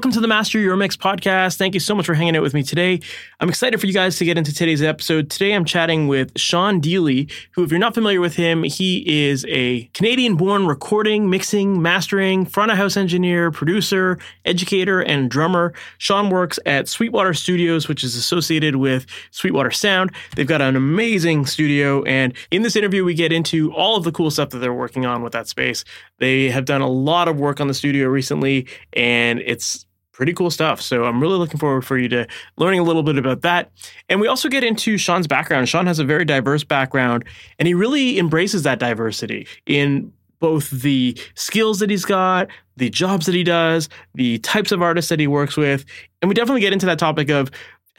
Welcome 0.00 0.12
to 0.12 0.20
the 0.20 0.28
Master 0.28 0.58
Your 0.58 0.76
Mix 0.76 0.96
podcast. 0.96 1.58
Thank 1.58 1.74
you 1.74 1.80
so 1.80 1.94
much 1.94 2.06
for 2.06 2.14
hanging 2.14 2.34
out 2.34 2.42
with 2.42 2.54
me 2.54 2.62
today. 2.62 3.00
I'm 3.38 3.50
excited 3.50 3.78
for 3.78 3.86
you 3.86 3.92
guys 3.92 4.16
to 4.16 4.24
get 4.24 4.38
into 4.38 4.50
today's 4.50 4.80
episode. 4.80 5.28
Today 5.28 5.52
I'm 5.52 5.66
chatting 5.66 6.08
with 6.08 6.32
Shawn 6.40 6.80
Dealey, 6.80 7.30
who, 7.50 7.64
if 7.64 7.70
you're 7.70 7.78
not 7.78 7.92
familiar 7.92 8.18
with 8.18 8.34
him, 8.34 8.62
he 8.62 9.04
is 9.28 9.44
a 9.46 9.90
Canadian 9.92 10.36
born 10.36 10.66
recording, 10.66 11.28
mixing, 11.28 11.82
mastering, 11.82 12.46
front 12.46 12.72
of 12.72 12.78
house 12.78 12.96
engineer, 12.96 13.50
producer, 13.50 14.18
educator, 14.46 15.02
and 15.02 15.30
drummer. 15.30 15.74
Shawn 15.98 16.30
works 16.30 16.58
at 16.64 16.88
Sweetwater 16.88 17.34
Studios, 17.34 17.86
which 17.86 18.02
is 18.02 18.16
associated 18.16 18.76
with 18.76 19.04
Sweetwater 19.32 19.70
Sound. 19.70 20.12
They've 20.34 20.46
got 20.46 20.62
an 20.62 20.76
amazing 20.76 21.44
studio. 21.44 22.02
And 22.04 22.32
in 22.50 22.62
this 22.62 22.74
interview, 22.74 23.04
we 23.04 23.12
get 23.12 23.34
into 23.34 23.70
all 23.74 23.96
of 23.96 24.04
the 24.04 24.12
cool 24.12 24.30
stuff 24.30 24.48
that 24.48 24.60
they're 24.60 24.72
working 24.72 25.04
on 25.04 25.22
with 25.22 25.34
that 25.34 25.46
space. 25.46 25.84
They 26.20 26.48
have 26.48 26.64
done 26.64 26.80
a 26.80 26.88
lot 26.88 27.28
of 27.28 27.38
work 27.38 27.60
on 27.60 27.68
the 27.68 27.74
studio 27.74 28.08
recently, 28.08 28.66
and 28.94 29.40
it's 29.40 29.84
pretty 30.20 30.34
cool 30.34 30.50
stuff. 30.50 30.82
So 30.82 31.04
I'm 31.06 31.18
really 31.18 31.38
looking 31.38 31.58
forward 31.58 31.80
for 31.80 31.96
you 31.96 32.06
to 32.10 32.26
learning 32.58 32.78
a 32.78 32.82
little 32.82 33.02
bit 33.02 33.16
about 33.16 33.40
that. 33.40 33.70
And 34.10 34.20
we 34.20 34.28
also 34.28 34.50
get 34.50 34.62
into 34.62 34.98
Shawn's 34.98 35.26
background. 35.26 35.66
Shawn 35.66 35.86
has 35.86 35.98
a 35.98 36.04
very 36.04 36.26
diverse 36.26 36.62
background, 36.62 37.24
and 37.58 37.66
he 37.66 37.72
really 37.72 38.18
embraces 38.18 38.62
that 38.64 38.78
diversity 38.78 39.48
in 39.64 40.12
both 40.38 40.68
the 40.68 41.16
skills 41.36 41.78
that 41.78 41.88
he's 41.88 42.04
got, 42.04 42.48
the 42.76 42.90
jobs 42.90 43.24
that 43.24 43.34
he 43.34 43.42
does, 43.42 43.88
the 44.12 44.38
types 44.40 44.72
of 44.72 44.82
artists 44.82 45.08
that 45.08 45.20
he 45.20 45.26
works 45.26 45.56
with. 45.56 45.86
And 46.20 46.28
we 46.28 46.34
definitely 46.34 46.60
get 46.60 46.74
into 46.74 46.84
that 46.84 46.98
topic 46.98 47.30
of 47.30 47.50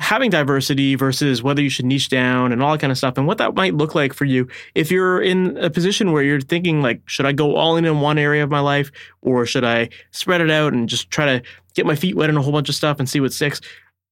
having 0.02 0.32
diversity 0.32 0.96
versus 0.96 1.44
whether 1.44 1.62
you 1.62 1.70
should 1.70 1.86
niche 1.86 2.10
down 2.10 2.52
and 2.52 2.64
all 2.64 2.72
that 2.72 2.82
kind 2.82 2.90
of 2.90 2.98
stuff 2.98 3.18
and 3.18 3.28
what 3.28 3.38
that 3.38 3.54
might 3.54 3.76
look 3.76 3.94
like 3.94 4.14
for 4.14 4.26
you 4.26 4.48
if 4.74 4.90
you're 4.90 5.22
in 5.22 5.56
a 5.58 5.70
position 5.70 6.12
where 6.12 6.24
you're 6.24 6.42
thinking 6.42 6.82
like 6.82 7.00
should 7.06 7.26
i 7.26 7.32
go 7.32 7.56
all 7.56 7.78
in 7.78 7.86
in 7.86 8.00
one 8.00 8.18
area 8.18 8.44
of 8.44 8.50
my 8.50 8.60
life 8.60 8.92
or 9.22 9.46
should 9.46 9.64
i 9.64 9.88
spread 10.10 10.42
it 10.42 10.50
out 10.50 10.74
and 10.74 10.90
just 10.90 11.12
try 11.12 11.26
to 11.26 11.44
get 11.74 11.86
my 11.86 11.96
feet 11.96 12.16
wet 12.16 12.30
in 12.30 12.38
a 12.38 12.42
whole 12.42 12.52
bunch 12.52 12.70
of 12.70 12.76
stuff 12.76 13.00
and 13.00 13.10
see 13.10 13.20
what 13.20 13.34
sticks 13.34 13.62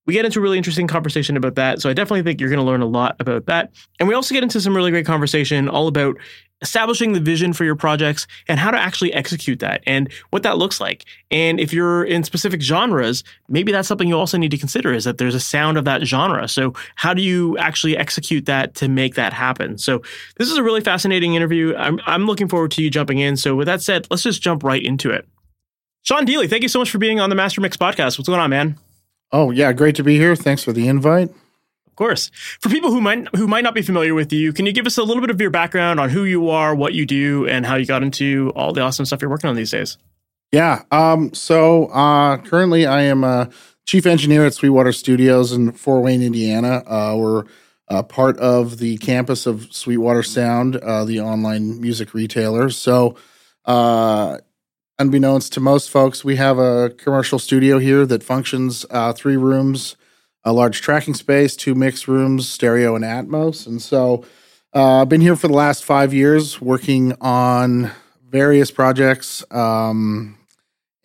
we 0.09 0.13
get 0.13 0.25
into 0.25 0.39
a 0.39 0.41
really 0.41 0.57
interesting 0.57 0.87
conversation 0.87 1.37
about 1.37 1.53
that. 1.53 1.79
So 1.79 1.87
I 1.87 1.93
definitely 1.93 2.23
think 2.23 2.41
you're 2.41 2.49
going 2.49 2.59
to 2.59 2.65
learn 2.65 2.81
a 2.81 2.87
lot 2.87 3.15
about 3.19 3.45
that. 3.45 3.71
And 3.99 4.09
we 4.09 4.15
also 4.15 4.33
get 4.33 4.41
into 4.41 4.59
some 4.59 4.75
really 4.75 4.89
great 4.89 5.05
conversation 5.05 5.69
all 5.69 5.87
about 5.87 6.17
establishing 6.63 7.13
the 7.13 7.19
vision 7.19 7.53
for 7.53 7.63
your 7.63 7.75
projects 7.75 8.25
and 8.47 8.59
how 8.59 8.71
to 8.71 8.77
actually 8.77 9.13
execute 9.13 9.59
that 9.59 9.83
and 9.85 10.11
what 10.31 10.41
that 10.41 10.57
looks 10.57 10.81
like. 10.81 11.05
And 11.29 11.59
if 11.59 11.71
you're 11.71 12.03
in 12.03 12.23
specific 12.23 12.59
genres, 12.59 13.23
maybe 13.49 13.71
that's 13.71 13.87
something 13.87 14.07
you 14.07 14.17
also 14.17 14.39
need 14.39 14.49
to 14.49 14.57
consider 14.57 14.91
is 14.93 15.03
that 15.03 15.19
there's 15.19 15.35
a 15.35 15.39
sound 15.39 15.77
of 15.77 15.85
that 15.85 16.01
genre. 16.07 16.47
So 16.47 16.73
how 16.95 17.13
do 17.13 17.21
you 17.21 17.55
actually 17.59 17.95
execute 17.95 18.47
that 18.47 18.73
to 18.75 18.87
make 18.89 19.13
that 19.13 19.31
happen? 19.31 19.77
So 19.77 20.01
this 20.37 20.49
is 20.49 20.57
a 20.57 20.63
really 20.63 20.81
fascinating 20.81 21.35
interview. 21.35 21.75
I'm, 21.75 21.99
I'm 22.07 22.25
looking 22.25 22.47
forward 22.47 22.71
to 22.71 22.81
you 22.81 22.89
jumping 22.89 23.19
in. 23.19 23.37
So 23.37 23.55
with 23.55 23.67
that 23.67 23.83
said, 23.83 24.07
let's 24.09 24.23
just 24.23 24.41
jump 24.41 24.63
right 24.63 24.83
into 24.83 25.11
it. 25.11 25.27
Shawn 26.09 26.25
Dealey, 26.25 26.49
thank 26.49 26.63
you 26.63 26.69
so 26.69 26.79
much 26.79 26.89
for 26.89 26.97
being 26.97 27.19
on 27.19 27.29
the 27.29 27.35
Master 27.35 27.61
Mix 27.61 27.77
podcast. 27.77 28.17
What's 28.17 28.27
going 28.27 28.39
on, 28.39 28.49
man? 28.49 28.79
Oh 29.31 29.51
yeah, 29.51 29.71
great 29.73 29.93
to 29.97 30.03
be 30.03 30.17
here. 30.17 30.35
Thanks 30.35 30.63
for 30.63 30.73
the 30.73 30.87
invite. 30.87 31.29
Of 31.29 31.95
course. 31.95 32.31
For 32.59 32.67
people 32.67 32.89
who 32.89 32.99
might 32.99 33.27
who 33.35 33.45
might 33.45 33.63
not 33.63 33.75
be 33.75 33.83
familiar 33.83 34.15
with 34.15 34.33
you, 34.33 34.51
can 34.51 34.65
you 34.65 34.71
give 34.71 34.87
us 34.87 34.97
a 34.97 35.03
little 35.03 35.21
bit 35.21 35.29
of 35.29 35.39
your 35.39 35.51
background 35.51 35.99
on 35.99 36.09
who 36.09 36.23
you 36.23 36.49
are, 36.49 36.73
what 36.73 36.95
you 36.95 37.05
do, 37.05 37.45
and 37.47 37.63
how 37.63 37.75
you 37.75 37.85
got 37.85 38.01
into 38.01 38.51
all 38.55 38.73
the 38.73 38.81
awesome 38.81 39.05
stuff 39.05 39.21
you're 39.21 39.29
working 39.29 39.51
on 39.51 39.55
these 39.55 39.69
days? 39.69 39.99
Yeah. 40.51 40.81
Um, 40.91 41.31
so 41.35 41.89
uh, 41.89 42.37
currently, 42.37 42.87
I 42.87 43.03
am 43.03 43.23
a 43.23 43.51
chief 43.85 44.07
engineer 44.07 44.47
at 44.47 44.55
Sweetwater 44.55 44.93
Studios 44.93 45.51
in 45.51 45.73
Fort 45.73 46.03
Wayne, 46.03 46.23
Indiana. 46.23 46.81
Uh, 46.87 47.17
we're 47.19 47.43
uh, 47.87 48.01
part 48.01 48.39
of 48.39 48.79
the 48.79 48.97
campus 48.97 49.45
of 49.45 49.71
Sweetwater 49.71 50.23
Sound, 50.23 50.75
uh, 50.77 51.05
the 51.05 51.19
online 51.19 51.79
music 51.79 52.15
retailer. 52.15 52.71
So, 52.71 53.15
uh, 53.65 54.39
unbeknownst 54.99 55.53
to 55.53 55.61
most 55.61 55.89
folks, 55.89 56.25
we 56.25 56.35
have 56.35 56.59
a 56.59 56.89
commercial 56.97 57.39
studio 57.39 57.79
here 57.79 58.05
that 58.05 58.21
functions 58.21 58.85
uh, 58.89 59.13
three 59.13 59.37
rooms, 59.37 59.95
a 60.43 60.51
large 60.51 60.81
tracking 60.81 61.13
space, 61.13 61.55
two 61.55 61.73
mix 61.73 62.07
rooms, 62.07 62.47
stereo, 62.47 62.95
and 62.95 63.05
Atmos. 63.05 63.65
And 63.65 63.81
so 63.81 64.25
uh, 64.75 65.01
I've 65.01 65.09
been 65.09 65.21
here 65.21 65.37
for 65.37 65.47
the 65.47 65.53
last 65.53 65.85
five 65.85 66.13
years 66.13 66.59
working 66.61 67.13
on 67.21 67.91
various 68.29 68.71
projects. 68.71 69.43
Um, 69.51 70.37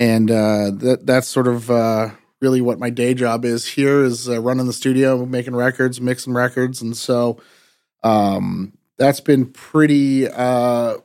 and 0.00 0.28
uh, 0.28 0.72
that, 0.72 1.00
that's 1.04 1.28
sort 1.28 1.46
of 1.46 1.70
uh, 1.70 2.10
really 2.40 2.60
what 2.60 2.80
my 2.80 2.90
day 2.90 3.14
job 3.14 3.44
is 3.44 3.64
here 3.64 4.02
is 4.04 4.28
uh, 4.28 4.40
running 4.40 4.66
the 4.66 4.72
studio, 4.72 5.24
making 5.24 5.54
records, 5.54 6.00
mixing 6.00 6.34
records. 6.34 6.82
And 6.82 6.96
so 6.96 7.40
um, 8.02 8.72
that's 8.98 9.20
been 9.20 9.46
pretty 9.46 10.28
uh, 10.28 10.96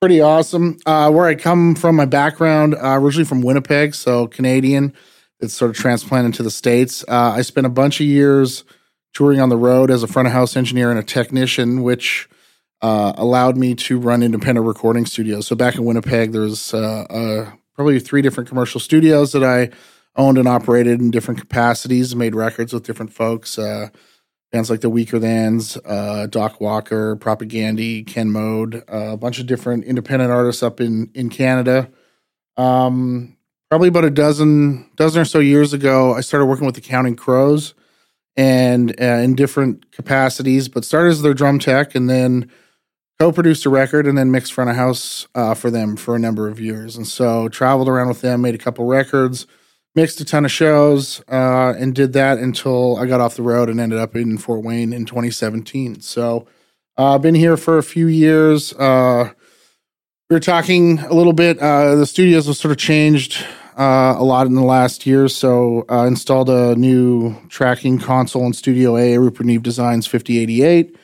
pretty 0.00 0.20
awesome. 0.20 0.76
Uh, 0.86 1.10
where 1.10 1.26
I 1.26 1.34
come 1.34 1.74
from, 1.74 1.96
my 1.96 2.04
background, 2.04 2.74
uh, 2.74 2.96
originally 2.98 3.24
from 3.24 3.42
Winnipeg, 3.42 3.94
so 3.94 4.28
Canadian. 4.28 4.94
It's 5.40 5.54
sort 5.54 5.70
of 5.70 5.76
transplanted 5.76 6.34
to 6.34 6.42
the 6.42 6.50
States. 6.50 7.04
Uh, 7.08 7.32
I 7.36 7.42
spent 7.42 7.66
a 7.66 7.70
bunch 7.70 8.00
of 8.00 8.06
years 8.06 8.64
touring 9.12 9.40
on 9.40 9.48
the 9.48 9.56
road 9.56 9.90
as 9.90 10.02
a 10.02 10.06
front 10.06 10.26
of 10.28 10.32
house 10.32 10.56
engineer 10.56 10.90
and 10.90 10.98
a 10.98 11.02
technician, 11.02 11.82
which 11.82 12.28
uh, 12.80 13.12
allowed 13.16 13.56
me 13.56 13.74
to 13.74 13.98
run 13.98 14.22
independent 14.22 14.66
recording 14.66 15.06
studios. 15.06 15.46
So 15.46 15.56
back 15.56 15.74
in 15.74 15.84
Winnipeg, 15.84 16.32
there's 16.32 16.72
uh, 16.74 17.06
uh, 17.10 17.50
probably 17.74 17.98
three 17.98 18.22
different 18.22 18.48
commercial 18.48 18.80
studios 18.80 19.32
that 19.32 19.42
I 19.42 19.70
owned 20.14 20.38
and 20.38 20.48
operated 20.48 21.00
in 21.00 21.10
different 21.10 21.40
capacities, 21.40 22.14
made 22.14 22.34
records 22.34 22.72
with 22.72 22.84
different 22.84 23.12
folks 23.12 23.58
bands 24.50 24.70
like 24.70 24.80
the 24.80 24.90
Weakerthans, 24.90 25.78
uh, 25.84 26.26
Doc 26.26 26.60
Walker, 26.60 27.16
Propagandhi, 27.16 28.06
Ken 28.06 28.30
Mode, 28.30 28.76
uh, 28.92 29.12
a 29.12 29.16
bunch 29.16 29.38
of 29.38 29.46
different 29.46 29.84
independent 29.84 30.30
artists 30.30 30.62
up 30.62 30.80
in 30.80 31.10
in 31.14 31.28
Canada. 31.28 31.90
Um, 32.56 33.36
probably 33.70 33.88
about 33.88 34.04
a 34.04 34.10
dozen 34.10 34.90
dozen 34.96 35.22
or 35.22 35.24
so 35.24 35.38
years 35.38 35.72
ago, 35.72 36.14
I 36.14 36.20
started 36.20 36.46
working 36.46 36.66
with 36.66 36.74
the 36.74 36.80
Counting 36.80 37.16
Crows, 37.16 37.74
and 38.36 38.98
uh, 39.00 39.04
in 39.04 39.34
different 39.34 39.92
capacities, 39.92 40.68
but 40.68 40.84
started 40.84 41.10
as 41.10 41.22
their 41.22 41.34
drum 41.34 41.58
tech, 41.58 41.94
and 41.94 42.08
then 42.08 42.50
co-produced 43.20 43.66
a 43.66 43.70
record, 43.70 44.06
and 44.06 44.16
then 44.16 44.30
mixed 44.30 44.52
front 44.52 44.70
of 44.70 44.76
house 44.76 45.26
uh, 45.34 45.54
for 45.54 45.70
them 45.70 45.96
for 45.96 46.16
a 46.16 46.20
number 46.20 46.48
of 46.48 46.60
years, 46.60 46.96
and 46.96 47.06
so 47.06 47.48
traveled 47.48 47.88
around 47.88 48.08
with 48.08 48.22
them, 48.22 48.40
made 48.40 48.54
a 48.54 48.58
couple 48.58 48.86
records 48.86 49.46
mixed 49.94 50.20
a 50.20 50.24
ton 50.24 50.44
of 50.44 50.52
shows 50.52 51.20
uh, 51.28 51.74
and 51.78 51.94
did 51.94 52.12
that 52.12 52.38
until 52.38 52.96
I 52.98 53.06
got 53.06 53.20
off 53.20 53.36
the 53.36 53.42
road 53.42 53.68
and 53.68 53.80
ended 53.80 53.98
up 53.98 54.14
in 54.14 54.38
Fort 54.38 54.62
Wayne 54.62 54.92
in 54.92 55.06
2017. 55.06 56.00
So 56.00 56.46
uh, 56.96 57.14
I've 57.14 57.22
been 57.22 57.34
here 57.34 57.56
for 57.56 57.78
a 57.78 57.82
few 57.82 58.06
years. 58.06 58.72
Uh, 58.74 59.32
we 60.30 60.34
were 60.34 60.40
talking 60.40 60.98
a 61.00 61.14
little 61.14 61.32
bit. 61.32 61.58
Uh, 61.58 61.94
the 61.94 62.06
studios 62.06 62.46
have 62.46 62.56
sort 62.56 62.72
of 62.72 62.78
changed 62.78 63.44
uh, 63.76 64.14
a 64.18 64.24
lot 64.24 64.46
in 64.46 64.54
the 64.54 64.62
last 64.62 65.06
year. 65.06 65.28
So 65.28 65.84
uh, 65.90 66.04
installed 66.04 66.50
a 66.50 66.74
new 66.76 67.36
tracking 67.48 67.98
console 67.98 68.44
in 68.46 68.52
Studio 68.52 68.96
A, 68.96 69.18
Rupert 69.18 69.46
Neve 69.46 69.62
Designs 69.62 70.06
5088. 70.06 70.96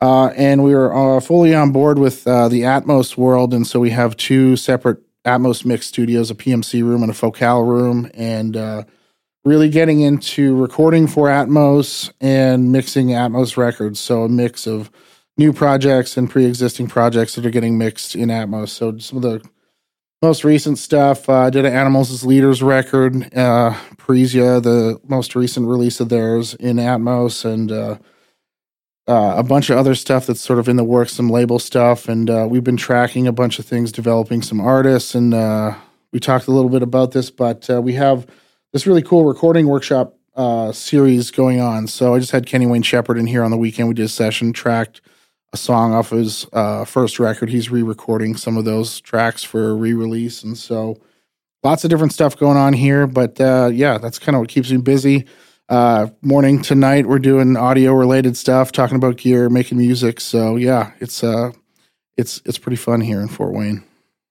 and 0.00 0.64
we 0.64 0.74
were 0.74 1.20
fully 1.20 1.54
on 1.54 1.72
board 1.72 1.98
with 1.98 2.24
the 2.24 2.30
Atmos 2.62 3.16
world. 3.16 3.52
And 3.52 3.66
so 3.66 3.80
we 3.80 3.90
have 3.90 4.16
two 4.16 4.56
separate 4.56 4.98
Atmos 5.24 5.64
Mix 5.64 5.86
Studios, 5.86 6.30
a 6.30 6.34
PMC 6.34 6.82
room 6.82 7.02
and 7.02 7.10
a 7.10 7.14
Focal 7.14 7.64
room, 7.64 8.10
and 8.14 8.56
uh, 8.56 8.84
really 9.44 9.68
getting 9.68 10.00
into 10.00 10.56
recording 10.56 11.06
for 11.06 11.28
Atmos 11.28 12.12
and 12.20 12.72
mixing 12.72 13.08
Atmos 13.08 13.56
records. 13.56 14.00
So 14.00 14.24
a 14.24 14.28
mix 14.28 14.66
of 14.66 14.90
new 15.36 15.52
projects 15.52 16.16
and 16.16 16.30
pre-existing 16.30 16.88
projects 16.88 17.34
that 17.34 17.44
are 17.44 17.50
getting 17.50 17.78
mixed 17.78 18.14
in 18.14 18.28
Atmos. 18.28 18.68
So 18.68 18.98
some 18.98 19.16
of 19.16 19.22
the 19.22 19.42
most 20.22 20.44
recent 20.44 20.78
stuff, 20.78 21.28
uh, 21.28 21.50
did 21.50 21.66
an 21.66 21.72
Animals 21.74 22.10
as 22.10 22.24
Leaders 22.24 22.62
record, 22.62 23.14
uh, 23.34 23.74
Parrhesia, 23.96 24.62
the 24.62 24.98
most 25.06 25.34
recent 25.34 25.66
release 25.66 26.00
of 26.00 26.08
theirs 26.08 26.54
in 26.54 26.76
Atmos, 26.76 27.44
and 27.44 27.70
uh, 29.06 29.34
a 29.36 29.42
bunch 29.42 29.68
of 29.68 29.76
other 29.76 29.94
stuff 29.94 30.26
that's 30.26 30.40
sort 30.40 30.58
of 30.58 30.68
in 30.68 30.76
the 30.76 30.84
works, 30.84 31.12
some 31.12 31.28
label 31.28 31.58
stuff, 31.58 32.08
and 32.08 32.30
uh, 32.30 32.46
we've 32.48 32.64
been 32.64 32.76
tracking 32.76 33.26
a 33.26 33.32
bunch 33.32 33.58
of 33.58 33.66
things, 33.66 33.92
developing 33.92 34.40
some 34.40 34.60
artists, 34.60 35.14
and 35.14 35.34
uh, 35.34 35.74
we 36.12 36.20
talked 36.20 36.46
a 36.46 36.50
little 36.50 36.70
bit 36.70 36.82
about 36.82 37.12
this, 37.12 37.30
but 37.30 37.68
uh, 37.68 37.82
we 37.82 37.92
have 37.94 38.26
this 38.72 38.86
really 38.86 39.02
cool 39.02 39.24
recording 39.24 39.66
workshop 39.66 40.16
uh, 40.36 40.72
series 40.72 41.30
going 41.30 41.60
on. 41.60 41.86
So 41.86 42.14
I 42.14 42.18
just 42.18 42.32
had 42.32 42.46
Kenny 42.46 42.66
Wayne 42.66 42.82
Shepherd 42.82 43.18
in 43.18 43.26
here 43.26 43.44
on 43.44 43.50
the 43.50 43.56
weekend. 43.56 43.88
We 43.88 43.94
did 43.94 44.06
a 44.06 44.08
session, 44.08 44.52
tracked 44.52 45.00
a 45.52 45.56
song 45.56 45.92
off 45.92 46.10
his 46.10 46.46
uh, 46.52 46.84
first 46.84 47.20
record. 47.20 47.50
He's 47.50 47.70
re-recording 47.70 48.36
some 48.36 48.56
of 48.56 48.64
those 48.64 49.00
tracks 49.00 49.44
for 49.44 49.76
re-release, 49.76 50.42
and 50.42 50.56
so 50.56 50.98
lots 51.62 51.84
of 51.84 51.90
different 51.90 52.12
stuff 52.14 52.38
going 52.38 52.56
on 52.56 52.72
here. 52.72 53.06
But 53.06 53.38
yeah, 53.38 53.98
that's 53.98 54.18
kind 54.18 54.34
of 54.34 54.40
what 54.40 54.48
keeps 54.48 54.70
me 54.70 54.78
busy. 54.78 55.26
Uh, 55.68 56.08
morning 56.22 56.62
tonight. 56.62 57.06
we're 57.06 57.18
doing 57.18 57.56
audio 57.56 57.92
related 57.92 58.36
stuff, 58.36 58.72
talking 58.72 58.96
about 58.96 59.16
gear, 59.16 59.48
making 59.48 59.78
music. 59.78 60.20
So 60.20 60.56
yeah, 60.56 60.92
it's 61.00 61.24
uh, 61.24 61.52
it's 62.16 62.40
it's 62.44 62.58
pretty 62.58 62.76
fun 62.76 63.00
here 63.00 63.20
in 63.20 63.28
Fort 63.28 63.52
Wayne. 63.52 63.84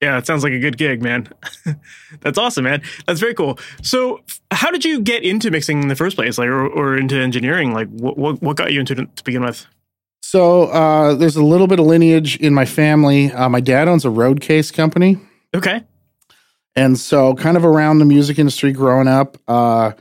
Yeah, 0.04 0.18
it 0.18 0.26
sounds 0.26 0.44
like 0.44 0.52
a 0.52 0.58
good 0.58 0.76
gig, 0.76 1.02
man. 1.02 1.28
That's 2.20 2.36
awesome, 2.36 2.64
man. 2.64 2.82
That's 3.06 3.20
very 3.20 3.32
cool. 3.32 3.58
So, 3.80 4.22
how 4.50 4.70
did 4.70 4.84
you 4.84 5.00
get 5.00 5.22
into 5.22 5.50
mixing 5.50 5.80
in 5.80 5.88
the 5.88 5.96
first 5.96 6.16
place, 6.16 6.36
like, 6.36 6.48
or, 6.48 6.66
or 6.66 6.96
into 6.98 7.16
engineering? 7.16 7.72
Like, 7.72 7.88
what, 7.88 8.18
what, 8.18 8.42
what 8.42 8.56
got 8.56 8.70
you 8.72 8.80
into 8.80 8.92
it 8.92 9.16
to 9.16 9.24
begin 9.24 9.42
with? 9.42 9.66
So, 10.20 10.64
uh, 10.64 11.14
there's 11.14 11.36
a 11.36 11.44
little 11.44 11.66
bit 11.66 11.78
of 11.78 11.86
lineage 11.86 12.36
in 12.36 12.52
my 12.52 12.66
family. 12.66 13.32
Uh, 13.32 13.48
my 13.48 13.60
dad 13.60 13.88
owns 13.88 14.04
a 14.04 14.10
road 14.10 14.42
case 14.42 14.70
company. 14.70 15.16
Okay. 15.54 15.82
And 16.76 16.98
so, 16.98 17.34
kind 17.34 17.56
of 17.56 17.64
around 17.64 17.98
the 17.98 18.04
music 18.04 18.38
industry 18.38 18.72
growing 18.72 19.08
up, 19.08 19.38
uh, 19.48 19.92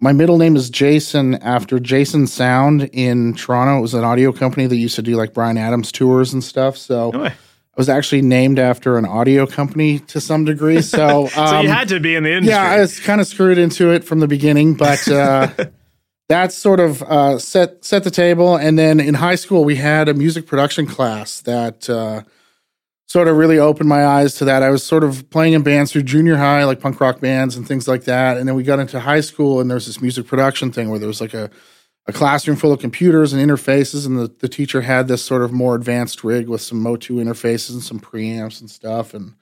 my 0.00 0.12
middle 0.12 0.38
name 0.38 0.56
is 0.56 0.70
Jason 0.70 1.34
after 1.36 1.78
Jason 1.78 2.26
Sound 2.26 2.88
in 2.92 3.34
Toronto. 3.34 3.78
It 3.78 3.82
was 3.82 3.94
an 3.94 4.04
audio 4.04 4.32
company 4.32 4.66
that 4.66 4.76
used 4.76 4.96
to 4.96 5.02
do 5.02 5.16
like 5.16 5.34
Bryan 5.34 5.58
Adams 5.58 5.92
tours 5.92 6.32
and 6.32 6.42
stuff. 6.42 6.76
So, 6.76 7.10
No. 7.10 7.24
I 7.24 7.34
was 7.76 7.88
actually 7.88 8.22
named 8.22 8.58
after 8.58 8.98
an 8.98 9.06
audio 9.06 9.46
company 9.46 10.00
to 10.00 10.20
some 10.20 10.44
degree. 10.44 10.82
So, 10.82 11.26
So 11.34 11.42
um, 11.42 11.64
you 11.64 11.70
had 11.70 11.88
to 11.88 12.00
be 12.00 12.14
in 12.14 12.24
the 12.24 12.32
industry. 12.32 12.52
yeah, 12.52 12.62
I 12.70 12.80
was 12.80 12.98
kind 13.00 13.20
of 13.20 13.26
screwed 13.26 13.58
into 13.58 13.90
it 13.92 14.04
from 14.04 14.20
the 14.20 14.26
beginning, 14.26 14.74
but 14.74 15.06
uh, 15.08 15.48
that 16.28 16.52
sort 16.52 16.80
of 16.80 17.02
uh, 17.02 17.38
set 17.38 17.84
set 17.84 18.04
the 18.04 18.10
table. 18.10 18.56
And 18.56 18.78
then 18.78 19.00
in 19.00 19.14
high 19.14 19.36
school, 19.36 19.64
we 19.64 19.76
had 19.76 20.08
a 20.08 20.14
music 20.14 20.46
production 20.46 20.86
class 20.86 21.40
that 21.42 21.88
uh, 21.88 22.22
sort 23.10 23.26
of 23.26 23.36
really 23.36 23.58
opened 23.58 23.88
my 23.88 24.06
eyes 24.06 24.36
to 24.36 24.44
that. 24.44 24.62
I 24.62 24.70
was 24.70 24.84
sort 24.84 25.02
of 25.02 25.28
playing 25.30 25.54
in 25.54 25.64
bands 25.64 25.90
through 25.90 26.04
junior 26.04 26.36
high, 26.36 26.62
like 26.62 26.78
punk 26.78 27.00
rock 27.00 27.18
bands 27.18 27.56
and 27.56 27.66
things 27.66 27.88
like 27.88 28.04
that. 28.04 28.36
And 28.36 28.46
then 28.46 28.54
we 28.54 28.62
got 28.62 28.78
into 28.78 29.00
high 29.00 29.20
school, 29.20 29.60
and 29.60 29.68
there 29.68 29.74
was 29.74 29.86
this 29.86 30.00
music 30.00 30.28
production 30.28 30.70
thing 30.70 30.90
where 30.90 31.00
there 31.00 31.08
was 31.08 31.20
like 31.20 31.34
a 31.34 31.50
a 32.06 32.12
classroom 32.12 32.56
full 32.56 32.72
of 32.72 32.78
computers 32.78 33.32
and 33.32 33.42
interfaces, 33.42 34.06
and 34.06 34.16
the, 34.16 34.32
the 34.38 34.48
teacher 34.48 34.82
had 34.82 35.08
this 35.08 35.24
sort 35.24 35.42
of 35.42 35.50
more 35.50 35.74
advanced 35.74 36.22
rig 36.22 36.48
with 36.48 36.60
some 36.60 36.80
Motu 36.80 37.16
interfaces 37.16 37.72
and 37.72 37.82
some 37.82 37.98
preamps 37.98 38.60
and 38.60 38.70
stuff. 38.70 39.12
And 39.12 39.34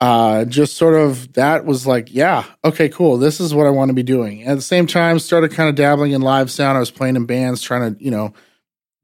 uh, 0.00 0.44
just 0.44 0.76
sort 0.76 0.94
of 0.94 1.32
that 1.34 1.64
was 1.64 1.86
like, 1.86 2.12
yeah, 2.12 2.44
okay, 2.64 2.88
cool. 2.88 3.18
This 3.18 3.38
is 3.38 3.54
what 3.54 3.68
I 3.68 3.70
want 3.70 3.90
to 3.90 3.94
be 3.94 4.02
doing. 4.02 4.42
At 4.42 4.56
the 4.56 4.62
same 4.62 4.88
time, 4.88 5.20
started 5.20 5.52
kind 5.52 5.68
of 5.68 5.76
dabbling 5.76 6.10
in 6.10 6.22
live 6.22 6.50
sound. 6.50 6.76
I 6.76 6.80
was 6.80 6.90
playing 6.90 7.14
in 7.14 7.24
bands, 7.24 7.62
trying 7.62 7.94
to, 7.94 8.04
you 8.04 8.10
know, 8.10 8.34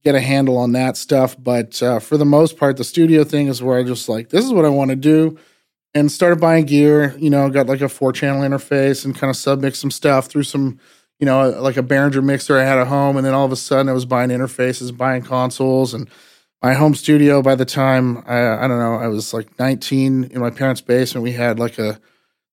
get 0.05 0.14
a 0.14 0.20
handle 0.20 0.56
on 0.56 0.73
that 0.73 0.97
stuff. 0.97 1.37
But 1.38 1.82
uh, 1.82 1.99
for 1.99 2.17
the 2.17 2.25
most 2.25 2.56
part, 2.56 2.76
the 2.76 2.85
studio 2.85 3.25
thing 3.25 3.49
is 3.49 3.62
where 3.62 3.79
I 3.79 3.82
just 3.82 4.08
like, 4.08 4.31
this 4.31 4.44
is 4.44 4.52
what 4.52 4.64
I 4.64 4.69
want 4.69 4.91
to 4.91 4.97
do. 4.97 5.38
And 5.93 6.11
started 6.11 6.41
buying 6.41 6.67
gear, 6.67 7.17
you 7.19 7.31
know, 7.31 7.50
got 7.50 7.67
like 7.67 7.81
a 7.81 7.88
four 7.88 8.12
channel 8.12 8.43
interface 8.43 9.05
and 9.05 9.14
kind 9.14 9.31
of 9.31 9.37
submix 9.37 9.76
some 9.76 9.91
stuff 9.91 10.26
through 10.26 10.44
some, 10.44 10.79
you 11.19 11.26
know, 11.26 11.50
like 11.50 11.76
a 11.76 11.82
Behringer 11.82 12.23
mixer 12.23 12.58
I 12.58 12.64
had 12.64 12.79
at 12.79 12.87
home. 12.87 13.17
And 13.17 13.26
then 13.26 13.35
all 13.35 13.44
of 13.44 13.52
a 13.52 13.56
sudden 13.56 13.88
I 13.88 13.93
was 13.93 14.05
buying 14.05 14.31
interfaces, 14.31 14.97
buying 14.97 15.23
consoles 15.23 15.93
and 15.93 16.08
my 16.62 16.75
home 16.75 16.94
studio 16.94 17.43
by 17.43 17.55
the 17.55 17.64
time 17.64 18.19
I, 18.26 18.64
I 18.64 18.69
don't 18.69 18.79
know, 18.79 18.94
I 18.94 19.08
was 19.08 19.32
like 19.32 19.58
19 19.58 20.25
in 20.25 20.41
my 20.41 20.50
parents' 20.50 20.81
basement. 20.81 21.25
We 21.25 21.32
had 21.32 21.58
like 21.58 21.79
a 21.79 21.99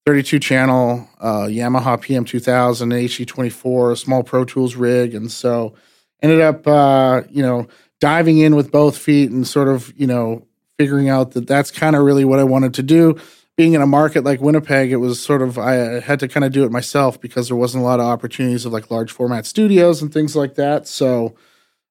32 0.06 0.40
channel 0.40 1.08
uh, 1.20 1.44
Yamaha 1.44 1.98
PM2000, 1.98 2.94
HD24, 3.26 3.92
a 3.92 3.96
small 3.98 4.24
Pro 4.24 4.46
Tools 4.46 4.76
rig. 4.76 5.14
And 5.14 5.30
so 5.30 5.76
ended 6.22 6.42
up, 6.42 6.68
uh, 6.68 7.24
you 7.30 7.42
know, 7.42 7.68
diving 8.00 8.38
in 8.40 8.56
with 8.56 8.72
both 8.72 8.98
feet 8.98 9.32
and 9.32 9.48
sort 9.48 9.68
of, 9.68 9.94
you 9.98 10.08
know, 10.08 10.46
figuring 10.78 11.10
out 11.10 11.32
that 11.32 11.48
that's 11.48 11.72
kind 11.72 11.96
of 11.96 12.04
really 12.04 12.26
what 12.26 12.40
I 12.40 12.44
wanted 12.44 12.74
to 12.76 12.84
do. 12.84 13.18
Being 13.56 13.74
in 13.74 13.82
a 13.82 13.88
market 13.88 14.24
like 14.24 14.40
Winnipeg, 14.40 14.92
it 14.92 14.98
was 14.98 15.20
sort 15.20 15.42
of, 15.42 15.58
I 15.58 16.00
had 16.00 16.20
to 16.20 16.28
kind 16.28 16.44
of 16.44 16.52
do 16.52 16.64
it 16.64 16.72
myself 16.72 17.20
because 17.20 17.48
there 17.48 17.58
wasn't 17.58 17.84
a 17.84 17.86
lot 17.88 18.00
of 18.00 18.06
opportunities 18.06 18.66
of 18.66 18.74
like 18.74 18.92
large 18.92 19.12
format 19.12 19.48
studios 19.48 20.02
and 20.02 20.14
things 20.14 20.36
like 20.36 20.56
that. 20.56 20.88
So, 20.88 21.36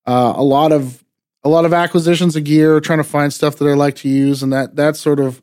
uh, 0.07 0.33
a 0.37 0.43
lot 0.43 0.71
of 0.73 1.03
a 1.43 1.49
lot 1.49 1.65
of 1.65 1.73
acquisitions 1.73 2.35
of 2.35 2.43
gear, 2.43 2.81
trying 2.81 2.99
to 2.99 3.05
find 3.05 3.33
stuff 3.33 3.57
that 3.57 3.67
I 3.67 3.75
like 3.75 3.95
to 3.97 4.09
use, 4.09 4.43
and 4.43 4.53
that 4.53 4.77
that 4.77 4.97
sort 4.97 5.21
of 5.21 5.41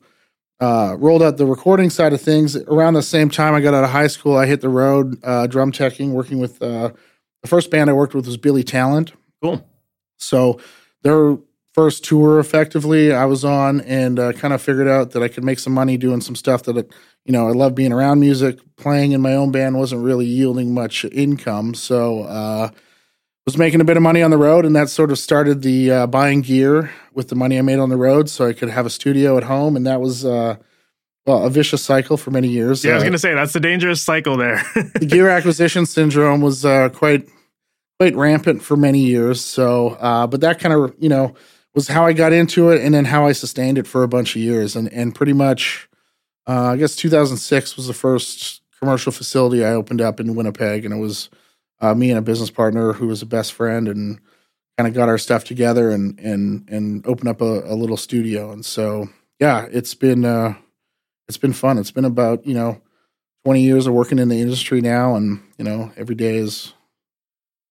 uh, 0.60 0.96
rolled 0.98 1.22
out 1.22 1.36
the 1.36 1.46
recording 1.46 1.90
side 1.90 2.12
of 2.12 2.20
things. 2.20 2.56
Around 2.56 2.94
the 2.94 3.02
same 3.02 3.30
time 3.30 3.54
I 3.54 3.60
got 3.60 3.74
out 3.74 3.84
of 3.84 3.90
high 3.90 4.06
school, 4.06 4.36
I 4.36 4.46
hit 4.46 4.60
the 4.60 4.68
road 4.68 5.18
uh, 5.22 5.46
drum 5.46 5.72
teching, 5.72 6.10
working 6.10 6.38
with 6.38 6.62
uh, 6.62 6.90
the 7.44 7.48
first 7.48 7.70
band 7.70 7.90
I 7.90 7.92
worked 7.92 8.14
with 8.14 8.24
was 8.24 8.38
Billy 8.38 8.64
Talent. 8.64 9.12
Cool. 9.42 9.62
So 10.16 10.58
their 11.02 11.36
first 11.74 12.02
tour, 12.02 12.40
effectively, 12.40 13.12
I 13.12 13.26
was 13.26 13.44
on, 13.44 13.82
and 13.82 14.18
uh, 14.18 14.32
kind 14.32 14.54
of 14.54 14.62
figured 14.62 14.88
out 14.88 15.10
that 15.10 15.22
I 15.22 15.28
could 15.28 15.44
make 15.44 15.58
some 15.58 15.74
money 15.74 15.98
doing 15.98 16.22
some 16.22 16.36
stuff 16.36 16.62
that 16.62 16.78
it, 16.78 16.90
you 17.26 17.32
know 17.32 17.46
I 17.46 17.50
love 17.52 17.74
being 17.74 17.92
around 17.92 18.20
music. 18.20 18.58
Playing 18.76 19.12
in 19.12 19.20
my 19.20 19.34
own 19.34 19.52
band 19.52 19.76
wasn't 19.78 20.02
really 20.02 20.24
yielding 20.24 20.72
much 20.72 21.04
income, 21.04 21.74
so 21.74 22.22
uh, 22.22 22.70
was 23.44 23.58
making 23.58 23.82
a 23.82 23.84
bit 23.84 23.98
of 23.98 24.02
money 24.02 24.22
on 24.22 24.30
the 24.30 24.38
road, 24.38 24.64
and 24.64 24.74
that 24.74 24.88
sort 24.88 25.10
of 25.10 25.18
started 25.18 25.60
the 25.60 25.90
uh, 25.90 26.06
buying 26.06 26.40
gear 26.40 26.90
with 27.12 27.28
the 27.28 27.34
money 27.34 27.58
I 27.58 27.62
made 27.62 27.78
on 27.78 27.90
the 27.90 27.98
road, 27.98 28.30
so 28.30 28.46
I 28.46 28.54
could 28.54 28.70
have 28.70 28.86
a 28.86 28.90
studio 28.90 29.36
at 29.36 29.44
home, 29.44 29.76
and 29.76 29.86
that 29.86 30.00
was. 30.00 30.24
Uh, 30.24 30.56
well, 31.26 31.46
a 31.46 31.48
vicious 31.48 31.82
cycle 31.82 32.18
for 32.18 32.30
many 32.30 32.48
years. 32.48 32.84
Yeah, 32.84 32.90
I 32.90 32.94
was 32.96 33.00
Uh, 33.00 33.04
going 33.04 33.12
to 33.12 33.18
say 33.18 33.32
that's 33.32 33.54
the 33.54 33.60
dangerous 33.60 34.02
cycle 34.02 34.36
there. 34.36 34.62
the 34.74 35.06
gear 35.06 35.30
acquisition 35.30 35.86
syndrome 35.86 36.42
was 36.42 36.66
uh, 36.66 36.90
quite 36.90 37.26
quite 37.98 38.16
rampant 38.16 38.62
for 38.62 38.76
many 38.76 39.00
years. 39.00 39.40
So, 39.40 39.90
uh, 40.00 40.26
but 40.26 40.40
that 40.40 40.60
kind 40.60 40.74
of 40.74 40.94
you 40.98 41.08
know 41.08 41.34
was 41.74 41.88
how 41.88 42.06
I 42.06 42.12
got 42.12 42.32
into 42.32 42.70
it, 42.70 42.82
and 42.82 42.94
then 42.94 43.04
how 43.04 43.26
I 43.26 43.32
sustained 43.32 43.78
it 43.78 43.86
for 43.86 44.02
a 44.02 44.08
bunch 44.08 44.36
of 44.36 44.42
years, 44.42 44.76
and 44.76 44.92
and 44.92 45.14
pretty 45.14 45.32
much, 45.32 45.88
uh, 46.46 46.72
I 46.72 46.76
guess 46.76 46.96
2006 46.96 47.76
was 47.76 47.86
the 47.86 47.94
first 47.94 48.62
commercial 48.78 49.12
facility 49.12 49.64
I 49.64 49.72
opened 49.72 50.00
up 50.00 50.20
in 50.20 50.34
Winnipeg, 50.34 50.84
and 50.84 50.94
it 50.94 50.98
was 50.98 51.30
uh, 51.80 51.94
me 51.94 52.10
and 52.10 52.18
a 52.18 52.22
business 52.22 52.50
partner 52.50 52.92
who 52.92 53.06
was 53.06 53.22
a 53.22 53.26
best 53.26 53.52
friend, 53.52 53.88
and 53.88 54.20
kind 54.76 54.88
of 54.88 54.94
got 54.94 55.08
our 55.08 55.18
stuff 55.18 55.44
together 55.44 55.90
and 55.90 56.18
and 56.20 56.68
and 56.70 57.06
opened 57.06 57.28
up 57.28 57.40
a, 57.40 57.62
a 57.64 57.74
little 57.74 57.96
studio, 57.96 58.50
and 58.50 58.64
so 58.64 59.08
yeah, 59.40 59.66
it's 59.70 59.94
been 59.94 60.24
uh, 60.24 60.54
it's 61.28 61.38
been 61.38 61.52
fun. 61.52 61.78
It's 61.78 61.90
been 61.90 62.04
about 62.04 62.46
you 62.46 62.54
know 62.54 62.80
20 63.44 63.60
years 63.62 63.86
of 63.86 63.92
working 63.92 64.18
in 64.18 64.28
the 64.28 64.40
industry 64.40 64.80
now 64.80 65.14
and 65.14 65.40
you 65.58 65.64
know 65.64 65.92
every 65.96 66.14
day 66.14 66.36
is 66.36 66.72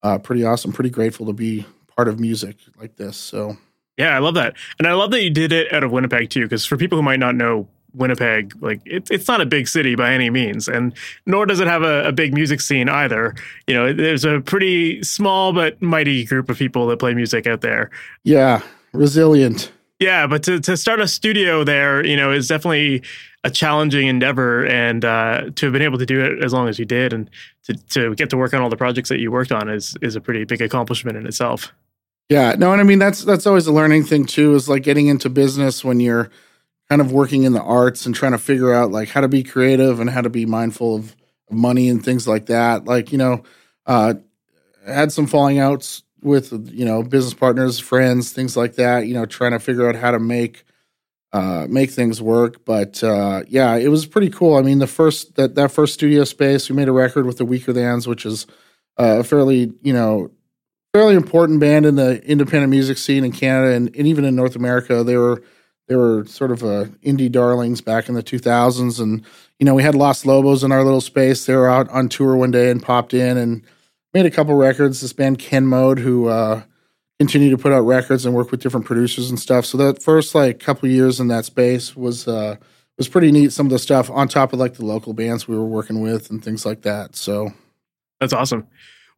uh, 0.04 0.18
pretty 0.20 0.44
awesome 0.44 0.72
pretty 0.72 0.90
grateful 0.90 1.26
to 1.26 1.34
be 1.34 1.66
part 1.96 2.08
of 2.08 2.20
music 2.20 2.58
like 2.78 2.96
this 2.98 3.18
so 3.18 3.58
yeah, 3.98 4.16
I 4.16 4.20
love 4.20 4.34
that, 4.36 4.56
and 4.80 4.88
I 4.88 4.94
love 4.94 5.12
that 5.12 5.22
you 5.22 5.30
did 5.30 5.52
it 5.52 5.72
out 5.72 5.84
of 5.84 5.92
Winnipeg 5.92 6.30
too. 6.30 6.44
Because 6.44 6.66
for 6.66 6.78
people 6.78 6.98
who 6.98 7.04
might 7.04 7.20
not 7.20 7.36
know 7.36 7.68
Winnipeg, 7.94 8.56
like 8.62 8.82
it, 8.86 9.10
it's 9.12 9.28
not 9.28 9.40
a 9.40 9.46
big 9.46 9.68
city 9.68 9.96
by 9.96 10.14
any 10.14 10.30
means, 10.30 10.68
and 10.68 10.96
nor 11.26 11.46
does 11.46 11.60
it 11.60 11.68
have 11.68 11.84
a, 11.84 12.08
a 12.08 12.12
big 12.12 12.34
music 12.34 12.60
scene 12.60 12.90
either. 12.90 13.36
You 13.68 13.76
know, 13.76 13.94
there's 13.94 14.26
a 14.26 14.42
pretty 14.42 15.04
small 15.04 15.54
but 15.54 15.80
mighty 15.82 16.26
group 16.26 16.50
of 16.50 16.58
people 16.58 16.88
that 16.88 16.98
play 16.98 17.14
music 17.14 17.46
out 17.46 17.62
there. 17.62 17.92
yeah 18.24 18.62
resilient 18.94 19.72
Yeah, 20.04 20.28
but 20.28 20.44
to, 20.44 20.60
to 20.60 20.76
start 20.76 21.00
a 21.00 21.08
studio 21.08 21.64
there, 21.64 22.06
you 22.06 22.18
know, 22.18 22.32
is 22.32 22.50
definitely 22.50 23.04
a 23.46 23.50
challenging 23.50 24.08
endeavor, 24.08 24.66
and 24.66 25.06
uh, 25.06 25.52
to 25.56 25.66
have 25.66 25.74
been 25.74 25.82
able 25.82 25.98
to 25.98 26.06
do 26.06 26.22
it 26.22 26.44
as 26.44 26.52
long 26.52 26.68
as 26.68 26.78
you 26.78 26.84
did, 26.84 27.14
and 27.14 27.30
to, 27.64 27.74
to 27.90 28.16
get 28.16 28.30
to 28.32 28.38
work 28.38 28.54
on 28.54 28.62
all 28.62 28.70
the 28.70 28.76
projects 28.76 29.08
that 29.10 29.20
you 29.20 29.32
worked 29.32 29.54
on 29.54 29.70
is 29.70 29.96
is 30.02 30.18
a 30.18 30.22
pretty 30.22 30.44
big 30.44 30.62
accomplishment 30.62 31.18
in 31.18 31.26
itself. 31.26 31.72
yeah 32.30 32.56
no 32.58 32.72
and 32.72 32.82
i 32.82 32.84
mean 32.84 33.00
that's 33.00 33.24
that's 33.24 33.46
always 33.46 33.68
a 33.68 33.72
learning 33.72 34.04
thing 34.04 34.26
too 34.26 34.56
is 34.56 34.68
like 34.70 34.84
getting 34.84 35.08
into 35.08 35.30
business 35.30 35.84
when 35.84 36.00
you're 36.00 36.30
kind 36.90 37.02
of 37.02 37.12
working 37.12 37.44
in 37.44 37.54
the 37.54 37.62
arts 37.62 38.06
and 38.06 38.16
trying 38.16 38.32
to 38.32 38.38
figure 38.38 38.74
out 38.74 38.92
like 38.92 39.10
how 39.10 39.22
to 39.22 39.28
be 39.28 39.44
creative 39.44 40.00
and 40.00 40.10
how 40.10 40.22
to 40.22 40.30
be 40.30 40.46
mindful 40.46 40.96
of, 40.98 41.16
money 41.52 41.88
and 41.88 42.04
things 42.04 42.28
like 42.28 42.48
that 42.48 42.86
like 42.86 43.12
you 43.12 43.18
know 43.18 43.44
uh 43.86 44.16
had 44.88 45.12
some 45.12 45.28
falling 45.28 45.60
outs 45.60 46.02
with 46.24 46.72
you 46.72 46.86
know 46.86 47.04
business 47.04 47.34
partners 47.34 47.80
friends 47.80 48.32
things 48.32 48.56
like 48.58 48.76
that 48.76 49.08
you 49.08 49.14
know 49.14 49.26
trying 49.26 49.52
to 49.52 49.60
figure 49.60 49.88
out 49.88 49.96
how 49.96 50.12
to 50.12 50.20
make 50.20 50.66
uh 51.32 51.66
make 51.70 51.90
things 51.90 52.22
work. 52.22 52.64
But 52.66 53.04
uh 53.04 53.44
yeah 53.48 53.76
it 53.76 53.90
was 53.90 54.06
pretty 54.06 54.30
cool. 54.30 54.56
I 54.56 54.62
mean 54.62 54.80
the 54.80 54.88
first 54.88 55.36
that 55.36 55.56
that 55.56 55.72
first 55.72 55.94
studio 55.94 56.24
space 56.24 56.70
we 56.70 56.76
made 56.76 56.88
a 56.88 56.94
record 56.94 57.26
with 57.26 57.38
the 57.38 57.46
Weakerthans 57.46 58.08
which 58.08 58.26
is 58.26 58.46
uh, 58.98 59.20
a 59.20 59.24
fairly 59.24 59.74
you 59.82 59.94
know 59.94 60.32
fairly 60.94 61.16
important 61.16 61.60
band 61.60 61.86
in 61.86 61.96
the 61.96 62.24
independent 62.24 62.70
music 62.70 63.00
scene 63.00 63.26
in 63.26 63.32
canada 63.32 63.74
and, 63.74 63.88
and 63.96 64.08
even 64.08 64.26
in 64.26 64.36
north 64.36 64.56
america. 64.56 65.04
They 65.04 65.18
were 65.18 65.44
they 65.88 65.96
were 65.96 66.26
sort 66.26 66.52
of 66.52 66.64
uh, 66.64 66.86
indie 67.04 67.32
darlings 67.32 67.82
back 67.82 68.08
in 68.08 68.16
the 68.16 68.24
2000s 68.24 69.02
and 69.02 69.24
you 69.60 69.66
know 69.66 69.76
we 69.76 69.84
had 69.84 69.96
Los 69.96 70.26
Lobos 70.26 70.64
in 70.64 70.72
our 70.72 70.84
little 70.84 71.02
space. 71.02 71.46
They 71.46 71.56
were 71.56 71.70
out 71.70 71.90
on 71.90 72.10
tour 72.10 72.36
one 72.36 72.52
day 72.52 72.70
and 72.70 72.82
popped 72.82 73.14
in 73.14 73.38
and 73.38 73.64
made 74.14 74.26
a 74.26 74.32
couple 74.32 74.56
records. 74.56 75.02
This 75.02 75.14
band 75.14 75.40
Ken 75.40 75.66
Mode, 75.66 76.00
who 76.00 76.28
uh, 76.28 76.64
continued 77.20 77.52
to 77.52 77.58
put 77.58 77.72
out 77.72 77.82
records 77.82 78.26
and 78.26 78.36
work 78.36 78.52
with 78.52 78.62
different 78.62 78.86
producers 78.86 79.30
and 79.30 79.40
stuff. 79.40 79.66
So 79.66 79.78
that 79.78 80.02
first 80.02 80.36
like 80.36 80.60
couple 80.60 80.90
years 80.90 81.20
in 81.20 81.28
that 81.30 81.46
space 81.46 81.96
was 81.96 82.28
uh, 82.28 82.58
was 82.98 83.08
pretty 83.08 83.32
neat. 83.32 83.52
Some 83.52 83.68
of 83.68 83.72
the 83.72 83.80
stuff 83.80 84.10
on 84.10 84.28
top 84.28 84.54
of 84.54 84.60
like 84.60 84.76
the 84.76 84.86
local 84.86 85.14
bands 85.14 85.48
we 85.48 85.58
were 85.58 85.66
working 85.66 86.02
with 86.02 86.30
and 86.30 86.44
things 86.44 86.66
like 86.66 86.82
that. 86.84 87.16
So 87.16 87.52
That's 88.20 88.34
awesome. 88.34 88.68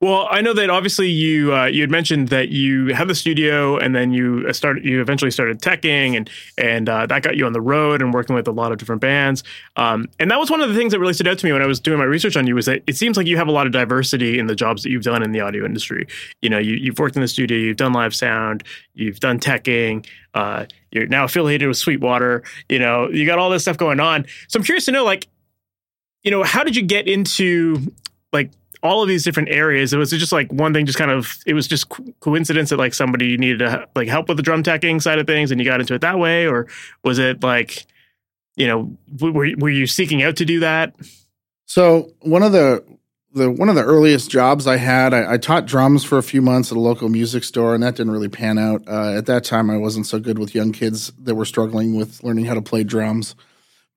Well, 0.01 0.27
I 0.29 0.41
know 0.41 0.53
that 0.53 0.69
obviously 0.69 1.09
you 1.09 1.55
uh, 1.55 1.65
you 1.65 1.81
had 1.81 1.89
mentioned 1.89 2.27
that 2.29 2.49
you 2.49 2.93
had 2.93 3.07
the 3.07 3.15
studio 3.15 3.77
and 3.77 3.95
then 3.95 4.11
you 4.11 4.51
started 4.53 4.83
you 4.83 5.01
eventually 5.01 5.31
started 5.31 5.61
teching 5.61 6.17
and 6.17 6.29
and 6.57 6.89
uh, 6.89 7.05
that 7.05 7.23
got 7.23 7.37
you 7.37 7.45
on 7.45 7.53
the 7.53 7.61
road 7.61 8.01
and 8.01 8.13
working 8.13 8.35
with 8.35 8.47
a 8.47 8.51
lot 8.51 8.71
of 8.71 8.77
different 8.77 9.01
bands. 9.01 9.43
Um, 9.77 10.09
and 10.19 10.29
that 10.31 10.39
was 10.39 10.51
one 10.51 10.61
of 10.61 10.69
the 10.69 10.75
things 10.75 10.91
that 10.91 10.99
really 10.99 11.13
stood 11.13 11.27
out 11.27 11.39
to 11.39 11.45
me 11.45 11.53
when 11.53 11.61
I 11.61 11.65
was 11.65 11.79
doing 11.79 11.97
my 11.97 12.05
research 12.05 12.35
on 12.35 12.45
you 12.45 12.55
was 12.55 12.65
that 12.65 12.83
it 12.87 12.97
seems 12.97 13.15
like 13.15 13.25
you 13.25 13.37
have 13.37 13.47
a 13.47 13.51
lot 13.51 13.65
of 13.65 13.71
diversity 13.71 14.37
in 14.37 14.47
the 14.47 14.55
jobs 14.55 14.83
that 14.83 14.89
you've 14.89 15.03
done 15.03 15.23
in 15.23 15.31
the 15.31 15.39
audio 15.39 15.65
industry. 15.65 16.07
You 16.41 16.49
know, 16.49 16.59
you, 16.59 16.75
you've 16.75 16.99
worked 16.99 17.15
in 17.15 17.21
the 17.21 17.27
studio, 17.27 17.57
you've 17.57 17.77
done 17.77 17.93
live 17.93 18.13
sound, 18.13 18.63
you've 18.93 19.19
done 19.19 19.39
teching. 19.39 20.05
Uh, 20.33 20.65
you're 20.91 21.07
now 21.07 21.23
affiliated 21.23 21.67
with 21.67 21.77
Sweetwater. 21.77 22.43
You 22.67 22.79
know, 22.79 23.09
you 23.09 23.25
got 23.25 23.39
all 23.39 23.49
this 23.49 23.61
stuff 23.61 23.77
going 23.77 23.99
on. 24.01 24.25
So 24.49 24.59
I'm 24.59 24.63
curious 24.65 24.85
to 24.85 24.91
know, 24.91 25.05
like, 25.05 25.27
you 26.23 26.31
know, 26.31 26.43
how 26.43 26.63
did 26.63 26.75
you 26.75 26.81
get 26.81 27.07
into 27.07 27.93
like 28.33 28.51
all 28.85 29.01
of 29.01 29.09
these 29.09 29.23
different 29.23 29.49
areas. 29.49 29.93
It 29.93 29.97
was 29.97 30.11
just 30.11 30.31
like 30.31 30.51
one 30.51 30.73
thing, 30.73 30.85
just 30.85 30.97
kind 30.97 31.11
of, 31.11 31.37
it 31.45 31.53
was 31.53 31.67
just 31.67 31.87
coincidence 32.19 32.69
that 32.69 32.77
like 32.77 32.93
somebody 32.93 33.35
needed 33.37 33.59
to 33.59 33.87
like 33.95 34.07
help 34.07 34.29
with 34.29 34.37
the 34.37 34.43
drum 34.43 34.63
teching 34.63 35.01
side 35.01 35.19
of 35.19 35.27
things 35.27 35.51
and 35.51 35.59
you 35.59 35.65
got 35.65 35.79
into 35.79 35.93
it 35.93 36.01
that 36.01 36.19
way? 36.19 36.47
Or 36.47 36.67
was 37.03 37.19
it 37.19 37.43
like, 37.43 37.85
you 38.55 38.67
know, 38.67 38.95
were, 39.19 39.49
were 39.57 39.69
you 39.69 39.87
seeking 39.87 40.23
out 40.23 40.37
to 40.37 40.45
do 40.45 40.59
that? 40.61 40.95
So 41.65 42.13
one 42.21 42.43
of 42.43 42.51
the, 42.51 42.83
the 43.33 43.51
one 43.51 43.67
of 43.67 43.75
the 43.75 43.83
earliest 43.83 44.31
jobs 44.31 44.65
I 44.65 44.77
had, 44.77 45.13
I, 45.13 45.33
I, 45.33 45.37
taught 45.37 45.65
drums 45.65 46.05
for 46.05 46.17
a 46.17 46.23
few 46.23 46.41
months 46.41 46.71
at 46.71 46.77
a 46.77 46.79
local 46.79 47.09
music 47.09 47.43
store, 47.43 47.73
and 47.73 47.83
that 47.83 47.97
didn't 47.97 48.13
really 48.13 48.29
pan 48.29 48.57
out. 48.57 48.87
Uh, 48.87 49.11
at 49.17 49.25
that 49.25 49.43
time, 49.43 49.69
I 49.69 49.75
wasn't 49.75 50.07
so 50.07 50.19
good 50.19 50.39
with 50.39 50.55
young 50.55 50.71
kids 50.71 51.11
that 51.19 51.35
were 51.35 51.43
struggling 51.43 51.95
with 51.95 52.23
learning 52.23 52.45
how 52.45 52.53
to 52.53 52.61
play 52.61 52.85
drums. 52.85 53.35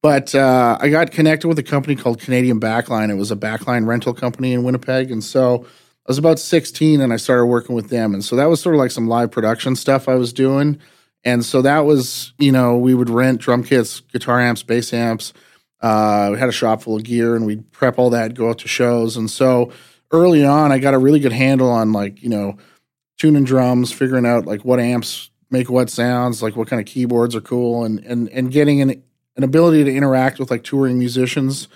But 0.03 0.35
uh, 0.35 0.79
I 0.81 0.89
got 0.91 1.11
connected 1.11 1.49
with 1.49 1.59
a 1.59 1.63
company 1.63 1.97
called 1.97 2.21
Canadian 2.21 2.61
Backline. 2.61 3.11
It 3.11 3.15
was 3.15 3.31
a 3.31 3.37
backline 3.37 3.87
rental 3.87 4.15
company 4.15 4.53
in 4.53 4.63
Winnipeg. 4.63 5.11
And 5.11 5.23
so 5.25 5.65
I 5.65 6.09
was 6.09 6.19
about 6.19 6.39
16 6.39 7.01
and 7.01 7.13
I 7.13 7.17
started 7.17 7.47
working 7.47 7.75
with 7.75 7.91
them. 7.91 8.15
And 8.15 8.25
so 8.25 8.37
that 8.37 8.47
was 8.47 8.61
sort 8.61 8.77
of 8.77 8.79
like 8.79 8.93
some 8.93 9.09
live 9.09 9.31
production 9.31 9.75
stuff 9.75 10.09
I 10.09 10.15
was 10.15 10.33
doing. 10.33 10.79
And 11.25 11.45
so 11.45 11.63
that 11.63 11.81
was, 11.81 12.33
you 12.39 12.53
know, 12.53 12.77
we 12.77 12.95
would 12.95 13.11
rent 13.11 13.41
drum 13.41 13.65
kits, 13.65 14.01
guitar 14.01 14.41
amps, 14.41 14.63
bass 14.63 14.93
amps. 14.93 15.33
Uh, 15.81 16.31
we 16.33 16.39
had 16.39 16.49
a 16.49 16.53
shop 16.53 16.83
full 16.83 16.97
of 16.97 17.03
gear 17.03 17.35
and 17.35 17.45
we'd 17.45 17.71
prep 17.73 17.99
all 17.99 18.11
that, 18.11 18.35
go 18.35 18.51
out 18.51 18.59
to 18.59 18.69
shows. 18.69 19.17
And 19.17 19.29
so 19.29 19.73
early 20.13 20.45
on, 20.45 20.71
I 20.71 20.79
got 20.79 20.95
a 20.95 20.99
really 20.99 21.21
good 21.21 21.33
handle 21.33 21.71
on 21.71 21.93
like, 21.93 22.23
you 22.23 22.29
know, 22.29 22.57
tuning 23.19 23.45
drums, 23.45 23.93
figuring 23.93 24.27
out 24.27 24.47
like 24.47 24.65
what 24.65 24.79
amps 24.79 25.31
make 25.51 25.71
what 25.71 25.91
sounds, 25.91 26.43
like 26.43 26.57
what 26.57 26.69
kind 26.69 26.81
of 26.81 26.87
keyboards 26.87 27.35
are 27.35 27.41
cool, 27.41 27.85
and 27.85 28.01
and 28.01 28.29
and 28.31 28.51
getting 28.51 28.81
an 28.81 29.03
an 29.39 29.45
ability 29.45 29.85
to 29.85 29.95
interact 29.95 30.39
with 30.39 30.51
like 30.51 30.65
touring 30.65 30.99
musicians. 30.99 31.69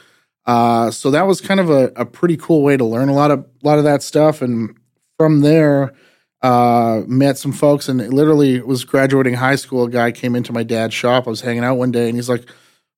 Uh, 0.45 0.91
so 0.91 1.11
that 1.13 1.27
was 1.27 1.41
kind 1.41 1.61
of 1.61 1.71
a, 1.71 1.93
a, 1.95 2.05
pretty 2.05 2.37
cool 2.37 2.63
way 2.63 2.77
to 2.77 2.85
learn 2.85 3.09
a 3.09 3.15
lot 3.15 3.31
of 3.31 3.39
a 3.39 3.67
lot 3.67 3.79
of 3.79 3.85
that 3.85 4.03
stuff. 4.03 4.43
And 4.43 4.77
from 5.17 5.41
there, 5.43 5.95
uh, 6.43 7.03
met 7.07 7.39
some 7.39 7.53
folks 7.53 7.89
and 7.89 8.13
literally 8.13 8.61
was 8.61 8.85
graduating 8.85 9.35
high 9.35 9.55
school. 9.55 9.85
A 9.85 9.91
guy 9.91 10.11
came 10.11 10.35
into 10.35 10.53
my 10.53 10.65
dad's 10.65 10.95
shop. 10.95 11.29
I 11.29 11.31
was 11.31 11.43
hanging 11.43 11.63
out 11.63 11.77
one 11.77 11.93
day 11.93 12.09
and 12.09 12.17
he's 12.17 12.29
like, 12.29 12.45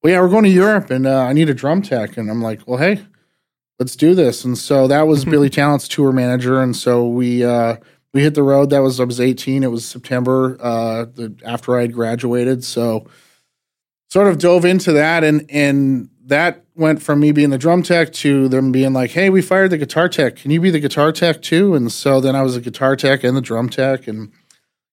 "Well, 0.02 0.14
yeah, 0.14 0.20
we're 0.22 0.30
going 0.30 0.44
to 0.44 0.50
Europe 0.50 0.90
and 0.90 1.06
uh, 1.06 1.24
I 1.24 1.34
need 1.34 1.50
a 1.50 1.54
drum 1.54 1.82
tech." 1.82 2.16
And 2.16 2.30
I'm 2.30 2.40
like, 2.40 2.66
"Well, 2.66 2.78
hey, 2.78 3.04
let's 3.78 3.96
do 3.96 4.14
this." 4.14 4.42
And 4.46 4.56
so 4.56 4.88
that 4.88 5.06
was 5.06 5.26
Billy 5.26 5.50
Talent's 5.50 5.86
tour 5.86 6.12
manager. 6.12 6.62
And 6.62 6.74
so 6.74 7.06
we 7.06 7.44
uh, 7.44 7.76
we 8.14 8.22
hit 8.22 8.32
the 8.32 8.42
road. 8.42 8.70
That 8.70 8.78
was 8.78 8.98
I 8.98 9.04
was 9.04 9.20
18. 9.20 9.62
It 9.62 9.70
was 9.70 9.84
September 9.84 10.56
uh, 10.62 11.04
the, 11.04 11.36
after 11.44 11.76
I 11.76 11.82
had 11.82 11.92
graduated. 11.92 12.64
So 12.64 13.06
sort 14.14 14.28
of 14.28 14.38
dove 14.38 14.64
into 14.64 14.92
that 14.92 15.24
and 15.24 15.44
and 15.50 16.08
that 16.26 16.64
went 16.76 17.02
from 17.02 17.18
me 17.18 17.32
being 17.32 17.50
the 17.50 17.58
drum 17.58 17.82
tech 17.82 18.12
to 18.12 18.46
them 18.48 18.70
being 18.70 18.92
like, 18.92 19.10
"Hey, 19.10 19.28
we 19.28 19.42
fired 19.42 19.70
the 19.70 19.76
guitar 19.76 20.08
tech. 20.08 20.36
Can 20.36 20.52
you 20.52 20.60
be 20.60 20.70
the 20.70 20.78
guitar 20.78 21.10
tech 21.10 21.42
too?" 21.42 21.74
And 21.74 21.90
so 21.90 22.20
then 22.20 22.36
I 22.36 22.42
was 22.42 22.54
a 22.54 22.60
guitar 22.60 22.94
tech 22.94 23.24
and 23.24 23.36
the 23.36 23.40
drum 23.40 23.68
tech, 23.68 24.06
and 24.06 24.30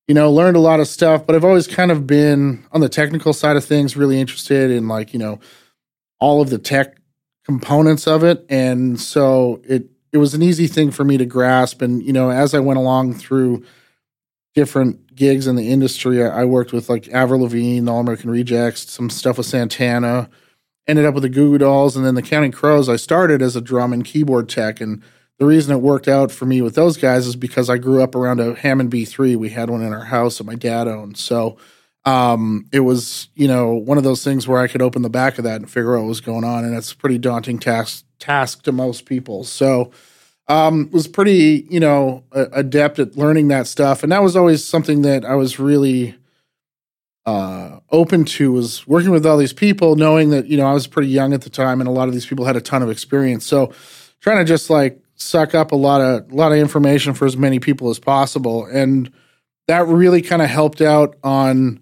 you 0.08 0.16
know, 0.16 0.32
learned 0.32 0.58
a 0.58 0.60
lot 0.60 0.80
of 0.80 0.88
stuff. 0.88 1.28
But 1.28 1.36
I've 1.36 1.46
always 1.46 1.68
kind 1.68 1.92
of 1.92 2.08
been 2.08 2.66
on 2.72 2.82
the 2.82 2.90
technical 2.90 3.32
side 3.32 3.58
of 3.58 3.63
things, 3.63 3.96
really 3.96 4.20
interested 4.20 4.72
in 4.72 4.88
like 4.88 5.13
you 5.13 5.20
know 5.20 5.40
all 6.20 6.42
of 6.42 6.50
the 6.50 6.58
tech 6.58 6.98
components 7.46 8.08
of 8.08 8.24
it, 8.24 8.44
and 8.50 9.00
so 9.00 9.62
it 9.70 9.86
it 10.12 10.18
was 10.18 10.34
an 10.34 10.42
easy 10.42 10.66
thing 10.66 10.90
for 10.90 11.04
me 11.04 11.20
to 11.20 11.28
grasp. 11.28 11.84
And 11.84 12.01
you 12.01 12.12
know, 12.12 12.32
as 12.32 12.56
I 12.56 12.60
went 12.60 12.80
along 12.80 13.13
through 13.13 13.63
different 14.56 15.11
gigs 15.22 15.46
in 15.46 15.56
the 15.56 15.70
industry. 15.70 16.24
I, 16.24 16.46
worked 16.46 16.74
with 16.74 16.90
like 16.90 17.08
Avril 17.10 17.42
Lavigne, 17.42 17.88
All 17.88 18.00
American 18.00 18.32
Rejects, 18.32 18.90
some 18.90 19.12
stuff 19.12 19.38
with 19.38 19.46
Santana. 19.46 20.32
Ended 20.88 21.06
up 21.06 21.13
with 21.13 21.22
the 21.22 21.30
Goo 21.30 21.51
Goo 21.51 21.58
Dolls, 21.60 21.96
and 21.96 22.04
then 22.04 22.16
the 22.16 22.24
Counting 22.24 22.51
Crows. 22.51 22.90
I 22.90 22.96
started 22.96 23.40
as 23.40 23.56
a 23.56 23.62
drum 23.62 23.94
and 23.94 24.04
keyboard 24.04 24.50
tech, 24.50 24.82
and 24.82 25.04
the 25.38 25.46
reason 25.46 25.75
it 25.75 25.82
worked 25.82 26.08
out 26.08 26.32
for 26.32 26.48
me 26.48 26.60
with 26.63 26.74
those 26.74 26.98
guys 26.98 27.28
is 27.28 27.36
because 27.36 27.70
I 27.70 27.78
grew 27.78 28.01
up 28.01 28.16
around 28.16 28.40
a 28.40 28.56
Hammond 28.56 28.92
B3. 28.92 29.36
We 29.36 29.50
had 29.50 29.70
one 29.70 29.84
in 29.84 29.94
our 29.94 30.06
house 30.06 30.40
that 30.40 30.46
my 30.46 30.56
dad 30.56 30.88
owned, 30.88 31.18
so 31.18 31.56
um, 32.04 32.66
it 32.74 32.80
was 32.80 33.30
you 33.36 33.48
know 33.48 33.75
one 33.75 34.00
of 34.00 34.04
those 34.04 34.24
things 34.24 34.48
where 34.48 34.60
I 34.60 34.68
could 34.68 34.82
open 34.82 35.04
the 35.04 35.10
back 35.10 35.38
of 35.38 35.44
that 35.44 35.58
and 35.58 35.70
figure 35.70 35.96
out 35.96 36.01
what 36.01 36.08
was 36.08 36.22
going 36.22 36.44
on, 36.44 36.66
and 36.66 36.75
it's 36.75 36.94
a 36.94 36.98
pretty 36.98 37.20
daunting 37.20 37.60
task 37.60 38.06
task 38.18 38.63
to 38.63 38.72
most 38.72 39.06
people. 39.06 39.44
So 39.44 39.92
um, 40.51 40.89
was 40.91 41.08
pretty, 41.08 41.65
you 41.70 41.79
know, 41.79 42.25
adept 42.34 43.00
at 43.00 43.15
learning 43.15 43.48
that 43.48 43.67
stuff, 43.67 44.03
and 44.03 44.12
that 44.12 44.22
was 44.22 44.36
always 44.36 44.65
something 44.65 45.01
that 45.03 45.24
I 45.24 45.36
was 45.36 45.60
really 45.60 46.13
uh, 47.25 47.79
open 47.89 48.25
to. 48.25 48.51
Was 48.51 48.86
working 48.86 49.12
with 49.12 49.25
all 49.25 49.38
these 49.38 49.53
people, 49.53 49.96
knowing 49.96 50.29
that 50.31 50.48
you 50.48 50.58
know 50.58 50.65
I 50.65 50.74
was 50.74 50.88
pretty 50.88 51.08
young 51.08 51.34
at 51.34 51.43
the 51.43 51.50
time, 51.50 51.79
and 51.79 51.88
a 51.88 51.91
lot 51.91 52.10
of 52.10 52.13
these 52.13 52.25
people 52.25 52.43
had 52.43 52.58
a 52.58 52.62
ton 52.62 52.81
of 52.81 52.89
experience. 52.89 53.46
So, 53.46 53.72
trying 54.20 54.39
to 54.39 54.43
just 54.43 54.70
like 54.70 55.01
suck 55.15 55.55
up 55.55 55.72
a 55.72 55.77
lot 55.77 56.01
of 56.01 56.29
a 56.29 56.36
lot 56.36 56.51
of 56.51 56.58
information 56.58 57.13
for 57.13 57.25
as 57.25 57.38
many 57.38 57.60
people 57.60 57.89
as 57.89 57.98
possible, 57.98 58.65
and 58.65 59.10
that 59.70 59.88
really 59.88 60.22
kind 60.22 60.41
of 60.41 60.50
helped 60.50 60.81
out 60.81 61.15
on. 61.24 61.79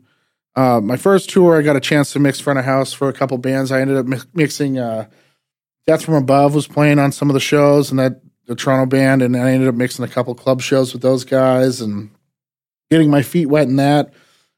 Uh, 0.55 0.81
my 0.81 0.97
first 0.97 1.29
tour, 1.29 1.57
I 1.57 1.61
got 1.61 1.77
a 1.77 1.79
chance 1.79 2.11
to 2.13 2.19
mix 2.19 2.39
front 2.39 2.59
of 2.59 2.65
house 2.65 2.91
for 2.91 3.07
a 3.07 3.13
couple 3.13 3.37
bands. 3.37 3.71
I 3.71 3.81
ended 3.81 3.97
up 3.97 4.05
mi- 4.05 4.17
mixing 4.33 4.77
uh, 4.77 5.07
Death 5.87 6.03
from 6.03 6.15
Above 6.15 6.53
was 6.53 6.67
playing 6.67 6.99
on 6.99 7.11
some 7.11 7.29
of 7.29 7.33
the 7.33 7.39
shows, 7.39 7.89
and 7.89 7.99
that 7.99 8.19
the 8.49 8.55
Toronto 8.55 8.87
band, 8.87 9.21
and 9.21 9.37
I 9.37 9.51
ended 9.51 9.69
up 9.69 9.75
mixing 9.75 10.03
a 10.03 10.07
couple 10.07 10.33
club 10.33 10.59
shows 10.59 10.91
with 10.91 11.03
those 11.03 11.23
guys 11.23 11.81
and 11.81 12.09
getting 12.89 13.11
my 13.11 13.21
feet 13.21 13.45
wet 13.45 13.67
in 13.67 13.75
that. 13.75 14.11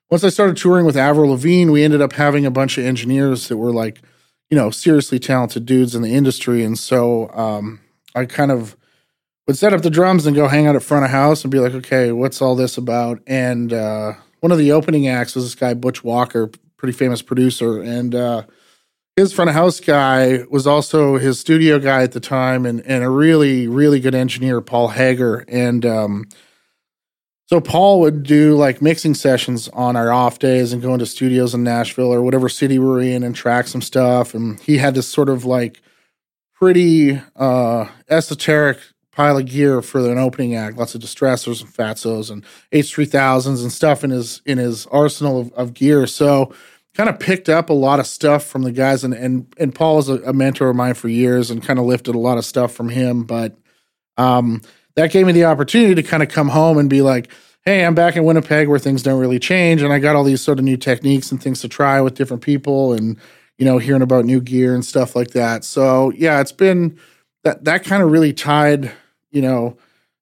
Once 0.09 0.23
I 0.23 0.29
started 0.29 0.55
touring 0.55 0.85
with 0.85 0.95
Avril 0.95 1.31
Lavigne, 1.31 1.69
we 1.69 1.83
ended 1.83 2.01
up 2.01 2.13
having 2.13 2.45
a 2.45 2.51
bunch 2.51 2.77
of 2.77 2.85
engineers 2.85 3.49
that 3.49 3.57
were 3.57 3.73
like, 3.73 4.01
you 4.49 4.55
know, 4.55 4.71
seriously 4.71 5.19
talented 5.19 5.65
dudes 5.65 5.93
in 5.93 6.03
the 6.03 6.13
industry, 6.15 6.63
and 6.63 6.79
so 6.79 7.29
um, 7.33 7.81
I 8.15 8.25
kind 8.25 8.49
of 8.49 8.77
would 9.45 9.57
set 9.57 9.73
up 9.73 9.81
the 9.81 9.89
drums 9.89 10.25
and 10.25 10.37
go 10.37 10.47
hang 10.47 10.67
out 10.67 10.77
at 10.77 10.83
front 10.83 11.03
of 11.03 11.11
house 11.11 11.43
and 11.43 11.51
be 11.51 11.59
like, 11.59 11.73
okay, 11.73 12.13
what's 12.13 12.41
all 12.41 12.55
this 12.55 12.77
about? 12.77 13.21
And 13.27 13.73
uh, 13.73 14.13
one 14.39 14.53
of 14.53 14.57
the 14.57 14.71
opening 14.71 15.09
acts 15.09 15.35
was 15.35 15.43
this 15.43 15.55
guy 15.55 15.73
Butch 15.73 16.01
Walker, 16.01 16.49
pretty 16.77 16.93
famous 16.93 17.21
producer, 17.21 17.81
and 17.81 18.15
uh, 18.15 18.43
his 19.15 19.33
front 19.33 19.49
of 19.49 19.55
house 19.55 19.79
guy 19.79 20.43
was 20.49 20.65
also 20.65 21.17
his 21.17 21.39
studio 21.39 21.79
guy 21.79 22.03
at 22.03 22.13
the 22.13 22.19
time 22.19 22.65
and, 22.65 22.81
and 22.85 23.03
a 23.03 23.09
really, 23.09 23.67
really 23.67 23.99
good 23.99 24.15
engineer, 24.15 24.61
Paul 24.61 24.89
Hager. 24.89 25.43
And 25.47 25.85
um, 25.85 26.29
so 27.47 27.59
Paul 27.59 27.99
would 27.99 28.23
do 28.23 28.55
like 28.55 28.81
mixing 28.81 29.13
sessions 29.13 29.67
on 29.69 29.97
our 29.97 30.11
off 30.11 30.39
days 30.39 30.71
and 30.71 30.81
go 30.81 30.93
into 30.93 31.05
studios 31.05 31.53
in 31.53 31.63
Nashville 31.63 32.13
or 32.13 32.21
whatever 32.21 32.47
city 32.47 32.79
we 32.79 32.87
are 32.87 33.01
in 33.01 33.23
and 33.23 33.35
track 33.35 33.67
some 33.67 33.81
stuff. 33.81 34.33
And 34.33 34.59
he 34.61 34.77
had 34.77 34.95
this 34.95 35.09
sort 35.09 35.27
of 35.27 35.43
like 35.43 35.81
pretty 36.53 37.21
uh, 37.35 37.87
esoteric 38.09 38.79
pile 39.11 39.37
of 39.37 39.45
gear 39.45 39.81
for 39.81 40.09
an 40.09 40.17
opening 40.17 40.55
act, 40.55 40.77
lots 40.77 40.95
of 40.95 41.01
distressors 41.01 41.61
and 41.61 41.69
fatsos 41.69 42.31
and 42.31 42.45
H3000s 42.71 43.61
and 43.61 43.71
stuff 43.71 44.05
in 44.05 44.11
his 44.11 44.41
in 44.45 44.57
his 44.57 44.87
arsenal 44.87 45.41
of, 45.41 45.51
of 45.53 45.73
gear. 45.73 46.07
So 46.07 46.53
kind 46.93 47.09
of 47.09 47.19
picked 47.19 47.49
up 47.49 47.69
a 47.69 47.73
lot 47.73 47.99
of 47.99 48.07
stuff 48.07 48.45
from 48.45 48.63
the 48.63 48.71
guys 48.71 49.03
and 49.03 49.13
and 49.13 49.53
and 49.57 49.73
Paul 49.73 49.99
is 49.99 50.09
a, 50.09 50.15
a 50.23 50.33
mentor 50.33 50.69
of 50.69 50.75
mine 50.75 50.93
for 50.93 51.07
years 51.07 51.49
and 51.49 51.63
kind 51.63 51.79
of 51.79 51.85
lifted 51.85 52.15
a 52.15 52.19
lot 52.19 52.37
of 52.37 52.45
stuff 52.45 52.73
from 52.73 52.89
him 52.89 53.23
but 53.23 53.57
um, 54.17 54.61
that 54.95 55.11
gave 55.11 55.25
me 55.25 55.31
the 55.31 55.45
opportunity 55.45 55.95
to 55.95 56.03
kind 56.03 56.21
of 56.21 56.29
come 56.29 56.49
home 56.49 56.77
and 56.77 56.89
be 56.89 57.01
like 57.01 57.31
hey 57.63 57.85
I'm 57.85 57.95
back 57.95 58.15
in 58.15 58.25
Winnipeg 58.25 58.67
where 58.67 58.79
things 58.79 59.03
don't 59.03 59.19
really 59.19 59.39
change 59.39 59.81
and 59.81 59.93
I 59.93 59.99
got 59.99 60.15
all 60.15 60.23
these 60.23 60.41
sort 60.41 60.59
of 60.59 60.65
new 60.65 60.77
techniques 60.77 61.31
and 61.31 61.41
things 61.41 61.61
to 61.61 61.69
try 61.69 62.01
with 62.01 62.15
different 62.15 62.43
people 62.43 62.93
and 62.93 63.17
you 63.57 63.65
know 63.65 63.77
hearing 63.77 64.01
about 64.01 64.25
new 64.25 64.41
gear 64.41 64.73
and 64.73 64.85
stuff 64.85 65.15
like 65.15 65.31
that. 65.31 65.63
So 65.63 66.11
yeah 66.15 66.41
it's 66.41 66.51
been 66.51 66.99
that 67.43 67.63
that 67.63 67.83
kind 67.85 68.03
of 68.03 68.11
really 68.11 68.33
tied 68.33 68.91
you 69.31 69.41
know 69.41 69.77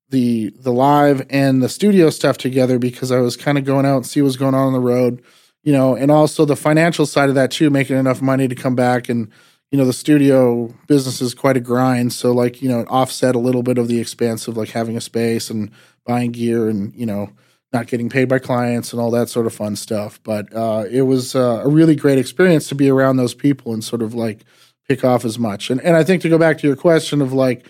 the 0.09 0.51
the 0.59 0.71
live 0.71 1.25
and 1.29 1.61
the 1.61 1.69
studio 1.69 2.09
stuff 2.09 2.37
together 2.37 2.77
because 2.77 3.11
I 3.11 3.19
was 3.19 3.37
kind 3.37 3.57
of 3.57 3.65
going 3.65 3.85
out 3.85 3.97
and 3.97 4.05
see 4.05 4.21
what's 4.21 4.35
going 4.35 4.55
on 4.55 4.67
on 4.67 4.73
the 4.73 4.79
road 4.79 5.21
you 5.63 5.73
know, 5.73 5.95
and 5.95 6.11
also 6.11 6.45
the 6.45 6.55
financial 6.55 7.05
side 7.05 7.29
of 7.29 7.35
that 7.35 7.51
too, 7.51 7.69
making 7.69 7.97
enough 7.97 8.21
money 8.21 8.47
to 8.47 8.55
come 8.55 8.75
back 8.75 9.09
and 9.09 9.29
you 9.71 9.77
know 9.77 9.85
the 9.85 9.93
studio 9.93 10.73
business 10.87 11.21
is 11.21 11.33
quite 11.33 11.57
a 11.57 11.61
grind. 11.61 12.13
So 12.13 12.31
like 12.31 12.61
you 12.61 12.69
know 12.69 12.85
offset 12.87 13.35
a 13.35 13.39
little 13.39 13.63
bit 13.63 13.77
of 13.77 13.87
the 13.87 13.99
expense 13.99 14.47
of 14.47 14.57
like 14.57 14.69
having 14.69 14.97
a 14.97 15.01
space 15.01 15.49
and 15.49 15.71
buying 16.05 16.31
gear 16.31 16.69
and 16.69 16.93
you 16.95 17.05
know 17.05 17.29
not 17.71 17.87
getting 17.87 18.09
paid 18.09 18.27
by 18.27 18.39
clients 18.39 18.93
and 18.93 19.01
all 19.01 19.11
that 19.11 19.29
sort 19.29 19.45
of 19.45 19.53
fun 19.53 19.75
stuff. 19.75 20.19
But 20.23 20.51
uh, 20.55 20.85
it 20.89 21.03
was 21.03 21.35
uh, 21.35 21.61
a 21.63 21.69
really 21.69 21.95
great 21.95 22.17
experience 22.17 22.67
to 22.69 22.75
be 22.75 22.89
around 22.89 23.17
those 23.17 23.35
people 23.35 23.73
and 23.73 23.83
sort 23.83 24.01
of 24.01 24.15
like 24.15 24.43
pick 24.87 25.03
off 25.03 25.23
as 25.23 25.37
much. 25.37 25.69
And 25.69 25.79
and 25.81 25.95
i 25.95 26.03
think 26.03 26.21
to 26.23 26.29
go 26.29 26.37
back 26.37 26.57
to 26.59 26.67
your 26.67 26.75
question 26.75 27.21
of 27.21 27.31
like 27.31 27.65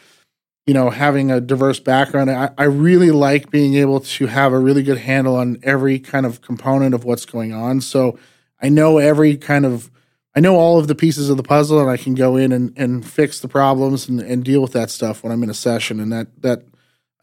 you 0.69 0.75
know, 0.75 0.91
having 0.91 1.31
a 1.31 1.41
diverse 1.41 1.79
background. 1.79 2.29
I, 2.29 2.51
I 2.55 2.65
really 2.65 3.09
like 3.09 3.49
being 3.49 3.73
able 3.73 4.01
to 4.01 4.27
have 4.27 4.53
a 4.53 4.59
really 4.59 4.83
good 4.83 4.99
handle 4.99 5.35
on 5.35 5.57
every 5.63 5.97
kind 5.97 6.27
of 6.27 6.41
component 6.41 6.93
of 6.93 7.03
what's 7.03 7.25
going 7.25 7.51
on. 7.51 7.81
So 7.81 8.19
I 8.61 8.69
know 8.69 8.99
every 8.99 9.35
kind 9.35 9.65
of, 9.65 9.89
I 10.35 10.41
know 10.41 10.57
all 10.57 10.77
of 10.77 10.87
the 10.87 10.93
pieces 10.93 11.27
of 11.27 11.37
the 11.37 11.43
puzzle 11.43 11.79
and 11.81 11.89
I 11.89 11.97
can 11.97 12.13
go 12.13 12.35
in 12.35 12.51
and, 12.51 12.71
and 12.77 13.03
fix 13.03 13.39
the 13.39 13.47
problems 13.47 14.07
and, 14.07 14.19
and 14.19 14.43
deal 14.43 14.61
with 14.61 14.73
that 14.73 14.91
stuff 14.91 15.23
when 15.23 15.31
I'm 15.31 15.41
in 15.41 15.49
a 15.49 15.55
session. 15.55 15.99
And 15.99 16.13
that, 16.13 16.39
that 16.43 16.61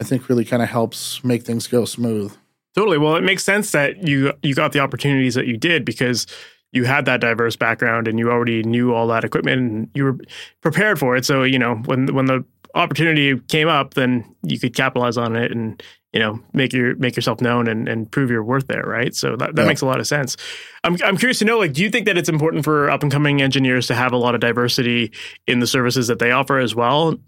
I 0.00 0.02
think 0.02 0.28
really 0.28 0.44
kind 0.44 0.60
of 0.60 0.68
helps 0.68 1.22
make 1.22 1.44
things 1.44 1.68
go 1.68 1.84
smooth. 1.84 2.36
Totally. 2.74 2.98
Well, 2.98 3.14
it 3.14 3.22
makes 3.22 3.44
sense 3.44 3.70
that 3.70 4.08
you, 4.08 4.32
you 4.42 4.56
got 4.56 4.72
the 4.72 4.80
opportunities 4.80 5.36
that 5.36 5.46
you 5.46 5.56
did 5.56 5.84
because 5.84 6.26
you 6.72 6.82
had 6.82 7.04
that 7.04 7.20
diverse 7.20 7.54
background 7.54 8.08
and 8.08 8.18
you 8.18 8.28
already 8.28 8.64
knew 8.64 8.92
all 8.92 9.06
that 9.06 9.22
equipment 9.22 9.60
and 9.60 9.90
you 9.94 10.02
were 10.02 10.18
prepared 10.62 10.98
for 10.98 11.14
it. 11.14 11.24
So, 11.24 11.44
you 11.44 11.60
know, 11.60 11.76
when, 11.86 12.12
when 12.12 12.26
the 12.26 12.44
opportunity 12.76 13.38
came 13.48 13.68
up, 13.68 13.94
then 13.94 14.36
you 14.42 14.58
could 14.58 14.74
capitalize 14.74 15.16
on 15.16 15.34
it 15.34 15.50
and 15.50 15.82
you 16.12 16.20
know 16.20 16.40
make 16.52 16.72
your 16.72 16.94
make 16.96 17.16
yourself 17.16 17.40
known 17.40 17.66
and, 17.66 17.88
and 17.88 18.10
prove 18.10 18.30
your 18.30 18.44
worth 18.44 18.68
there, 18.68 18.84
right? 18.84 19.14
So 19.14 19.36
that, 19.36 19.56
that 19.56 19.62
yeah. 19.62 19.68
makes 19.68 19.80
a 19.80 19.86
lot 19.86 19.98
of 19.98 20.06
sense. 20.06 20.36
I'm 20.84 20.96
I'm 21.04 21.16
curious 21.16 21.38
to 21.40 21.44
know, 21.44 21.58
like, 21.58 21.72
do 21.72 21.82
you 21.82 21.90
think 21.90 22.06
that 22.06 22.16
it's 22.16 22.28
important 22.28 22.64
for 22.64 22.90
up 22.90 23.02
and 23.02 23.10
coming 23.10 23.42
engineers 23.42 23.86
to 23.88 23.94
have 23.94 24.12
a 24.12 24.16
lot 24.16 24.34
of 24.34 24.40
diversity 24.40 25.12
in 25.46 25.60
the 25.60 25.66
services 25.66 26.06
that 26.06 26.18
they 26.18 26.30
offer 26.30 26.58
as 26.58 26.74
well? 26.74 27.18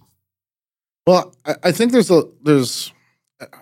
Well, 1.06 1.34
I, 1.44 1.56
I 1.64 1.72
think 1.72 1.92
there's 1.92 2.10
a 2.10 2.24
there's 2.42 2.92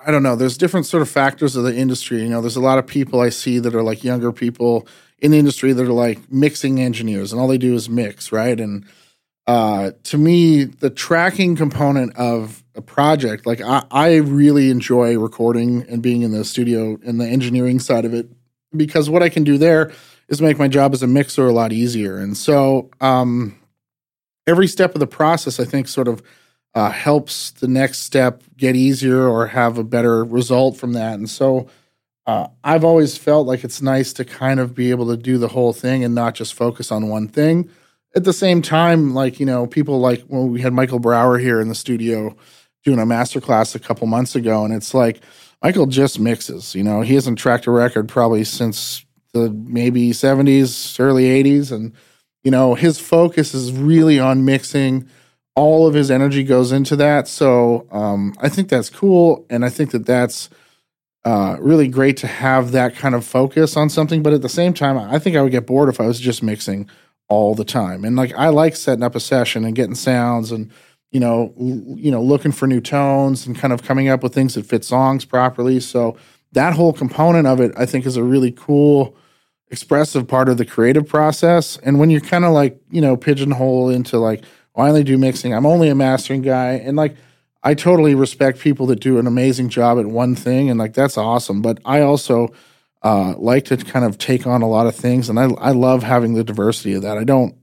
I 0.06 0.10
don't 0.10 0.22
know. 0.22 0.36
There's 0.36 0.56
different 0.56 0.86
sort 0.86 1.02
of 1.02 1.08
factors 1.08 1.54
of 1.54 1.64
the 1.64 1.74
industry. 1.74 2.22
You 2.22 2.28
know, 2.28 2.40
there's 2.40 2.56
a 2.56 2.60
lot 2.60 2.78
of 2.78 2.86
people 2.86 3.20
I 3.20 3.28
see 3.28 3.58
that 3.58 3.74
are 3.74 3.82
like 3.82 4.02
younger 4.02 4.32
people 4.32 4.86
in 5.18 5.30
the 5.30 5.38
industry 5.38 5.72
that 5.72 5.82
are 5.82 5.92
like 5.92 6.30
mixing 6.30 6.80
engineers, 6.80 7.32
and 7.32 7.40
all 7.40 7.48
they 7.48 7.58
do 7.58 7.74
is 7.74 7.88
mix, 7.88 8.32
right? 8.32 8.58
And 8.58 8.86
uh, 9.46 9.92
to 10.04 10.18
me, 10.18 10.64
the 10.64 10.90
tracking 10.90 11.54
component 11.54 12.16
of 12.16 12.64
a 12.74 12.82
project, 12.82 13.46
like 13.46 13.60
I, 13.60 13.84
I 13.90 14.14
really 14.16 14.70
enjoy 14.70 15.18
recording 15.18 15.86
and 15.88 16.02
being 16.02 16.22
in 16.22 16.32
the 16.32 16.44
studio 16.44 16.98
and 17.06 17.20
the 17.20 17.26
engineering 17.26 17.78
side 17.78 18.04
of 18.04 18.12
it 18.12 18.28
because 18.76 19.08
what 19.08 19.22
I 19.22 19.28
can 19.28 19.44
do 19.44 19.56
there 19.56 19.92
is 20.28 20.42
make 20.42 20.58
my 20.58 20.68
job 20.68 20.92
as 20.92 21.02
a 21.02 21.06
mixer 21.06 21.46
a 21.46 21.52
lot 21.52 21.72
easier. 21.72 22.18
And 22.18 22.36
so 22.36 22.90
um, 23.00 23.56
every 24.46 24.66
step 24.66 24.94
of 24.94 25.00
the 25.00 25.06
process, 25.06 25.60
I 25.60 25.64
think, 25.64 25.86
sort 25.86 26.08
of 26.08 26.22
uh, 26.74 26.90
helps 26.90 27.52
the 27.52 27.68
next 27.68 28.00
step 28.00 28.42
get 28.56 28.74
easier 28.74 29.28
or 29.28 29.46
have 29.46 29.78
a 29.78 29.84
better 29.84 30.24
result 30.24 30.76
from 30.76 30.92
that. 30.94 31.14
And 31.14 31.30
so 31.30 31.68
uh, 32.26 32.48
I've 32.64 32.84
always 32.84 33.16
felt 33.16 33.46
like 33.46 33.62
it's 33.62 33.80
nice 33.80 34.12
to 34.14 34.24
kind 34.24 34.58
of 34.58 34.74
be 34.74 34.90
able 34.90 35.06
to 35.06 35.16
do 35.16 35.38
the 35.38 35.48
whole 35.48 35.72
thing 35.72 36.02
and 36.02 36.14
not 36.14 36.34
just 36.34 36.52
focus 36.52 36.90
on 36.90 37.08
one 37.08 37.28
thing 37.28 37.70
at 38.16 38.24
the 38.24 38.32
same 38.32 38.62
time, 38.62 39.14
like, 39.14 39.38
you 39.38 39.46
know, 39.46 39.66
people 39.66 40.00
like 40.00 40.22
when 40.22 40.40
well, 40.40 40.48
we 40.48 40.62
had 40.62 40.72
Michael 40.72 40.98
Brauer 40.98 41.38
here 41.38 41.60
in 41.60 41.68
the 41.68 41.74
studio 41.74 42.34
doing 42.82 42.98
a 42.98 43.04
masterclass 43.04 43.74
a 43.74 43.78
couple 43.78 44.06
months 44.06 44.34
ago, 44.34 44.64
and 44.64 44.72
it's 44.72 44.94
like 44.94 45.20
Michael 45.62 45.86
just 45.86 46.18
mixes. 46.18 46.74
You 46.74 46.82
know, 46.82 47.02
he 47.02 47.14
hasn't 47.14 47.38
tracked 47.38 47.66
a 47.66 47.70
record 47.70 48.08
probably 48.08 48.42
since 48.42 49.04
the 49.34 49.50
maybe 49.50 50.12
70s, 50.12 50.98
early 50.98 51.24
80s. 51.24 51.70
And, 51.70 51.92
you 52.42 52.50
know, 52.50 52.74
his 52.74 52.98
focus 52.98 53.52
is 53.52 53.72
really 53.72 54.18
on 54.18 54.46
mixing. 54.46 55.08
All 55.54 55.86
of 55.86 55.92
his 55.92 56.10
energy 56.10 56.42
goes 56.42 56.72
into 56.72 56.96
that. 56.96 57.28
So 57.28 57.86
um, 57.90 58.34
I 58.38 58.48
think 58.48 58.70
that's 58.70 58.88
cool. 58.88 59.44
And 59.50 59.62
I 59.62 59.68
think 59.68 59.90
that 59.90 60.06
that's 60.06 60.48
uh, 61.24 61.56
really 61.60 61.88
great 61.88 62.16
to 62.18 62.26
have 62.26 62.72
that 62.72 62.94
kind 62.94 63.14
of 63.14 63.26
focus 63.26 63.76
on 63.76 63.90
something. 63.90 64.22
But 64.22 64.32
at 64.32 64.42
the 64.42 64.48
same 64.48 64.72
time, 64.72 64.96
I 64.96 65.18
think 65.18 65.36
I 65.36 65.42
would 65.42 65.52
get 65.52 65.66
bored 65.66 65.90
if 65.90 66.00
I 66.00 66.06
was 66.06 66.20
just 66.20 66.42
mixing 66.42 66.88
all 67.28 67.54
the 67.54 67.64
time. 67.64 68.04
And 68.04 68.16
like 68.16 68.32
I 68.34 68.48
like 68.48 68.76
setting 68.76 69.02
up 69.02 69.14
a 69.14 69.20
session 69.20 69.64
and 69.64 69.74
getting 69.74 69.94
sounds 69.94 70.52
and 70.52 70.70
you 71.10 71.20
know 71.20 71.52
l- 71.58 71.98
you 71.98 72.10
know 72.10 72.22
looking 72.22 72.52
for 72.52 72.66
new 72.66 72.80
tones 72.80 73.46
and 73.46 73.56
kind 73.56 73.72
of 73.72 73.82
coming 73.82 74.08
up 74.08 74.22
with 74.22 74.34
things 74.34 74.54
that 74.54 74.66
fit 74.66 74.84
songs 74.84 75.24
properly. 75.24 75.80
So 75.80 76.16
that 76.52 76.74
whole 76.74 76.92
component 76.92 77.46
of 77.46 77.60
it 77.60 77.72
I 77.76 77.86
think 77.86 78.06
is 78.06 78.16
a 78.16 78.22
really 78.22 78.52
cool 78.52 79.16
expressive 79.68 80.28
part 80.28 80.48
of 80.48 80.58
the 80.58 80.64
creative 80.64 81.08
process. 81.08 81.76
And 81.78 81.98
when 81.98 82.08
you're 82.08 82.20
kind 82.20 82.44
of 82.44 82.52
like, 82.52 82.80
you 82.90 83.00
know, 83.00 83.16
pigeonhole 83.16 83.90
into 83.90 84.18
like 84.18 84.44
well, 84.74 84.86
I 84.86 84.90
only 84.90 85.04
do 85.04 85.18
mixing, 85.18 85.52
I'm 85.54 85.66
only 85.66 85.88
a 85.88 85.94
mastering 85.94 86.42
guy 86.42 86.72
and 86.72 86.96
like 86.96 87.16
I 87.62 87.74
totally 87.74 88.14
respect 88.14 88.60
people 88.60 88.86
that 88.86 89.00
do 89.00 89.18
an 89.18 89.26
amazing 89.26 89.70
job 89.70 89.98
at 89.98 90.06
one 90.06 90.36
thing 90.36 90.70
and 90.70 90.78
like 90.78 90.94
that's 90.94 91.18
awesome, 91.18 91.62
but 91.62 91.80
I 91.84 92.02
also 92.02 92.52
uh, 93.02 93.34
like 93.38 93.66
to 93.66 93.76
kind 93.76 94.04
of 94.04 94.18
take 94.18 94.46
on 94.46 94.62
a 94.62 94.68
lot 94.68 94.86
of 94.86 94.94
things, 94.94 95.28
and 95.28 95.38
I 95.38 95.44
I 95.44 95.70
love 95.72 96.02
having 96.02 96.34
the 96.34 96.44
diversity 96.44 96.94
of 96.94 97.02
that. 97.02 97.18
I 97.18 97.24
don't 97.24 97.54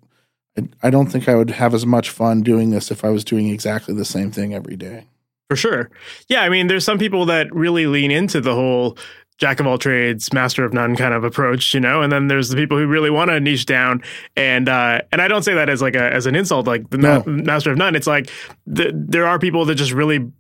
I 0.82 0.89
don't 0.89 1.08
think 1.08 1.28
I 1.28 1.36
would 1.36 1.50
have 1.50 1.74
as 1.74 1.86
much 1.86 2.10
fun 2.10 2.41
doing 2.41 2.69
this 2.69 2.91
if 2.91 3.04
I 3.04 3.10
was 3.10 3.24
doing 3.24 3.50
exactly 3.50 3.96
the 3.96 4.06
same 4.06 4.32
thing 4.32 4.54
every 4.54 4.76
day. 4.76 5.06
For 5.50 5.56
sure. 5.56 5.89
Yeah, 6.30 6.41
I 6.41 6.50
mean, 6.50 6.67
there's 6.67 6.86
some 6.86 6.98
people 6.98 7.26
that 7.26 7.54
really 7.54 7.88
lean 7.88 8.12
into 8.12 8.39
the 8.39 8.54
whole 8.54 8.98
jack 9.38 9.60
of 9.60 9.67
all 9.67 9.78
trades, 9.78 10.32
master 10.32 10.63
of 10.63 10.74
none 10.74 10.96
kind 10.96 11.13
of 11.13 11.24
approach, 11.24 11.74
you 11.74 11.80
know. 11.80 12.02
And 12.02 12.12
then 12.12 12.28
there's 12.28 12.50
the 12.50 12.56
people 12.56 12.78
who 12.78 12.88
really 12.88 13.10
want 13.10 13.30
to 13.30 13.39
niche 13.39 13.65
down, 13.65 14.04
and 14.36 14.69
uh, 14.69 15.02
and 15.12 15.22
I 15.22 15.28
don't 15.28 15.43
say 15.43 15.56
that 15.56 15.69
as 15.69 15.82
like 15.82 15.96
a 15.96 16.13
as 16.13 16.28
an 16.28 16.36
insult, 16.36 16.67
like 16.67 16.89
the 16.91 16.98
no. 16.98 17.24
ma- 17.26 17.32
master 17.32 17.72
of 17.72 17.78
none. 17.78 17.96
It's 17.96 18.08
like 18.08 18.30
the, 18.67 18.91
there 18.93 19.26
are 19.26 19.39
people 19.39 19.65
that 19.65 19.76
just 19.76 19.91
really 19.91 20.32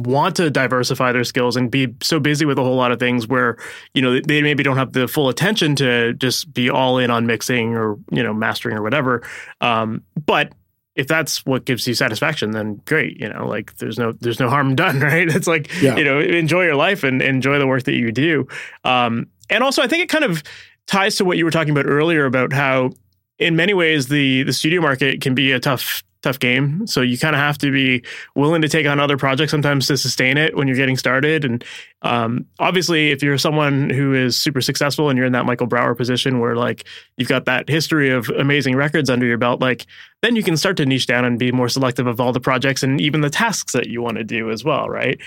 want 0.00 0.36
to 0.36 0.50
diversify 0.50 1.12
their 1.12 1.24
skills 1.24 1.56
and 1.56 1.70
be 1.70 1.94
so 2.02 2.20
busy 2.20 2.44
with 2.44 2.58
a 2.58 2.62
whole 2.62 2.76
lot 2.76 2.92
of 2.92 2.98
things 2.98 3.26
where 3.26 3.56
you 3.94 4.02
know 4.02 4.20
they 4.20 4.42
maybe 4.42 4.62
don't 4.62 4.76
have 4.76 4.92
the 4.92 5.08
full 5.08 5.28
attention 5.28 5.76
to 5.76 6.14
just 6.14 6.52
be 6.52 6.70
all 6.70 6.98
in 6.98 7.10
on 7.10 7.26
mixing 7.26 7.74
or 7.74 7.98
you 8.10 8.22
know 8.22 8.34
mastering 8.34 8.76
or 8.76 8.82
whatever. 8.82 9.22
Um, 9.60 10.02
but 10.26 10.52
if 10.96 11.06
that's 11.06 11.46
what 11.46 11.64
gives 11.64 11.86
you 11.86 11.94
satisfaction 11.94 12.50
then 12.50 12.74
great 12.84 13.18
you 13.18 13.28
know 13.28 13.46
like 13.46 13.74
there's 13.76 13.96
no 13.96 14.12
there's 14.12 14.40
no 14.40 14.50
harm 14.50 14.74
done 14.74 15.00
right? 15.00 15.28
It's 15.28 15.46
like 15.46 15.70
yeah. 15.80 15.96
you 15.96 16.04
know 16.04 16.20
enjoy 16.20 16.64
your 16.64 16.76
life 16.76 17.04
and 17.04 17.22
enjoy 17.22 17.58
the 17.58 17.66
work 17.66 17.84
that 17.84 17.94
you 17.94 18.12
do. 18.12 18.48
Um, 18.84 19.28
and 19.50 19.62
also 19.62 19.82
i 19.82 19.86
think 19.86 20.02
it 20.02 20.08
kind 20.08 20.24
of 20.24 20.42
ties 20.86 21.16
to 21.16 21.24
what 21.24 21.36
you 21.36 21.44
were 21.44 21.50
talking 21.50 21.70
about 21.70 21.86
earlier 21.86 22.24
about 22.24 22.52
how 22.52 22.90
in 23.38 23.56
many 23.56 23.74
ways 23.74 24.08
the 24.08 24.44
the 24.44 24.52
studio 24.52 24.80
market 24.80 25.20
can 25.20 25.34
be 25.34 25.52
a 25.52 25.60
tough 25.60 26.02
tough 26.22 26.38
game. 26.38 26.86
So 26.86 27.00
you 27.00 27.18
kind 27.18 27.34
of 27.34 27.40
have 27.40 27.58
to 27.58 27.70
be 27.70 28.04
willing 28.34 28.62
to 28.62 28.68
take 28.68 28.86
on 28.86 29.00
other 29.00 29.16
projects 29.16 29.50
sometimes 29.50 29.86
to 29.86 29.96
sustain 29.96 30.36
it 30.36 30.56
when 30.56 30.68
you're 30.68 30.76
getting 30.76 30.96
started. 30.96 31.44
And 31.44 31.64
um, 32.02 32.46
obviously, 32.58 33.10
if 33.10 33.22
you're 33.22 33.38
someone 33.38 33.90
who 33.90 34.14
is 34.14 34.36
super 34.36 34.60
successful 34.60 35.08
and 35.08 35.16
you're 35.16 35.26
in 35.26 35.32
that 35.32 35.46
Michael 35.46 35.66
Brauer 35.66 35.94
position 35.94 36.38
where 36.40 36.56
like 36.56 36.84
you've 37.16 37.28
got 37.28 37.46
that 37.46 37.68
history 37.68 38.10
of 38.10 38.28
amazing 38.30 38.76
records 38.76 39.08
under 39.08 39.26
your 39.26 39.38
belt, 39.38 39.60
like 39.60 39.86
then 40.22 40.36
you 40.36 40.42
can 40.42 40.56
start 40.56 40.76
to 40.76 40.86
niche 40.86 41.06
down 41.06 41.24
and 41.24 41.38
be 41.38 41.52
more 41.52 41.68
selective 41.68 42.06
of 42.06 42.20
all 42.20 42.32
the 42.32 42.40
projects 42.40 42.82
and 42.82 43.00
even 43.00 43.22
the 43.22 43.30
tasks 43.30 43.72
that 43.72 43.88
you 43.88 44.02
want 44.02 44.18
to 44.18 44.24
do 44.24 44.50
as 44.50 44.64
well, 44.64 44.88
right? 44.88 45.18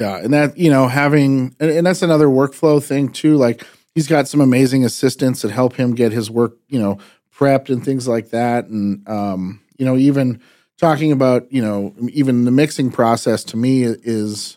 Yeah, 0.00 0.16
and 0.16 0.32
that 0.32 0.56
you 0.56 0.70
know 0.70 0.88
having 0.88 1.54
and, 1.60 1.70
and 1.70 1.86
that's 1.86 2.02
another 2.02 2.26
workflow 2.26 2.82
thing 2.82 3.10
too. 3.10 3.36
Like 3.36 3.64
he's 3.94 4.08
got 4.08 4.26
some 4.26 4.40
amazing 4.40 4.84
assistants 4.84 5.42
that 5.42 5.52
help 5.52 5.74
him 5.76 5.94
get 5.94 6.10
his 6.10 6.30
work, 6.30 6.56
you 6.68 6.80
know, 6.80 6.98
prepped 7.34 7.68
and 7.68 7.84
things 7.84 8.08
like 8.08 8.30
that. 8.30 8.66
And 8.66 9.08
um, 9.08 9.61
you 9.82 9.86
know, 9.86 9.96
even 9.96 10.40
talking 10.78 11.10
about, 11.10 11.52
you 11.52 11.60
know, 11.60 11.92
even 12.12 12.44
the 12.44 12.52
mixing 12.52 12.88
process 12.88 13.42
to 13.42 13.56
me 13.56 13.82
is 13.82 14.56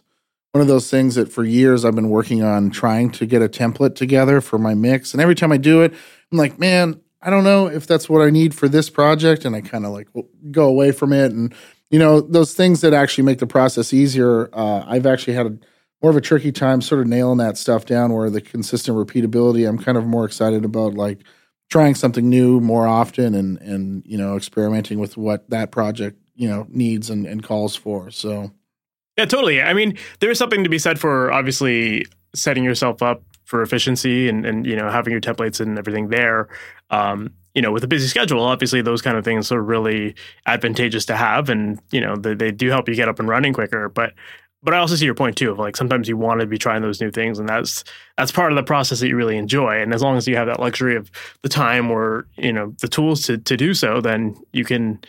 one 0.51 0.61
of 0.61 0.67
those 0.67 0.91
things 0.91 1.15
that 1.15 1.31
for 1.31 1.43
years 1.43 1.83
I've 1.83 1.95
been 1.95 2.11
working 2.11 2.43
on 2.43 2.69
trying 2.69 3.09
to 3.09 3.25
get 3.25 3.41
a 3.41 3.49
template 3.49 3.95
together 3.95 4.39
for 4.39 4.59
my 4.59 4.75
mix. 4.75 5.15
And 5.15 5.21
every 5.21 5.33
time 5.33 5.51
I 5.51 5.57
do 5.57 5.81
it, 5.81 5.95
I'm 6.31 6.37
like, 6.37 6.59
man, 6.59 7.01
I 7.23 7.31
don't 7.31 7.43
know 7.43 7.65
if 7.65 7.87
that's 7.87 8.07
what 8.07 8.21
I 8.21 8.29
need 8.29 8.53
for 8.53 8.67
this 8.67 8.87
project. 8.91 9.45
And 9.45 9.55
I 9.55 9.61
kind 9.61 9.83
of 9.83 9.93
like 9.93 10.09
go 10.51 10.65
away 10.65 10.91
from 10.91 11.11
it. 11.11 11.31
And, 11.31 11.55
you 11.89 11.97
know, 11.97 12.21
those 12.21 12.53
things 12.53 12.81
that 12.81 12.93
actually 12.93 13.23
make 13.23 13.39
the 13.39 13.47
process 13.47 13.93
easier, 13.93 14.51
uh, 14.53 14.83
I've 14.85 15.07
actually 15.07 15.33
had 15.33 15.47
a, 15.47 15.57
more 16.03 16.11
of 16.11 16.17
a 16.17 16.21
tricky 16.21 16.51
time 16.51 16.81
sort 16.81 17.01
of 17.01 17.07
nailing 17.07 17.39
that 17.39 17.57
stuff 17.57 17.87
down 17.87 18.13
where 18.13 18.29
the 18.29 18.41
consistent 18.41 18.95
repeatability, 18.95 19.67
I'm 19.67 19.79
kind 19.79 19.97
of 19.97 20.05
more 20.05 20.25
excited 20.25 20.63
about 20.63 20.93
like, 20.93 21.23
trying 21.69 21.95
something 21.95 22.29
new 22.29 22.59
more 22.59 22.87
often 22.87 23.33
and 23.33 23.59
and 23.61 24.03
you 24.05 24.17
know 24.17 24.35
experimenting 24.35 24.99
with 24.99 25.17
what 25.17 25.49
that 25.49 25.71
project 25.71 26.17
you 26.35 26.47
know 26.47 26.65
needs 26.69 27.09
and, 27.09 27.25
and 27.25 27.43
calls 27.43 27.75
for. 27.75 28.09
So 28.11 28.51
yeah 29.17 29.25
totally. 29.25 29.61
I 29.61 29.73
mean 29.73 29.97
there 30.19 30.31
is 30.31 30.37
something 30.37 30.63
to 30.63 30.69
be 30.69 30.79
said 30.79 30.99
for 30.99 31.31
obviously 31.31 32.05
setting 32.33 32.63
yourself 32.63 33.01
up 33.01 33.23
for 33.45 33.61
efficiency 33.61 34.27
and 34.27 34.45
and 34.45 34.65
you 34.65 34.75
know 34.75 34.89
having 34.89 35.11
your 35.11 35.21
templates 35.21 35.59
and 35.59 35.77
everything 35.77 36.09
there. 36.09 36.49
Um, 36.91 37.33
you 37.53 37.61
know 37.61 37.71
with 37.71 37.83
a 37.83 37.87
busy 37.87 38.07
schedule 38.07 38.43
obviously 38.43 38.81
those 38.81 39.01
kind 39.01 39.17
of 39.17 39.23
things 39.23 39.51
are 39.51 39.61
really 39.61 40.13
advantageous 40.45 41.05
to 41.05 41.15
have 41.15 41.49
and 41.49 41.79
you 41.91 42.01
know 42.01 42.15
they, 42.15 42.35
they 42.35 42.51
do 42.51 42.69
help 42.69 42.87
you 42.89 42.95
get 42.95 43.09
up 43.09 43.19
and 43.19 43.27
running 43.27 43.53
quicker. 43.53 43.89
But 43.89 44.13
but 44.65 44.73
I 44.73 44.79
also 44.79 44.95
see 44.95 45.05
your 45.05 45.13
point 45.13 45.37
too 45.37 45.51
of 45.51 45.59
like 45.59 45.77
sometimes 45.77 46.09
you 46.09 46.17
want 46.17 46.41
to 46.41 46.47
be 46.47 46.57
trying 46.57 46.81
those 46.81 46.99
new 46.99 47.11
things 47.11 47.39
and 47.39 47.47
that's 47.47 47.83
that's 48.17 48.31
part 48.31 48.51
of 48.51 48.55
the 48.55 48.63
process 48.63 48.99
that 48.99 49.07
you 49.07 49.15
really 49.15 49.37
enjoy 49.37 49.81
and 49.81 49.93
as 49.93 50.01
long 50.01 50.17
as 50.17 50.27
you 50.27 50.35
have 50.35 50.47
that 50.47 50.59
luxury 50.59 50.95
of 50.95 51.09
the 51.43 51.49
time 51.49 51.91
or 51.91 52.27
you 52.35 52.51
know 52.51 52.73
the 52.81 52.87
tools 52.87 53.21
to 53.21 53.37
to 53.37 53.55
do 53.55 53.73
so 53.73 54.01
then 54.01 54.35
you 54.51 54.65
can 54.65 54.99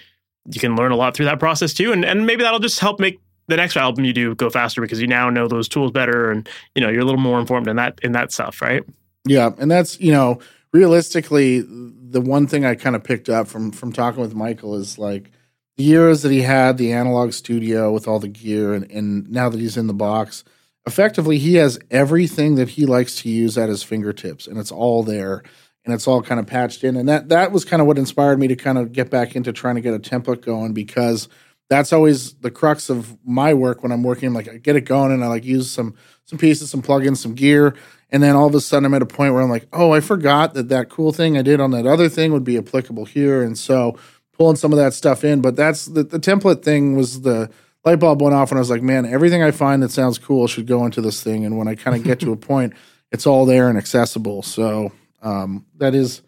you 0.52 0.60
can 0.60 0.76
learn 0.76 0.92
a 0.92 0.96
lot 0.96 1.16
through 1.16 1.24
that 1.24 1.40
process 1.40 1.72
too 1.72 1.90
and 1.90 2.04
and 2.04 2.26
maybe 2.26 2.42
that'll 2.42 2.60
just 2.60 2.78
help 2.78 3.00
make 3.00 3.18
the 3.48 3.56
next 3.56 3.76
album 3.76 4.04
you 4.04 4.12
do 4.12 4.34
go 4.34 4.50
faster 4.50 4.80
because 4.80 5.00
you 5.00 5.06
now 5.06 5.30
know 5.30 5.48
those 5.48 5.68
tools 5.68 5.90
better 5.90 6.30
and 6.30 6.48
you 6.74 6.82
know 6.82 6.88
you're 6.88 7.02
a 7.02 7.04
little 7.04 7.20
more 7.20 7.40
informed 7.40 7.66
in 7.66 7.76
that 7.76 7.98
in 8.02 8.12
that 8.12 8.30
stuff 8.30 8.60
right? 8.60 8.84
Yeah 9.24 9.50
and 9.58 9.70
that's 9.70 9.98
you 10.00 10.12
know 10.12 10.38
realistically 10.72 11.64
the 11.66 12.20
one 12.20 12.46
thing 12.46 12.64
I 12.64 12.74
kind 12.74 12.94
of 12.94 13.02
picked 13.02 13.28
up 13.28 13.48
from 13.48 13.72
from 13.72 13.92
talking 13.92 14.20
with 14.20 14.34
Michael 14.34 14.74
is 14.76 14.98
like 14.98 15.30
the 15.76 15.84
years 15.84 16.22
that 16.22 16.32
he 16.32 16.42
had 16.42 16.78
the 16.78 16.92
analog 16.92 17.32
studio 17.32 17.92
with 17.92 18.08
all 18.08 18.18
the 18.18 18.28
gear, 18.28 18.74
and, 18.74 18.90
and 18.90 19.30
now 19.30 19.48
that 19.48 19.60
he's 19.60 19.76
in 19.76 19.86
the 19.86 19.94
box, 19.94 20.44
effectively 20.86 21.38
he 21.38 21.56
has 21.56 21.78
everything 21.90 22.54
that 22.54 22.70
he 22.70 22.86
likes 22.86 23.16
to 23.22 23.28
use 23.28 23.58
at 23.58 23.68
his 23.68 23.82
fingertips, 23.82 24.46
and 24.46 24.58
it's 24.58 24.72
all 24.72 25.02
there, 25.02 25.42
and 25.84 25.94
it's 25.94 26.06
all 26.06 26.22
kind 26.22 26.40
of 26.40 26.46
patched 26.46 26.82
in, 26.82 26.96
and 26.96 27.08
that 27.08 27.28
that 27.28 27.52
was 27.52 27.64
kind 27.64 27.80
of 27.80 27.86
what 27.86 27.98
inspired 27.98 28.38
me 28.38 28.48
to 28.48 28.56
kind 28.56 28.78
of 28.78 28.92
get 28.92 29.10
back 29.10 29.36
into 29.36 29.52
trying 29.52 29.74
to 29.74 29.80
get 29.80 29.94
a 29.94 29.98
template 29.98 30.40
going 30.40 30.72
because 30.72 31.28
that's 31.68 31.92
always 31.92 32.34
the 32.34 32.50
crux 32.50 32.88
of 32.88 33.16
my 33.24 33.52
work 33.52 33.82
when 33.82 33.92
I'm 33.92 34.02
working. 34.02 34.32
Like 34.32 34.48
I 34.48 34.56
get 34.56 34.76
it 34.76 34.82
going, 34.82 35.12
and 35.12 35.22
I 35.22 35.26
like 35.26 35.44
use 35.44 35.70
some 35.70 35.94
some 36.24 36.38
pieces, 36.38 36.70
some 36.70 36.82
plugins, 36.82 37.18
some 37.18 37.34
gear, 37.34 37.74
and 38.10 38.22
then 38.22 38.34
all 38.34 38.46
of 38.46 38.54
a 38.54 38.60
sudden 38.60 38.86
I'm 38.86 38.94
at 38.94 39.02
a 39.02 39.06
point 39.06 39.34
where 39.34 39.42
I'm 39.42 39.50
like, 39.50 39.68
oh, 39.72 39.92
I 39.92 40.00
forgot 40.00 40.54
that 40.54 40.70
that 40.70 40.88
cool 40.88 41.12
thing 41.12 41.36
I 41.36 41.42
did 41.42 41.60
on 41.60 41.70
that 41.72 41.86
other 41.86 42.08
thing 42.08 42.32
would 42.32 42.44
be 42.44 42.56
applicable 42.56 43.04
here, 43.04 43.42
and 43.42 43.58
so 43.58 43.98
pulling 44.36 44.56
some 44.56 44.72
of 44.72 44.78
that 44.78 44.94
stuff 44.94 45.24
in. 45.24 45.40
But 45.40 45.56
that's 45.56 45.86
the, 45.86 46.02
the 46.02 46.18
template 46.18 46.62
thing 46.62 46.96
was 46.96 47.22
the 47.22 47.50
light 47.84 48.00
bulb 48.00 48.20
went 48.20 48.34
off, 48.34 48.50
and 48.50 48.58
I 48.58 48.60
was 48.60 48.70
like, 48.70 48.82
man, 48.82 49.06
everything 49.06 49.42
I 49.42 49.50
find 49.50 49.82
that 49.82 49.90
sounds 49.90 50.18
cool 50.18 50.46
should 50.46 50.66
go 50.66 50.84
into 50.84 51.00
this 51.00 51.22
thing. 51.22 51.44
And 51.44 51.56
when 51.58 51.68
I 51.68 51.74
kind 51.74 51.96
of 51.96 52.04
get 52.04 52.20
to 52.20 52.32
a 52.32 52.36
point, 52.36 52.72
it's 53.12 53.26
all 53.26 53.46
there 53.46 53.68
and 53.68 53.78
accessible. 53.78 54.42
So 54.42 54.92
um, 55.22 55.66
that 55.76 55.94
is 55.94 56.22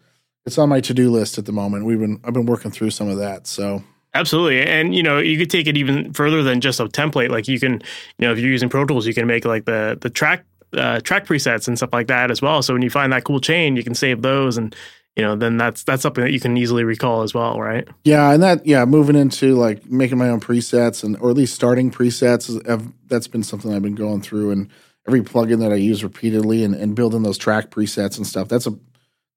it's 0.45 0.57
on 0.57 0.69
my 0.69 0.81
to 0.81 0.93
do 0.93 1.11
list 1.11 1.37
at 1.37 1.45
the 1.45 1.51
moment. 1.51 1.85
We've 1.85 1.99
been 1.99 2.19
I've 2.23 2.33
been 2.33 2.45
working 2.45 2.71
through 2.71 2.91
some 2.91 3.09
of 3.09 3.17
that. 3.17 3.47
So 3.47 3.83
Absolutely. 4.13 4.63
And 4.63 4.95
you 4.95 5.03
know, 5.03 5.19
you 5.19 5.37
could 5.37 5.49
take 5.49 5.67
it 5.67 5.77
even 5.77 6.13
further 6.13 6.41
than 6.41 6.61
just 6.61 6.79
a 6.79 6.85
template. 6.85 7.29
Like 7.29 7.47
you 7.47 7.59
can, 7.59 7.73
you 8.17 8.25
know, 8.25 8.31
if 8.31 8.39
you're 8.39 8.49
using 8.49 8.69
Pro 8.69 8.85
Tools, 8.85 9.05
you 9.05 9.13
can 9.13 9.27
make 9.27 9.45
like 9.45 9.65
the 9.65 9.97
the 10.01 10.09
track 10.09 10.45
uh, 10.73 10.99
track 11.01 11.25
presets 11.25 11.67
and 11.67 11.77
stuff 11.77 11.93
like 11.93 12.07
that 12.07 12.31
as 12.31 12.41
well. 12.41 12.61
So 12.61 12.73
when 12.73 12.81
you 12.81 12.89
find 12.89 13.13
that 13.13 13.23
cool 13.23 13.39
chain, 13.39 13.75
you 13.75 13.83
can 13.83 13.95
save 13.95 14.21
those 14.21 14.57
and 14.57 14.75
you 15.15 15.23
know, 15.23 15.35
then 15.35 15.57
that's 15.57 15.83
that's 15.83 16.01
something 16.01 16.23
that 16.23 16.31
you 16.31 16.39
can 16.39 16.55
easily 16.55 16.83
recall 16.83 17.23
as 17.23 17.33
well, 17.33 17.59
right? 17.59 17.87
Yeah, 18.03 18.31
and 18.31 18.41
that 18.41 18.65
yeah, 18.65 18.85
moving 18.85 19.15
into 19.15 19.55
like 19.55 19.85
making 19.85 20.17
my 20.17 20.29
own 20.29 20.39
presets 20.39 21.03
and 21.03 21.17
or 21.19 21.29
at 21.29 21.35
least 21.35 21.55
starting 21.55 21.91
presets, 21.91 22.65
have, 22.67 22.91
that's 23.07 23.27
been 23.27 23.43
something 23.43 23.73
I've 23.73 23.81
been 23.81 23.95
going 23.95 24.21
through 24.21 24.51
and 24.51 24.69
every 25.07 25.21
plugin 25.21 25.59
that 25.59 25.71
I 25.71 25.75
use 25.75 26.03
repeatedly 26.03 26.63
and, 26.63 26.75
and 26.75 26.95
building 26.95 27.23
those 27.23 27.37
track 27.37 27.69
presets 27.69 28.17
and 28.17 28.25
stuff. 28.25 28.47
That's 28.47 28.67
a 28.67 28.77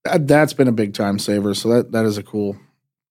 that, 0.05 0.29
that's 0.29 0.53
been 0.53 0.69
a 0.69 0.73
big 0.73 0.95
time 0.95 1.19
saver. 1.19 1.55
So 1.55 1.69
that 1.71 1.93
that 1.93 2.05
is 2.05 2.19
a 2.19 2.23
cool 2.23 2.57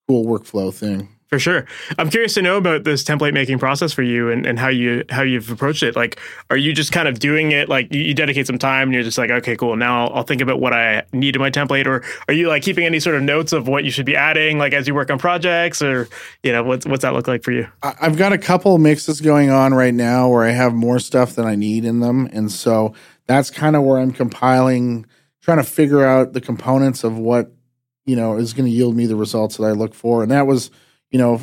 cool 0.07 0.25
workflow 0.25 0.73
thing. 0.73 1.09
For 1.31 1.39
sure. 1.39 1.65
I'm 1.97 2.09
curious 2.09 2.33
to 2.33 2.41
know 2.41 2.57
about 2.57 2.83
this 2.83 3.05
template 3.05 3.33
making 3.33 3.57
process 3.57 3.93
for 3.93 4.03
you 4.03 4.29
and, 4.29 4.45
and 4.45 4.59
how 4.59 4.67
you 4.67 5.05
how 5.09 5.21
you've 5.21 5.49
approached 5.49 5.81
it. 5.81 5.95
Like, 5.95 6.19
are 6.49 6.57
you 6.57 6.73
just 6.73 6.91
kind 6.91 7.07
of 7.07 7.19
doing 7.19 7.53
it 7.53 7.69
like 7.69 7.93
you, 7.93 8.01
you 8.01 8.13
dedicate 8.13 8.47
some 8.47 8.57
time 8.57 8.89
and 8.89 8.93
you're 8.93 9.03
just 9.03 9.17
like, 9.17 9.29
okay, 9.29 9.55
cool. 9.55 9.77
Now 9.77 10.07
I'll, 10.07 10.13
I'll, 10.17 10.23
think 10.23 10.41
about 10.41 10.59
what 10.59 10.73
I 10.73 11.03
need 11.13 11.37
in 11.37 11.41
my 11.41 11.49
template, 11.49 11.85
or 11.85 12.03
are 12.27 12.33
you 12.33 12.49
like 12.49 12.63
keeping 12.63 12.83
any 12.83 12.99
sort 12.99 13.15
of 13.15 13.23
notes 13.23 13.53
of 13.53 13.69
what 13.69 13.85
you 13.85 13.91
should 13.91 14.05
be 14.05 14.13
adding, 14.13 14.57
like 14.57 14.73
as 14.73 14.89
you 14.89 14.93
work 14.93 15.09
on 15.09 15.17
projects, 15.19 15.81
or 15.81 16.09
you 16.43 16.51
know, 16.51 16.63
what's 16.63 16.85
what's 16.85 17.03
that 17.03 17.13
look 17.13 17.29
like 17.29 17.43
for 17.43 17.53
you? 17.53 17.65
I've 17.81 18.17
got 18.17 18.33
a 18.33 18.37
couple 18.37 18.77
mixes 18.77 19.21
going 19.21 19.51
on 19.51 19.73
right 19.73 19.93
now 19.93 20.27
where 20.27 20.43
I 20.43 20.49
have 20.49 20.73
more 20.73 20.99
stuff 20.99 21.35
than 21.35 21.45
I 21.45 21.55
need 21.55 21.85
in 21.85 22.01
them, 22.01 22.27
and 22.33 22.51
so 22.51 22.93
that's 23.27 23.49
kind 23.49 23.77
of 23.77 23.83
where 23.83 23.99
I'm 23.99 24.11
compiling, 24.11 25.05
trying 25.41 25.59
to 25.59 25.63
figure 25.63 26.03
out 26.05 26.33
the 26.33 26.41
components 26.41 27.05
of 27.05 27.17
what 27.17 27.53
you 28.03 28.17
know 28.17 28.35
is 28.35 28.51
going 28.51 28.65
to 28.65 28.75
yield 28.75 28.97
me 28.97 29.05
the 29.05 29.15
results 29.15 29.55
that 29.55 29.63
I 29.63 29.71
look 29.71 29.93
for, 29.93 30.23
and 30.23 30.31
that 30.33 30.45
was 30.45 30.71
you 31.11 31.19
know, 31.19 31.41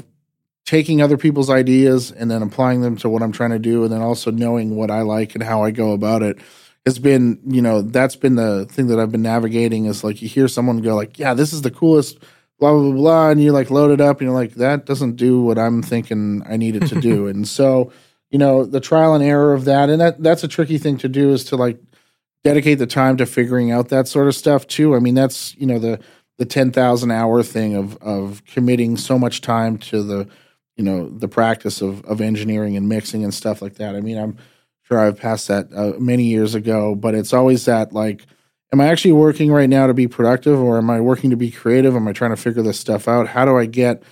taking 0.64 1.00
other 1.00 1.16
people's 1.16 1.48
ideas 1.48 2.10
and 2.10 2.30
then 2.30 2.42
applying 2.42 2.82
them 2.82 2.96
to 2.96 3.08
what 3.08 3.22
I'm 3.22 3.32
trying 3.32 3.50
to 3.50 3.58
do, 3.58 3.84
and 3.84 3.92
then 3.92 4.02
also 4.02 4.30
knowing 4.30 4.76
what 4.76 4.90
I 4.90 5.02
like 5.02 5.34
and 5.34 5.42
how 5.42 5.62
I 5.62 5.70
go 5.70 5.92
about 5.92 6.22
it 6.22 6.38
has 6.84 6.98
been, 6.98 7.38
you 7.46 7.60
know, 7.62 7.82
that's 7.82 8.16
been 8.16 8.34
the 8.34 8.66
thing 8.66 8.86
that 8.88 8.98
I've 8.98 9.12
been 9.12 9.22
navigating 9.22 9.84
is 9.86 10.02
like 10.02 10.22
you 10.22 10.28
hear 10.28 10.48
someone 10.48 10.78
go 10.78 10.96
like, 10.96 11.18
yeah, 11.18 11.34
this 11.34 11.52
is 11.52 11.62
the 11.62 11.70
coolest, 11.70 12.18
blah 12.58 12.72
blah 12.72 12.92
blah, 12.92 13.30
and 13.30 13.42
you 13.42 13.52
like 13.52 13.70
load 13.70 13.90
it 13.90 14.00
up 14.00 14.20
and 14.20 14.26
you're 14.26 14.34
like, 14.34 14.54
that 14.54 14.86
doesn't 14.86 15.16
do 15.16 15.40
what 15.40 15.58
I'm 15.58 15.82
thinking 15.82 16.42
I 16.48 16.56
need 16.56 16.76
it 16.76 16.86
to 16.88 17.00
do, 17.00 17.26
and 17.32 17.46
so 17.46 17.92
you 18.30 18.38
know 18.38 18.64
the 18.64 18.80
trial 18.80 19.14
and 19.14 19.24
error 19.24 19.54
of 19.54 19.64
that, 19.66 19.90
and 19.90 20.00
that 20.00 20.22
that's 20.22 20.44
a 20.44 20.48
tricky 20.48 20.78
thing 20.78 20.98
to 20.98 21.08
do 21.08 21.30
is 21.30 21.44
to 21.46 21.56
like 21.56 21.78
dedicate 22.44 22.78
the 22.78 22.86
time 22.86 23.16
to 23.16 23.26
figuring 23.26 23.70
out 23.70 23.88
that 23.88 24.08
sort 24.08 24.28
of 24.28 24.34
stuff 24.34 24.66
too. 24.66 24.94
I 24.94 24.98
mean, 24.98 25.14
that's 25.14 25.54
you 25.56 25.66
know 25.66 25.78
the 25.78 26.00
the 26.38 26.46
10,000 26.46 27.10
hour 27.10 27.42
thing 27.42 27.74
of 27.74 27.96
of 27.98 28.44
committing 28.46 28.96
so 28.96 29.18
much 29.18 29.40
time 29.40 29.76
to 29.76 30.02
the 30.02 30.28
you 30.76 30.84
know 30.84 31.08
the 31.08 31.28
practice 31.28 31.82
of 31.82 32.04
of 32.04 32.20
engineering 32.20 32.76
and 32.76 32.88
mixing 32.88 33.24
and 33.24 33.34
stuff 33.34 33.60
like 33.60 33.74
that. 33.74 33.94
I 33.94 34.00
mean, 34.00 34.16
I'm 34.16 34.36
sure 34.82 34.98
I've 34.98 35.18
passed 35.18 35.48
that 35.48 35.72
uh, 35.74 35.92
many 35.98 36.24
years 36.24 36.54
ago, 36.54 36.94
but 36.94 37.14
it's 37.14 37.32
always 37.32 37.64
that 37.66 37.92
like 37.92 38.26
am 38.72 38.80
I 38.80 38.86
actually 38.86 39.12
working 39.12 39.50
right 39.50 39.68
now 39.68 39.86
to 39.86 39.94
be 39.94 40.08
productive 40.08 40.58
or 40.60 40.78
am 40.78 40.90
I 40.90 41.00
working 41.00 41.30
to 41.30 41.36
be 41.36 41.50
creative? 41.50 41.96
Am 41.96 42.06
I 42.06 42.12
trying 42.12 42.30
to 42.30 42.36
figure 42.36 42.62
this 42.62 42.78
stuff 42.78 43.08
out? 43.08 43.28
How 43.28 43.44
do 43.44 43.56
I 43.56 43.66
get 43.66 44.02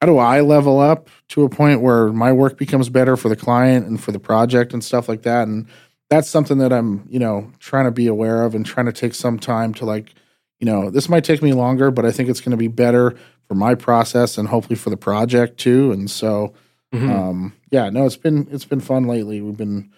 how 0.00 0.06
do 0.06 0.18
I 0.18 0.40
level 0.42 0.78
up 0.78 1.08
to 1.28 1.44
a 1.44 1.48
point 1.48 1.80
where 1.80 2.12
my 2.12 2.30
work 2.32 2.58
becomes 2.58 2.88
better 2.90 3.16
for 3.16 3.28
the 3.28 3.36
client 3.36 3.86
and 3.86 4.00
for 4.00 4.12
the 4.12 4.18
project 4.18 4.72
and 4.72 4.84
stuff 4.84 5.08
like 5.08 5.22
that? 5.22 5.48
And 5.48 5.66
that's 6.10 6.28
something 6.28 6.58
that 6.58 6.72
I'm, 6.72 7.06
you 7.08 7.18
know, 7.18 7.50
trying 7.58 7.86
to 7.86 7.90
be 7.90 8.06
aware 8.06 8.44
of 8.44 8.54
and 8.54 8.64
trying 8.64 8.86
to 8.86 8.92
take 8.92 9.14
some 9.14 9.38
time 9.38 9.72
to 9.74 9.84
like 9.86 10.14
you 10.60 10.66
know, 10.66 10.90
this 10.90 11.08
might 11.08 11.24
take 11.24 11.42
me 11.42 11.52
longer, 11.52 11.90
but 11.90 12.04
I 12.04 12.10
think 12.10 12.28
it's 12.28 12.40
going 12.40 12.52
to 12.52 12.56
be 12.56 12.68
better 12.68 13.14
for 13.48 13.54
my 13.54 13.74
process 13.74 14.38
and 14.38 14.48
hopefully 14.48 14.76
for 14.76 14.90
the 14.90 14.96
project 14.96 15.58
too. 15.58 15.92
And 15.92 16.10
so, 16.10 16.54
mm-hmm. 16.92 17.10
um, 17.10 17.52
yeah, 17.70 17.90
no, 17.90 18.06
it's 18.06 18.16
been 18.16 18.48
it's 18.50 18.64
been 18.64 18.80
fun 18.80 19.06
lately. 19.06 19.40
We've 19.40 19.56
been 19.56 19.90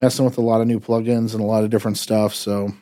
messing 0.00 0.24
with 0.24 0.38
a 0.38 0.42
lot 0.42 0.60
of 0.60 0.66
new 0.66 0.80
plugins 0.80 1.32
and 1.32 1.40
a 1.40 1.46
lot 1.46 1.64
of 1.64 1.70
different 1.70 1.98
stuff. 1.98 2.34
So 2.34 2.72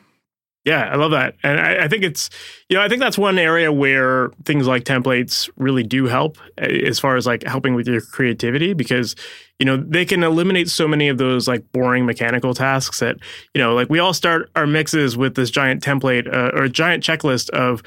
yeah, 0.65 0.89
I 0.91 0.95
love 0.95 1.11
that. 1.11 1.35
And 1.43 1.59
I, 1.59 1.85
I, 1.85 1.87
think 1.87 2.03
it's, 2.03 2.29
you 2.69 2.75
know, 2.75 2.81
I 2.81 2.89
think 2.89 2.99
that's 2.99 3.19
one 3.19 3.37
area 3.37 3.71
where 3.71 4.31
things 4.45 4.65
like 4.65 4.83
templates 4.83 5.47
really 5.57 5.83
do 5.83 6.07
help 6.07 6.39
eh, 6.57 6.87
as 6.87 6.99
far 6.99 7.15
as 7.15 7.27
like 7.27 7.43
helping 7.43 7.75
with 7.75 7.87
your 7.87 8.01
creativity 8.01 8.73
because, 8.73 9.15
you 9.59 9.65
know, 9.65 9.77
they 9.77 10.05
can 10.05 10.23
eliminate 10.23 10.67
so 10.67 10.87
many 10.87 11.07
of 11.07 11.19
those 11.19 11.47
like 11.47 11.71
boring 11.71 12.07
mechanical 12.07 12.55
tasks 12.55 12.99
that, 12.99 13.17
you 13.53 13.61
know, 13.61 13.75
like 13.75 13.91
we 13.91 13.99
all 13.99 14.13
start 14.13 14.49
our 14.55 14.65
mixes 14.65 15.15
with 15.15 15.35
this 15.35 15.51
giant 15.51 15.83
template 15.83 16.27
uh, 16.33 16.57
or 16.57 16.63
a 16.63 16.69
giant 16.69 17.03
checklist 17.03 17.51
of 17.51 17.83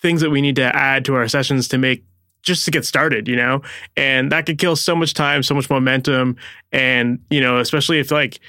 things 0.00 0.22
that 0.22 0.30
we 0.30 0.40
need 0.40 0.56
to 0.56 0.74
add 0.74 1.04
to 1.04 1.14
our 1.14 1.28
sessions 1.28 1.68
to 1.68 1.76
make 1.76 2.02
just 2.42 2.64
to 2.64 2.70
get 2.70 2.84
started, 2.84 3.28
you 3.28 3.36
know? 3.36 3.60
And 3.94 4.32
that 4.32 4.46
could 4.46 4.58
kill 4.58 4.74
so 4.74 4.96
much 4.96 5.14
time, 5.14 5.42
so 5.42 5.54
much 5.54 5.68
momentum. 5.70 6.36
And, 6.72 7.20
you 7.30 7.40
know, 7.40 7.58
especially 7.58 8.00
if 8.00 8.10
like, 8.10 8.40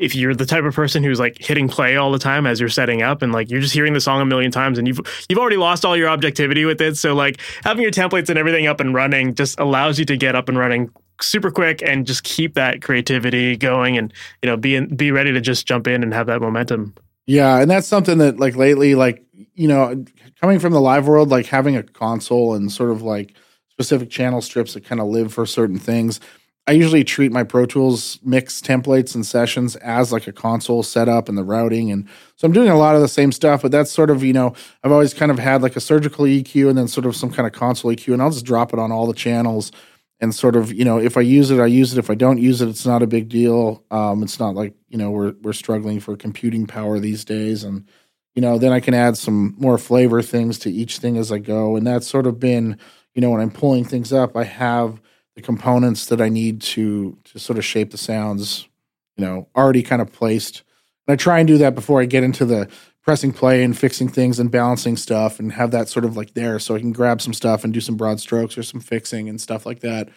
if 0.00 0.16
you're 0.16 0.34
the 0.34 0.46
type 0.46 0.64
of 0.64 0.74
person 0.74 1.04
who's 1.04 1.20
like 1.20 1.36
hitting 1.38 1.68
play 1.68 1.96
all 1.96 2.10
the 2.10 2.18
time 2.18 2.46
as 2.46 2.58
you're 2.58 2.70
setting 2.70 3.02
up 3.02 3.20
and 3.20 3.32
like 3.32 3.50
you're 3.50 3.60
just 3.60 3.74
hearing 3.74 3.92
the 3.92 4.00
song 4.00 4.20
a 4.20 4.24
million 4.24 4.50
times 4.50 4.78
and 4.78 4.88
you've 4.88 4.98
you've 5.28 5.38
already 5.38 5.58
lost 5.58 5.84
all 5.84 5.96
your 5.96 6.08
objectivity 6.08 6.64
with 6.64 6.80
it. 6.80 6.96
So 6.96 7.14
like 7.14 7.38
having 7.62 7.82
your 7.82 7.92
templates 7.92 8.30
and 8.30 8.38
everything 8.38 8.66
up 8.66 8.80
and 8.80 8.94
running 8.94 9.34
just 9.34 9.60
allows 9.60 9.98
you 9.98 10.06
to 10.06 10.16
get 10.16 10.34
up 10.34 10.48
and 10.48 10.58
running 10.58 10.90
super 11.20 11.50
quick 11.50 11.82
and 11.82 12.06
just 12.06 12.24
keep 12.24 12.54
that 12.54 12.80
creativity 12.80 13.58
going 13.58 13.98
and 13.98 14.12
you 14.42 14.48
know 14.48 14.56
be 14.56 14.74
in, 14.74 14.96
be 14.96 15.12
ready 15.12 15.32
to 15.32 15.40
just 15.40 15.66
jump 15.66 15.86
in 15.86 16.02
and 16.02 16.14
have 16.14 16.26
that 16.26 16.40
momentum. 16.40 16.94
Yeah 17.26 17.58
and 17.58 17.70
that's 17.70 17.86
something 17.86 18.18
that 18.18 18.40
like 18.40 18.56
lately 18.56 18.94
like 18.94 19.22
you 19.54 19.68
know 19.68 20.02
coming 20.40 20.58
from 20.58 20.72
the 20.72 20.80
live 20.80 21.06
world 21.06 21.28
like 21.28 21.44
having 21.44 21.76
a 21.76 21.82
console 21.82 22.54
and 22.54 22.72
sort 22.72 22.90
of 22.90 23.02
like 23.02 23.34
specific 23.68 24.08
channel 24.08 24.40
strips 24.40 24.72
that 24.72 24.84
kind 24.84 25.00
of 25.00 25.08
live 25.08 25.32
for 25.32 25.44
certain 25.44 25.78
things 25.78 26.20
I 26.66 26.72
usually 26.72 27.02
treat 27.02 27.32
my 27.32 27.42
Pro 27.42 27.66
Tools 27.66 28.20
mix 28.22 28.60
templates 28.60 29.14
and 29.14 29.26
sessions 29.26 29.76
as 29.76 30.12
like 30.12 30.26
a 30.28 30.32
console 30.32 30.82
setup 30.82 31.28
and 31.28 31.36
the 31.36 31.42
routing. 31.42 31.90
And 31.90 32.06
so 32.36 32.46
I'm 32.46 32.52
doing 32.52 32.68
a 32.68 32.78
lot 32.78 32.94
of 32.94 33.00
the 33.00 33.08
same 33.08 33.32
stuff, 33.32 33.62
but 33.62 33.72
that's 33.72 33.90
sort 33.90 34.10
of, 34.10 34.22
you 34.22 34.32
know, 34.32 34.54
I've 34.84 34.92
always 34.92 35.12
kind 35.12 35.32
of 35.32 35.38
had 35.38 35.62
like 35.62 35.74
a 35.74 35.80
surgical 35.80 36.26
EQ 36.26 36.68
and 36.68 36.78
then 36.78 36.86
sort 36.86 37.06
of 37.06 37.16
some 37.16 37.30
kind 37.30 37.46
of 37.46 37.52
console 37.52 37.90
EQ, 37.90 38.12
and 38.12 38.22
I'll 38.22 38.30
just 38.30 38.44
drop 38.44 38.72
it 38.72 38.78
on 38.78 38.92
all 38.92 39.06
the 39.06 39.14
channels 39.14 39.72
and 40.20 40.34
sort 40.34 40.54
of, 40.54 40.72
you 40.72 40.84
know, 40.84 40.98
if 40.98 41.16
I 41.16 41.22
use 41.22 41.50
it, 41.50 41.60
I 41.60 41.66
use 41.66 41.92
it. 41.92 41.98
If 41.98 42.10
I 42.10 42.14
don't 42.14 42.38
use 42.38 42.60
it, 42.60 42.68
it's 42.68 42.86
not 42.86 43.02
a 43.02 43.06
big 43.06 43.28
deal. 43.28 43.82
Um, 43.90 44.22
it's 44.22 44.38
not 44.38 44.54
like, 44.54 44.74
you 44.88 44.98
know, 44.98 45.10
we're, 45.10 45.34
we're 45.40 45.54
struggling 45.54 45.98
for 45.98 46.14
computing 46.16 46.66
power 46.66 47.00
these 47.00 47.24
days. 47.24 47.64
And, 47.64 47.86
you 48.34 48.42
know, 48.42 48.58
then 48.58 48.72
I 48.72 48.80
can 48.80 48.92
add 48.92 49.16
some 49.16 49.54
more 49.58 49.78
flavor 49.78 50.20
things 50.20 50.58
to 50.60 50.70
each 50.70 50.98
thing 50.98 51.16
as 51.16 51.32
I 51.32 51.38
go. 51.38 51.74
And 51.74 51.86
that's 51.86 52.06
sort 52.06 52.26
of 52.26 52.38
been, 52.38 52.78
you 53.14 53.22
know, 53.22 53.30
when 53.30 53.40
I'm 53.40 53.50
pulling 53.50 53.84
things 53.84 54.12
up, 54.12 54.36
I 54.36 54.44
have 54.44 55.00
the 55.36 55.42
components 55.42 56.06
that 56.06 56.20
I 56.20 56.28
need 56.28 56.60
to 56.62 57.16
to 57.24 57.38
sort 57.38 57.58
of 57.58 57.64
shape 57.64 57.90
the 57.90 57.98
sounds, 57.98 58.68
you 59.16 59.24
know, 59.24 59.48
already 59.56 59.82
kind 59.82 60.02
of 60.02 60.12
placed. 60.12 60.62
And 61.06 61.12
I 61.14 61.16
try 61.16 61.38
and 61.38 61.48
do 61.48 61.58
that 61.58 61.74
before 61.74 62.00
I 62.00 62.06
get 62.06 62.24
into 62.24 62.44
the 62.44 62.68
pressing 63.02 63.32
play 63.32 63.62
and 63.64 63.76
fixing 63.76 64.08
things 64.08 64.38
and 64.38 64.50
balancing 64.50 64.96
stuff 64.96 65.40
and 65.40 65.52
have 65.52 65.70
that 65.70 65.88
sort 65.88 66.04
of 66.04 66.16
like 66.16 66.34
there 66.34 66.58
so 66.58 66.74
I 66.74 66.80
can 66.80 66.92
grab 66.92 67.20
some 67.20 67.32
stuff 67.32 67.64
and 67.64 67.72
do 67.72 67.80
some 67.80 67.96
broad 67.96 68.20
strokes 68.20 68.58
or 68.58 68.62
some 68.62 68.80
fixing 68.80 69.28
and 69.28 69.40
stuff 69.40 69.64
like 69.64 69.80
that 69.80 70.10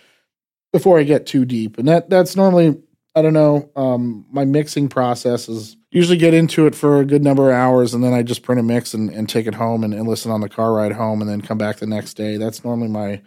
before 0.72 1.00
I 1.00 1.04
get 1.04 1.26
too 1.26 1.46
deep. 1.46 1.78
And 1.78 1.88
that 1.88 2.10
that's 2.10 2.36
normally 2.36 2.82
I 3.16 3.22
don't 3.22 3.34
know, 3.34 3.70
um, 3.76 4.26
my 4.32 4.44
mixing 4.44 4.90
process 4.90 5.48
is 5.48 5.78
usually 5.92 6.18
get 6.18 6.34
into 6.34 6.66
it 6.66 6.74
for 6.74 7.00
a 7.00 7.06
good 7.06 7.24
number 7.24 7.52
of 7.52 7.56
hours 7.56 7.94
and 7.94 8.04
then 8.04 8.12
I 8.12 8.24
just 8.24 8.42
print 8.42 8.60
a 8.60 8.64
mix 8.64 8.96
and, 8.96 9.12
and 9.12 9.30
take 9.30 9.46
it 9.46 9.54
home 9.54 9.84
and, 9.84 9.94
and 9.94 10.08
listen 10.08 10.32
on 10.32 10.42
the 10.42 10.50
car 10.50 10.74
ride 10.74 10.94
home 10.94 11.22
and 11.22 11.30
then 11.30 11.42
come 11.42 11.60
back 11.60 11.78
the 11.78 11.86
next 11.86 12.16
day. 12.16 12.38
That's 12.38 12.66
normally 12.66 12.90
my 12.90 13.22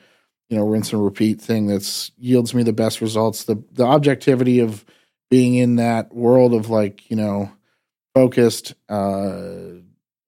you 0.49 0.57
know 0.57 0.67
rinse 0.67 0.93
and 0.93 1.05
repeat 1.05 1.41
thing 1.41 1.67
that's 1.67 2.13
yields 2.19 2.55
me 2.55 2.63
the 2.63 2.73
best 2.73 3.01
results 3.01 3.45
the 3.45 3.63
the 3.73 3.85
objectivity 3.85 4.61
of 4.61 4.85
being 5.31 5.55
in 5.55 5.77
that 5.77 6.15
world 6.15 6.55
of 6.55 6.71
like 6.71 7.09
you 7.11 7.17
know 7.17 7.51
focused 8.15 8.75
uh 8.89 9.51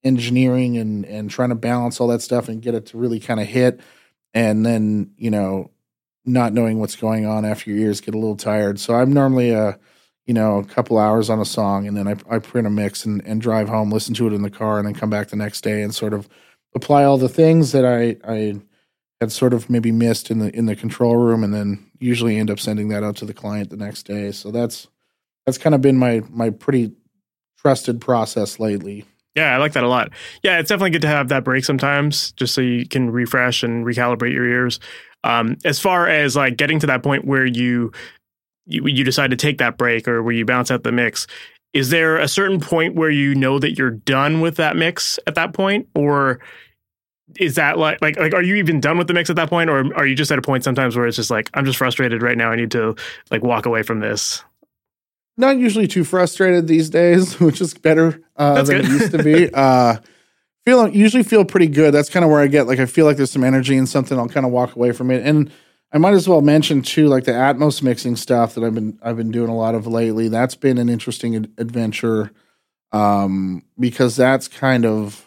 engineering 0.05 0.77
and 0.77 1.05
and 1.07 1.31
trying 1.31 1.49
to 1.49 1.55
balance 1.55 2.01
all 2.01 2.09
that 2.09 2.23
stuff 2.23 2.49
and 2.49 2.63
get 2.63 2.75
it 2.75 2.87
to 2.87 2.99
really 2.99 3.21
kind 3.21 3.41
of 3.41 3.47
hit 3.47 3.81
and 4.35 4.65
then 4.65 5.11
you 5.17 5.31
know 5.31 5.71
not 6.29 6.53
knowing 6.53 6.79
what's 6.79 6.97
going 6.97 7.27
on 7.27 7.45
after 7.45 7.71
your 7.71 7.79
ears 7.81 8.01
get 8.01 8.15
a 8.15 8.19
little 8.19 8.37
tired. 8.37 8.79
So 8.79 8.95
I'm 8.95 9.13
normally 9.13 9.51
a 9.51 9.79
you 10.27 10.35
know 10.35 10.59
a 10.59 10.65
couple 10.65 10.99
hours 10.99 11.31
on 11.31 11.41
a 11.41 11.45
song, 11.45 11.87
and 11.87 11.97
then 11.97 12.07
I, 12.07 12.17
I 12.31 12.39
print 12.39 12.67
a 12.67 12.71
mix 12.71 13.05
and, 13.05 13.25
and 13.25 13.41
drive 13.41 13.69
home, 13.69 13.91
listen 13.91 14.15
to 14.15 14.27
it 14.27 14.33
in 14.33 14.43
the 14.43 14.51
car, 14.51 14.79
and 14.79 14.87
then 14.87 14.95
come 14.95 15.11
back 15.11 15.29
the 15.29 15.37
next 15.37 15.63
day 15.63 15.83
and 15.83 15.95
sort 15.95 16.13
of 16.13 16.29
apply 16.75 17.05
all 17.05 17.19
the 17.19 17.29
things 17.29 17.73
that 17.73 17.85
I 17.85 18.17
I 18.31 18.61
had 19.21 19.33
sort 19.33 19.53
of 19.53 19.69
maybe 19.69 19.93
missed 19.93 20.31
in 20.31 20.39
the 20.39 20.55
in 20.55 20.67
the 20.67 20.77
control 20.77 21.17
room, 21.17 21.43
and 21.43 21.53
then 21.53 21.91
usually 21.99 22.37
end 22.37 22.51
up 22.51 22.61
sending 22.61 22.89
that 22.89 23.03
out 23.03 23.17
to 23.17 23.25
the 23.25 23.35
client 23.35 23.71
the 23.71 23.77
next 23.77 24.05
day. 24.05 24.31
So 24.33 24.51
that's 24.51 24.89
that's 25.47 25.59
kind 25.59 25.75
of 25.75 25.81
been 25.81 25.97
my 25.97 26.23
my 26.31 26.51
pretty 26.51 26.93
trusted 27.59 28.01
process 28.01 28.61
lately. 28.61 29.05
Yeah, 29.35 29.55
I 29.55 29.59
like 29.59 29.73
that 29.75 29.85
a 29.85 29.89
lot. 29.89 30.11
Yeah, 30.43 30.59
it's 30.59 30.69
definitely 30.69 30.91
good 30.91 31.03
to 31.03 31.09
have 31.09 31.29
that 31.29 31.45
break 31.45 31.65
sometimes, 31.65 32.33
just 32.33 32.55
so 32.55 32.61
you 32.61 32.87
can 32.87 33.11
refresh 33.11 33.63
and 33.63 33.85
recalibrate 33.85 34.33
your 34.33 34.49
ears. 34.49 34.81
Um, 35.25 35.57
as 35.65 35.79
far 35.79 36.09
as 36.09 36.35
like 36.35 36.57
getting 36.57 36.81
to 36.81 36.87
that 36.89 37.03
point 37.03 37.25
where 37.25 37.47
you, 37.47 37.93
you 38.67 38.87
you 38.87 39.05
decide 39.05 39.31
to 39.31 39.37
take 39.37 39.59
that 39.59 39.79
break 39.79 40.09
or 40.09 40.23
where 40.23 40.35
you 40.35 40.45
bounce 40.45 40.71
out 40.71 40.83
the 40.83 40.93
mix, 40.93 41.27
is 41.73 41.91
there 41.91 42.17
a 42.17 42.29
certain 42.29 42.61
point 42.61 42.95
where 42.95 43.11
you 43.11 43.35
know 43.35 43.59
that 43.59 43.77
you're 43.77 43.91
done 43.91 44.41
with 44.41 44.57
that 44.57 44.77
mix 44.77 45.19
at 45.27 45.35
that 45.37 45.55
point, 45.55 45.89
or 45.95 46.41
is 47.37 47.57
that 47.57 47.79
like 47.79 48.01
like 48.01 48.19
like 48.19 48.35
are 48.35 48.43
you 48.43 48.57
even 48.57 48.81
done 48.81 48.99
with 48.99 49.07
the 49.07 49.15
mix 49.15 49.31
at 49.31 49.37
that 49.37 49.51
point, 49.51 49.71
or 49.71 49.95
are 49.97 50.07
you 50.07 50.15
just 50.15 50.31
at 50.31 50.39
a 50.39 50.43
point 50.43 50.65
sometimes 50.65 50.97
where 50.97 51.07
it's 51.07 51.17
just 51.17 51.31
like 51.31 51.51
I'm 51.55 51.65
just 51.65 51.79
frustrated 51.79 52.23
right 52.23 52.37
now, 52.37 52.51
I 52.51 52.57
need 52.57 52.71
to 52.73 52.97
like 53.31 53.43
walk 53.43 53.67
away 53.67 53.83
from 53.83 54.01
this? 54.01 54.43
not 55.39 55.57
usually 55.57 55.87
too 55.87 56.05
frustrated 56.05 56.67
these 56.67 56.91
days, 56.91 57.41
which 57.41 57.61
is 57.63 57.73
better 57.73 58.21
uh, 58.37 58.63
than 58.63 58.83
good. 58.83 58.85
it 58.85 58.91
used 58.91 59.13
to 59.13 59.23
be. 59.23 59.51
uh, 59.55 59.97
feel 60.67 60.89
usually 60.89 61.23
feel 61.23 61.45
pretty 61.45 61.69
good. 61.69 61.95
That's 61.95 62.11
kind 62.11 62.25
of 62.25 62.31
where 62.31 62.41
I 62.41 62.49
get 62.49 62.67
like 62.67 62.81
I 62.81 62.87
feel 62.87 63.07
like 63.07 63.17
there's 63.17 63.31
some 63.31 63.45
energy 63.45 63.77
in 63.77 63.87
something. 63.87 64.19
I'll 64.19 64.29
kind 64.29 64.45
of 64.45 64.53
walk 64.53 64.77
away 64.77 64.93
from 64.93 65.11
it, 65.11 65.25
and 65.25 65.51
I 65.93 65.99
might 65.99 66.13
as 66.13 66.29
well 66.29 66.43
mention 66.43 66.83
too, 66.83 67.07
like 67.07 67.25
the 67.25 67.33
Atmos 67.33 67.83
mixing 67.83 68.17
stuff 68.17 68.55
that 68.55 68.65
I've 68.65 68.75
been 68.75 68.99
I've 69.01 69.17
been 69.17 69.31
doing 69.31 69.49
a 69.49 69.57
lot 69.57 69.75
of 69.75 69.87
lately. 69.87 70.29
That's 70.29 70.57
been 70.57 70.77
an 70.77 70.91
interesting 70.91 71.37
ad- 71.37 71.53
adventure 71.57 72.33
um, 72.93 73.65
because 73.79 74.17
that's 74.17 74.49
kind 74.49 74.85
of 74.85 75.27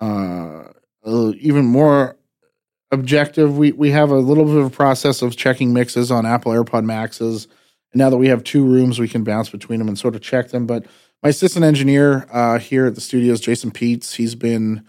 uh, 0.00 0.64
even 1.06 1.64
more 1.64 2.16
objective. 2.90 3.56
We 3.56 3.72
we 3.72 3.90
have 3.90 4.10
a 4.10 4.18
little 4.18 4.44
bit 4.44 4.56
of 4.56 4.66
a 4.66 4.70
process 4.70 5.22
of 5.22 5.36
checking 5.36 5.72
mixes 5.72 6.10
on 6.10 6.26
Apple 6.26 6.52
AirPod 6.52 6.84
Maxes 6.84 7.48
and 7.96 8.00
now 8.00 8.10
that 8.10 8.18
we 8.18 8.28
have 8.28 8.44
two 8.44 8.62
rooms, 8.62 8.98
we 8.98 9.08
can 9.08 9.24
bounce 9.24 9.48
between 9.48 9.78
them 9.78 9.88
and 9.88 9.98
sort 9.98 10.14
of 10.14 10.20
check 10.20 10.50
them. 10.50 10.66
But 10.66 10.84
my 11.22 11.30
assistant 11.30 11.64
engineer 11.64 12.26
uh, 12.30 12.58
here 12.58 12.86
at 12.86 12.94
the 12.94 13.00
studios, 13.00 13.40
Jason 13.40 13.70
Peets, 13.70 14.16
he's 14.16 14.34
been 14.34 14.86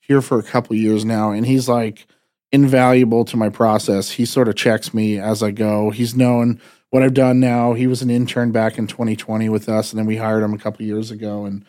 here 0.00 0.22
for 0.22 0.38
a 0.38 0.42
couple 0.42 0.74
years 0.74 1.04
now, 1.04 1.30
and 1.30 1.44
he's 1.44 1.68
like 1.68 2.06
invaluable 2.50 3.26
to 3.26 3.36
my 3.36 3.50
process. 3.50 4.12
He 4.12 4.24
sort 4.24 4.48
of 4.48 4.56
checks 4.56 4.94
me 4.94 5.18
as 5.18 5.42
I 5.42 5.50
go. 5.50 5.90
He's 5.90 6.16
known 6.16 6.58
what 6.88 7.02
I've 7.02 7.12
done 7.12 7.38
now. 7.38 7.74
He 7.74 7.86
was 7.86 8.00
an 8.00 8.08
intern 8.08 8.50
back 8.50 8.78
in 8.78 8.86
2020 8.86 9.50
with 9.50 9.68
us, 9.68 9.92
and 9.92 9.98
then 9.98 10.06
we 10.06 10.16
hired 10.16 10.42
him 10.42 10.54
a 10.54 10.58
couple 10.58 10.86
years 10.86 11.10
ago, 11.10 11.44
and 11.44 11.66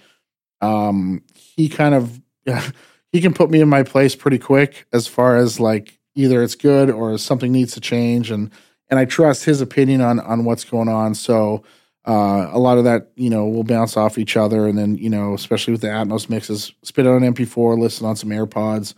um, 0.62 1.24
he 1.34 1.68
kind 1.68 1.94
of 1.94 2.22
he 3.12 3.22
can 3.22 3.34
put 3.34 3.50
me 3.50 3.62
in 3.62 3.70
my 3.70 3.84
place 3.84 4.16
pretty 4.16 4.40
quick 4.40 4.86
as 4.94 5.08
far 5.08 5.38
as 5.38 5.60
like 5.60 6.00
either 6.16 6.44
it's 6.44 6.56
good 6.56 6.90
or 6.90 7.18
something 7.18 7.52
needs 7.52 7.74
to 7.74 7.82
change 7.82 8.32
and 8.32 8.52
and 8.90 9.00
I 9.00 9.06
trust 9.06 9.46
his 9.46 9.62
opinion 9.62 10.02
on 10.02 10.20
on 10.20 10.46
what's 10.46 10.64
going 10.64 10.90
on. 10.90 11.14
So 11.16 11.64
uh, 12.06 12.50
a 12.52 12.60
lot 12.60 12.78
of 12.78 12.86
that, 12.86 13.12
you 13.16 13.30
know, 13.30 13.46
will 13.46 13.64
bounce 13.64 13.96
off 13.98 14.18
each 14.18 14.36
other, 14.36 14.68
and 14.68 14.78
then 14.78 14.96
you 14.96 15.10
know, 15.10 15.34
especially 15.34 15.72
with 15.72 15.82
the 15.82 15.88
Atmos 15.88 16.30
mixes, 16.30 16.74
spit 16.84 17.06
it 17.06 17.10
on 17.10 17.22
MP4, 17.22 17.78
listen 17.78 18.06
on 18.06 18.16
some 18.16 18.30
AirPods, 18.30 18.94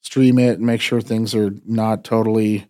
stream 0.00 0.38
it, 0.38 0.58
and 0.58 0.66
make 0.66 0.80
sure 0.80 1.00
things 1.00 1.34
are 1.34 1.52
not 1.64 2.04
totally 2.04 2.66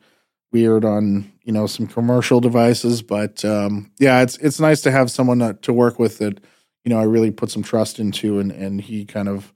weird 0.52 0.84
on 0.84 1.30
you 1.42 1.52
know 1.52 1.66
some 1.66 1.86
commercial 1.86 2.40
devices. 2.40 3.00
But 3.00 3.44
um, 3.44 3.90
yeah, 3.98 4.22
it's 4.22 4.36
it's 4.38 4.60
nice 4.60 4.82
to 4.82 4.90
have 4.90 5.10
someone 5.10 5.58
to 5.62 5.72
work 5.72 5.98
with 5.98 6.18
that 6.18 6.40
you 6.84 6.90
know 6.90 6.98
I 6.98 7.04
really 7.04 7.30
put 7.30 7.50
some 7.50 7.62
trust 7.62 7.98
into, 7.98 8.38
and 8.38 8.52
and 8.52 8.80
he 8.80 9.06
kind 9.06 9.28
of 9.28 9.52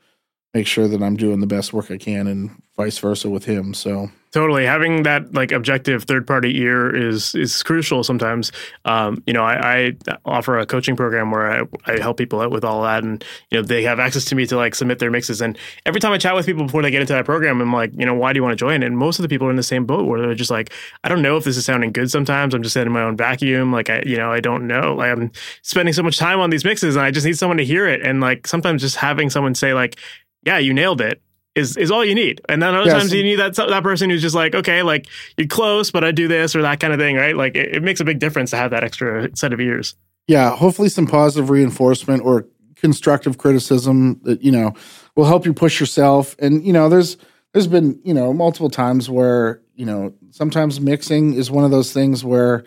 make 0.54 0.66
sure 0.66 0.88
that 0.88 1.02
I'm 1.02 1.16
doing 1.16 1.40
the 1.40 1.46
best 1.46 1.72
work 1.72 1.90
I 1.90 1.96
can 1.96 2.26
and 2.26 2.50
vice 2.76 2.98
versa 2.98 3.28
with 3.28 3.44
him. 3.44 3.74
So 3.74 4.10
totally 4.32 4.64
having 4.64 5.02
that 5.02 5.34
like 5.34 5.52
objective 5.52 6.04
third 6.04 6.26
party 6.26 6.58
ear 6.60 6.94
is 6.94 7.34
is 7.34 7.62
crucial 7.62 8.02
sometimes. 8.02 8.50
Um, 8.84 9.22
you 9.26 9.32
know, 9.32 9.42
I, 9.42 9.76
I, 9.76 9.96
offer 10.24 10.58
a 10.58 10.66
coaching 10.66 10.96
program 10.96 11.30
where 11.30 11.50
I, 11.50 11.92
I 11.92 12.00
help 12.00 12.16
people 12.16 12.40
out 12.40 12.50
with 12.50 12.64
all 12.64 12.82
that 12.82 13.02
and 13.02 13.24
you 13.50 13.58
know 13.58 13.62
they 13.62 13.82
have 13.82 13.98
access 14.00 14.24
to 14.26 14.34
me 14.34 14.46
to 14.46 14.56
like 14.56 14.74
submit 14.74 14.98
their 14.98 15.10
mixes 15.10 15.40
and 15.40 15.58
every 15.84 16.00
time 16.00 16.12
I 16.12 16.18
chat 16.18 16.34
with 16.34 16.46
people 16.46 16.64
before 16.64 16.82
they 16.82 16.90
get 16.90 17.00
into 17.00 17.12
that 17.12 17.24
program 17.24 17.60
I'm 17.60 17.72
like, 17.72 17.92
you 17.96 18.06
know, 18.06 18.14
why 18.14 18.32
do 18.32 18.38
you 18.38 18.42
want 18.42 18.52
to 18.52 18.56
join? 18.56 18.82
And 18.82 18.96
most 18.96 19.18
of 19.18 19.22
the 19.22 19.28
people 19.28 19.46
are 19.46 19.50
in 19.50 19.56
the 19.56 19.62
same 19.62 19.84
boat 19.84 20.06
where 20.06 20.20
they're 20.20 20.34
just 20.34 20.50
like, 20.50 20.72
I 21.04 21.08
don't 21.08 21.22
know 21.22 21.36
if 21.36 21.44
this 21.44 21.56
is 21.56 21.64
sounding 21.64 21.92
good 21.92 22.10
sometimes. 22.10 22.54
I'm 22.54 22.62
just 22.62 22.76
in 22.76 22.90
my 22.90 23.02
own 23.02 23.16
vacuum. 23.16 23.72
Like 23.72 23.90
I 23.90 24.02
you 24.06 24.16
know, 24.16 24.32
I 24.32 24.40
don't 24.40 24.66
know. 24.66 24.94
Like 24.94 25.12
I'm 25.12 25.30
spending 25.62 25.92
so 25.92 26.02
much 26.02 26.18
time 26.18 26.40
on 26.40 26.50
these 26.50 26.64
mixes 26.64 26.96
and 26.96 27.04
I 27.04 27.10
just 27.10 27.26
need 27.26 27.38
someone 27.38 27.58
to 27.58 27.64
hear 27.64 27.86
it. 27.86 28.02
And 28.02 28.20
like 28.20 28.46
sometimes 28.46 28.82
just 28.82 28.96
having 28.96 29.30
someone 29.30 29.54
say 29.54 29.74
like 29.74 29.98
yeah, 30.42 30.58
you 30.58 30.74
nailed 30.74 31.00
it 31.00 31.22
is 31.54 31.76
is 31.76 31.90
all 31.90 32.04
you 32.04 32.14
need. 32.14 32.40
And 32.48 32.62
then 32.62 32.74
other 32.74 32.86
yes. 32.86 33.00
times 33.00 33.12
you 33.12 33.22
need 33.22 33.36
that 33.36 33.54
that 33.56 33.82
person 33.82 34.10
who's 34.10 34.22
just 34.22 34.34
like, 34.34 34.54
okay, 34.54 34.82
like 34.82 35.06
you're 35.36 35.48
close, 35.48 35.90
but 35.90 36.04
I 36.04 36.12
do 36.12 36.28
this 36.28 36.54
or 36.54 36.62
that 36.62 36.80
kind 36.80 36.92
of 36.92 36.98
thing, 36.98 37.16
right? 37.16 37.36
Like 37.36 37.56
it, 37.56 37.76
it, 37.76 37.82
makes 37.82 38.00
a 38.00 38.04
big 38.04 38.18
difference 38.18 38.50
to 38.50 38.56
have 38.56 38.70
that 38.70 38.84
extra 38.84 39.34
set 39.36 39.52
of 39.52 39.60
ears. 39.60 39.94
Yeah, 40.26 40.54
hopefully 40.54 40.88
some 40.88 41.06
positive 41.06 41.50
reinforcement 41.50 42.22
or 42.24 42.46
constructive 42.76 43.38
criticism 43.38 44.20
that 44.22 44.42
you 44.42 44.52
know 44.52 44.74
will 45.16 45.26
help 45.26 45.44
you 45.44 45.52
push 45.52 45.80
yourself. 45.80 46.36
And 46.38 46.64
you 46.64 46.72
know, 46.72 46.88
there's 46.88 47.16
there's 47.52 47.66
been 47.66 48.00
you 48.04 48.14
know 48.14 48.32
multiple 48.32 48.70
times 48.70 49.10
where 49.10 49.60
you 49.74 49.86
know 49.86 50.14
sometimes 50.30 50.80
mixing 50.80 51.34
is 51.34 51.50
one 51.50 51.64
of 51.64 51.70
those 51.70 51.92
things 51.92 52.24
where 52.24 52.64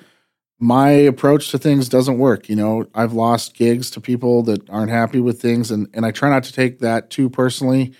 my 0.64 0.92
approach 0.92 1.52
to 1.52 1.58
things 1.58 1.90
doesn't 1.90 2.20
work. 2.20 2.48
You 2.48 2.56
know, 2.56 2.88
I've 2.96 3.12
lost 3.12 3.54
gigs 3.54 3.92
to 3.92 4.02
people 4.02 4.44
that 4.44 4.70
aren't 4.70 4.92
happy 4.92 5.20
with 5.20 5.42
things, 5.42 5.72
and 5.72 5.90
and 5.94 6.06
I 6.06 6.12
try 6.12 6.30
not 6.30 6.46
to 6.46 6.54
take 6.54 6.80
that 6.80 7.10
too 7.10 7.30
personally. 7.30 7.94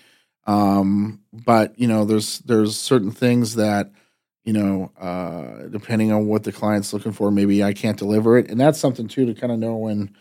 Um, 0.46 1.20
but 1.30 1.78
you 1.78 1.86
know, 1.86 2.06
there's 2.06 2.38
there's 2.40 2.74
certain 2.74 3.10
things 3.10 3.56
that 3.56 3.92
you 4.44 4.54
know, 4.54 4.90
uh, 4.98 5.68
depending 5.68 6.10
on 6.10 6.26
what 6.26 6.44
the 6.44 6.52
client's 6.52 6.94
looking 6.94 7.12
for, 7.12 7.30
maybe 7.30 7.62
I 7.62 7.74
can't 7.74 7.98
deliver 7.98 8.38
it, 8.38 8.50
and 8.50 8.58
that's 8.58 8.80
something 8.80 9.08
too 9.08 9.26
to 9.26 9.34
kind 9.34 9.52
of 9.52 9.58
know 9.58 9.76
when 9.76 10.16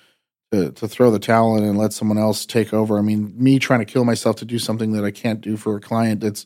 to 0.51 0.71
to 0.73 0.85
throw 0.85 1.11
the 1.11 1.19
towel 1.19 1.55
in 1.55 1.63
and 1.63 1.77
let 1.77 1.93
someone 1.93 2.17
else 2.17 2.45
take 2.45 2.73
over. 2.73 2.97
I 2.97 3.03
mean, 3.03 3.33
me 3.37 3.57
trying 3.57 3.79
to 3.79 3.85
kill 3.85 4.03
myself 4.03 4.35
to 4.37 4.45
do 4.45 4.59
something 4.59 4.91
that 4.91 5.05
I 5.05 5.11
can't 5.11 5.39
do 5.39 5.55
for 5.55 5.77
a 5.77 5.81
client 5.81 6.19
that's 6.19 6.45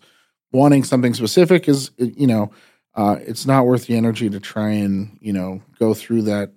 wanting 0.51 0.83
something 0.83 1.15
specific 1.15 1.67
is 1.67 1.89
you 1.97 2.27
know 2.27 2.51
uh, 2.97 3.17
it's 3.21 3.45
not 3.45 3.65
worth 3.65 3.85
the 3.85 3.95
energy 3.95 4.29
to 4.29 4.39
try 4.39 4.71
and 4.71 5.17
you 5.21 5.31
know 5.31 5.61
go 5.79 5.93
through 5.93 6.23
that 6.23 6.51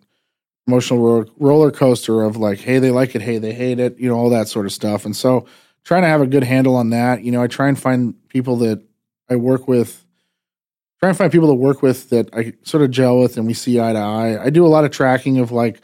emotional 0.67 1.27
roller 1.39 1.71
coaster 1.71 2.23
of 2.23 2.37
like, 2.37 2.61
hey, 2.61 2.79
they 2.79 2.91
like 2.91 3.15
it, 3.15 3.23
hey, 3.23 3.39
they 3.39 3.53
hate 3.53 3.81
it, 3.81 3.99
you 3.99 4.09
know, 4.09 4.17
all 4.17 4.31
that 4.31 4.49
sort 4.49 4.67
of 4.67 4.73
stuff. 4.73 5.05
And 5.05 5.17
so, 5.17 5.47
trying 5.85 6.03
to 6.03 6.09
have 6.09 6.21
a 6.21 6.27
good 6.27 6.45
handle 6.45 6.77
on 6.77 6.91
that. 6.91 7.23
You 7.23 7.33
know, 7.33 7.43
I 7.43 7.47
try 7.47 7.69
and 7.69 7.79
find 7.79 8.15
people 8.29 8.57
that 8.57 8.83
I 9.29 9.37
work 9.37 9.69
with. 9.69 10.05
Try 11.01 11.09
and 11.09 11.19
find 11.19 11.33
people 11.33 11.49
to 11.49 11.55
work 11.55 11.83
with 11.83 12.11
that 12.11 12.29
I 12.35 12.53
sort 12.63 12.83
of 12.83 12.91
gel 12.91 13.19
with 13.19 13.39
and 13.39 13.47
we 13.47 13.55
see 13.55 13.81
eye 13.81 13.95
to 13.95 13.99
eye. 13.99 14.43
I 14.43 14.51
do 14.51 14.67
a 14.67 14.69
lot 14.69 14.85
of 14.85 14.91
tracking 14.91 15.39
of 15.39 15.51
like 15.51 15.81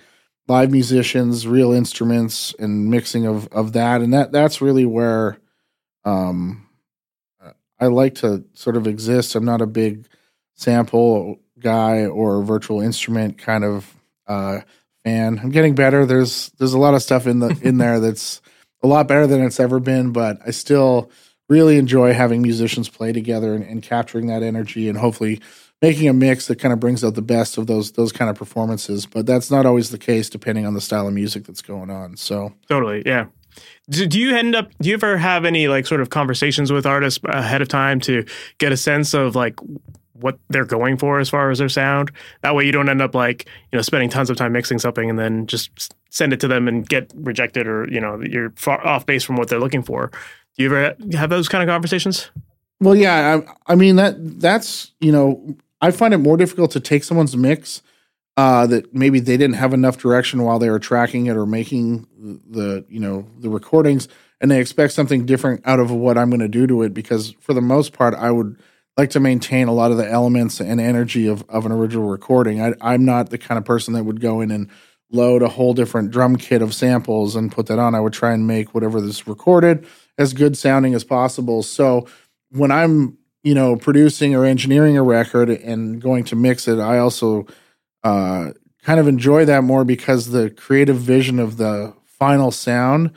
live 0.47 0.71
musicians, 0.71 1.47
real 1.49 1.73
instruments, 1.73 2.55
and 2.59 2.91
mixing 2.91 3.27
of 3.27 3.49
of 3.49 3.73
that, 3.73 4.03
and 4.03 4.13
that 4.13 4.31
that's 4.31 4.61
really 4.61 4.85
where 4.85 5.39
um, 6.05 6.69
I 7.81 7.87
like 7.87 8.17
to 8.17 8.45
sort 8.53 8.77
of 8.77 8.87
exist. 8.87 9.35
I'm 9.35 9.45
not 9.45 9.63
a 9.63 9.67
big 9.67 10.07
sample 10.57 11.39
guy 11.59 12.07
or 12.07 12.43
virtual 12.43 12.81
instrument 12.81 13.39
kind 13.39 13.65
of 13.65 13.95
uh, 14.27 14.61
fan. 15.05 15.39
I'm 15.39 15.51
getting 15.51 15.75
better. 15.75 16.05
There's 16.05 16.51
there's 16.59 16.75
a 16.75 16.79
lot 16.79 16.95
of 16.95 17.03
stuff 17.03 17.27
in 17.27 17.39
the 17.39 17.57
in 17.63 17.79
there 17.79 18.01
that's 18.01 18.43
a 18.83 18.87
lot 18.87 19.09
better 19.09 19.27
than 19.27 19.43
it's 19.43 19.61
ever 19.61 19.81
been, 19.81 20.13
but 20.13 20.39
I 20.47 20.51
still 20.51 21.11
really 21.49 21.79
enjoy 21.79 22.13
having 22.13 22.43
musicians 22.43 22.89
play 22.89 23.13
together 23.13 23.55
and, 23.55 23.65
and 23.65 23.83
capturing 23.83 24.27
that 24.27 24.43
energy 24.43 24.89
and 24.89 24.99
hopefully 24.99 25.41
making 25.81 26.09
a 26.09 26.13
mix 26.13 26.49
that 26.49 26.59
kind 26.59 26.73
of 26.73 26.81
brings 26.81 27.05
out 27.05 27.15
the 27.15 27.23
best 27.23 27.59
of 27.59 27.67
those 27.67 27.93
those 27.93 28.13
kind 28.13 28.31
of 28.31 28.37
performances. 28.37 29.07
But 29.07 29.27
that's 29.27 29.51
not 29.51 29.67
always 29.67 29.91
the 29.91 29.99
case 29.99 30.29
depending 30.29 30.67
on 30.67 30.75
the 30.75 30.81
style 30.81 31.07
of 31.07 31.15
music 31.15 31.45
that's 31.45 31.63
going 31.63 31.91
on. 31.91 32.17
So 32.17 32.53
totally, 32.69 33.03
yeah. 33.07 33.27
Do, 33.89 34.07
do 34.07 34.19
you 34.19 34.37
end 34.37 34.55
up? 34.55 34.71
Do 34.81 34.89
you 34.89 34.95
ever 34.95 35.17
have 35.17 35.45
any 35.45 35.69
like 35.69 35.87
sort 35.87 36.01
of 36.01 36.11
conversations 36.11 36.71
with 36.73 36.85
artists 36.85 37.21
ahead 37.25 37.63
of 37.63 37.69
time 37.69 38.01
to 38.01 38.25
get 38.59 38.73
a 38.73 38.77
sense 38.77 39.15
of 39.15 39.35
like 39.35 39.59
what 40.21 40.39
they're 40.49 40.65
going 40.65 40.97
for 40.97 41.19
as 41.19 41.29
far 41.29 41.51
as 41.51 41.59
their 41.59 41.69
sound. 41.69 42.11
That 42.43 42.55
way 42.55 42.65
you 42.65 42.73
don't 42.73 42.89
end 42.89 43.03
up 43.03 43.15
like, 43.15 43.47
you 43.73 43.77
know, 43.77 43.83
spending 43.83 44.09
tons 44.09 44.31
of 44.31 44.37
time 44.37 44.53
mixing 44.53 44.79
something 44.79 45.09
and 45.09 45.19
then 45.19 45.47
just 45.47 45.95
send 46.11 46.33
it 46.33 46.41
to 46.41 46.49
them 46.49 46.69
and 46.69 46.89
get 46.89 47.13
rejected 47.15 47.67
or, 47.67 47.89
you 47.91 48.01
know, 48.01 48.21
you're 48.23 48.51
far 48.57 48.85
off 48.87 49.07
base 49.07 49.25
from 49.25 49.37
what 49.37 49.49
they're 49.49 49.61
looking 49.61 49.83
for. 49.83 50.11
Do 50.57 50.63
you 50.63 50.75
ever 50.75 50.97
have 51.13 51.31
those 51.31 51.49
kind 51.49 51.63
of 51.63 51.73
conversations? 51.73 52.31
Well, 52.81 52.95
yeah, 52.95 53.41
I, 53.67 53.73
I 53.73 53.75
mean 53.75 53.97
that 53.97 54.41
that's, 54.41 54.93
you 55.01 55.13
know, 55.13 55.57
I 55.81 55.91
find 55.91 56.15
it 56.15 56.19
more 56.19 56.37
difficult 56.37 56.71
to 56.73 56.81
take 56.81 57.05
someone's 57.05 57.37
mix 57.37 57.83
uh, 58.37 58.67
that 58.67 58.95
maybe 58.95 59.21
they 59.21 59.37
didn't 59.37 59.57
have 59.57 59.73
enough 59.73 59.99
direction 59.99 60.43
while 60.43 60.59
they 60.59 60.71
were 60.71 60.79
tracking 60.79 61.27
it 61.27 61.37
or 61.37 61.47
making 61.47 62.07
the, 62.19 62.85
you 62.89 63.01
know, 63.01 63.27
the 63.39 63.49
recordings 63.49 64.09
and 64.41 64.51
they 64.51 64.61
expect 64.61 64.93
something 64.93 65.27
different 65.27 65.63
out 65.67 65.81
of 65.81 65.91
what 65.91 66.19
I'm 66.19 66.31
going 66.31 66.41
to 66.41 66.49
do 66.49 66.67
to 66.67 66.83
it 66.83 66.93
because 66.93 67.33
for 67.41 67.55
the 67.55 67.61
most 67.61 67.93
part 67.93 68.15
I 68.15 68.31
would 68.31 68.59
like 68.97 69.11
to 69.11 69.21
maintain 69.21 69.69
a 69.69 69.73
lot 69.73 69.91
of 69.91 69.99
the 69.99 70.11
elements 70.11 70.61
and 70.61 70.81
energy 70.81 71.27
of, 71.27 71.45
of 71.49 71.67
an 71.67 71.73
original 71.73 72.09
recording. 72.09 72.63
I, 72.63 72.75
I'm 72.81 73.05
not 73.05 73.31
the 73.31 73.39
kind 73.39 73.59
of 73.59 73.65
person 73.65 73.95
that 73.95 74.05
would 74.05 74.21
go 74.21 74.41
in 74.41 74.51
and 74.51 74.71
load 75.11 75.43
a 75.43 75.49
whole 75.49 75.75
different 75.75 76.11
drum 76.11 76.37
kit 76.37 76.63
of 76.63 76.75
samples 76.75 77.37
and 77.37 77.53
put 77.53 77.67
that 77.67 77.79
on. 77.79 77.95
I 77.95 78.01
would 78.01 78.13
try 78.13 78.33
and 78.33 78.47
make 78.47 78.75
whatever 78.75 79.01
this 79.01 79.27
recorded 79.27 79.87
as 80.19 80.33
good 80.33 80.57
sounding 80.57 80.95
as 80.95 81.05
possible. 81.05 81.63
So 81.63 82.07
when 82.51 82.71
I'm, 82.71 83.19
you 83.43 83.55
know, 83.55 83.77
producing 83.77 84.35
or 84.35 84.45
engineering 84.45 84.97
a 84.97 85.03
record 85.03 85.51
and 85.51 86.01
going 86.01 86.25
to 86.25 86.37
mix 86.37 86.67
it, 86.67 86.79
I 86.79 86.99
also 86.99 87.47
uh, 88.03 88.53
kind 88.83 88.99
of 88.99 89.07
enjoy 89.07 89.45
that 89.45 89.63
more 89.63 89.85
because 89.85 90.31
the 90.31 90.51
creative 90.51 90.97
vision 90.97 91.39
of 91.39 91.59
the 91.59 91.95
final 92.05 92.51
sound 92.51 93.13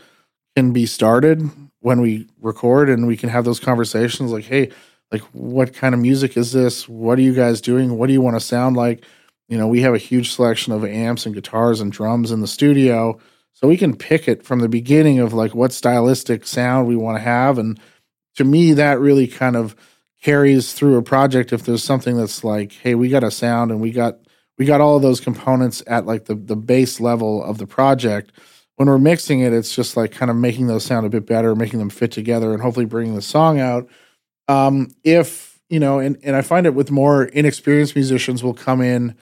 can 0.56 0.74
be 0.74 0.86
started 0.86 1.50
when 1.80 2.02
we 2.02 2.28
record 2.42 2.90
and 2.90 3.08
we 3.08 3.16
can 3.16 3.30
have 3.30 3.46
those 3.46 3.60
conversations 3.60 4.32
like, 4.32 4.44
hey, 4.44 4.70
like 5.12 5.22
what 5.34 5.74
kind 5.74 5.94
of 5.96 6.02
music 6.02 6.38
is 6.38 6.52
this? 6.52 6.88
What 6.88 7.18
are 7.18 7.24
you 7.24 7.34
guys 7.34 7.62
doing? 7.62 7.98
What 7.98 8.08
do 8.08 8.14
you 8.14 8.22
want 8.22 8.36
to 8.36 8.40
sound 8.40 8.76
like? 8.78 9.04
You 9.48 9.58
know, 9.58 9.68
we 9.68 9.82
have 9.82 9.96
a 9.96 10.00
huge 10.00 10.32
selection 10.34 10.74
of 10.74 10.86
amps 10.86 11.26
and 11.26 11.34
guitars 11.34 11.82
and 11.82 11.92
drums 11.92 12.32
in 12.32 12.42
the 12.42 12.48
studio. 12.48 13.20
So 13.54 13.68
we 13.68 13.78
can 13.78 13.96
pick 13.96 14.28
it 14.28 14.44
from 14.44 14.60
the 14.60 14.70
beginning 14.70 15.20
of 15.20 15.34
like 15.34 15.56
what 15.56 15.74
stylistic 15.74 16.46
sound 16.46 16.88
we 16.88 16.96
want 16.96 17.18
to 17.18 17.24
have. 17.24 17.58
And 17.58 17.80
to 18.36 18.44
me, 18.44 18.74
that 18.74 19.00
really 19.00 19.28
kind 19.28 19.56
of 19.56 19.76
carries 20.22 20.74
through 20.74 20.98
a 20.98 21.02
project 21.02 21.52
if 21.52 21.64
there's 21.64 21.84
something 21.84 22.16
that's 22.16 22.44
like, 22.44 22.72
hey, 22.74 22.96
we 22.96 23.10
got 23.10 23.24
a 23.24 23.32
sound 23.32 23.72
and 23.72 23.82
we 23.82 23.92
got 23.92 24.20
we 24.58 24.66
got 24.66 24.82
all 24.82 24.98
of 24.98 25.02
those 25.02 25.20
components 25.20 25.82
at 25.88 26.06
like 26.06 26.26
the 26.26 26.36
the 26.36 26.56
base 26.56 27.00
level 27.00 27.44
of 27.44 27.58
the 27.58 27.68
project. 27.68 28.32
When 28.76 28.88
we're 28.88 29.00
mixing 29.00 29.42
it, 29.42 29.52
it's 29.52 29.76
just 29.76 29.98
like 29.98 30.12
kind 30.12 30.30
of 30.30 30.38
making 30.38 30.68
those 30.68 30.86
sound 30.86 31.06
a 31.06 31.10
bit 31.10 31.26
better, 31.26 31.56
making 31.56 31.80
them 31.80 31.90
fit 31.90 32.12
together, 32.12 32.54
and 32.54 32.62
hopefully 32.62 32.86
bringing 32.86 33.16
the 33.16 33.22
song 33.22 33.60
out. 33.60 33.90
Um, 34.50 34.90
if 35.04 35.60
you 35.70 35.80
know, 35.80 36.00
and 36.00 36.18
and 36.24 36.36
I 36.36 36.42
find 36.42 36.66
it 36.66 36.74
with 36.74 36.92
more 36.92 37.26
inexperienced 37.26 37.96
musicians 37.96 38.44
will 38.44 38.56
come 38.56 38.82
in 38.82 39.16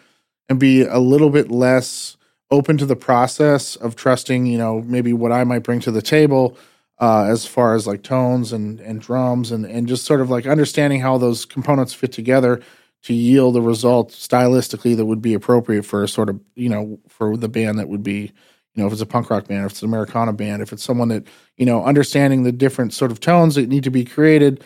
and 0.50 0.60
be 0.60 0.82
a 0.84 1.00
little 1.00 1.30
bit 1.30 1.52
less 1.52 2.16
open 2.50 2.78
to 2.78 2.86
the 2.86 2.96
process 2.96 3.76
of 3.76 3.96
trusting, 3.96 4.46
you 4.46 4.58
know, 4.58 4.82
maybe 4.86 5.12
what 5.12 5.34
I 5.34 5.44
might 5.44 5.64
bring 5.64 5.82
to 5.82 5.92
the 5.92 6.02
table 6.02 6.58
uh, 7.00 7.26
as 7.26 7.46
far 7.46 7.76
as 7.76 7.86
like 7.86 8.04
tones 8.04 8.54
and 8.54 8.80
and 8.80 9.02
drums 9.02 9.52
and 9.52 9.66
and 9.66 9.88
just 9.88 10.06
sort 10.06 10.22
of 10.22 10.30
like 10.30 10.48
understanding 10.48 11.02
how 11.02 11.18
those 11.18 11.46
components 11.46 11.94
fit 11.94 12.14
together 12.14 12.62
to 13.04 13.14
yield 13.14 13.56
a 13.56 13.62
result 13.62 14.12
stylistically 14.12 14.96
that 14.96 15.06
would 15.06 15.22
be 15.22 15.34
appropriate 15.34 15.84
for 15.84 16.04
a 16.04 16.08
sort 16.08 16.30
of 16.30 16.40
you 16.56 16.70
know 16.70 17.00
for 17.08 17.38
the 17.38 17.50
band 17.50 17.78
that 17.78 17.90
would 17.90 18.02
be 18.02 18.32
you 18.74 18.82
know 18.82 18.88
if 18.88 18.94
it's 18.94 19.02
a 19.02 19.06
punk 19.06 19.30
rock 19.30 19.48
band 19.48 19.66
if 19.66 19.74
it's 19.74 19.84
an 19.84 19.88
americana 19.88 20.34
band 20.34 20.64
if 20.64 20.74
it's 20.74 20.84
someone 20.84 21.08
that 21.10 21.24
you 21.58 21.66
know 21.66 21.84
understanding 21.86 22.42
the 22.44 22.52
different 22.52 22.94
sort 22.94 23.12
of 23.12 23.20
tones 23.20 23.54
that 23.56 23.70
need 23.70 23.84
to 23.84 23.92
be 23.92 24.04
created 24.04 24.64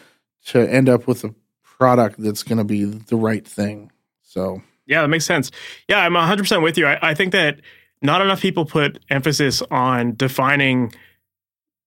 to 0.48 0.60
end 0.70 0.90
up 0.90 1.08
with 1.08 1.24
a 1.24 1.34
product 1.64 2.22
that's 2.22 2.44
going 2.44 2.58
to 2.58 2.64
be 2.64 2.84
the 2.84 3.16
right 3.16 3.48
thing 3.48 3.92
so 4.24 4.62
yeah, 4.86 5.02
that 5.02 5.08
makes 5.08 5.26
sense. 5.26 5.52
Yeah, 5.88 6.00
I'm 6.00 6.14
100% 6.14 6.62
with 6.64 6.78
you. 6.78 6.86
I, 6.86 7.00
I 7.02 7.14
think 7.14 7.32
that 7.32 7.62
not 8.02 8.22
enough 8.22 8.42
people 8.42 8.66
put 8.66 9.00
emphasis 9.10 9.62
on 9.72 10.16
defining 10.16 10.94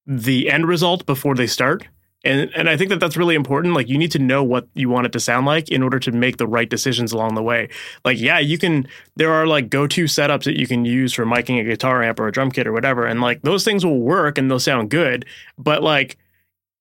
the 0.06 0.50
end 0.50 0.66
result 0.66 1.06
before 1.06 1.34
they 1.34 1.46
start. 1.46 1.86
And 2.26 2.50
and 2.56 2.70
I 2.70 2.78
think 2.78 2.88
that 2.88 3.00
that's 3.00 3.18
really 3.18 3.34
important. 3.34 3.74
Like 3.74 3.88
you 3.88 3.98
need 3.98 4.12
to 4.12 4.18
know 4.18 4.42
what 4.42 4.68
you 4.72 4.88
want 4.88 5.04
it 5.04 5.12
to 5.12 5.20
sound 5.20 5.44
like 5.44 5.68
in 5.68 5.82
order 5.82 5.98
to 5.98 6.12
make 6.12 6.38
the 6.38 6.46
right 6.46 6.70
decisions 6.70 7.12
along 7.12 7.34
the 7.34 7.42
way. 7.42 7.68
Like 8.02 8.18
yeah, 8.18 8.38
you 8.38 8.56
can 8.56 8.86
there 9.16 9.30
are 9.30 9.46
like 9.46 9.68
go-to 9.68 10.04
setups 10.04 10.44
that 10.44 10.58
you 10.58 10.66
can 10.66 10.86
use 10.86 11.12
for 11.12 11.26
miking 11.26 11.60
a 11.60 11.64
guitar 11.64 12.02
amp 12.02 12.18
or 12.18 12.28
a 12.28 12.32
drum 12.32 12.50
kit 12.50 12.66
or 12.66 12.72
whatever 12.72 13.04
and 13.04 13.20
like 13.20 13.42
those 13.42 13.62
things 13.62 13.84
will 13.84 14.00
work 14.00 14.38
and 14.38 14.50
they'll 14.50 14.58
sound 14.58 14.88
good, 14.88 15.26
but 15.58 15.82
like 15.82 16.16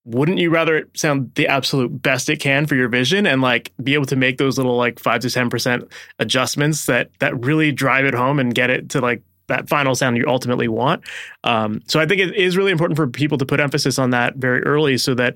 wouldn't 0.06 0.38
you 0.38 0.50
rather 0.50 0.78
it 0.78 0.90
sound 0.98 1.34
the 1.36 1.48
absolute 1.48 2.02
best 2.02 2.30
it 2.30 2.40
can 2.40 2.66
for 2.66 2.76
your 2.76 2.90
vision 2.90 3.26
and 3.26 3.42
like 3.42 3.72
be 3.82 3.94
able 3.94 4.06
to 4.06 4.16
make 4.16 4.38
those 4.38 4.58
little 4.58 4.76
like 4.76 5.00
5 5.00 5.22
to 5.22 5.28
10% 5.28 5.90
adjustments 6.20 6.86
that 6.88 7.10
that 7.20 7.40
really 7.44 7.72
drive 7.72 8.06
it 8.06 8.14
home 8.14 8.40
and 8.40 8.54
get 8.54 8.70
it 8.70 8.90
to 8.90 9.00
like 9.00 9.22
that 9.48 9.70
final 9.70 9.96
sound 9.96 10.18
you 10.18 10.26
ultimately 10.28 10.68
want? 10.68 11.04
Um, 11.44 11.82
so 11.88 12.00
i 12.00 12.06
think 12.06 12.20
it 12.22 12.36
is 12.36 12.58
really 12.58 12.72
important 12.72 12.98
for 12.98 13.08
people 13.08 13.38
to 13.38 13.46
put 13.46 13.60
emphasis 13.60 13.98
on 13.98 14.10
that 14.10 14.36
very 14.36 14.62
early 14.64 14.98
so 14.98 15.14
that 15.16 15.36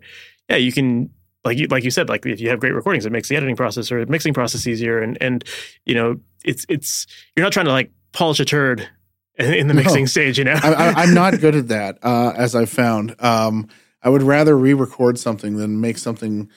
yeah 0.49 0.57
you 0.57 0.71
can 0.71 1.09
like 1.45 1.57
you 1.57 1.67
like 1.67 1.83
you 1.83 1.91
said 1.91 2.09
like 2.09 2.25
if 2.25 2.41
you 2.41 2.49
have 2.49 2.59
great 2.59 2.73
recordings 2.73 3.05
it 3.05 3.11
makes 3.11 3.29
the 3.29 3.35
editing 3.35 3.55
process 3.55 3.91
or 3.91 4.05
mixing 4.07 4.33
process 4.33 4.67
easier 4.67 5.01
and 5.01 5.17
and 5.21 5.45
you 5.85 5.95
know 5.95 6.19
it's 6.43 6.65
it's 6.67 7.07
you're 7.35 7.43
not 7.43 7.53
trying 7.53 7.65
to 7.65 7.71
like 7.71 7.91
polish 8.11 8.39
a 8.39 8.45
turd 8.45 8.87
in 9.37 9.67
the 9.67 9.73
mixing 9.73 10.03
no, 10.03 10.07
stage 10.07 10.37
you 10.37 10.43
know? 10.43 10.59
I, 10.61 11.03
am 11.03 11.13
not 11.13 11.39
good 11.39 11.55
at 11.55 11.67
that 11.67 11.99
uh, 12.03 12.33
as 12.35 12.55
i've 12.55 12.69
found. 12.69 13.15
Um, 13.19 13.69
I 14.07 14.09
would 14.09 14.23
rather 14.23 14.57
re-record 14.57 15.19
something 15.19 15.57
than 15.57 15.81
make 15.81 15.97
something 15.97 16.49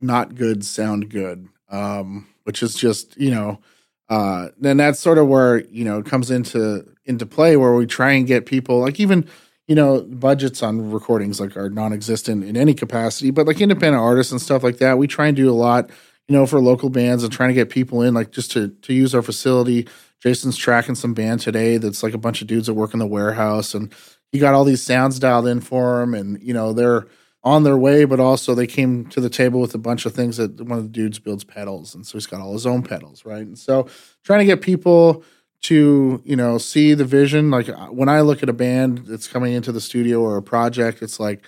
not 0.00 0.34
good 0.34 0.64
sound 0.64 1.10
good. 1.10 1.48
Um, 1.68 2.26
which 2.42 2.60
is 2.60 2.74
just 2.74 3.16
you 3.16 3.30
know, 3.30 3.60
uh, 4.08 4.48
and 4.64 4.80
that's 4.80 4.98
sort 4.98 5.18
of 5.18 5.28
where 5.28 5.64
you 5.66 5.84
know 5.84 6.00
it 6.00 6.06
comes 6.06 6.28
into 6.28 6.84
into 7.04 7.24
play 7.24 7.56
where 7.56 7.72
we 7.72 7.86
try 7.86 8.10
and 8.10 8.26
get 8.26 8.46
people 8.46 8.80
like 8.80 8.98
even 8.98 9.28
you 9.68 9.76
know 9.76 10.00
budgets 10.02 10.60
on 10.60 10.90
recordings 10.90 11.38
like 11.38 11.56
are 11.56 11.70
non-existent 11.70 12.42
in 12.42 12.56
any 12.56 12.74
capacity, 12.74 13.30
but 13.30 13.46
like 13.46 13.60
independent 13.60 14.02
artists 14.02 14.32
and 14.32 14.42
stuff 14.42 14.64
like 14.64 14.78
that, 14.78 14.98
we 14.98 15.06
try 15.06 15.28
and 15.28 15.36
do 15.36 15.48
a 15.48 15.54
lot 15.54 15.88
you 16.26 16.34
know 16.34 16.46
for 16.46 16.60
local 16.60 16.90
bands 16.90 17.22
and 17.22 17.32
trying 17.32 17.50
to 17.50 17.54
get 17.54 17.70
people 17.70 18.02
in 18.02 18.12
like 18.12 18.32
just 18.32 18.50
to 18.50 18.70
to 18.82 18.92
use 18.92 19.14
our 19.14 19.22
facility. 19.22 19.86
Jason's 20.20 20.56
tracking 20.56 20.96
some 20.96 21.14
band 21.14 21.38
today 21.38 21.78
that's 21.78 22.02
like 22.02 22.14
a 22.14 22.18
bunch 22.18 22.42
of 22.42 22.48
dudes 22.48 22.66
that 22.66 22.74
work 22.74 22.92
in 22.92 22.98
the 22.98 23.06
warehouse 23.06 23.72
and 23.72 23.94
he 24.32 24.38
got 24.38 24.54
all 24.54 24.64
these 24.64 24.82
sounds 24.82 25.18
dialed 25.18 25.46
in 25.46 25.60
for 25.60 26.02
him, 26.02 26.14
and 26.14 26.42
you 26.42 26.54
know 26.54 26.72
they're 26.72 27.06
on 27.44 27.64
their 27.64 27.76
way, 27.76 28.04
but 28.04 28.20
also 28.20 28.54
they 28.54 28.66
came 28.66 29.04
to 29.06 29.20
the 29.20 29.30
table 29.30 29.60
with 29.60 29.74
a 29.74 29.78
bunch 29.78 30.06
of 30.06 30.14
things 30.14 30.36
that 30.36 30.60
one 30.60 30.78
of 30.78 30.84
the 30.84 30.90
dudes 30.90 31.18
builds 31.18 31.44
pedals, 31.44 31.94
and 31.94 32.06
so 32.06 32.14
he's 32.14 32.26
got 32.26 32.40
all 32.40 32.54
his 32.54 32.66
own 32.66 32.82
pedals, 32.82 33.24
right? 33.24 33.46
And 33.46 33.58
so 33.58 33.88
trying 34.24 34.40
to 34.40 34.44
get 34.46 34.62
people 34.62 35.22
to 35.62 36.20
you 36.24 36.36
know 36.36 36.58
see 36.58 36.94
the 36.94 37.04
vision. 37.04 37.50
Like 37.50 37.68
uh, 37.68 37.86
when 37.86 38.08
I 38.08 38.22
look 38.22 38.42
at 38.42 38.48
a 38.48 38.54
band 38.54 39.06
that's 39.06 39.28
coming 39.28 39.52
into 39.52 39.70
the 39.70 39.80
studio 39.80 40.20
or 40.20 40.36
a 40.36 40.42
project, 40.42 41.02
it's 41.02 41.20
like 41.20 41.44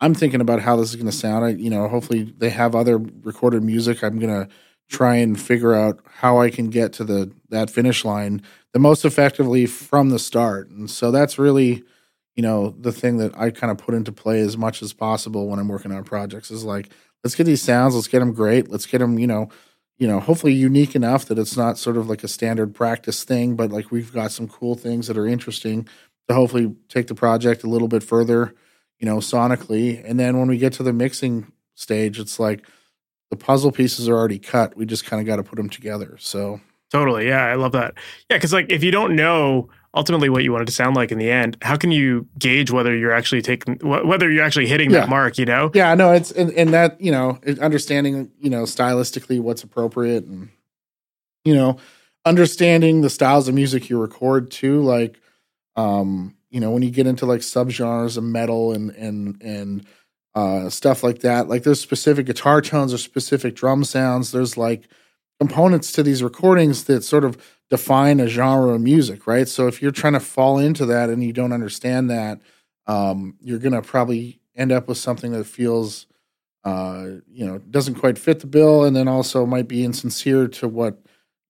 I'm 0.00 0.14
thinking 0.14 0.40
about 0.40 0.60
how 0.60 0.76
this 0.76 0.90
is 0.90 0.96
going 0.96 1.06
to 1.06 1.12
sound. 1.12 1.44
I, 1.44 1.48
you 1.50 1.70
know, 1.70 1.88
hopefully 1.88 2.34
they 2.36 2.50
have 2.50 2.74
other 2.74 2.98
recorded 2.98 3.62
music. 3.62 4.02
I'm 4.02 4.18
going 4.18 4.46
to 4.46 4.52
try 4.88 5.16
and 5.16 5.40
figure 5.40 5.74
out 5.74 6.00
how 6.06 6.40
I 6.40 6.50
can 6.50 6.68
get 6.68 6.92
to 6.94 7.04
the 7.04 7.32
that 7.48 7.70
finish 7.70 8.04
line 8.04 8.42
the 8.72 8.78
most 8.78 9.04
effectively 9.04 9.66
from 9.66 10.10
the 10.10 10.18
start. 10.18 10.70
And 10.70 10.90
so 10.90 11.10
that's 11.10 11.38
really 11.38 11.82
you 12.40 12.42
know, 12.42 12.74
the 12.80 12.90
thing 12.90 13.18
that 13.18 13.38
I 13.38 13.50
kind 13.50 13.70
of 13.70 13.76
put 13.76 13.94
into 13.94 14.12
play 14.12 14.40
as 14.40 14.56
much 14.56 14.80
as 14.80 14.94
possible 14.94 15.46
when 15.46 15.58
I'm 15.58 15.68
working 15.68 15.92
on 15.92 16.02
projects 16.04 16.50
is 16.50 16.64
like, 16.64 16.88
let's 17.22 17.34
get 17.34 17.44
these 17.44 17.60
sounds, 17.60 17.94
let's 17.94 18.08
get 18.08 18.20
them 18.20 18.32
great, 18.32 18.70
let's 18.70 18.86
get 18.86 18.96
them, 18.96 19.18
you 19.18 19.26
know, 19.26 19.50
you 19.98 20.08
know, 20.08 20.20
hopefully 20.20 20.54
unique 20.54 20.94
enough 20.94 21.26
that 21.26 21.38
it's 21.38 21.54
not 21.54 21.76
sort 21.76 21.98
of 21.98 22.08
like 22.08 22.24
a 22.24 22.28
standard 22.28 22.74
practice 22.74 23.24
thing, 23.24 23.56
but 23.56 23.70
like 23.70 23.90
we've 23.90 24.10
got 24.14 24.32
some 24.32 24.48
cool 24.48 24.74
things 24.74 25.06
that 25.06 25.18
are 25.18 25.26
interesting 25.26 25.86
to 26.28 26.34
hopefully 26.34 26.74
take 26.88 27.08
the 27.08 27.14
project 27.14 27.62
a 27.62 27.68
little 27.68 27.88
bit 27.88 28.02
further, 28.02 28.54
you 28.98 29.04
know, 29.04 29.18
sonically. 29.18 30.02
And 30.02 30.18
then 30.18 30.38
when 30.38 30.48
we 30.48 30.56
get 30.56 30.72
to 30.74 30.82
the 30.82 30.94
mixing 30.94 31.52
stage, 31.74 32.18
it's 32.18 32.40
like 32.40 32.64
the 33.28 33.36
puzzle 33.36 33.70
pieces 33.70 34.08
are 34.08 34.16
already 34.16 34.38
cut. 34.38 34.78
We 34.78 34.86
just 34.86 35.04
kind 35.04 35.20
of 35.20 35.26
got 35.26 35.36
to 35.36 35.42
put 35.42 35.56
them 35.56 35.68
together. 35.68 36.16
So 36.18 36.58
totally, 36.90 37.28
yeah, 37.28 37.44
I 37.44 37.56
love 37.56 37.72
that. 37.72 37.98
Yeah, 38.30 38.38
because 38.38 38.54
like 38.54 38.70
if 38.70 38.82
you 38.82 38.90
don't 38.92 39.14
know 39.14 39.68
ultimately 39.94 40.28
what 40.28 40.44
you 40.44 40.52
want 40.52 40.62
it 40.62 40.66
to 40.66 40.72
sound 40.72 40.94
like 40.94 41.10
in 41.10 41.18
the 41.18 41.30
end 41.30 41.56
how 41.62 41.76
can 41.76 41.90
you 41.90 42.26
gauge 42.38 42.70
whether 42.70 42.96
you're 42.96 43.12
actually 43.12 43.42
taking 43.42 43.76
whether 43.82 44.30
you're 44.30 44.44
actually 44.44 44.66
hitting 44.66 44.90
yeah. 44.90 45.00
that 45.00 45.08
mark 45.08 45.36
you 45.38 45.44
know 45.44 45.70
yeah 45.74 45.94
no 45.94 46.12
it's 46.12 46.30
and, 46.32 46.52
and 46.52 46.72
that 46.72 47.00
you 47.00 47.10
know 47.10 47.38
understanding 47.60 48.30
you 48.38 48.50
know 48.50 48.62
stylistically 48.62 49.40
what's 49.40 49.62
appropriate 49.62 50.24
and 50.24 50.48
you 51.44 51.54
know 51.54 51.76
understanding 52.24 53.00
the 53.00 53.10
styles 53.10 53.48
of 53.48 53.54
music 53.54 53.88
you 53.88 54.00
record 54.00 54.50
too 54.50 54.80
like 54.82 55.20
um 55.76 56.36
you 56.50 56.60
know 56.60 56.70
when 56.70 56.82
you 56.82 56.90
get 56.90 57.06
into 57.06 57.26
like 57.26 57.40
subgenres 57.40 58.16
of 58.16 58.24
metal 58.24 58.72
and 58.72 58.90
and 58.92 59.40
and 59.42 59.86
uh 60.34 60.68
stuff 60.68 61.02
like 61.02 61.20
that 61.20 61.48
like 61.48 61.64
there's 61.64 61.80
specific 61.80 62.26
guitar 62.26 62.60
tones 62.60 62.94
or 62.94 62.98
specific 62.98 63.56
drum 63.56 63.82
sounds 63.82 64.30
there's 64.30 64.56
like 64.56 64.88
components 65.40 65.90
to 65.92 66.02
these 66.02 66.22
recordings 66.22 66.84
that 66.84 67.02
sort 67.02 67.24
of 67.24 67.38
define 67.70 68.20
a 68.20 68.28
genre 68.28 68.74
of 68.74 68.80
music, 68.80 69.26
right? 69.26 69.48
So 69.48 69.66
if 69.66 69.80
you're 69.80 69.90
trying 69.90 70.12
to 70.12 70.20
fall 70.20 70.58
into 70.58 70.84
that 70.86 71.08
and 71.08 71.24
you 71.24 71.32
don't 71.32 71.52
understand 71.52 72.10
that, 72.10 72.40
um, 72.86 73.36
you're 73.40 73.58
going 73.58 73.72
to 73.72 73.82
probably 73.82 74.40
end 74.54 74.70
up 74.70 74.86
with 74.86 74.98
something 74.98 75.32
that 75.32 75.44
feels, 75.44 76.06
uh, 76.64 77.06
you 77.26 77.46
know, 77.46 77.58
doesn't 77.58 77.94
quite 77.94 78.18
fit 78.18 78.40
the 78.40 78.46
bill, 78.46 78.84
and 78.84 78.94
then 78.94 79.08
also 79.08 79.46
might 79.46 79.68
be 79.68 79.84
insincere 79.84 80.46
to 80.48 80.68
what 80.68 80.98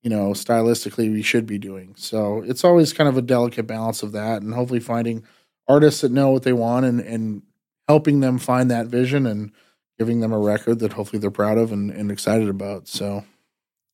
you 0.03 0.11
know 0.11 0.31
stylistically 0.31 1.13
we 1.13 1.23
should 1.23 1.47
be 1.47 1.59
doing. 1.59 1.95
So 1.97 2.43
it's 2.43 2.65
always 2.65 2.93
kind 2.93 3.09
of 3.09 3.17
a 3.17 3.23
delicate 3.23 3.67
balance 3.67 4.03
of 4.03 4.13
that, 4.13 4.43
and 4.43 4.55
hopefully 4.55 4.81
finding 4.81 5.25
artists 5.67 6.03
that 6.03 6.13
know 6.13 6.31
what 6.31 6.43
they 6.45 6.53
want 6.53 6.87
and 6.87 7.01
and 7.01 7.43
helping 7.89 8.21
them 8.21 8.39
find 8.39 8.71
that 8.71 8.87
vision 8.87 9.27
and 9.27 9.51
giving 9.99 10.21
them 10.21 10.33
a 10.33 10.39
record 10.39 10.79
that 10.79 10.93
hopefully 10.93 11.19
they're 11.19 11.31
proud 11.31 11.59
of 11.59 11.73
and, 11.73 11.91
and 11.91 12.11
excited 12.13 12.49
about. 12.49 12.87
So 12.87 13.25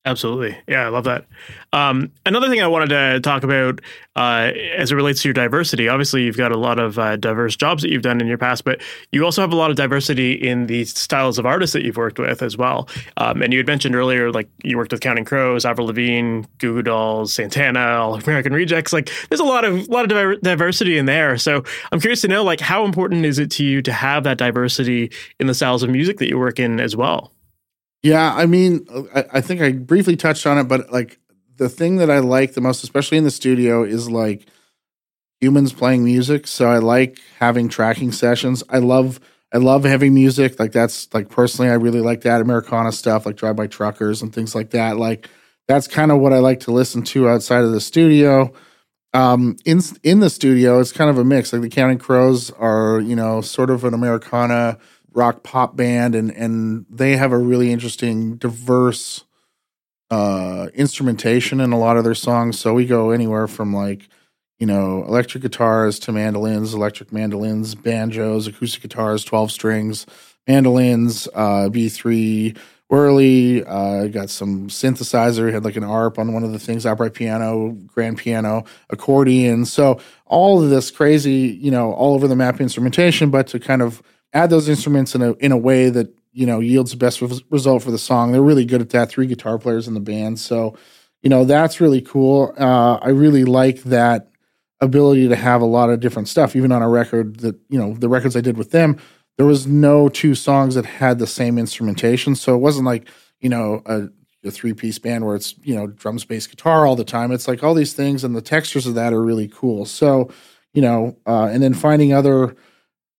Absolutely. 0.07 0.57
Yeah, 0.69 0.87
I 0.87 0.89
love 0.89 1.03
that. 1.05 1.27
Um, 1.73 2.13
another 2.25 2.49
thing 2.49 2.63
I 2.63 2.69
wanted 2.69 2.91
to 2.91 3.21
talk 3.21 3.43
about 3.43 3.81
uh, 4.15 4.53
as 4.77 4.93
it 4.93 4.95
relates 4.95 5.21
to 5.23 5.29
your 5.29 5.35
diversity, 5.35 5.89
obviously, 5.89 6.23
you've 6.23 6.37
got 6.37 6.53
a 6.53 6.57
lot 6.57 6.79
of 6.79 6.97
uh, 6.97 7.17
diverse 7.17 7.57
jobs 7.57 7.83
that 7.83 7.91
you've 7.91 8.03
done 8.03 8.21
in 8.21 8.29
your 8.29 8.39
past, 8.39 8.63
but 8.65 8.81
you 9.11 9.25
also 9.25 9.41
have 9.41 9.53
a 9.53 9.57
lot 9.57 9.71
of 9.71 9.77
diversity 9.77 10.35
in 10.35 10.69
the 10.69 10.85
styles 10.85 11.41
of 11.41 11.45
artists 11.45 11.73
that 11.73 11.85
you've 11.85 11.97
worked 11.97 12.21
with 12.21 12.41
as 12.41 12.57
well. 12.57 12.89
Um, 13.17 13.43
and 13.43 13.53
you 13.53 13.59
had 13.59 13.67
mentioned 13.67 13.97
earlier, 13.97 14.31
like 14.31 14.49
you 14.63 14.77
worked 14.77 14.93
with 14.93 15.01
Counting 15.01 15.25
Crows, 15.25 15.65
Avril 15.65 15.89
Lavigne, 15.89 16.43
Goo 16.59 16.75
Goo 16.75 16.83
Dolls, 16.83 17.35
Santana, 17.35 17.81
All 17.99 18.15
American 18.15 18.53
Rejects. 18.53 18.93
Like 18.93 19.11
there's 19.29 19.41
a 19.41 19.45
lot 19.45 19.65
of 19.65 19.89
lot 19.89 20.11
of 20.11 20.41
diversity 20.41 20.99
in 20.99 21.07
there. 21.07 21.37
So 21.37 21.65
I'm 21.91 21.99
curious 21.99 22.21
to 22.21 22.29
know, 22.29 22.45
like, 22.45 22.61
how 22.61 22.85
important 22.85 23.25
is 23.25 23.41
it 23.41 23.51
to 23.53 23.65
you 23.65 23.83
to 23.83 23.93
have 23.93 24.23
that 24.23 24.39
diversity 24.39 25.11
in 25.41 25.49
the 25.49 25.55
styles 25.55 25.83
of 25.83 25.91
music 25.91 26.19
that 26.19 26.29
you 26.29 26.39
work 26.39 26.61
in 26.61 26.79
as 26.79 26.95
well? 26.95 27.33
Yeah, 28.07 28.33
I 28.33 28.47
mean, 28.47 28.87
I, 29.13 29.25
I, 29.33 29.41
think 29.41 29.61
I 29.61 29.73
briefly 29.73 30.15
touched 30.15 30.47
on 30.47 30.59
it, 30.59 30.65
but 30.69 30.93
like 30.93 31.19
the 31.57 31.69
thing 31.69 31.97
that 31.97 32.09
I 32.09 32.21
like 32.21 32.55
the 32.55 32.61
most, 32.61 32.85
especially 32.85 33.19
in 33.19 33.25
the 33.25 33.33
studio, 33.33 33.83
is 33.83 34.09
like 34.09 34.47
humans 35.41 35.73
playing 35.73 36.05
music. 36.05 36.47
So 36.47 36.69
I 36.69 36.79
like 36.79 37.19
having 37.41 37.69
tracking 37.69 38.13
sessions. 38.13 38.63
I 38.69 38.79
love 38.79 39.19
I 39.53 39.59
love 39.59 39.83
heavy 39.83 40.09
music. 40.09 40.61
Like 40.61 40.71
that's 40.71 41.13
like 41.13 41.31
personally, 41.31 41.69
I 41.69 41.75
really 41.75 42.01
like 42.01 42.21
that 42.21 42.41
Americana 42.41 42.93
stuff, 42.93 43.27
like 43.27 43.35
Drive 43.35 43.57
By 43.57 43.67
Truckers 43.67 44.23
and 44.23 44.33
things 44.33 44.55
like 44.55 44.71
that. 44.71 44.99
Like 44.99 45.29
that's 45.67 45.89
kind 45.89 46.13
of 46.13 46.21
what 46.21 46.33
I 46.33 46.39
like 46.39 46.61
to 46.61 46.71
listen 46.71 47.03
to 47.03 47.29
outside 47.29 47.65
of 47.65 47.73
the 47.73 47.81
studio. 47.81 48.53
Um, 49.15 49.57
in 49.65 49.81
in 50.05 50.21
the 50.21 50.31
studio, 50.31 50.79
it's 50.79 50.93
kind 50.93 51.11
of 51.11 51.19
a 51.19 51.25
mix. 51.25 51.53
Like 51.53 51.63
the 51.63 51.71
Counting 51.71 51.99
Crows 51.99 52.53
are, 52.53 53.01
you 53.01 53.17
know, 53.17 53.41
sort 53.41 53.71
of 53.71 53.83
an 53.83 53.95
Americana 53.95 54.79
rock 55.17 55.43
pop 55.43 55.75
band, 55.75 56.15
and 56.15 56.31
and 56.31 56.87
they 56.89 57.17
have 57.17 57.33
a 57.33 57.39
really 57.39 57.73
interesting, 57.73 58.37
diverse 58.37 59.25
uh, 60.11 60.69
instrumentation 60.75 61.59
in 61.61 61.73
a 61.73 61.79
lot 61.79 61.97
of 61.97 62.05
their 62.05 62.15
songs. 62.15 62.61
So 62.61 62.75
we 62.75 62.87
go 62.87 63.11
anywhere 63.11 63.49
from 63.49 63.75
like 63.75 64.09
you 64.61 64.67
know 64.67 65.03
electric 65.05 65.43
guitars 65.43 65.99
to 66.01 66.13
mandolins, 66.13 66.75
electric 66.75 67.13
mandolins, 67.13 67.75
banjos, 67.75 68.47
acoustic 68.47 68.83
guitars, 68.83 69.25
twelve 69.25 69.51
strings, 69.51 70.07
mandolins, 70.47 71.27
uh, 71.35 71.69
B 71.71 71.89
three. 71.89 72.55
Whirly, 72.89 73.65
uh, 73.65 74.07
got 74.07 74.31
some 74.31 74.69
synthesizer, 74.69 75.53
had 75.53 75.65
like 75.65 75.75
an 75.75 75.83
ARP 75.83 76.21
on 76.21 76.33
one 76.33 76.45
of 76.45 76.53
the 76.53 76.59
things, 76.61 76.87
upright 76.87 77.15
piano, 77.15 77.71
grand 77.71 78.17
piano, 78.17 78.63
accordion. 78.91 79.65
So 79.65 79.99
all 80.25 80.63
of 80.63 80.71
this 80.71 80.93
crazy, 80.93 81.59
you 81.61 81.73
know, 81.73 81.93
all 81.95 82.15
over 82.15 82.29
the 82.29 82.37
map 82.37 82.61
instrumentation, 82.61 83.31
but 83.31 83.49
to 83.49 83.59
kind 83.59 83.83
of 83.83 84.05
add 84.37 84.51
those 84.51 84.69
instruments 84.69 85.15
in 85.15 85.23
a 85.23 85.33
in 85.35 85.51
a 85.51 85.57
way 85.57 85.89
that 85.89 86.15
you 86.33 86.47
know 86.47 86.61
yields 86.61 86.91
the 86.91 86.97
best 86.97 87.23
result 87.51 87.83
for 87.83 87.91
the 87.91 87.99
song. 87.99 88.33
They're 88.33 88.43
really 88.43 88.67
good 88.67 88.83
at 88.83 88.91
that. 88.91 89.09
Three 89.09 89.27
guitar 89.27 89.59
players 89.59 89.89
in 89.89 89.95
the 89.95 90.01
band, 90.01 90.39
so 90.39 90.77
you 91.23 91.31
know 91.31 91.45
that's 91.45 91.81
really 91.81 92.03
cool. 92.03 92.55
Uh, 92.59 92.99
I 93.01 93.09
really 93.09 93.45
like 93.45 93.83
that 93.85 94.29
ability 94.81 95.29
to 95.29 95.37
have 95.37 95.63
a 95.63 95.67
lot 95.67 95.89
of 95.89 96.01
different 96.01 96.29
stuff. 96.29 96.55
Even 96.55 96.71
on 96.71 96.83
a 96.83 96.89
record 96.89 97.41
that 97.41 97.57
you 97.71 97.79
know 97.79 97.95
the 97.95 98.09
records 98.09 98.37
I 98.37 98.43
did 98.43 98.59
with 98.59 98.71
them, 98.71 98.99
there 99.39 99.47
was 99.47 99.67
no 99.67 100.09
two 100.09 100.35
songs 100.35 100.75
that 100.75 100.85
had 100.85 101.19
the 101.19 101.27
same 101.27 101.59
instrumentation, 101.59 102.35
so 102.35 102.55
it 102.55 102.59
wasn't 102.59 102.87
like 102.87 103.09
you 103.41 103.49
know 103.49 103.83
a, 103.87 104.09
a 104.45 104.51
three 104.51 104.75
piece 104.75 104.99
band 104.99 105.25
where 105.25 105.37
it's 105.37 105.55
you 105.63 105.75
know 105.75 105.87
drums, 105.87 106.27
bass, 106.27 106.47
guitar 106.47 106.87
all 106.87 106.97
the 106.97 107.05
time. 107.05 107.33
It's 107.33 107.49
like 107.49 107.65
all 107.65 107.75
these 107.75 107.95
things, 107.95 108.23
and 108.23 108.37
the 108.37 108.43
textures 108.43 108.87
of 108.87 108.95
that 108.95 109.15
are 109.15 109.23
really 109.23 109.49
cool. 109.49 109.87
So 109.87 110.31
you 110.75 110.83
know, 110.83 111.17
uh, 111.27 111.49
and 111.51 111.63
then 111.63 111.73
finding 111.73 112.13
other 112.13 112.55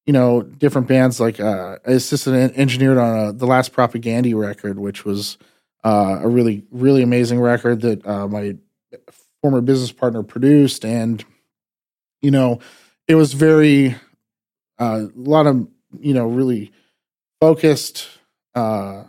you 0.07 0.13
know, 0.13 0.41
different 0.41 0.87
bands. 0.87 1.19
Like 1.19 1.39
uh, 1.39 1.77
I 1.85 1.91
assisted 1.91 2.33
engineered 2.55 2.97
on 2.97 3.27
a, 3.27 3.33
the 3.33 3.45
last 3.45 3.73
Propagandhi 3.73 4.33
record, 4.33 4.79
which 4.79 5.05
was 5.05 5.37
uh, 5.83 6.19
a 6.21 6.27
really, 6.27 6.63
really 6.71 7.03
amazing 7.03 7.39
record 7.39 7.81
that 7.81 8.07
uh, 8.07 8.27
my 8.27 8.55
former 9.41 9.61
business 9.61 9.91
partner 9.91 10.23
produced, 10.23 10.85
and 10.85 11.23
you 12.21 12.31
know, 12.31 12.59
it 13.07 13.15
was 13.15 13.33
very 13.33 13.95
uh, 14.79 15.05
a 15.05 15.19
lot 15.19 15.45
of 15.45 15.67
you 15.99 16.13
know 16.13 16.25
really 16.25 16.71
focused 17.41 18.07
uh, 18.55 19.03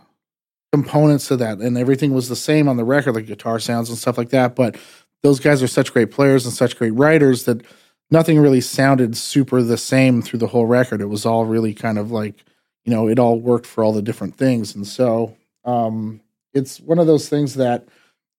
components 0.73 1.29
to 1.29 1.37
that, 1.37 1.59
and 1.59 1.77
everything 1.77 2.13
was 2.13 2.27
the 2.27 2.35
same 2.35 2.67
on 2.67 2.75
the 2.75 2.83
record, 2.83 3.15
like 3.15 3.25
guitar 3.25 3.57
sounds 3.57 3.89
and 3.89 3.97
stuff 3.97 4.17
like 4.17 4.29
that. 4.29 4.53
But 4.53 4.75
those 5.23 5.39
guys 5.39 5.63
are 5.63 5.67
such 5.67 5.93
great 5.93 6.11
players 6.11 6.45
and 6.45 6.53
such 6.53 6.77
great 6.77 6.93
writers 6.93 7.45
that 7.45 7.63
nothing 8.11 8.39
really 8.39 8.61
sounded 8.61 9.15
super 9.15 9.61
the 9.61 9.77
same 9.77 10.21
through 10.21 10.39
the 10.39 10.47
whole 10.47 10.65
record. 10.65 11.01
It 11.01 11.05
was 11.05 11.25
all 11.25 11.45
really 11.45 11.73
kind 11.73 11.97
of 11.97 12.11
like, 12.11 12.43
you 12.85 12.93
know, 12.93 13.07
it 13.07 13.19
all 13.19 13.39
worked 13.39 13.65
for 13.65 13.83
all 13.83 13.93
the 13.93 14.01
different 14.01 14.35
things. 14.35 14.75
And 14.75 14.87
so 14.87 15.35
um, 15.65 16.21
it's 16.53 16.79
one 16.79 16.99
of 16.99 17.07
those 17.07 17.29
things 17.29 17.55
that 17.55 17.87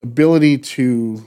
ability 0.03 0.59
to 0.59 1.25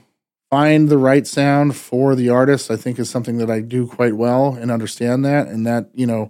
find 0.49 0.89
the 0.89 0.97
right 0.97 1.25
sound 1.25 1.75
for 1.75 2.15
the 2.15 2.29
artist, 2.29 2.69
I 2.69 2.75
think 2.75 2.99
is 2.99 3.09
something 3.09 3.37
that 3.37 3.49
I 3.49 3.61
do 3.61 3.87
quite 3.87 4.15
well 4.15 4.53
and 4.53 4.71
understand 4.71 5.23
that. 5.25 5.47
And 5.47 5.65
that, 5.65 5.89
you 5.93 6.05
know, 6.05 6.29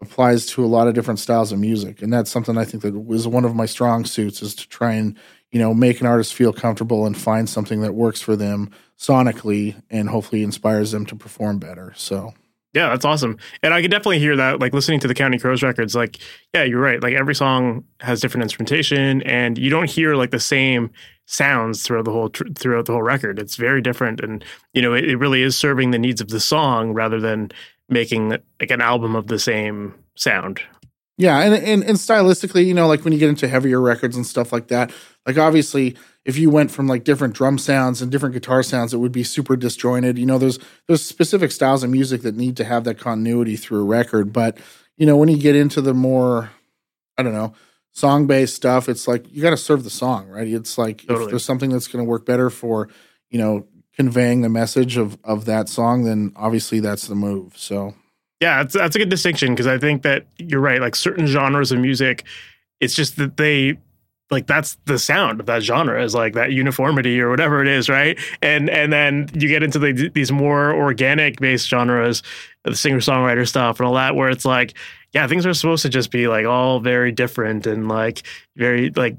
applies 0.00 0.46
to 0.46 0.64
a 0.64 0.66
lot 0.66 0.86
of 0.86 0.94
different 0.94 1.18
styles 1.18 1.50
of 1.50 1.58
music. 1.58 2.00
And 2.00 2.12
that's 2.12 2.30
something 2.30 2.56
I 2.56 2.64
think 2.64 2.82
that 2.82 2.94
was 2.98 3.26
one 3.26 3.44
of 3.44 3.56
my 3.56 3.66
strong 3.66 4.04
suits 4.04 4.42
is 4.42 4.54
to 4.54 4.68
try 4.68 4.92
and, 4.92 5.18
you 5.50 5.58
know, 5.58 5.72
make 5.72 6.00
an 6.00 6.06
artist 6.06 6.34
feel 6.34 6.52
comfortable 6.52 7.06
and 7.06 7.16
find 7.16 7.48
something 7.48 7.80
that 7.80 7.94
works 7.94 8.20
for 8.20 8.36
them 8.36 8.70
sonically 8.98 9.80
and 9.90 10.08
hopefully 10.08 10.42
inspires 10.42 10.92
them 10.92 11.06
to 11.06 11.16
perform 11.16 11.58
better. 11.58 11.92
So 11.96 12.34
yeah, 12.74 12.90
that's 12.90 13.04
awesome. 13.04 13.38
And 13.62 13.72
I 13.72 13.80
could 13.80 13.90
definitely 13.90 14.18
hear 14.18 14.36
that, 14.36 14.60
like 14.60 14.74
listening 14.74 15.00
to 15.00 15.08
the 15.08 15.14
Counting 15.14 15.40
Crows 15.40 15.62
records, 15.62 15.94
like, 15.94 16.18
yeah, 16.54 16.64
you're 16.64 16.80
right. 16.80 17.02
Like 17.02 17.14
every 17.14 17.34
song 17.34 17.84
has 18.00 18.20
different 18.20 18.42
instrumentation 18.42 19.22
and 19.22 19.56
you 19.56 19.70
don't 19.70 19.88
hear 19.88 20.16
like 20.16 20.30
the 20.30 20.38
same 20.38 20.90
sounds 21.24 21.82
throughout 21.82 22.04
the 22.04 22.12
whole, 22.12 22.28
tr- 22.28 22.52
throughout 22.54 22.84
the 22.84 22.92
whole 22.92 23.02
record. 23.02 23.38
It's 23.38 23.56
very 23.56 23.80
different. 23.80 24.20
And, 24.20 24.44
you 24.74 24.82
know, 24.82 24.92
it, 24.92 25.04
it 25.04 25.16
really 25.16 25.42
is 25.42 25.56
serving 25.56 25.92
the 25.92 25.98
needs 25.98 26.20
of 26.20 26.28
the 26.28 26.40
song 26.40 26.92
rather 26.92 27.20
than 27.20 27.50
making 27.88 28.28
like 28.28 28.70
an 28.70 28.82
album 28.82 29.16
of 29.16 29.28
the 29.28 29.38
same 29.38 29.94
sound. 30.14 30.60
Yeah. 31.18 31.40
And, 31.40 31.54
and, 31.54 31.84
and 31.84 31.98
stylistically, 31.98 32.64
you 32.64 32.72
know, 32.72 32.86
like 32.86 33.04
when 33.04 33.12
you 33.12 33.18
get 33.18 33.28
into 33.28 33.48
heavier 33.48 33.80
records 33.80 34.16
and 34.16 34.26
stuff 34.26 34.52
like 34.52 34.68
that, 34.68 34.92
like 35.26 35.36
obviously 35.36 35.96
if 36.24 36.38
you 36.38 36.48
went 36.48 36.70
from 36.70 36.86
like 36.86 37.04
different 37.04 37.34
drum 37.34 37.58
sounds 37.58 38.00
and 38.00 38.12
different 38.12 38.34
guitar 38.34 38.62
sounds, 38.62 38.94
it 38.94 38.98
would 38.98 39.12
be 39.12 39.24
super 39.24 39.56
disjointed. 39.56 40.18
You 40.18 40.26
know, 40.26 40.38
there's 40.38 40.58
there's 40.86 41.02
specific 41.02 41.50
styles 41.50 41.82
of 41.82 41.88
music 41.88 42.20
that 42.22 42.36
need 42.36 42.56
to 42.58 42.64
have 42.64 42.84
that 42.84 42.98
continuity 42.98 43.56
through 43.56 43.80
a 43.80 43.84
record. 43.84 44.32
But 44.32 44.58
you 44.96 45.06
know, 45.06 45.16
when 45.16 45.28
you 45.28 45.38
get 45.38 45.56
into 45.56 45.80
the 45.80 45.94
more, 45.94 46.50
I 47.16 47.22
don't 47.22 47.32
know, 47.32 47.54
song 47.92 48.26
based 48.26 48.54
stuff, 48.54 48.88
it's 48.88 49.08
like 49.08 49.24
you 49.34 49.42
got 49.42 49.50
to 49.50 49.56
serve 49.56 49.84
the 49.84 49.90
song, 49.90 50.28
right? 50.28 50.46
It's 50.46 50.76
like 50.76 50.98
totally. 50.98 51.24
if 51.24 51.30
there's 51.30 51.44
something 51.44 51.70
that's 51.70 51.88
going 51.88 52.04
to 52.04 52.08
work 52.08 52.26
better 52.26 52.50
for, 52.50 52.90
you 53.30 53.38
know, 53.38 53.66
conveying 53.96 54.42
the 54.42 54.50
message 54.50 54.98
of 54.98 55.18
of 55.24 55.46
that 55.46 55.68
song, 55.68 56.04
then 56.04 56.32
obviously 56.36 56.78
that's 56.78 57.08
the 57.08 57.14
move. 57.14 57.56
So 57.56 57.94
yeah, 58.40 58.62
that's 58.62 58.74
that's 58.74 58.96
a 58.96 58.98
good 58.98 59.08
distinction 59.08 59.52
because 59.52 59.66
I 59.66 59.78
think 59.78 60.02
that 60.02 60.26
you're 60.38 60.60
right. 60.60 60.80
Like 60.80 60.94
certain 60.94 61.26
genres 61.26 61.72
of 61.72 61.80
music, 61.80 62.24
it's 62.80 62.94
just 62.94 63.16
that 63.16 63.36
they 63.36 63.78
like 64.30 64.46
that's 64.46 64.76
the 64.84 64.98
sound 64.98 65.40
of 65.40 65.46
that 65.46 65.62
genre 65.62 66.02
is 66.02 66.14
like 66.14 66.34
that 66.34 66.52
uniformity 66.52 67.20
or 67.20 67.30
whatever 67.30 67.62
it 67.62 67.68
is 67.68 67.88
right? 67.88 68.18
And 68.42 68.68
and 68.70 68.92
then 68.92 69.28
you 69.34 69.48
get 69.48 69.62
into 69.62 69.78
the, 69.78 70.10
these 70.14 70.30
more 70.30 70.72
organic 70.72 71.40
based 71.40 71.68
genres 71.68 72.22
the 72.64 72.76
singer 72.76 72.98
songwriter 72.98 73.48
stuff 73.48 73.80
and 73.80 73.86
all 73.86 73.94
that 73.94 74.14
where 74.14 74.28
it's 74.28 74.44
like 74.44 74.74
yeah 75.14 75.26
things 75.26 75.46
are 75.46 75.54
supposed 75.54 75.82
to 75.82 75.88
just 75.88 76.10
be 76.10 76.28
like 76.28 76.44
all 76.44 76.80
very 76.80 77.10
different 77.10 77.66
and 77.66 77.88
like 77.88 78.22
very 78.56 78.90
like 78.90 79.16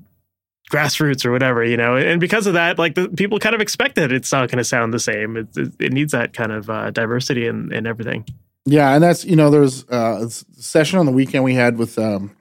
grassroots 0.69 1.25
or 1.25 1.31
whatever 1.31 1.63
you 1.63 1.75
know? 1.75 1.97
And 1.97 2.21
because 2.21 2.45
of 2.45 2.53
that 2.53 2.77
like 2.77 2.95
the 2.95 3.09
people 3.09 3.39
kind 3.39 3.55
of 3.55 3.61
expect 3.61 3.95
that 3.95 4.11
it's 4.11 4.31
not 4.31 4.49
going 4.49 4.59
to 4.59 4.63
sound 4.63 4.93
the 4.93 4.99
same. 4.99 5.35
It, 5.35 5.57
it, 5.57 5.73
it, 5.79 5.91
needs 5.91 6.11
that 6.11 6.33
kind 6.33 6.51
of 6.51 6.69
uh, 6.69 6.91
diversity 6.91 7.47
and 7.47 7.73
and 7.73 7.87
everything 7.87 8.25
yeah 8.71 8.93
and 8.93 9.03
that's 9.03 9.25
you 9.25 9.35
know 9.35 9.49
there's 9.49 9.87
uh, 9.89 10.25
a 10.25 10.29
session 10.29 10.99
on 10.99 11.05
the 11.05 11.11
weekend 11.11 11.43
we 11.43 11.55
had 11.55 11.77
with 11.77 11.97
um 11.99 12.35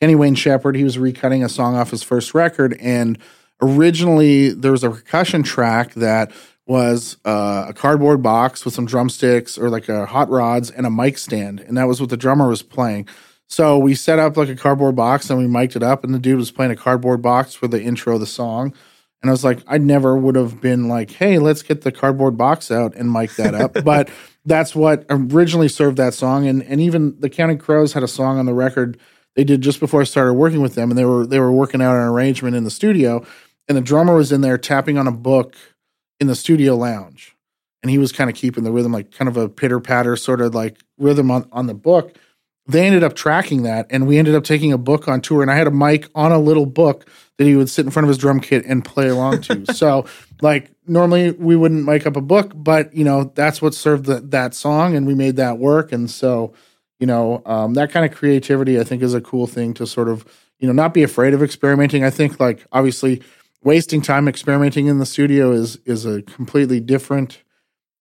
Kenny 0.00 0.16
Wayne 0.16 0.34
Shepherd. 0.34 0.76
He 0.76 0.84
was 0.84 0.98
recutting 0.98 1.42
a 1.42 1.48
song 1.48 1.76
off 1.76 1.90
his 1.90 2.02
first 2.02 2.34
record, 2.34 2.76
and 2.78 3.18
originally 3.62 4.50
there 4.50 4.72
was 4.72 4.84
a 4.84 4.90
percussion 4.90 5.42
track 5.42 5.94
that 5.94 6.30
was 6.66 7.16
uh, 7.24 7.66
a 7.68 7.72
cardboard 7.72 8.22
box 8.22 8.66
with 8.66 8.74
some 8.74 8.84
drumsticks 8.84 9.56
or 9.56 9.70
like 9.70 9.88
a 9.88 10.04
hot 10.04 10.28
rods 10.28 10.70
and 10.70 10.86
a 10.86 10.90
mic 10.90 11.16
stand, 11.16 11.60
and 11.60 11.78
that 11.78 11.88
was 11.88 12.02
what 12.02 12.10
the 12.10 12.18
drummer 12.18 12.48
was 12.48 12.62
playing. 12.62 13.08
So 13.46 13.78
we 13.78 13.94
set 13.94 14.18
up 14.18 14.36
like 14.36 14.50
a 14.50 14.56
cardboard 14.56 14.96
box 14.96 15.30
and 15.30 15.38
we 15.38 15.46
mic'd 15.46 15.76
it 15.76 15.82
up, 15.82 16.04
and 16.04 16.12
the 16.12 16.18
dude 16.18 16.36
was 16.36 16.50
playing 16.50 16.72
a 16.72 16.76
cardboard 16.76 17.22
box 17.22 17.54
for 17.54 17.66
the 17.66 17.82
intro 17.82 18.14
of 18.14 18.20
the 18.20 18.26
song. 18.26 18.74
And 19.24 19.30
I 19.30 19.32
was 19.32 19.42
like, 19.42 19.60
I 19.66 19.78
never 19.78 20.18
would 20.18 20.36
have 20.36 20.60
been 20.60 20.86
like, 20.86 21.10
hey, 21.10 21.38
let's 21.38 21.62
get 21.62 21.80
the 21.80 21.90
cardboard 21.90 22.36
box 22.36 22.70
out 22.70 22.94
and 22.94 23.10
mic 23.10 23.34
that 23.36 23.54
up. 23.54 23.72
but 23.84 24.10
that's 24.44 24.76
what 24.76 25.06
originally 25.08 25.68
served 25.68 25.96
that 25.96 26.12
song. 26.12 26.46
And 26.46 26.62
and 26.62 26.78
even 26.78 27.18
the 27.18 27.30
Counting 27.30 27.56
Crows 27.56 27.94
had 27.94 28.02
a 28.02 28.06
song 28.06 28.38
on 28.38 28.44
the 28.44 28.52
record 28.52 29.00
they 29.34 29.42
did 29.42 29.62
just 29.62 29.80
before 29.80 30.02
I 30.02 30.04
started 30.04 30.34
working 30.34 30.60
with 30.60 30.74
them, 30.74 30.90
and 30.90 30.98
they 30.98 31.06
were 31.06 31.26
they 31.26 31.40
were 31.40 31.50
working 31.50 31.80
out 31.80 31.96
an 31.96 32.02
arrangement 32.02 32.54
in 32.54 32.64
the 32.64 32.70
studio, 32.70 33.24
and 33.66 33.78
the 33.78 33.82
drummer 33.82 34.14
was 34.14 34.30
in 34.30 34.42
there 34.42 34.58
tapping 34.58 34.98
on 34.98 35.06
a 35.06 35.12
book 35.12 35.56
in 36.20 36.26
the 36.26 36.34
studio 36.34 36.76
lounge, 36.76 37.34
and 37.82 37.88
he 37.88 37.96
was 37.96 38.12
kind 38.12 38.28
of 38.28 38.36
keeping 38.36 38.62
the 38.62 38.72
rhythm, 38.72 38.92
like 38.92 39.10
kind 39.10 39.30
of 39.30 39.38
a 39.38 39.48
pitter 39.48 39.80
patter 39.80 40.16
sort 40.16 40.42
of 40.42 40.54
like 40.54 40.82
rhythm 40.98 41.30
on 41.30 41.48
on 41.50 41.66
the 41.66 41.72
book. 41.72 42.14
They 42.66 42.86
ended 42.86 43.04
up 43.04 43.14
tracking 43.14 43.62
that 43.64 43.86
and 43.90 44.06
we 44.06 44.18
ended 44.18 44.34
up 44.34 44.44
taking 44.44 44.72
a 44.72 44.78
book 44.78 45.06
on 45.06 45.20
tour 45.20 45.42
and 45.42 45.50
I 45.50 45.56
had 45.56 45.66
a 45.66 45.70
mic 45.70 46.08
on 46.14 46.32
a 46.32 46.38
little 46.38 46.66
book 46.66 47.06
that 47.36 47.44
he 47.44 47.56
would 47.56 47.68
sit 47.68 47.84
in 47.84 47.90
front 47.90 48.04
of 48.04 48.08
his 48.08 48.18
drum 48.18 48.40
kit 48.40 48.64
and 48.64 48.84
play 48.84 49.08
along 49.08 49.42
to. 49.42 49.66
so 49.74 50.06
like 50.40 50.70
normally 50.86 51.32
we 51.32 51.56
wouldn't 51.56 51.84
mic 51.84 52.06
up 52.06 52.16
a 52.16 52.22
book, 52.22 52.52
but 52.54 52.94
you 52.94 53.04
know, 53.04 53.24
that's 53.34 53.60
what 53.60 53.74
served 53.74 54.06
the, 54.06 54.20
that 54.20 54.54
song 54.54 54.96
and 54.96 55.06
we 55.06 55.14
made 55.14 55.36
that 55.36 55.58
work. 55.58 55.92
And 55.92 56.10
so, 56.10 56.54
you 56.98 57.06
know, 57.06 57.42
um, 57.44 57.74
that 57.74 57.90
kind 57.90 58.10
of 58.10 58.16
creativity 58.16 58.80
I 58.80 58.84
think 58.84 59.02
is 59.02 59.14
a 59.14 59.20
cool 59.20 59.46
thing 59.46 59.74
to 59.74 59.86
sort 59.86 60.08
of, 60.08 60.24
you 60.58 60.66
know, 60.66 60.72
not 60.72 60.94
be 60.94 61.02
afraid 61.02 61.34
of 61.34 61.42
experimenting. 61.42 62.02
I 62.02 62.10
think 62.10 62.40
like 62.40 62.64
obviously 62.72 63.22
wasting 63.62 64.00
time 64.00 64.26
experimenting 64.28 64.86
in 64.86 64.98
the 64.98 65.06
studio 65.06 65.52
is 65.52 65.76
is 65.84 66.06
a 66.06 66.22
completely 66.22 66.80
different 66.80 67.42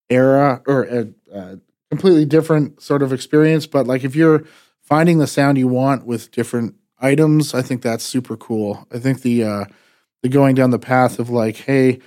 era 0.09 0.61
or 0.68 0.84
a, 0.84 1.07
a 1.34 1.59
completely 1.94 2.26
different 2.26 2.82
sort 2.82 3.04
of 3.04 3.14
experience. 3.14 3.68
But 3.68 3.86
like 3.86 4.04
if 4.04 4.16
you're 4.16 4.44
finding 4.82 5.20
the 5.20 5.28
sound 5.28 5.60
you 5.60 5.68
want 5.68 6.08
with 6.08 6.32
different 6.32 6.74
items, 7.00 7.54
I 7.54 7.62
think 7.62 7.84
that's 7.84 8.04
super 8.04 8.36
cool. 8.36 8.88
I 8.91 8.98
think 8.98 9.22
the 9.22 9.44
uh, 9.44 9.66
the 10.24 10.30
going 10.30 10.56
down 10.56 10.72
the 10.72 10.80
path 10.80 11.20
of 11.20 11.30
like, 11.30 11.58
hey, 11.58 12.00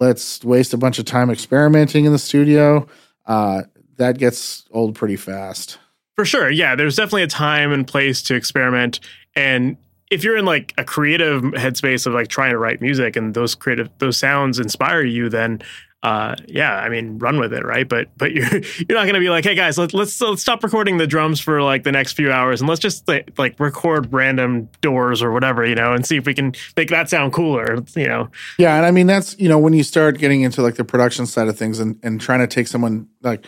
let's 0.00 0.42
waste 0.42 0.72
a 0.72 0.78
bunch 0.78 0.98
of 0.98 1.04
time 1.04 1.28
experimenting 1.28 2.06
in 2.06 2.12
the 2.12 2.18
studio, 2.18 2.86
uh, 3.26 3.64
that 3.96 4.18
gets 4.18 4.64
old 4.70 4.94
pretty 4.94 5.16
fast. 5.16 5.78
For 6.14 6.24
sure. 6.24 6.50
Yeah. 6.50 6.74
There's 6.74 6.96
definitely 6.96 7.24
a 7.24 7.28
time 7.28 7.72
and 7.72 7.86
place 7.86 8.22
to 8.22 8.34
experiment. 8.34 9.00
And 9.36 9.76
if 10.10 10.22
you're 10.22 10.36
in 10.36 10.44
like 10.44 10.72
a 10.78 10.84
creative 10.84 11.42
headspace 11.42 12.06
of 12.06 12.14
like 12.14 12.28
trying 12.28 12.50
to 12.50 12.58
write 12.58 12.80
music 12.80 13.16
and 13.16 13.34
those 13.34 13.54
creative 13.54 13.90
those 13.98 14.16
sounds 14.16 14.58
inspire 14.58 15.02
you, 15.02 15.28
then 15.28 15.60
uh, 16.04 16.36
yeah, 16.46 16.76
I 16.76 16.90
mean, 16.90 17.18
run 17.18 17.40
with 17.40 17.54
it, 17.54 17.64
right? 17.64 17.88
But 17.88 18.08
but 18.18 18.32
you're 18.32 18.46
you're 18.88 18.98
not 18.98 19.06
to 19.06 19.18
be 19.18 19.30
like, 19.30 19.42
hey 19.42 19.54
guys, 19.54 19.78
let's 19.78 19.94
let's 19.94 20.20
let's 20.20 20.42
stop 20.42 20.62
recording 20.62 20.98
the 20.98 21.06
drums 21.06 21.40
for 21.40 21.62
like 21.62 21.82
the 21.82 21.92
next 21.92 22.12
few 22.12 22.30
hours 22.30 22.60
and 22.60 22.68
let's 22.68 22.80
just 22.80 23.08
like, 23.08 23.32
like 23.38 23.58
record 23.58 24.12
random 24.12 24.68
doors 24.82 25.22
or 25.22 25.32
whatever, 25.32 25.64
you 25.64 25.74
know, 25.74 25.94
and 25.94 26.06
see 26.06 26.16
if 26.16 26.26
we 26.26 26.34
can 26.34 26.52
make 26.76 26.90
that 26.90 27.08
sound 27.08 27.32
cooler, 27.32 27.82
you 27.96 28.06
know. 28.06 28.28
Yeah, 28.58 28.76
and 28.76 28.84
I 28.84 28.90
mean 28.90 29.06
that's 29.06 29.38
you 29.38 29.48
know 29.48 29.58
when 29.58 29.72
you 29.72 29.82
start 29.82 30.18
getting 30.18 30.42
into 30.42 30.60
like 30.60 30.74
the 30.74 30.84
production 30.84 31.24
side 31.24 31.48
of 31.48 31.56
things 31.56 31.80
and 31.80 31.98
and 32.02 32.20
trying 32.20 32.40
to 32.40 32.46
take 32.46 32.68
someone 32.68 33.08
like 33.22 33.46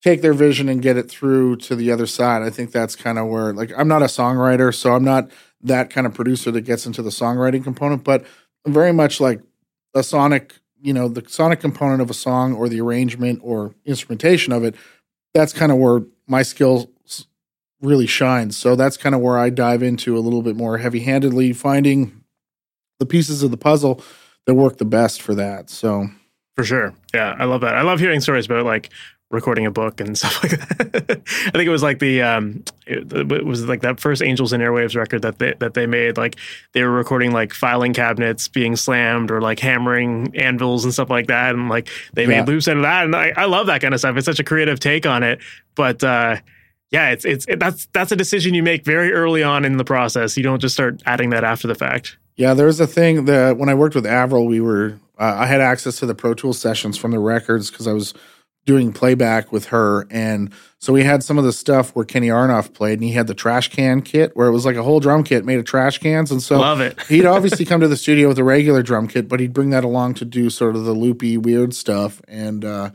take 0.00 0.22
their 0.22 0.34
vision 0.34 0.68
and 0.68 0.80
get 0.80 0.96
it 0.96 1.10
through 1.10 1.56
to 1.56 1.74
the 1.74 1.90
other 1.90 2.06
side. 2.06 2.42
I 2.42 2.50
think 2.50 2.70
that's 2.70 2.94
kind 2.94 3.18
of 3.18 3.26
where 3.26 3.52
like 3.52 3.72
I'm 3.76 3.88
not 3.88 4.02
a 4.02 4.06
songwriter, 4.06 4.72
so 4.72 4.92
I'm 4.92 5.04
not 5.04 5.32
that 5.62 5.90
kind 5.90 6.06
of 6.06 6.14
producer 6.14 6.52
that 6.52 6.60
gets 6.60 6.86
into 6.86 7.02
the 7.02 7.10
songwriting 7.10 7.64
component, 7.64 8.04
but 8.04 8.24
I'm 8.64 8.72
very 8.72 8.92
much 8.92 9.20
like 9.20 9.40
a 9.96 10.04
sonic 10.04 10.54
you 10.80 10.92
know 10.92 11.08
the 11.08 11.24
sonic 11.28 11.60
component 11.60 12.00
of 12.00 12.10
a 12.10 12.14
song 12.14 12.54
or 12.54 12.68
the 12.68 12.80
arrangement 12.80 13.40
or 13.42 13.74
instrumentation 13.84 14.52
of 14.52 14.64
it 14.64 14.74
that's 15.34 15.52
kind 15.52 15.70
of 15.70 15.78
where 15.78 16.02
my 16.26 16.42
skills 16.42 16.86
really 17.80 18.06
shine. 18.06 18.50
So 18.50 18.74
that's 18.74 18.96
kind 18.96 19.14
of 19.14 19.20
where 19.20 19.38
i 19.38 19.50
dive 19.50 19.82
into 19.82 20.16
a 20.16 20.20
little 20.20 20.42
bit 20.42 20.56
more 20.56 20.78
heavy 20.78 21.00
handedly 21.00 21.52
finding 21.52 22.24
the 22.98 23.06
pieces 23.06 23.42
of 23.42 23.50
the 23.50 23.56
puzzle 23.56 24.02
that 24.46 24.54
work 24.54 24.78
the 24.78 24.84
best 24.84 25.22
for 25.22 25.34
that. 25.36 25.70
So 25.70 26.08
for 26.56 26.64
sure. 26.64 26.94
Yeah 27.14 27.36
i 27.38 27.44
love 27.44 27.60
that. 27.60 27.74
I 27.74 27.82
love 27.82 28.00
hearing 28.00 28.20
stories 28.20 28.46
about 28.46 28.64
like 28.64 28.90
recording 29.30 29.66
a 29.66 29.70
book 29.70 30.00
and 30.00 30.16
stuff 30.18 30.42
like 30.42 30.52
that. 30.52 31.22
I 31.28 31.50
think 31.50 31.66
it 31.66 31.70
was 31.70 31.82
like 31.82 31.98
the 31.98 32.22
um 32.22 32.64
it, 32.86 33.12
it, 33.12 33.44
was 33.44 33.66
like 33.66 33.82
that 33.82 34.00
first 34.00 34.22
Angels 34.22 34.52
and 34.52 34.62
Airwaves 34.62 34.96
record 34.96 35.22
that 35.22 35.38
they 35.38 35.54
that 35.58 35.74
they 35.74 35.86
made 35.86 36.16
like 36.16 36.36
they 36.72 36.82
were 36.82 36.90
recording 36.90 37.32
like 37.32 37.52
filing 37.52 37.92
cabinets 37.92 38.48
being 38.48 38.76
slammed 38.76 39.30
or 39.30 39.40
like 39.40 39.58
hammering 39.58 40.34
anvils 40.36 40.84
and 40.84 40.92
stuff 40.92 41.10
like 41.10 41.26
that 41.26 41.54
and 41.54 41.68
like 41.68 41.88
they 42.14 42.22
yeah. 42.22 42.40
made 42.40 42.48
loops 42.48 42.68
out 42.68 42.76
of 42.76 42.82
that 42.82 43.04
and 43.04 43.14
I, 43.14 43.32
I 43.36 43.44
love 43.44 43.66
that 43.66 43.80
kind 43.80 43.94
of 43.94 44.00
stuff. 44.00 44.16
It's 44.16 44.26
such 44.26 44.40
a 44.40 44.44
creative 44.44 44.80
take 44.80 45.06
on 45.06 45.22
it. 45.22 45.40
But 45.74 46.02
uh 46.02 46.36
yeah, 46.90 47.10
it's 47.10 47.24
it's 47.24 47.46
it, 47.48 47.60
that's 47.60 47.86
that's 47.92 48.12
a 48.12 48.16
decision 48.16 48.54
you 48.54 48.62
make 48.62 48.84
very 48.84 49.12
early 49.12 49.42
on 49.42 49.64
in 49.64 49.76
the 49.76 49.84
process. 49.84 50.36
You 50.36 50.42
don't 50.42 50.60
just 50.60 50.74
start 50.74 51.02
adding 51.04 51.30
that 51.30 51.44
after 51.44 51.68
the 51.68 51.74
fact. 51.74 52.16
Yeah, 52.36 52.54
there 52.54 52.66
was 52.66 52.80
a 52.80 52.86
thing 52.86 53.26
that 53.26 53.58
when 53.58 53.68
I 53.68 53.74
worked 53.74 53.94
with 53.94 54.06
Avril, 54.06 54.46
we 54.46 54.60
were 54.60 54.98
uh, 55.18 55.34
I 55.38 55.46
had 55.46 55.60
access 55.60 55.98
to 55.98 56.06
the 56.06 56.14
Pro 56.14 56.32
Tools 56.32 56.58
sessions 56.58 56.96
from 56.96 57.10
the 57.10 57.18
records 57.18 57.70
because 57.70 57.86
I 57.86 57.92
was 57.92 58.14
doing 58.68 58.92
playback 58.92 59.50
with 59.50 59.64
her. 59.68 60.06
And 60.10 60.52
so 60.78 60.92
we 60.92 61.02
had 61.02 61.24
some 61.24 61.38
of 61.38 61.44
the 61.44 61.54
stuff 61.54 61.96
where 61.96 62.04
Kenny 62.04 62.28
Aronoff 62.28 62.74
played, 62.74 62.98
and 62.98 63.02
he 63.02 63.12
had 63.12 63.26
the 63.26 63.32
trash 63.32 63.70
can 63.70 64.02
kit 64.02 64.36
where 64.36 64.46
it 64.46 64.52
was 64.52 64.66
like 64.66 64.76
a 64.76 64.82
whole 64.82 65.00
drum 65.00 65.24
kit 65.24 65.42
made 65.46 65.58
of 65.58 65.64
trash 65.64 65.96
cans. 65.96 66.30
And 66.30 66.42
so 66.42 66.60
Love 66.60 66.82
it. 66.82 67.00
he'd 67.08 67.24
obviously 67.36 67.64
come 67.64 67.80
to 67.80 67.88
the 67.88 67.96
studio 67.96 68.28
with 68.28 68.38
a 68.38 68.44
regular 68.44 68.82
drum 68.82 69.08
kit, 69.08 69.26
but 69.26 69.40
he'd 69.40 69.54
bring 69.54 69.70
that 69.70 69.84
along 69.84 70.14
to 70.16 70.26
do 70.26 70.50
sort 70.50 70.76
of 70.76 70.84
the 70.84 70.92
loopy, 70.92 71.38
weird 71.38 71.72
stuff. 71.72 72.20
And 72.28 72.62
uh, 72.62 72.90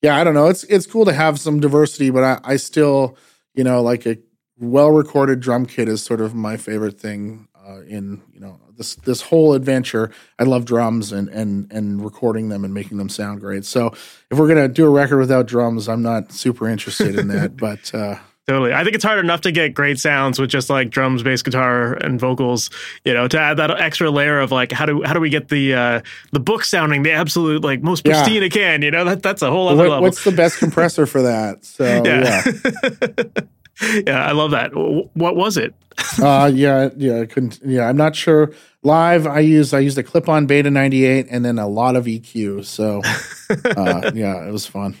yeah, 0.00 0.14
I 0.16 0.22
don't 0.22 0.34
know. 0.34 0.46
It's 0.46 0.62
it's 0.62 0.86
cool 0.86 1.04
to 1.06 1.12
have 1.12 1.40
some 1.40 1.58
diversity, 1.58 2.10
but 2.10 2.22
I, 2.22 2.40
I 2.44 2.56
still, 2.56 3.18
you 3.52 3.64
know, 3.64 3.82
like 3.82 4.06
a 4.06 4.18
well 4.60 4.92
recorded 4.92 5.40
drum 5.40 5.66
kit 5.66 5.88
is 5.88 6.04
sort 6.04 6.20
of 6.20 6.36
my 6.36 6.56
favorite 6.56 7.00
thing 7.00 7.48
uh, 7.68 7.80
in 7.82 8.22
you 8.32 8.38
know 8.38 8.60
this 8.76 8.94
this 8.96 9.22
whole 9.22 9.54
adventure. 9.54 10.10
I 10.38 10.44
love 10.44 10.64
drums 10.64 11.12
and 11.12 11.28
and 11.28 11.70
and 11.72 12.04
recording 12.04 12.48
them 12.48 12.64
and 12.64 12.72
making 12.72 12.98
them 12.98 13.08
sound 13.08 13.40
great. 13.40 13.64
So 13.64 13.88
if 14.30 14.38
we're 14.38 14.48
gonna 14.48 14.68
do 14.68 14.86
a 14.86 14.90
record 14.90 15.18
without 15.18 15.46
drums, 15.46 15.88
I'm 15.88 16.02
not 16.02 16.32
super 16.32 16.68
interested 16.68 17.18
in 17.18 17.28
that. 17.28 17.56
but 17.66 17.94
uh, 17.94 18.18
Totally. 18.46 18.72
I 18.72 18.84
think 18.84 18.94
it's 18.94 19.02
hard 19.02 19.18
enough 19.18 19.40
to 19.40 19.50
get 19.50 19.74
great 19.74 19.98
sounds 19.98 20.38
with 20.38 20.50
just 20.50 20.70
like 20.70 20.90
drums, 20.90 21.24
bass 21.24 21.42
guitar, 21.42 21.94
and 21.94 22.20
vocals. 22.20 22.70
You 23.04 23.12
know, 23.12 23.26
to 23.26 23.40
add 23.40 23.56
that 23.56 23.72
extra 23.80 24.08
layer 24.08 24.38
of 24.38 24.52
like 24.52 24.70
how 24.70 24.86
do 24.86 25.02
how 25.02 25.14
do 25.14 25.20
we 25.20 25.30
get 25.30 25.48
the 25.48 25.74
uh, 25.74 26.00
the 26.30 26.38
book 26.38 26.62
sounding 26.62 27.02
the 27.02 27.10
absolute 27.10 27.64
like 27.64 27.82
most 27.82 28.04
pristine 28.04 28.34
yeah. 28.34 28.42
it 28.42 28.52
can. 28.52 28.82
You 28.82 28.92
know, 28.92 29.04
that 29.04 29.20
that's 29.20 29.42
a 29.42 29.50
whole 29.50 29.66
other 29.66 29.78
what, 29.78 29.88
level. 29.88 30.02
What's 30.02 30.22
the 30.22 30.30
best 30.30 30.58
compressor 30.60 31.06
for 31.06 31.22
that? 31.22 31.64
So 31.64 32.04
yeah. 32.04 32.44
yeah. 32.44 33.40
yeah, 34.06 34.24
I 34.24 34.32
love 34.32 34.52
that. 34.52 34.70
What 34.74 35.36
was 35.36 35.56
it? 35.56 35.74
uh 36.22 36.50
yeah, 36.52 36.90
yeah, 36.96 37.20
I 37.20 37.26
couldn't 37.26 37.60
yeah, 37.64 37.88
I'm 37.88 37.96
not 37.96 38.14
sure. 38.14 38.52
Live 38.82 39.26
I 39.26 39.40
use 39.40 39.72
I 39.72 39.80
used 39.80 39.98
a 39.98 40.02
clip-on 40.02 40.46
Beta 40.46 40.70
98 40.70 41.26
and 41.30 41.44
then 41.44 41.58
a 41.58 41.66
lot 41.66 41.96
of 41.96 42.04
EQ. 42.04 42.64
So 42.64 43.00
uh 43.76 44.10
yeah, 44.14 44.46
it 44.46 44.52
was 44.52 44.66
fun. 44.66 44.96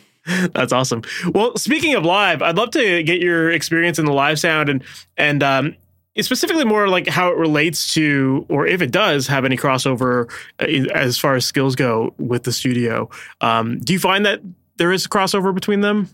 That's 0.54 0.72
awesome. 0.72 1.02
Well, 1.32 1.56
speaking 1.56 1.94
of 1.94 2.04
live, 2.04 2.42
I'd 2.42 2.56
love 2.56 2.70
to 2.72 3.02
get 3.02 3.20
your 3.20 3.50
experience 3.50 3.98
in 3.98 4.06
the 4.06 4.12
live 4.12 4.38
sound 4.38 4.68
and 4.68 4.82
and 5.16 5.42
um 5.42 5.76
specifically 6.18 6.64
more 6.64 6.88
like 6.88 7.06
how 7.06 7.28
it 7.28 7.36
relates 7.36 7.92
to 7.92 8.46
or 8.48 8.66
if 8.66 8.80
it 8.80 8.90
does 8.90 9.26
have 9.26 9.44
any 9.44 9.56
crossover 9.56 10.30
uh, 10.60 10.64
as 10.94 11.18
far 11.18 11.34
as 11.34 11.44
skills 11.44 11.76
go 11.76 12.14
with 12.18 12.44
the 12.44 12.52
studio. 12.52 13.08
Um 13.42 13.78
do 13.80 13.92
you 13.92 13.98
find 13.98 14.24
that 14.24 14.40
there 14.78 14.92
is 14.92 15.04
a 15.04 15.08
crossover 15.08 15.54
between 15.54 15.82
them? 15.82 16.08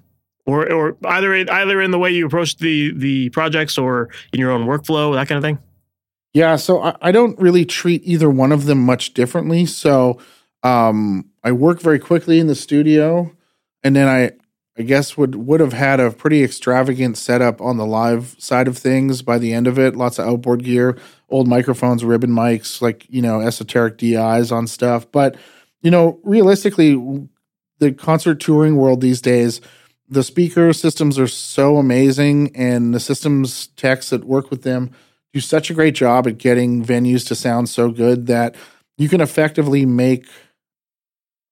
Or 0.47 0.71
or 0.73 0.97
either 1.05 1.35
either 1.35 1.81
in 1.81 1.91
the 1.91 1.99
way 1.99 2.11
you 2.11 2.27
approach 2.27 2.57
the 2.57 2.93
the 2.93 3.31
projects 3.31 3.79
or 3.79 4.11
in 4.33 4.41
your 4.41 4.51
own 4.51 4.67
workflow, 4.67 5.15
that 5.15 5.29
kind 5.29 5.39
of 5.39 5.43
thing? 5.43 5.59
Yeah, 6.35 6.57
so 6.57 6.83
I, 6.83 6.97
I 7.01 7.13
don't 7.13 7.39
really 7.39 7.65
treat 7.65 8.03
either 8.05 8.31
one 8.31 8.53
of 8.53 8.65
them 8.65 8.79
much 8.79 9.13
differently. 9.13 9.67
So 9.67 10.19
um, 10.63 11.31
I 11.45 11.53
work 11.53 11.81
very 11.81 11.99
quickly 11.99 12.39
in 12.39 12.47
the 12.47 12.55
studio, 12.55 13.31
and 13.83 13.95
then 13.95 14.09
I 14.09 14.33
I 14.79 14.83
guess 14.83 15.17
would 15.17 15.35
would 15.35 15.61
have 15.61 15.75
had 15.75 16.01
a 16.01 16.11
pretty 16.11 16.43
extravagant 16.43 17.19
setup 17.19 17.61
on 17.61 17.77
the 17.77 17.87
live 17.87 18.35
side 18.39 18.69
of 18.69 18.79
things 18.79 19.21
by 19.21 19.39
the 19.39 19.53
end 19.53 19.67
of 19.67 19.79
it. 19.79 19.95
Lots 19.95 20.19
of 20.19 20.27
outboard 20.27 20.65
gear, 20.65 20.97
old 21.29 21.47
microphones, 21.47 22.05
ribbon 22.05 22.31
mics, 22.31 22.81
like 22.81 23.07
you 23.11 23.21
know 23.21 23.41
esoteric 23.41 23.99
DIs 23.99 24.51
on 24.51 24.67
stuff. 24.67 25.11
But 25.13 25.37
you 25.83 25.91
know, 25.91 26.19
realistically, 26.23 27.29
the 27.79 27.93
concert 27.93 28.41
touring 28.41 28.77
world 28.77 29.01
these 29.03 29.21
days 29.21 29.61
the 30.09 30.23
speaker 30.23 30.73
systems 30.73 31.19
are 31.19 31.29
so 31.29 31.79
amazing, 31.79 32.55
and 32.55 32.95
the 32.95 33.01
systems 33.01 33.69
techs 33.69 34.11
that 34.11 34.25
work 34.25 34.51
with 34.51 34.63
them 34.63 34.91
do 35.33 35.41
such 35.41 35.71
a 35.71 35.75
great 35.75 35.95
job 35.95 36.27
at 36.27 36.39
getting 36.39 36.85
venues 36.85 37.27
to 37.29 37.35
sound 37.35 37.69
so 37.69 37.91
good 37.91 38.27
that 38.27 38.55
you 38.99 39.09
can 39.09 39.21
effectively 39.21 39.87
make 39.87 40.27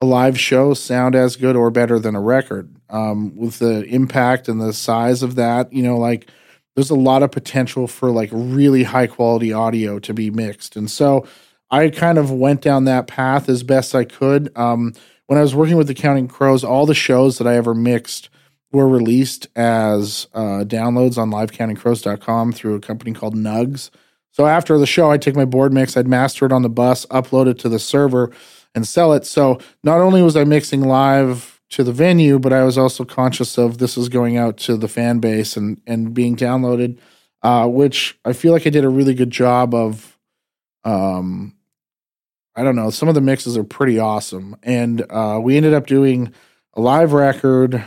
a 0.02 0.06
live 0.06 0.38
show 0.38 0.74
sound 0.74 1.14
as 1.14 1.36
good 1.36 1.56
or 1.56 1.70
better 1.70 1.98
than 1.98 2.14
a 2.14 2.20
record. 2.20 2.74
Um, 2.88 3.36
with 3.36 3.58
the 3.60 3.84
impact 3.84 4.48
and 4.48 4.60
the 4.60 4.72
size 4.72 5.22
of 5.22 5.36
that, 5.36 5.72
you 5.72 5.82
know, 5.82 5.96
like 5.96 6.28
there's 6.74 6.90
a 6.90 6.96
lot 6.96 7.22
of 7.22 7.30
potential 7.30 7.86
for 7.86 8.10
like 8.10 8.30
really 8.32 8.82
high 8.82 9.06
quality 9.06 9.52
audio 9.52 9.98
to 10.00 10.12
be 10.12 10.30
mixed. 10.30 10.76
And 10.76 10.90
so 10.90 11.26
I 11.70 11.90
kind 11.90 12.18
of 12.18 12.30
went 12.30 12.62
down 12.62 12.84
that 12.84 13.06
path 13.06 13.48
as 13.48 13.62
best 13.62 13.94
I 13.94 14.04
could. 14.04 14.50
Um, 14.56 14.94
when 15.26 15.38
I 15.38 15.42
was 15.42 15.54
working 15.54 15.76
with 15.76 15.86
the 15.86 15.94
Counting 15.94 16.26
Crows, 16.26 16.64
all 16.64 16.86
the 16.86 16.94
shows 16.94 17.38
that 17.38 17.46
I 17.46 17.54
ever 17.54 17.74
mixed 17.74 18.28
were 18.72 18.88
released 18.88 19.48
as 19.56 20.28
uh, 20.32 20.64
downloads 20.64 21.18
on 21.18 21.30
livecountingcrows.com 21.30 22.52
through 22.52 22.74
a 22.74 22.80
company 22.80 23.12
called 23.12 23.34
Nugs. 23.34 23.90
So 24.30 24.46
after 24.46 24.78
the 24.78 24.86
show, 24.86 25.10
I'd 25.10 25.22
take 25.22 25.34
my 25.34 25.44
board 25.44 25.72
mix, 25.72 25.96
I'd 25.96 26.06
master 26.06 26.46
it 26.46 26.52
on 26.52 26.62
the 26.62 26.68
bus, 26.68 27.04
upload 27.06 27.48
it 27.48 27.58
to 27.60 27.68
the 27.68 27.80
server, 27.80 28.30
and 28.74 28.86
sell 28.86 29.12
it. 29.12 29.26
So 29.26 29.58
not 29.82 30.00
only 30.00 30.22
was 30.22 30.36
I 30.36 30.44
mixing 30.44 30.82
live 30.82 31.60
to 31.70 31.84
the 31.84 31.92
venue, 31.92 32.38
but 32.38 32.52
I 32.52 32.64
was 32.64 32.78
also 32.78 33.04
conscious 33.04 33.58
of 33.58 33.78
this 33.78 33.96
is 33.96 34.08
going 34.08 34.36
out 34.36 34.56
to 34.58 34.76
the 34.76 34.88
fan 34.88 35.18
base 35.18 35.56
and 35.56 35.80
and 35.86 36.14
being 36.14 36.36
downloaded, 36.36 36.98
uh, 37.42 37.66
which 37.66 38.18
I 38.24 38.32
feel 38.32 38.52
like 38.52 38.66
I 38.66 38.70
did 38.70 38.84
a 38.84 38.88
really 38.88 39.14
good 39.14 39.30
job 39.30 39.74
of. 39.74 40.16
Um, 40.84 41.56
I 42.56 42.64
don't 42.64 42.76
know. 42.76 42.90
Some 42.90 43.08
of 43.08 43.14
the 43.14 43.20
mixes 43.20 43.56
are 43.56 43.64
pretty 43.64 43.98
awesome, 43.98 44.56
and 44.62 45.04
uh, 45.08 45.38
we 45.42 45.56
ended 45.56 45.72
up 45.72 45.86
doing 45.86 46.32
a 46.74 46.80
live 46.80 47.12
record 47.12 47.84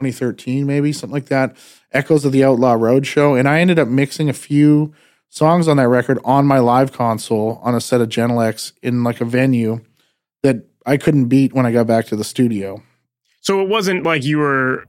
2013, 0.00 0.66
maybe 0.66 0.92
something 0.92 1.12
like 1.12 1.26
that. 1.26 1.54
Echoes 1.92 2.24
of 2.24 2.32
the 2.32 2.42
Outlaw 2.42 2.72
Road 2.72 3.06
Show, 3.06 3.34
and 3.34 3.46
I 3.48 3.60
ended 3.60 3.78
up 3.78 3.86
mixing 3.88 4.28
a 4.30 4.32
few 4.32 4.94
songs 5.28 5.68
on 5.68 5.76
that 5.76 5.88
record 5.88 6.18
on 6.24 6.46
my 6.46 6.58
live 6.58 6.92
console 6.92 7.60
on 7.62 7.74
a 7.74 7.80
set 7.80 8.00
of 8.00 8.08
Genelecs 8.08 8.72
in 8.82 9.04
like 9.04 9.20
a 9.20 9.24
venue 9.24 9.80
that 10.42 10.64
I 10.86 10.96
couldn't 10.96 11.26
beat 11.26 11.52
when 11.52 11.66
I 11.66 11.72
got 11.72 11.86
back 11.86 12.06
to 12.06 12.16
the 12.16 12.24
studio. 12.24 12.82
So 13.42 13.60
it 13.60 13.68
wasn't 13.68 14.04
like 14.04 14.24
you 14.24 14.38
were 14.38 14.86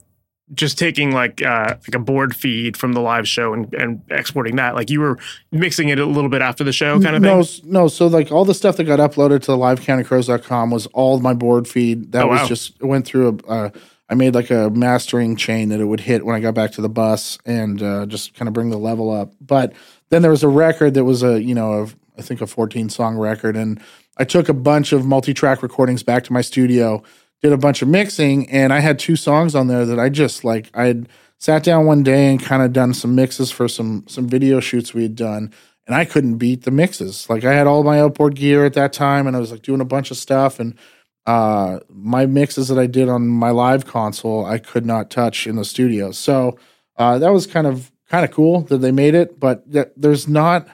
just 0.54 0.78
taking 0.78 1.12
like 1.12 1.42
uh, 1.42 1.76
like 1.86 1.94
a 1.94 1.98
board 1.98 2.34
feed 2.34 2.76
from 2.76 2.92
the 2.92 3.00
live 3.00 3.26
show 3.28 3.52
and, 3.52 3.72
and 3.74 4.02
exporting 4.10 4.56
that. 4.56 4.74
Like 4.74 4.90
you 4.90 5.00
were 5.00 5.18
mixing 5.50 5.88
it 5.90 5.98
a 5.98 6.06
little 6.06 6.30
bit 6.30 6.40
after 6.42 6.64
the 6.64 6.72
show, 6.72 7.00
kind 7.00 7.16
of 7.16 7.22
no, 7.22 7.42
thing. 7.42 7.70
No, 7.70 7.80
no. 7.82 7.88
so 7.88 8.06
like 8.06 8.32
all 8.32 8.44
the 8.44 8.54
stuff 8.54 8.76
that 8.78 8.84
got 8.84 8.98
uploaded 8.98 9.42
to 9.42 9.52
livecountingcrows.com 9.52 10.70
was 10.70 10.86
all 10.88 11.20
my 11.20 11.34
board 11.34 11.68
feed. 11.68 12.12
That 12.12 12.24
Oh, 12.24 12.28
was 12.28 12.40
wow. 12.40 12.46
just 12.46 12.76
it 12.80 12.86
went 12.86 13.04
through 13.06 13.38
a. 13.46 13.50
Uh, 13.50 13.70
I 14.12 14.14
made 14.14 14.34
like 14.34 14.50
a 14.50 14.68
mastering 14.68 15.36
chain 15.36 15.70
that 15.70 15.80
it 15.80 15.86
would 15.86 16.00
hit 16.00 16.26
when 16.26 16.36
I 16.36 16.40
got 16.40 16.52
back 16.52 16.72
to 16.72 16.82
the 16.82 16.88
bus 16.90 17.38
and 17.46 17.82
uh, 17.82 18.04
just 18.04 18.34
kind 18.34 18.46
of 18.46 18.52
bring 18.52 18.68
the 18.68 18.76
level 18.76 19.10
up. 19.10 19.32
But 19.40 19.72
then 20.10 20.20
there 20.20 20.30
was 20.30 20.42
a 20.42 20.48
record 20.48 20.92
that 20.94 21.04
was 21.04 21.22
a 21.22 21.42
you 21.42 21.54
know 21.54 21.84
a, 21.84 22.18
I 22.18 22.22
think 22.22 22.42
a 22.42 22.46
14 22.46 22.90
song 22.90 23.16
record, 23.16 23.56
and 23.56 23.80
I 24.18 24.24
took 24.24 24.50
a 24.50 24.54
bunch 24.54 24.92
of 24.92 25.06
multi 25.06 25.32
track 25.32 25.62
recordings 25.62 26.02
back 26.02 26.24
to 26.24 26.32
my 26.34 26.42
studio, 26.42 27.02
did 27.40 27.54
a 27.54 27.56
bunch 27.56 27.80
of 27.80 27.88
mixing, 27.88 28.50
and 28.50 28.70
I 28.70 28.80
had 28.80 28.98
two 28.98 29.16
songs 29.16 29.54
on 29.54 29.68
there 29.68 29.86
that 29.86 29.98
I 29.98 30.10
just 30.10 30.44
like 30.44 30.70
I 30.74 30.84
had 30.84 31.08
sat 31.38 31.64
down 31.64 31.86
one 31.86 32.02
day 32.02 32.30
and 32.30 32.38
kind 32.38 32.62
of 32.62 32.74
done 32.74 32.92
some 32.92 33.14
mixes 33.14 33.50
for 33.50 33.66
some 33.66 34.04
some 34.08 34.28
video 34.28 34.60
shoots 34.60 34.92
we 34.92 35.04
had 35.04 35.16
done 35.16 35.54
and 35.86 35.96
I 35.96 36.04
couldn't 36.04 36.36
beat 36.36 36.62
the 36.62 36.70
mixes. 36.70 37.28
Like 37.28 37.44
I 37.44 37.54
had 37.54 37.66
all 37.66 37.82
my 37.82 38.00
outboard 38.00 38.36
gear 38.36 38.64
at 38.64 38.74
that 38.74 38.92
time, 38.92 39.26
and 39.26 39.34
I 39.34 39.40
was 39.40 39.50
like 39.50 39.62
doing 39.62 39.80
a 39.80 39.86
bunch 39.86 40.10
of 40.10 40.16
stuff. 40.16 40.60
And 40.60 40.76
uh, 41.26 41.80
my 41.88 42.26
mixes 42.26 42.68
that 42.68 42.78
I 42.78 42.86
did 42.86 43.08
on 43.08 43.28
my 43.28 43.50
live 43.50 43.86
console, 43.86 44.44
I 44.44 44.58
could 44.58 44.84
not 44.84 45.10
touch 45.10 45.46
in 45.46 45.56
the 45.56 45.64
studio. 45.64 46.10
So 46.10 46.58
uh, 46.96 47.18
that 47.18 47.32
was 47.32 47.46
kind 47.46 47.66
of 47.66 47.92
kind 48.08 48.24
of 48.24 48.30
cool 48.30 48.62
that 48.62 48.78
they 48.78 48.92
made 48.92 49.14
it. 49.14 49.38
But 49.38 49.70
th- 49.72 49.92
there's 49.96 50.28
not 50.28 50.68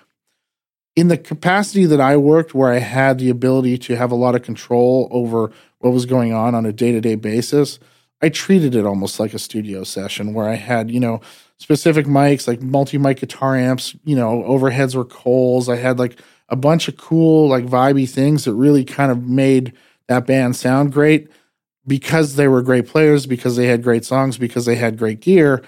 in 0.97 1.09
the 1.09 1.19
capacity 1.19 1.85
that 1.87 2.01
I 2.01 2.17
worked, 2.17 2.55
where 2.55 2.73
I 2.73 2.79
had 2.79 3.19
the 3.19 3.31
ability 3.31 3.79
to 3.79 3.97
have 3.97 4.11
a 4.11 4.17
lot 4.17 4.35
of 4.35 4.43
control 4.43 5.09
over 5.11 5.53
what 5.79 5.93
was 5.93 6.07
going 6.07 6.33
on 6.33 6.55
on 6.55 6.67
a 6.67 6.73
day 6.73 6.93
to 6.93 7.01
day 7.01 7.15
basis. 7.15 7.79
I 8.21 8.31
treated 8.31 8.75
it 8.75 8.85
almost 8.85 9.21
like 9.21 9.33
a 9.33 9.39
studio 9.39 9.85
session 9.85 10.35
where 10.35 10.49
I 10.49 10.57
had, 10.57 10.91
you 10.91 10.99
know, 10.99 11.21
specific 11.59 12.07
mics 12.07 12.49
like 12.49 12.63
multi 12.63 12.99
mic 12.99 13.21
guitar 13.21 13.57
amps, 13.57 13.95
you 14.05 14.17
know, 14.17 14.43
overheads 14.43 14.95
were 14.95 15.05
Coles. 15.05 15.69
I 15.69 15.77
had 15.77 15.99
like 15.99 16.21
a 16.49 16.57
bunch 16.57 16.89
of 16.89 16.97
cool, 16.97 17.49
like 17.49 17.65
vibey 17.65 18.09
things 18.09 18.45
that 18.45 18.55
really 18.55 18.85
kind 18.85 19.13
of 19.13 19.29
made 19.29 19.73
that 20.09 20.27
band 20.27 20.57
sound 20.57 20.93
great 20.93 21.29
because 21.87 22.37
they 22.37 22.49
were 22.49 22.63
great 22.63 22.87
players, 22.87 23.27
because 23.27 23.57
they 23.57 23.67
had 23.67 23.83
great 23.83 24.05
songs, 24.05 24.37
because 24.37 24.67
they 24.67 24.77
had 24.77 24.99
great 24.99 25.21
gear. 25.21 25.63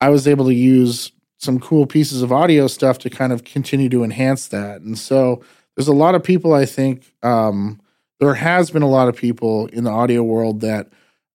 I 0.00 0.08
was 0.08 0.26
able 0.26 0.46
to 0.46 0.54
use 0.54 1.12
some 1.38 1.60
cool 1.60 1.86
pieces 1.86 2.22
of 2.22 2.32
audio 2.32 2.66
stuff 2.66 2.98
to 2.98 3.10
kind 3.10 3.32
of 3.32 3.44
continue 3.44 3.88
to 3.88 4.04
enhance 4.04 4.48
that. 4.48 4.80
And 4.82 4.98
so 4.98 5.42
there's 5.76 5.88
a 5.88 5.92
lot 5.92 6.14
of 6.14 6.22
people, 6.22 6.52
I 6.52 6.66
think, 6.66 7.12
um, 7.22 7.80
there 8.18 8.34
has 8.34 8.70
been 8.70 8.82
a 8.82 8.88
lot 8.88 9.08
of 9.08 9.16
people 9.16 9.66
in 9.68 9.84
the 9.84 9.90
audio 9.90 10.22
world 10.22 10.60
that, 10.60 10.88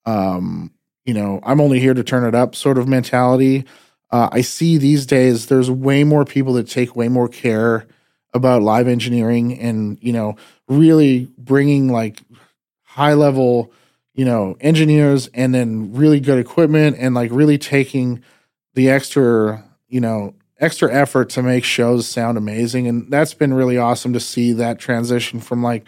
um, 0.05 0.71
you 1.05 1.13
know, 1.13 1.39
I'm 1.43 1.59
only 1.59 1.79
here 1.79 1.95
to 1.95 2.03
turn 2.03 2.25
it 2.25 2.35
up 2.35 2.55
sort 2.55 2.77
of 2.77 2.87
mentality. 2.87 3.65
Uh, 4.11 4.29
I 4.31 4.41
see 4.41 4.77
these 4.77 5.05
days 5.05 5.47
there's 5.47 5.71
way 5.71 6.03
more 6.03 6.25
people 6.25 6.53
that 6.53 6.69
take 6.69 6.95
way 6.95 7.07
more 7.07 7.27
care 7.27 7.87
about 8.35 8.61
live 8.61 8.87
engineering 8.87 9.57
and, 9.59 9.97
you 10.01 10.13
know, 10.13 10.35
really 10.67 11.31
bringing 11.37 11.91
like 11.91 12.21
high 12.95 13.13
level, 13.13 13.73
you 14.13 14.23
know, 14.23 14.55
engineers 14.61 15.27
and 15.33 15.53
then 15.53 15.93
really 15.93 16.21
good 16.21 16.39
equipment 16.39 16.95
and 16.97 17.13
like 17.13 17.29
really 17.29 17.57
taking 17.57 18.23
the 18.73 18.89
extra, 18.89 19.65
you 19.89 19.99
know, 19.99 20.33
extra 20.61 20.93
effort 20.93 21.29
to 21.29 21.43
make 21.43 21.65
shows 21.65 22.07
sound 22.07 22.37
amazing. 22.37 22.87
And 22.87 23.11
that's 23.11 23.33
been 23.33 23.53
really 23.53 23.77
awesome 23.77 24.13
to 24.13 24.19
see 24.21 24.53
that 24.53 24.79
transition 24.79 25.41
from 25.41 25.61
like, 25.61 25.85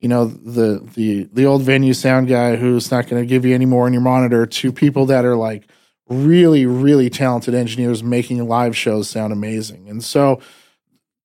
you 0.00 0.08
know, 0.08 0.26
the 0.26 0.84
the 0.96 1.28
the 1.32 1.46
old 1.46 1.62
venue 1.62 1.94
sound 1.94 2.26
guy 2.26 2.56
who's 2.56 2.90
not 2.90 3.06
going 3.06 3.22
to 3.22 3.26
give 3.26 3.44
you 3.44 3.54
any 3.54 3.66
more 3.66 3.86
on 3.86 3.92
your 3.92 4.02
monitor 4.02 4.44
to 4.44 4.72
people 4.72 5.06
that 5.06 5.24
are 5.24 5.36
like 5.36 5.68
really, 6.08 6.66
really 6.66 7.08
talented 7.08 7.54
engineers 7.54 8.02
making 8.02 8.44
live 8.48 8.76
shows 8.76 9.08
sound 9.08 9.32
amazing. 9.32 9.88
And 9.88 10.02
so 10.02 10.40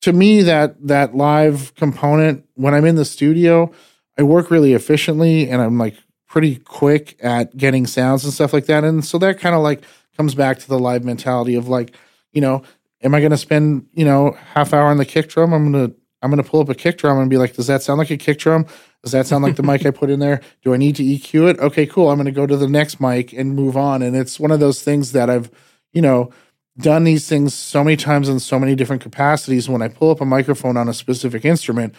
to 0.01 0.13
me 0.13 0.43
that 0.43 0.75
that 0.85 1.15
live 1.15 1.73
component 1.73 2.45
when 2.53 2.75
I'm 2.75 2.85
in 2.85 2.97
the 2.97 3.05
studio, 3.05 3.71
I 4.17 4.23
work 4.23 4.51
really 4.51 4.73
efficiently 4.73 5.49
and 5.49 5.61
I'm 5.61 5.77
like 5.77 5.95
pretty 6.27 6.57
quick 6.57 7.17
at 7.21 7.55
getting 7.55 7.85
sounds 7.85 8.23
and 8.23 8.33
stuff 8.33 8.53
like 8.53 8.65
that. 8.65 8.83
And 8.83 9.03
so 9.03 9.17
that 9.19 9.39
kind 9.39 9.55
of 9.55 9.61
like 9.61 9.83
comes 10.17 10.35
back 10.35 10.59
to 10.59 10.67
the 10.67 10.79
live 10.79 11.03
mentality 11.03 11.55
of 11.55 11.67
like, 11.67 11.95
you 12.31 12.41
know, 12.41 12.63
am 13.01 13.13
I 13.13 13.19
going 13.19 13.31
to 13.31 13.37
spend, 13.37 13.87
you 13.93 14.05
know, 14.05 14.37
half 14.53 14.73
hour 14.73 14.87
on 14.87 14.97
the 14.97 15.05
kick 15.05 15.29
drum? 15.29 15.53
I'm 15.53 15.71
going 15.71 15.89
to 15.89 15.95
I'm 16.23 16.31
going 16.31 16.41
to 16.41 16.49
pull 16.49 16.61
up 16.61 16.69
a 16.69 16.75
kick 16.75 16.97
drum 16.97 17.19
and 17.19 17.29
be 17.29 17.37
like, 17.37 17.53
does 17.53 17.67
that 17.67 17.83
sound 17.83 17.99
like 17.99 18.09
a 18.09 18.17
kick 18.17 18.39
drum? 18.39 18.65
Does 19.03 19.11
that 19.11 19.27
sound 19.27 19.43
like 19.43 19.57
the 19.57 19.63
mic 19.63 19.85
I 19.85 19.91
put 19.91 20.09
in 20.09 20.21
there? 20.21 20.39
Do 20.61 20.73
I 20.73 20.77
need 20.77 20.95
to 20.95 21.03
EQ 21.03 21.49
it? 21.49 21.59
Okay, 21.59 21.85
cool. 21.85 22.09
I'm 22.09 22.15
going 22.15 22.25
to 22.25 22.31
go 22.31 22.47
to 22.47 22.55
the 22.55 22.69
next 22.69 23.01
mic 23.01 23.33
and 23.33 23.53
move 23.53 23.75
on. 23.75 24.01
And 24.01 24.15
it's 24.15 24.39
one 24.39 24.51
of 24.51 24.61
those 24.61 24.81
things 24.81 25.11
that 25.11 25.29
I've, 25.29 25.51
you 25.91 26.01
know, 26.01 26.31
done 26.77 27.03
these 27.03 27.27
things 27.27 27.53
so 27.53 27.83
many 27.83 27.97
times 27.97 28.29
in 28.29 28.39
so 28.39 28.57
many 28.57 28.73
different 28.73 29.01
capacities. 29.01 29.67
When 29.67 29.81
I 29.81 29.89
pull 29.89 30.11
up 30.11 30.21
a 30.21 30.25
microphone 30.25 30.77
on 30.77 30.87
a 30.87 30.93
specific 30.93 31.43
instrument, 31.43 31.93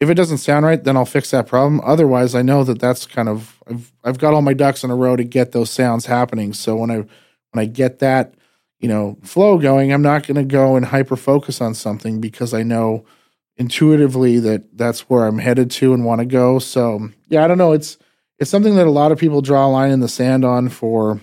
if 0.00 0.08
it 0.08 0.14
doesn't 0.14 0.38
sound 0.38 0.64
right, 0.64 0.82
then 0.82 0.96
I'll 0.96 1.04
fix 1.04 1.30
that 1.32 1.48
problem. 1.48 1.80
Otherwise, 1.84 2.34
I 2.34 2.42
know 2.42 2.62
that 2.64 2.78
that's 2.78 3.06
kind 3.06 3.28
of 3.28 3.60
I've 3.68 3.92
I've 4.04 4.18
got 4.18 4.34
all 4.34 4.42
my 4.42 4.54
ducks 4.54 4.84
in 4.84 4.90
a 4.90 4.96
row 4.96 5.16
to 5.16 5.24
get 5.24 5.52
those 5.52 5.70
sounds 5.70 6.06
happening. 6.06 6.52
So 6.52 6.76
when 6.76 6.90
I 6.90 6.96
when 6.96 7.08
I 7.54 7.64
get 7.64 7.98
that, 7.98 8.34
you 8.78 8.88
know, 8.88 9.18
flow 9.22 9.58
going, 9.58 9.92
I'm 9.92 10.02
not 10.02 10.26
going 10.26 10.36
to 10.36 10.44
go 10.44 10.76
and 10.76 10.86
hyper 10.86 11.16
focus 11.16 11.60
on 11.60 11.74
something 11.74 12.20
because 12.20 12.54
I 12.54 12.62
know 12.62 13.04
intuitively 13.56 14.38
that 14.38 14.76
that's 14.76 15.00
where 15.10 15.26
I'm 15.26 15.38
headed 15.38 15.70
to 15.72 15.92
and 15.92 16.04
want 16.04 16.20
to 16.20 16.26
go. 16.26 16.60
So 16.60 17.08
yeah, 17.28 17.44
I 17.44 17.48
don't 17.48 17.58
know. 17.58 17.72
It's 17.72 17.98
it's 18.38 18.50
something 18.50 18.76
that 18.76 18.86
a 18.86 18.90
lot 18.90 19.10
of 19.10 19.18
people 19.18 19.42
draw 19.42 19.66
a 19.66 19.68
line 19.68 19.90
in 19.90 20.00
the 20.00 20.08
sand 20.08 20.44
on 20.44 20.68
for 20.68 21.20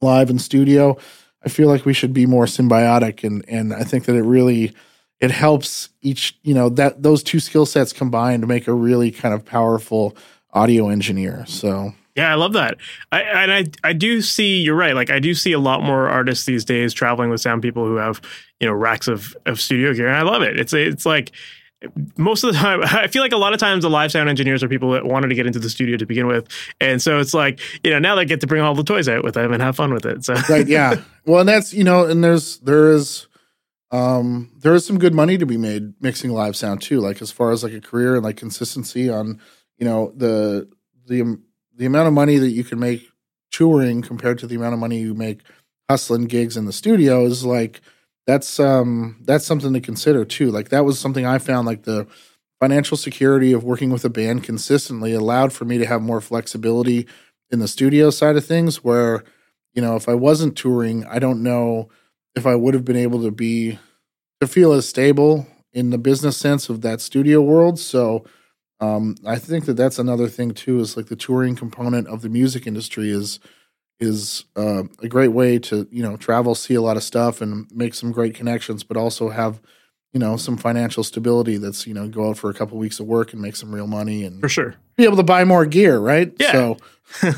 live 0.00 0.30
and 0.30 0.40
studio. 0.40 0.98
I 1.44 1.48
feel 1.48 1.68
like 1.68 1.84
we 1.84 1.94
should 1.94 2.12
be 2.12 2.26
more 2.26 2.46
symbiotic, 2.46 3.22
and 3.22 3.44
and 3.48 3.72
I 3.72 3.84
think 3.84 4.06
that 4.06 4.16
it 4.16 4.22
really 4.22 4.74
it 5.20 5.30
helps 5.30 5.88
each 6.02 6.38
you 6.42 6.54
know 6.54 6.68
that 6.68 7.02
those 7.02 7.22
two 7.22 7.40
skill 7.40 7.66
sets 7.66 7.92
combined 7.92 8.42
to 8.42 8.46
make 8.46 8.68
a 8.68 8.72
really 8.72 9.10
kind 9.10 9.34
of 9.34 9.44
powerful 9.44 10.16
audio 10.52 10.88
engineer. 10.88 11.44
So 11.46 11.92
Yeah, 12.16 12.30
I 12.30 12.34
love 12.34 12.52
that. 12.52 12.76
I, 13.10 13.20
and 13.22 13.52
I 13.52 13.64
I 13.82 13.92
do 13.92 14.22
see 14.22 14.60
you're 14.60 14.76
right. 14.76 14.94
Like 14.94 15.10
I 15.10 15.18
do 15.18 15.34
see 15.34 15.52
a 15.52 15.58
lot 15.58 15.82
more 15.82 16.08
artists 16.08 16.46
these 16.46 16.64
days 16.64 16.92
traveling 16.92 17.30
with 17.30 17.40
sound 17.40 17.62
people 17.62 17.86
who 17.86 17.96
have 17.96 18.20
you 18.60 18.66
know 18.66 18.72
racks 18.72 19.08
of 19.08 19.36
of 19.46 19.60
studio 19.60 19.92
gear, 19.92 20.08
and 20.08 20.16
I 20.16 20.22
love 20.22 20.42
it. 20.42 20.58
It's 20.58 20.72
it's 20.72 21.06
like 21.06 21.32
most 22.16 22.42
of 22.44 22.50
the 22.50 22.58
time 22.58 22.80
i 22.84 23.06
feel 23.06 23.20
like 23.20 23.32
a 23.32 23.36
lot 23.36 23.52
of 23.52 23.58
times 23.58 23.82
the 23.82 23.90
live 23.90 24.10
sound 24.10 24.26
engineers 24.26 24.62
are 24.62 24.68
people 24.68 24.90
that 24.92 25.04
wanted 25.04 25.28
to 25.28 25.34
get 25.34 25.46
into 25.46 25.58
the 25.58 25.68
studio 25.68 25.98
to 25.98 26.06
begin 26.06 26.26
with 26.26 26.48
and 26.80 27.02
so 27.02 27.18
it's 27.18 27.34
like 27.34 27.60
you 27.82 27.90
know 27.90 27.98
now 27.98 28.14
they 28.14 28.24
get 28.24 28.40
to 28.40 28.46
bring 28.46 28.62
all 28.62 28.74
the 28.74 28.82
toys 28.82 29.06
out 29.06 29.22
with 29.22 29.34
them 29.34 29.52
and 29.52 29.62
have 29.62 29.76
fun 29.76 29.92
with 29.92 30.06
it 30.06 30.24
so 30.24 30.32
right, 30.48 30.66
yeah. 30.66 30.94
well, 31.26 31.40
and 31.40 31.48
that's 31.48 31.72
you 31.72 31.84
know, 31.84 32.04
and 32.06 32.22
there's 32.22 32.58
there 32.60 32.92
is 32.92 33.26
um 33.94 34.50
there 34.58 34.74
is 34.74 34.84
some 34.84 34.98
good 34.98 35.14
money 35.14 35.38
to 35.38 35.46
be 35.46 35.56
made 35.56 35.94
mixing 36.02 36.32
live 36.32 36.56
sound 36.56 36.82
too. 36.82 37.00
Like 37.00 37.22
as 37.22 37.30
far 37.30 37.52
as 37.52 37.62
like 37.62 37.72
a 37.72 37.80
career 37.80 38.16
and 38.16 38.24
like 38.24 38.36
consistency 38.36 39.08
on 39.08 39.40
you 39.78 39.86
know 39.86 40.12
the 40.16 40.68
the 41.06 41.38
the 41.76 41.86
amount 41.86 42.08
of 42.08 42.14
money 42.14 42.38
that 42.38 42.50
you 42.50 42.64
can 42.64 42.80
make 42.80 43.08
touring 43.52 44.02
compared 44.02 44.38
to 44.40 44.46
the 44.46 44.56
amount 44.56 44.74
of 44.74 44.80
money 44.80 44.98
you 44.98 45.14
make 45.14 45.42
hustling 45.88 46.24
gigs 46.24 46.56
in 46.56 46.64
the 46.64 46.72
studio 46.72 47.24
is 47.24 47.44
like 47.44 47.82
that's 48.26 48.58
um 48.58 49.16
that's 49.24 49.46
something 49.46 49.72
to 49.72 49.80
consider 49.80 50.24
too. 50.24 50.50
Like 50.50 50.70
that 50.70 50.84
was 50.84 50.98
something 50.98 51.24
I 51.24 51.38
found 51.38 51.66
like 51.66 51.84
the 51.84 52.06
financial 52.60 52.96
security 52.96 53.52
of 53.52 53.62
working 53.62 53.90
with 53.90 54.04
a 54.04 54.10
band 54.10 54.42
consistently 54.42 55.12
allowed 55.12 55.52
for 55.52 55.64
me 55.66 55.78
to 55.78 55.86
have 55.86 56.02
more 56.02 56.20
flexibility 56.20 57.06
in 57.50 57.60
the 57.60 57.68
studio 57.68 58.10
side 58.10 58.36
of 58.36 58.44
things 58.44 58.82
where 58.82 59.22
you 59.72 59.82
know 59.82 59.94
if 59.94 60.08
I 60.08 60.14
wasn't 60.14 60.56
touring, 60.56 61.04
I 61.06 61.20
don't 61.20 61.42
know 61.44 61.90
if 62.36 62.46
I 62.46 62.54
would 62.54 62.74
have 62.74 62.84
been 62.84 62.96
able 62.96 63.22
to 63.22 63.30
be 63.30 63.78
to 64.40 64.46
feel 64.46 64.72
as 64.72 64.88
stable 64.88 65.46
in 65.72 65.90
the 65.90 65.98
business 65.98 66.36
sense 66.36 66.68
of 66.68 66.80
that 66.82 67.00
studio 67.00 67.40
world. 67.40 67.78
So 67.78 68.24
um, 68.80 69.16
I 69.26 69.38
think 69.38 69.66
that 69.66 69.74
that's 69.74 69.98
another 69.98 70.28
thing 70.28 70.52
too 70.52 70.80
is 70.80 70.96
like 70.96 71.06
the 71.06 71.16
touring 71.16 71.56
component 71.56 72.08
of 72.08 72.22
the 72.22 72.28
music 72.28 72.66
industry 72.66 73.10
is 73.10 73.40
is 74.00 74.44
uh, 74.56 74.82
a 75.02 75.08
great 75.08 75.28
way 75.28 75.58
to 75.58 75.86
you 75.90 76.02
know 76.02 76.16
travel, 76.16 76.54
see 76.54 76.74
a 76.74 76.82
lot 76.82 76.96
of 76.96 77.02
stuff, 77.02 77.40
and 77.40 77.70
make 77.72 77.94
some 77.94 78.12
great 78.12 78.34
connections, 78.34 78.82
but 78.82 78.96
also 78.96 79.28
have 79.28 79.60
you 80.14 80.20
know 80.20 80.38
some 80.38 80.56
financial 80.56 81.04
stability. 81.04 81.58
That's 81.58 81.86
you 81.86 81.92
know 81.92 82.08
go 82.08 82.30
out 82.30 82.38
for 82.38 82.48
a 82.48 82.54
couple 82.54 82.78
weeks 82.78 82.98
of 83.00 83.06
work 83.06 83.32
and 83.32 83.42
make 83.42 83.56
some 83.56 83.74
real 83.74 83.86
money 83.86 84.24
and 84.24 84.40
for 84.40 84.48
sure 84.48 84.76
be 84.96 85.04
able 85.04 85.16
to 85.16 85.22
buy 85.22 85.44
more 85.44 85.66
gear, 85.66 85.98
right? 85.98 86.32
Yeah. 86.38 86.52
So 86.52 86.76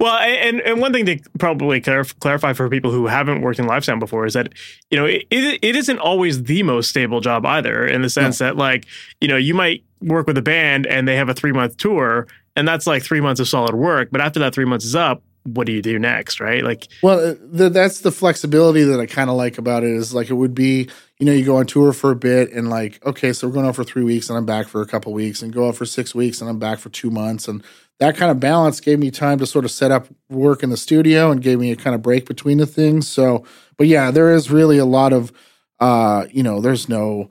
well, 0.00 0.16
and 0.16 0.60
and 0.60 0.80
one 0.80 0.92
thing 0.92 1.04
to 1.06 1.18
probably 1.38 1.80
clarif- 1.80 2.18
clarify 2.20 2.52
for 2.54 2.70
people 2.70 2.90
who 2.90 3.06
haven't 3.06 3.42
worked 3.42 3.58
in 3.58 3.66
live 3.66 3.84
sound 3.84 4.00
before 4.00 4.24
is 4.24 4.32
that 4.32 4.54
you 4.90 4.98
know 4.98 5.04
it, 5.04 5.26
it 5.30 5.76
isn't 5.76 5.98
always 5.98 6.44
the 6.44 6.62
most 6.62 6.88
stable 6.88 7.20
job 7.20 7.44
either. 7.44 7.86
In 7.86 8.00
the 8.00 8.08
sense 8.08 8.38
that 8.38 8.56
like 8.56 8.86
you 9.20 9.28
know 9.28 9.36
you 9.36 9.52
might 9.52 9.84
work 10.00 10.26
with 10.26 10.38
a 10.38 10.42
band 10.42 10.86
and 10.86 11.06
they 11.06 11.16
have 11.16 11.28
a 11.28 11.34
three 11.34 11.52
month 11.52 11.76
tour 11.76 12.26
and 12.56 12.66
that's 12.66 12.86
like 12.86 13.02
three 13.02 13.20
months 13.20 13.40
of 13.40 13.48
solid 13.48 13.74
work, 13.74 14.08
but 14.10 14.20
after 14.20 14.40
that 14.40 14.54
three 14.54 14.64
months 14.64 14.84
is 14.84 14.94
up, 14.94 15.22
what 15.44 15.66
do 15.66 15.72
you 15.72 15.82
do 15.82 15.98
next, 15.98 16.40
right? 16.40 16.62
Like, 16.62 16.88
well, 17.02 17.18
uh, 17.18 17.34
the, 17.40 17.68
that's 17.68 18.00
the 18.00 18.12
flexibility 18.12 18.82
that 18.84 19.00
I 19.00 19.06
kind 19.06 19.30
of 19.30 19.36
like 19.36 19.58
about 19.58 19.82
it 19.82 19.90
is 19.90 20.14
like 20.14 20.30
it 20.30 20.34
would 20.34 20.54
be, 20.54 20.88
you 21.22 21.26
know, 21.26 21.32
you 21.32 21.44
go 21.44 21.58
on 21.58 21.66
tour 21.66 21.92
for 21.92 22.10
a 22.10 22.16
bit 22.16 22.50
and 22.50 22.68
like, 22.68 23.00
okay, 23.06 23.32
so 23.32 23.46
we're 23.46 23.54
going 23.54 23.64
out 23.64 23.76
for 23.76 23.84
three 23.84 24.02
weeks 24.02 24.28
and 24.28 24.36
I'm 24.36 24.44
back 24.44 24.66
for 24.66 24.82
a 24.82 24.86
couple 24.86 25.12
weeks, 25.12 25.40
and 25.40 25.52
go 25.52 25.68
out 25.68 25.76
for 25.76 25.86
six 25.86 26.16
weeks 26.16 26.40
and 26.40 26.50
I'm 26.50 26.58
back 26.58 26.80
for 26.80 26.88
two 26.88 27.12
months, 27.12 27.46
and 27.46 27.62
that 28.00 28.16
kind 28.16 28.32
of 28.32 28.40
balance 28.40 28.80
gave 28.80 28.98
me 28.98 29.12
time 29.12 29.38
to 29.38 29.46
sort 29.46 29.64
of 29.64 29.70
set 29.70 29.92
up 29.92 30.08
work 30.28 30.64
in 30.64 30.70
the 30.70 30.76
studio 30.76 31.30
and 31.30 31.40
gave 31.40 31.60
me 31.60 31.70
a 31.70 31.76
kind 31.76 31.94
of 31.94 32.02
break 32.02 32.26
between 32.26 32.58
the 32.58 32.66
things. 32.66 33.06
So, 33.06 33.44
but 33.76 33.86
yeah, 33.86 34.10
there 34.10 34.34
is 34.34 34.50
really 34.50 34.78
a 34.78 34.84
lot 34.84 35.12
of, 35.12 35.30
uh, 35.78 36.26
you 36.32 36.42
know, 36.42 36.60
there's 36.60 36.88
no 36.88 37.30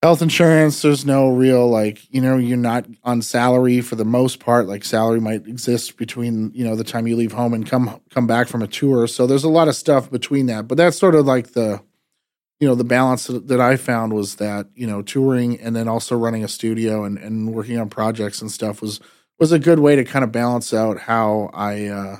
health 0.00 0.22
insurance. 0.22 0.82
There's 0.82 1.04
no 1.04 1.30
real 1.30 1.68
like 1.68 2.08
you 2.14 2.20
know 2.20 2.36
you're 2.36 2.56
not 2.56 2.86
on 3.02 3.20
salary 3.20 3.80
for 3.80 3.96
the 3.96 4.04
most 4.04 4.38
part. 4.38 4.68
Like 4.68 4.84
salary 4.84 5.20
might 5.20 5.48
exist 5.48 5.96
between 5.96 6.52
you 6.54 6.64
know 6.64 6.76
the 6.76 6.84
time 6.84 7.08
you 7.08 7.16
leave 7.16 7.32
home 7.32 7.52
and 7.52 7.68
come 7.68 8.00
come 8.10 8.28
back 8.28 8.46
from 8.46 8.62
a 8.62 8.68
tour. 8.68 9.08
So 9.08 9.26
there's 9.26 9.42
a 9.42 9.48
lot 9.48 9.66
of 9.66 9.74
stuff 9.74 10.08
between 10.08 10.46
that. 10.46 10.68
But 10.68 10.78
that's 10.78 10.96
sort 10.96 11.16
of 11.16 11.26
like 11.26 11.54
the 11.54 11.82
you 12.60 12.66
know 12.66 12.74
the 12.74 12.84
balance 12.84 13.26
that 13.26 13.60
i 13.60 13.76
found 13.76 14.12
was 14.12 14.36
that 14.36 14.66
you 14.74 14.86
know 14.86 15.02
touring 15.02 15.60
and 15.60 15.76
then 15.76 15.88
also 15.88 16.16
running 16.16 16.44
a 16.44 16.48
studio 16.48 17.04
and, 17.04 17.18
and 17.18 17.52
working 17.54 17.78
on 17.78 17.88
projects 17.88 18.40
and 18.40 18.50
stuff 18.50 18.80
was 18.80 19.00
was 19.38 19.52
a 19.52 19.58
good 19.58 19.78
way 19.78 19.96
to 19.96 20.04
kind 20.04 20.24
of 20.24 20.32
balance 20.32 20.72
out 20.72 21.00
how 21.00 21.50
i 21.52 21.86
uh 21.86 22.16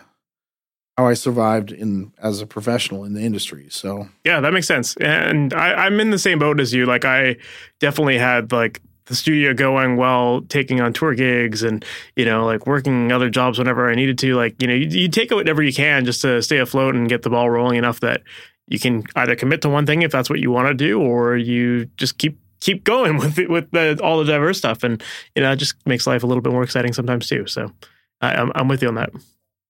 how 0.97 1.07
I 1.07 1.15
survived 1.15 1.73
in 1.73 2.13
as 2.23 2.41
a 2.41 2.47
professional 2.47 3.05
in 3.05 3.13
the 3.13 3.21
industry. 3.21 3.67
So 3.71 4.09
yeah, 4.25 4.41
that 4.41 4.53
makes 4.53 4.67
sense. 4.67 4.97
And 4.97 5.53
I, 5.53 5.75
I'm 5.87 6.01
in 6.01 6.11
the 6.11 6.19
same 6.19 6.39
boat 6.39 6.59
as 6.59 6.73
you. 6.73 6.87
Like 6.87 7.05
I 7.05 7.37
definitely 7.81 8.19
had 8.19 8.51
like 8.51 8.81
the 9.05 9.15
studio 9.15 9.55
going 9.55 9.97
while 9.97 10.41
taking 10.43 10.81
on 10.81 10.93
tour 10.93 11.15
gigs 11.15 11.63
and 11.63 11.85
you 12.17 12.25
know 12.25 12.45
like 12.45 12.67
working 12.67 13.13
other 13.13 13.31
jobs 13.31 13.59
whenever 13.59 13.91
I 13.91 13.95
needed 13.95 14.19
to. 14.19 14.35
Like 14.35 14.61
you 14.61 14.69
know 14.69 14.75
you, 14.75 14.87
you 14.87 15.09
take 15.09 15.31
whatever 15.31 15.63
you 15.63 15.73
can 15.73 16.05
just 16.05 16.23
to 16.23 16.41
stay 16.41 16.59
afloat 16.59 16.95
and 16.95 17.09
get 17.09 17.23
the 17.23 17.31
ball 17.31 17.51
rolling 17.51 17.77
enough 17.77 18.01
that 18.01 18.23
you 18.69 18.79
can 18.79 19.05
either 19.15 19.37
commit 19.37 19.63
to 19.63 19.69
one 19.69 19.87
thing 19.87 20.03
if 20.03 20.11
that's 20.11 20.29
what 20.29 20.41
you 20.41 20.51
want 20.51 20.69
to 20.69 20.75
do, 20.75 21.01
or 21.01 21.37
you 21.37 21.87
just 21.97 22.19
keep 22.19 22.39
keep 22.61 22.85
going 22.85 23.17
with 23.19 23.39
it, 23.39 23.51
with 23.51 23.71
the, 23.71 23.99
all 24.03 24.19
the 24.19 24.25
diverse 24.25 24.59
stuff, 24.59 24.83
and 24.83 25.03
you 25.35 25.43
know 25.43 25.53
it 25.53 25.57
just 25.57 25.75
makes 25.87 26.07
life 26.07 26.23
a 26.23 26.27
little 26.27 26.43
bit 26.43 26.53
more 26.53 26.63
exciting 26.63 26.93
sometimes 26.93 27.29
too. 27.29 27.47
So 27.47 27.73
I, 28.21 28.35
I'm 28.35 28.53
I'm 28.55 28.69
with 28.69 28.83
you 28.83 28.89
on 28.89 28.95
that. 28.97 29.11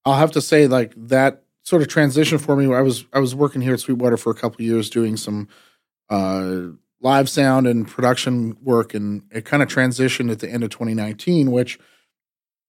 I'll 0.05 0.15
have 0.15 0.33
to 0.33 0.41
say 0.41 0.67
like 0.67 0.93
that 0.97 1.43
sort 1.63 1.83
of 1.83 1.89
transition 1.89 2.39
for 2.39 2.57
me. 2.57 2.73
I 2.73 2.81
was 2.81 3.07
I 3.13 3.19
was 3.19 3.35
working 3.35 3.61
here 3.61 3.75
at 3.75 3.81
Sweetwater 3.81 4.17
for 4.17 4.31
a 4.31 4.35
couple 4.35 4.63
years 4.63 4.89
doing 4.89 5.17
some 5.17 5.49
uh, 6.09 6.61
live 7.01 7.29
sound 7.29 7.67
and 7.67 7.87
production 7.87 8.57
work, 8.63 8.95
and 8.95 9.23
it 9.31 9.45
kind 9.45 9.63
of 9.63 9.69
transitioned 9.69 10.31
at 10.31 10.39
the 10.39 10.49
end 10.49 10.65
of 10.65 10.71
2019, 10.71 11.51
which 11.51 11.79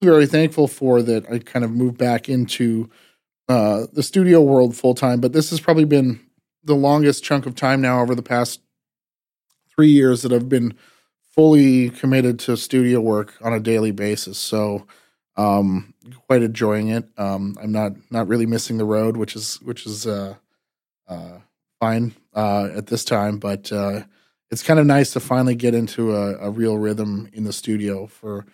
I'm 0.02 0.08
very 0.08 0.26
thankful 0.26 0.68
for 0.68 1.00
that. 1.02 1.30
I 1.30 1.38
kind 1.38 1.64
of 1.64 1.70
moved 1.70 1.96
back 1.96 2.28
into 2.28 2.90
uh, 3.48 3.86
the 3.92 4.02
studio 4.02 4.42
world 4.42 4.76
full 4.76 4.94
time, 4.94 5.20
but 5.20 5.32
this 5.32 5.50
has 5.50 5.60
probably 5.60 5.84
been 5.84 6.20
the 6.64 6.74
longest 6.74 7.24
chunk 7.24 7.46
of 7.46 7.54
time 7.54 7.80
now 7.80 8.00
over 8.00 8.14
the 8.14 8.22
past 8.22 8.60
three 9.74 9.90
years 9.90 10.22
that 10.22 10.32
I've 10.32 10.48
been 10.48 10.74
fully 11.34 11.90
committed 11.90 12.38
to 12.40 12.56
studio 12.56 13.00
work 13.00 13.34
on 13.40 13.52
a 13.52 13.60
daily 13.60 13.92
basis. 13.92 14.38
So 14.38 14.86
um, 15.36 15.94
quite 16.26 16.42
enjoying 16.42 16.88
it. 16.88 17.08
Um, 17.16 17.56
I'm 17.62 17.72
not 17.72 17.92
not 18.10 18.26
really 18.26 18.46
missing 18.46 18.76
the 18.76 18.84
road, 18.84 19.16
which 19.16 19.36
is 19.36 19.54
which 19.62 19.86
is 19.86 20.06
uh, 20.06 20.34
uh, 21.06 21.38
fine 21.78 22.14
uh, 22.34 22.68
at 22.74 22.88
this 22.88 23.04
time. 23.04 23.38
But 23.38 23.70
uh, 23.70 24.02
it's 24.50 24.64
kind 24.64 24.80
of 24.80 24.86
nice 24.86 25.12
to 25.12 25.20
finally 25.20 25.54
get 25.54 25.74
into 25.74 26.14
a, 26.14 26.36
a 26.38 26.50
real 26.50 26.76
rhythm 26.76 27.28
in 27.32 27.44
the 27.44 27.52
studio 27.52 28.06
for 28.06 28.44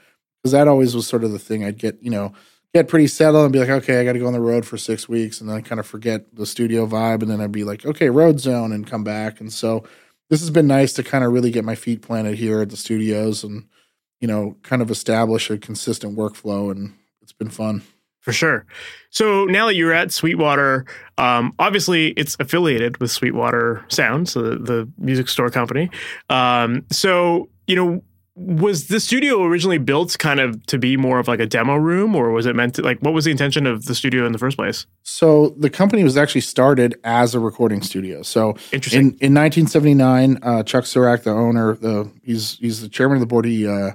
because 0.42 0.52
that 0.52 0.68
always 0.68 0.94
was 0.94 1.06
sort 1.06 1.24
of 1.24 1.32
the 1.32 1.38
thing. 1.38 1.64
I'd 1.64 1.78
get 1.78 2.02
you 2.02 2.10
know 2.10 2.34
get 2.74 2.88
pretty 2.88 3.06
settled 3.06 3.44
and 3.44 3.52
be 3.52 3.60
like, 3.60 3.68
okay, 3.68 4.00
I 4.00 4.04
got 4.04 4.14
to 4.14 4.18
go 4.18 4.26
on 4.26 4.32
the 4.32 4.40
road 4.40 4.66
for 4.66 4.76
six 4.76 5.08
weeks, 5.08 5.40
and 5.40 5.48
then 5.48 5.56
I 5.56 5.60
kind 5.60 5.78
of 5.78 5.86
forget 5.86 6.34
the 6.34 6.46
studio 6.46 6.86
vibe, 6.86 7.22
and 7.22 7.30
then 7.30 7.40
I'd 7.40 7.52
be 7.52 7.64
like, 7.64 7.86
okay, 7.86 8.10
road 8.10 8.40
zone, 8.40 8.72
and 8.72 8.86
come 8.86 9.04
back. 9.04 9.40
And 9.40 9.52
so 9.52 9.84
this 10.30 10.40
has 10.40 10.50
been 10.50 10.66
nice 10.66 10.92
to 10.94 11.04
kind 11.04 11.24
of 11.24 11.32
really 11.32 11.50
get 11.50 11.64
my 11.64 11.74
feet 11.74 12.02
planted 12.02 12.36
here 12.36 12.60
at 12.60 12.70
the 12.70 12.76
studios 12.76 13.44
and 13.44 13.66
you 14.24 14.28
know, 14.28 14.56
kind 14.62 14.80
of 14.80 14.90
establish 14.90 15.50
a 15.50 15.58
consistent 15.58 16.16
workflow, 16.16 16.70
and 16.70 16.94
it's 17.20 17.34
been 17.34 17.50
fun. 17.50 17.82
For 18.20 18.32
sure. 18.32 18.64
So 19.10 19.44
now 19.44 19.66
that 19.66 19.74
you're 19.74 19.92
at 19.92 20.10
Sweetwater, 20.10 20.86
um, 21.18 21.52
obviously 21.58 22.12
it's 22.12 22.34
affiliated 22.40 22.96
with 22.96 23.10
Sweetwater 23.10 23.84
Sound, 23.88 24.30
so 24.30 24.40
the, 24.40 24.56
the 24.56 24.92
music 24.96 25.28
store 25.28 25.50
company. 25.50 25.90
Um, 26.30 26.86
so 26.90 27.50
you 27.66 27.76
know, 27.76 28.02
was 28.36 28.88
the 28.88 28.98
studio 28.98 29.44
originally 29.44 29.78
built 29.78 30.18
kind 30.18 30.40
of 30.40 30.64
to 30.66 30.76
be 30.76 30.96
more 30.96 31.20
of 31.20 31.28
like 31.28 31.38
a 31.38 31.46
demo 31.46 31.76
room 31.76 32.16
or 32.16 32.30
was 32.30 32.46
it 32.46 32.56
meant 32.56 32.74
to 32.74 32.82
like 32.82 32.98
what 32.98 33.14
was 33.14 33.24
the 33.24 33.30
intention 33.30 33.64
of 33.64 33.84
the 33.84 33.94
studio 33.94 34.26
in 34.26 34.32
the 34.32 34.38
first 34.38 34.56
place 34.56 34.86
so 35.02 35.50
the 35.58 35.70
company 35.70 36.02
was 36.02 36.16
actually 36.16 36.40
started 36.40 36.98
as 37.04 37.34
a 37.34 37.38
recording 37.38 37.80
studio 37.80 38.22
so 38.22 38.50
interesting 38.72 39.00
in, 39.00 39.06
in 39.06 39.34
1979 39.34 40.38
uh, 40.42 40.62
chuck 40.64 40.84
Surack, 40.84 41.22
the 41.22 41.30
owner 41.30 41.76
the 41.76 42.10
he's 42.24 42.58
he's 42.58 42.80
the 42.80 42.88
chairman 42.88 43.16
of 43.16 43.20
the 43.20 43.26
board 43.26 43.44
he 43.44 43.68
uh, 43.68 43.92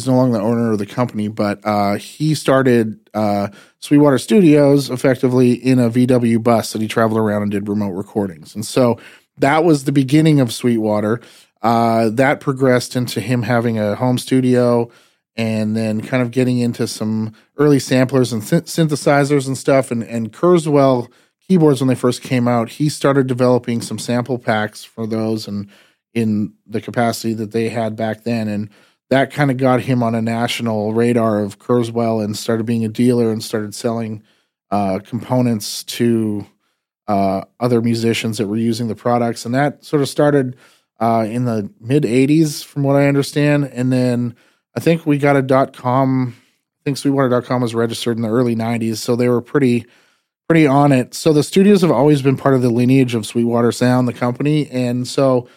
is 0.00 0.08
no 0.08 0.16
longer 0.16 0.38
the 0.38 0.44
owner 0.44 0.72
of 0.72 0.78
the 0.78 0.86
company, 0.86 1.28
but 1.28 1.60
uh, 1.64 1.94
he 1.94 2.34
started 2.34 2.98
uh, 3.14 3.48
Sweetwater 3.80 4.18
Studios 4.18 4.90
effectively 4.90 5.52
in 5.52 5.78
a 5.78 5.90
VW 5.90 6.42
bus 6.42 6.72
that 6.72 6.82
he 6.82 6.88
traveled 6.88 7.20
around 7.20 7.42
and 7.42 7.50
did 7.50 7.68
remote 7.68 7.90
recordings. 7.90 8.54
And 8.54 8.64
so 8.64 8.98
that 9.38 9.64
was 9.64 9.84
the 9.84 9.92
beginning 9.92 10.40
of 10.40 10.52
Sweetwater. 10.52 11.20
Uh, 11.62 12.08
that 12.10 12.40
progressed 12.40 12.96
into 12.96 13.20
him 13.20 13.42
having 13.42 13.78
a 13.78 13.94
home 13.96 14.18
studio 14.18 14.90
and 15.36 15.76
then 15.76 16.00
kind 16.00 16.22
of 16.22 16.30
getting 16.30 16.58
into 16.58 16.86
some 16.86 17.32
early 17.56 17.78
samplers 17.78 18.32
and 18.32 18.46
th- 18.46 18.64
synthesizers 18.64 19.46
and 19.46 19.56
stuff. 19.56 19.90
And, 19.90 20.02
and 20.02 20.32
Kurzweil 20.32 21.10
keyboards, 21.46 21.80
when 21.80 21.88
they 21.88 21.94
first 21.94 22.22
came 22.22 22.48
out, 22.48 22.70
he 22.70 22.88
started 22.88 23.26
developing 23.26 23.80
some 23.80 23.98
sample 23.98 24.38
packs 24.38 24.84
for 24.84 25.06
those 25.06 25.46
and 25.46 25.68
in 26.14 26.54
the 26.66 26.80
capacity 26.80 27.34
that 27.34 27.52
they 27.52 27.68
had 27.68 27.96
back 27.96 28.24
then. 28.24 28.48
And 28.48 28.70
that 29.10 29.32
kind 29.32 29.50
of 29.50 29.56
got 29.56 29.82
him 29.82 30.02
on 30.02 30.14
a 30.14 30.22
national 30.22 30.92
radar 30.92 31.40
of 31.42 31.58
Kurzweil 31.58 32.24
and 32.24 32.36
started 32.36 32.66
being 32.66 32.84
a 32.84 32.88
dealer 32.88 33.30
and 33.30 33.42
started 33.42 33.74
selling 33.74 34.22
uh, 34.70 35.00
components 35.04 35.82
to 35.84 36.46
uh, 37.08 37.44
other 37.58 37.82
musicians 37.82 38.38
that 38.38 38.46
were 38.46 38.56
using 38.56 38.88
the 38.88 38.94
products. 38.94 39.44
And 39.44 39.54
that 39.54 39.84
sort 39.84 40.02
of 40.02 40.08
started 40.08 40.56
uh, 41.00 41.26
in 41.28 41.46
the 41.46 41.70
mid 41.80 42.04
80s, 42.04 42.64
from 42.64 42.82
what 42.82 42.96
I 42.96 43.08
understand. 43.08 43.64
And 43.72 43.92
then 43.92 44.36
I 44.76 44.80
think 44.80 45.06
we 45.06 45.18
got 45.18 45.36
a 45.36 45.42
dot 45.42 45.72
com. 45.72 46.36
I 46.36 46.82
think 46.84 46.98
Sweetwater.com 46.98 47.60
was 47.60 47.74
registered 47.74 48.16
in 48.16 48.22
the 48.22 48.30
early 48.30 48.56
90s. 48.56 48.96
So 48.96 49.16
they 49.16 49.28
were 49.28 49.42
pretty 49.42 49.86
pretty 50.48 50.66
on 50.66 50.90
it. 50.90 51.14
So 51.14 51.32
the 51.32 51.44
studios 51.44 51.82
have 51.82 51.92
always 51.92 52.22
been 52.22 52.36
part 52.36 52.54
of 52.54 52.62
the 52.62 52.70
lineage 52.70 53.14
of 53.14 53.24
Sweetwater 53.24 53.70
Sound, 53.70 54.08
the 54.08 54.12
company. 54.12 54.68
And 54.68 55.06
so 55.06 55.48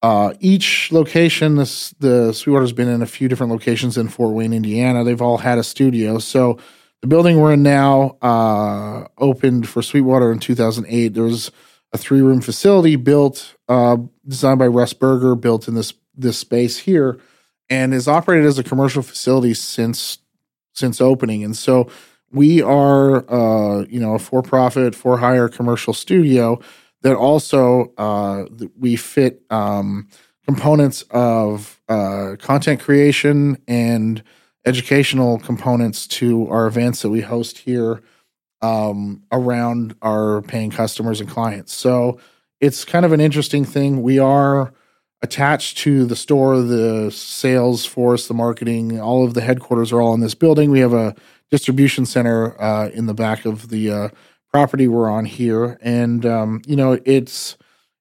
uh, 0.00 0.34
each 0.38 0.92
location, 0.92 1.56
the 1.56 2.32
Sweetwater's 2.32 2.72
been 2.72 2.88
in 2.88 3.02
a 3.02 3.06
few 3.06 3.26
different 3.26 3.50
locations 3.50 3.98
in 3.98 4.08
Fort 4.08 4.34
Wayne, 4.34 4.52
Indiana. 4.52 5.02
They've 5.02 5.20
all 5.20 5.38
had 5.38 5.58
a 5.58 5.64
studio. 5.64 6.18
So 6.18 6.58
the 7.00 7.08
building 7.08 7.40
we're 7.40 7.54
in 7.54 7.64
now 7.64 8.16
uh, 8.22 9.08
opened 9.18 9.68
for 9.68 9.82
Sweetwater 9.82 10.30
in 10.30 10.38
2008. 10.38 11.14
There 11.14 11.24
was 11.24 11.50
a 11.92 11.98
three 11.98 12.20
room 12.20 12.40
facility 12.40 12.96
built, 12.96 13.56
uh, 13.68 13.96
designed 14.26 14.58
by 14.58 14.66
Russ 14.66 14.92
Berger, 14.92 15.34
built 15.34 15.68
in 15.68 15.74
this 15.74 15.94
this 16.14 16.38
space 16.38 16.78
here, 16.78 17.18
and 17.70 17.94
is 17.94 18.08
operated 18.08 18.46
as 18.46 18.58
a 18.58 18.64
commercial 18.64 19.02
facility 19.02 19.54
since 19.54 20.18
since 20.74 21.00
opening. 21.00 21.44
And 21.44 21.56
so 21.56 21.90
we 22.30 22.62
are, 22.62 23.24
uh, 23.30 23.84
you 23.88 24.00
know, 24.00 24.14
a 24.14 24.18
for 24.18 24.42
profit, 24.42 24.94
for 24.94 25.18
hire 25.18 25.48
commercial 25.48 25.92
studio 25.92 26.60
that 27.02 27.16
also 27.16 27.92
uh, 27.96 28.44
we 28.78 28.96
fit 28.96 29.42
um, 29.50 30.08
components 30.44 31.02
of 31.10 31.80
uh, 31.88 32.36
content 32.40 32.80
creation 32.80 33.56
and 33.66 34.22
educational 34.66 35.38
components 35.38 36.06
to 36.06 36.48
our 36.48 36.66
events 36.66 37.02
that 37.02 37.10
we 37.10 37.20
host 37.20 37.58
here 37.58 38.02
um, 38.60 39.22
around 39.30 39.94
our 40.02 40.42
paying 40.42 40.70
customers 40.70 41.20
and 41.20 41.28
clients. 41.28 41.74
So 41.74 42.18
it's 42.60 42.84
kind 42.84 43.04
of 43.04 43.12
an 43.12 43.20
interesting 43.20 43.64
thing. 43.64 44.02
We 44.02 44.18
are 44.18 44.72
attached 45.22 45.78
to 45.78 46.04
the 46.04 46.16
store, 46.16 46.60
the 46.60 47.10
sales 47.10 47.84
force, 47.84 48.28
the 48.28 48.34
marketing, 48.34 49.00
all 49.00 49.24
of 49.24 49.34
the 49.34 49.40
headquarters 49.40 49.92
are 49.92 50.00
all 50.00 50.14
in 50.14 50.20
this 50.20 50.34
building. 50.34 50.70
We 50.70 50.80
have 50.80 50.92
a 50.92 51.14
distribution 51.50 52.06
center 52.06 52.60
uh, 52.60 52.88
in 52.90 53.06
the 53.06 53.14
back 53.14 53.44
of 53.44 53.68
the 53.68 53.90
uh, 53.90 54.08
property 54.52 54.88
we're 54.88 55.10
on 55.10 55.24
here, 55.24 55.78
and 55.82 56.24
um, 56.24 56.62
you 56.66 56.76
know 56.76 56.98
it's 57.04 57.56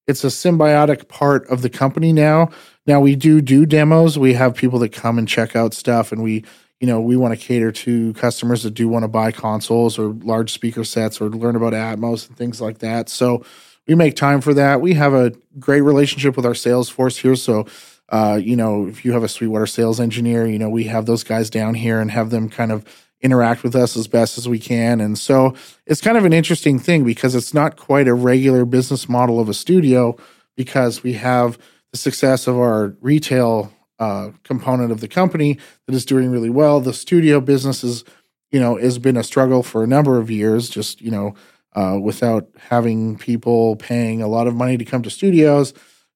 it's 0.08 0.24
a 0.24 0.28
symbiotic 0.28 1.08
part 1.08 1.48
of 1.48 1.62
the 1.62 1.70
company 1.70 2.14
now. 2.14 2.50
Now 2.86 3.00
we 3.00 3.16
do 3.16 3.42
do 3.42 3.66
demos. 3.66 4.18
We 4.18 4.34
have 4.34 4.56
people 4.56 4.80
that 4.80 4.94
come 4.94 5.18
and 5.18 5.28
check 5.28 5.56
out 5.56 5.74
stuff, 5.74 6.12
and 6.12 6.22
we 6.22 6.46
you 6.80 6.88
know 6.88 7.00
we 7.02 7.18
want 7.18 7.38
to 7.38 7.46
cater 7.46 7.72
to 7.72 8.14
customers 8.14 8.64
that 8.64 8.72
do 8.72 8.88
want 8.88 9.04
to 9.04 9.08
buy 9.08 9.32
consoles 9.32 9.98
or 9.98 10.10
large 10.24 10.52
speaker 10.52 10.84
sets 10.84 11.20
or 11.22 11.30
learn 11.30 11.56
about 11.56 11.74
Atmos 11.74 12.28
and 12.28 12.38
things 12.38 12.62
like 12.62 12.80
that. 12.80 13.10
So 13.10 13.46
we 13.88 13.96
make 13.96 14.16
time 14.16 14.42
for 14.42 14.54
that. 14.54 14.82
We 14.82 14.94
have 14.96 15.14
a 15.14 15.32
great 15.60 15.82
relationship 15.82 16.36
with 16.36 16.46
our 16.46 16.56
sales 16.56 16.90
force 16.90 17.18
here, 17.18 17.36
so. 17.36 17.66
Uh, 18.10 18.40
you 18.42 18.56
know, 18.56 18.88
if 18.88 19.04
you 19.04 19.12
have 19.12 19.24
a 19.24 19.28
Sweetwater 19.28 19.66
sales 19.66 20.00
engineer, 20.00 20.46
you 20.46 20.58
know, 20.58 20.70
we 20.70 20.86
have 20.86 21.06
those 21.06 21.26
guys 21.26 21.50
down 21.50 21.74
here 21.74 22.00
and 22.00 22.10
have 22.10 22.30
them 22.30 22.50
kind 22.50 22.72
of 22.72 22.86
interact 23.22 23.64
with 23.64 23.76
us 23.76 23.98
as 23.98 24.08
best 24.08 24.38
as 24.38 24.48
we 24.48 24.60
can. 24.60 25.02
And 25.02 25.18
so 25.18 25.56
it's 25.86 26.02
kind 26.02 26.18
of 26.18 26.26
an 26.26 26.34
interesting 26.34 26.80
thing 26.80 27.04
because 27.04 27.36
it's 27.36 27.54
not 27.54 27.78
quite 27.78 28.08
a 28.08 28.14
regular 28.14 28.66
business 28.66 29.10
model 29.10 29.40
of 29.40 29.50
a 29.50 29.54
studio 29.54 30.16
because 30.56 31.04
we 31.04 31.14
have 31.14 31.58
the 31.92 31.98
success 31.98 32.48
of 32.48 32.58
our 32.58 32.96
retail 33.02 33.72
uh, 34.00 34.32
component 34.44 34.92
of 34.92 35.02
the 35.02 35.08
company 35.08 35.58
that 35.86 35.96
is 35.96 36.06
doing 36.06 36.30
really 36.30 36.50
well. 36.50 36.80
The 36.80 36.94
studio 36.94 37.40
business 37.42 37.84
is, 37.84 38.04
you 38.52 38.60
know, 38.60 38.78
has 38.78 39.00
been 39.00 39.18
a 39.18 39.24
struggle 39.24 39.64
for 39.64 39.84
a 39.84 39.88
number 39.88 40.18
of 40.18 40.30
years, 40.30 40.70
just, 40.70 41.02
you 41.02 41.12
know, 41.12 41.36
uh, 41.74 41.98
without 42.02 42.48
having 42.70 43.18
people 43.18 43.76
paying 43.76 44.22
a 44.22 44.28
lot 44.28 44.48
of 44.48 44.56
money 44.56 44.78
to 44.78 44.86
come 44.86 45.04
to 45.04 45.10
studios, 45.10 45.74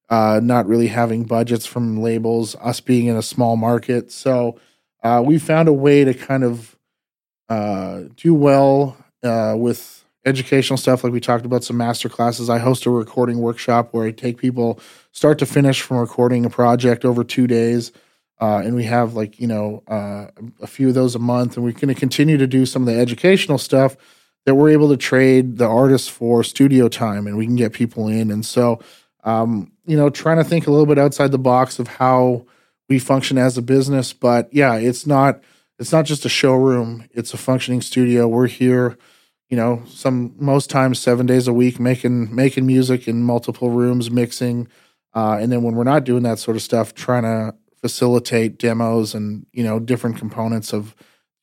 uh, 0.08 0.40
not 0.42 0.66
really 0.66 0.88
having 0.88 1.24
budgets 1.24 1.66
from 1.66 2.00
labels, 2.00 2.56
us 2.56 2.80
being 2.80 3.06
in 3.06 3.16
a 3.16 3.22
small 3.22 3.56
market. 3.56 4.10
So 4.10 4.58
uh, 5.02 5.22
we 5.24 5.38
found 5.38 5.68
a 5.68 5.72
way 5.72 6.04
to 6.04 6.14
kind 6.14 6.44
of 6.44 6.76
uh, 7.48 8.02
do 8.16 8.34
well 8.34 8.96
uh, 9.22 9.54
with 9.56 10.04
educational 10.24 10.76
stuff 10.76 11.02
like 11.02 11.12
we 11.12 11.20
talked 11.20 11.44
about 11.44 11.64
some 11.64 11.76
master 11.76 12.08
classes 12.08 12.48
i 12.48 12.58
host 12.58 12.86
a 12.86 12.90
recording 12.90 13.38
workshop 13.38 13.88
where 13.90 14.06
i 14.06 14.10
take 14.10 14.38
people 14.38 14.78
start 15.12 15.38
to 15.38 15.46
finish 15.46 15.80
from 15.80 15.98
recording 15.98 16.44
a 16.44 16.50
project 16.50 17.04
over 17.04 17.22
two 17.22 17.46
days 17.46 17.92
uh, 18.40 18.60
and 18.64 18.74
we 18.74 18.82
have 18.82 19.14
like 19.14 19.38
you 19.38 19.46
know 19.46 19.84
uh, 19.86 20.26
a 20.60 20.66
few 20.66 20.88
of 20.88 20.94
those 20.94 21.14
a 21.14 21.18
month 21.18 21.56
and 21.56 21.64
we're 21.64 21.72
going 21.72 21.86
to 21.86 21.94
continue 21.94 22.36
to 22.36 22.46
do 22.46 22.66
some 22.66 22.82
of 22.82 22.92
the 22.92 23.00
educational 23.00 23.56
stuff 23.56 23.96
that 24.44 24.56
we're 24.56 24.70
able 24.70 24.88
to 24.88 24.96
trade 24.96 25.58
the 25.58 25.66
artists 25.66 26.08
for 26.08 26.42
studio 26.42 26.88
time 26.88 27.28
and 27.28 27.36
we 27.36 27.46
can 27.46 27.54
get 27.54 27.72
people 27.72 28.08
in. 28.08 28.32
And 28.32 28.44
so 28.44 28.80
um, 29.22 29.70
you 29.86 29.96
know 29.96 30.10
trying 30.10 30.38
to 30.38 30.44
think 30.44 30.66
a 30.66 30.70
little 30.72 30.86
bit 30.86 30.98
outside 30.98 31.30
the 31.30 31.38
box 31.38 31.78
of 31.78 31.86
how 31.86 32.44
we 32.88 32.98
function 32.98 33.38
as 33.38 33.56
a 33.56 33.62
business 33.62 34.12
but 34.12 34.52
yeah 34.52 34.74
it's 34.74 35.06
not 35.06 35.40
it's 35.78 35.92
not 35.92 36.04
just 36.04 36.24
a 36.24 36.28
showroom. 36.28 37.08
It's 37.10 37.34
a 37.34 37.38
functioning 37.38 37.80
studio. 37.80 38.26
We're 38.26 38.48
here 38.48 38.98
you 39.50 39.56
know 39.56 39.82
some 39.86 40.34
most 40.38 40.70
times 40.70 40.98
seven 40.98 41.26
days 41.26 41.46
a 41.46 41.52
week 41.52 41.78
making 41.78 42.34
making 42.34 42.66
music 42.66 43.06
in 43.06 43.22
multiple 43.22 43.70
rooms 43.70 44.10
mixing 44.10 44.66
uh, 45.14 45.38
and 45.40 45.52
then 45.52 45.62
when 45.62 45.74
we're 45.74 45.84
not 45.84 46.04
doing 46.04 46.22
that 46.22 46.38
sort 46.38 46.56
of 46.56 46.62
stuff 46.62 46.94
trying 46.94 47.22
to 47.22 47.54
facilitate 47.80 48.58
demos 48.58 49.14
and 49.14 49.46
you 49.52 49.64
know 49.64 49.78
different 49.78 50.16
components 50.16 50.72
of 50.72 50.94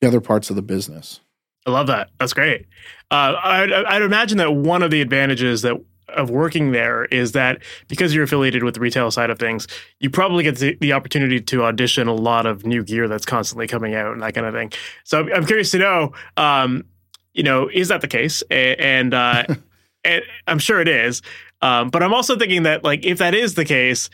the 0.01 0.07
other 0.07 0.21
parts 0.21 0.49
of 0.49 0.55
the 0.55 0.61
business 0.61 1.19
i 1.65 1.71
love 1.71 1.87
that 1.87 2.09
that's 2.19 2.33
great 2.33 2.65
uh, 3.11 3.35
I'd, 3.43 3.71
I'd 3.71 4.01
imagine 4.03 4.37
that 4.37 4.51
one 4.51 4.83
of 4.83 4.91
the 4.91 5.01
advantages 5.01 5.63
that 5.63 5.81
of 6.15 6.29
working 6.29 6.71
there 6.71 7.05
is 7.05 7.33
that 7.33 7.61
because 7.87 8.13
you're 8.13 8.23
affiliated 8.23 8.63
with 8.63 8.73
the 8.73 8.79
retail 8.79 9.11
side 9.11 9.29
of 9.29 9.39
things, 9.39 9.67
you 9.99 10.09
probably 10.09 10.43
get 10.43 10.57
the, 10.57 10.75
the, 10.81 10.93
opportunity 10.93 11.39
to 11.39 11.63
audition 11.63 12.07
a 12.07 12.13
lot 12.13 12.45
of 12.45 12.65
new 12.65 12.83
gear 12.83 13.07
that's 13.07 13.25
constantly 13.25 13.67
coming 13.67 13.95
out 13.95 14.13
and 14.13 14.21
that 14.21 14.33
kind 14.33 14.45
of 14.45 14.53
thing. 14.53 14.71
So 15.03 15.31
I'm 15.33 15.45
curious 15.45 15.71
to 15.71 15.79
know, 15.79 16.13
um, 16.37 16.85
you 17.33 17.43
know, 17.43 17.69
is 17.71 17.89
that 17.89 18.01
the 18.01 18.07
case? 18.07 18.43
And, 18.49 19.13
uh, 19.13 19.43
and 20.03 20.23
I'm 20.47 20.59
sure 20.59 20.81
it 20.81 20.87
is. 20.87 21.21
Um, 21.61 21.89
but 21.89 22.03
I'm 22.03 22.13
also 22.13 22.37
thinking 22.37 22.63
that 22.63 22.83
like 22.83 23.05
if 23.05 23.17
that 23.17 23.35
is 23.35 23.55
the 23.55 23.65
case, 23.65 24.09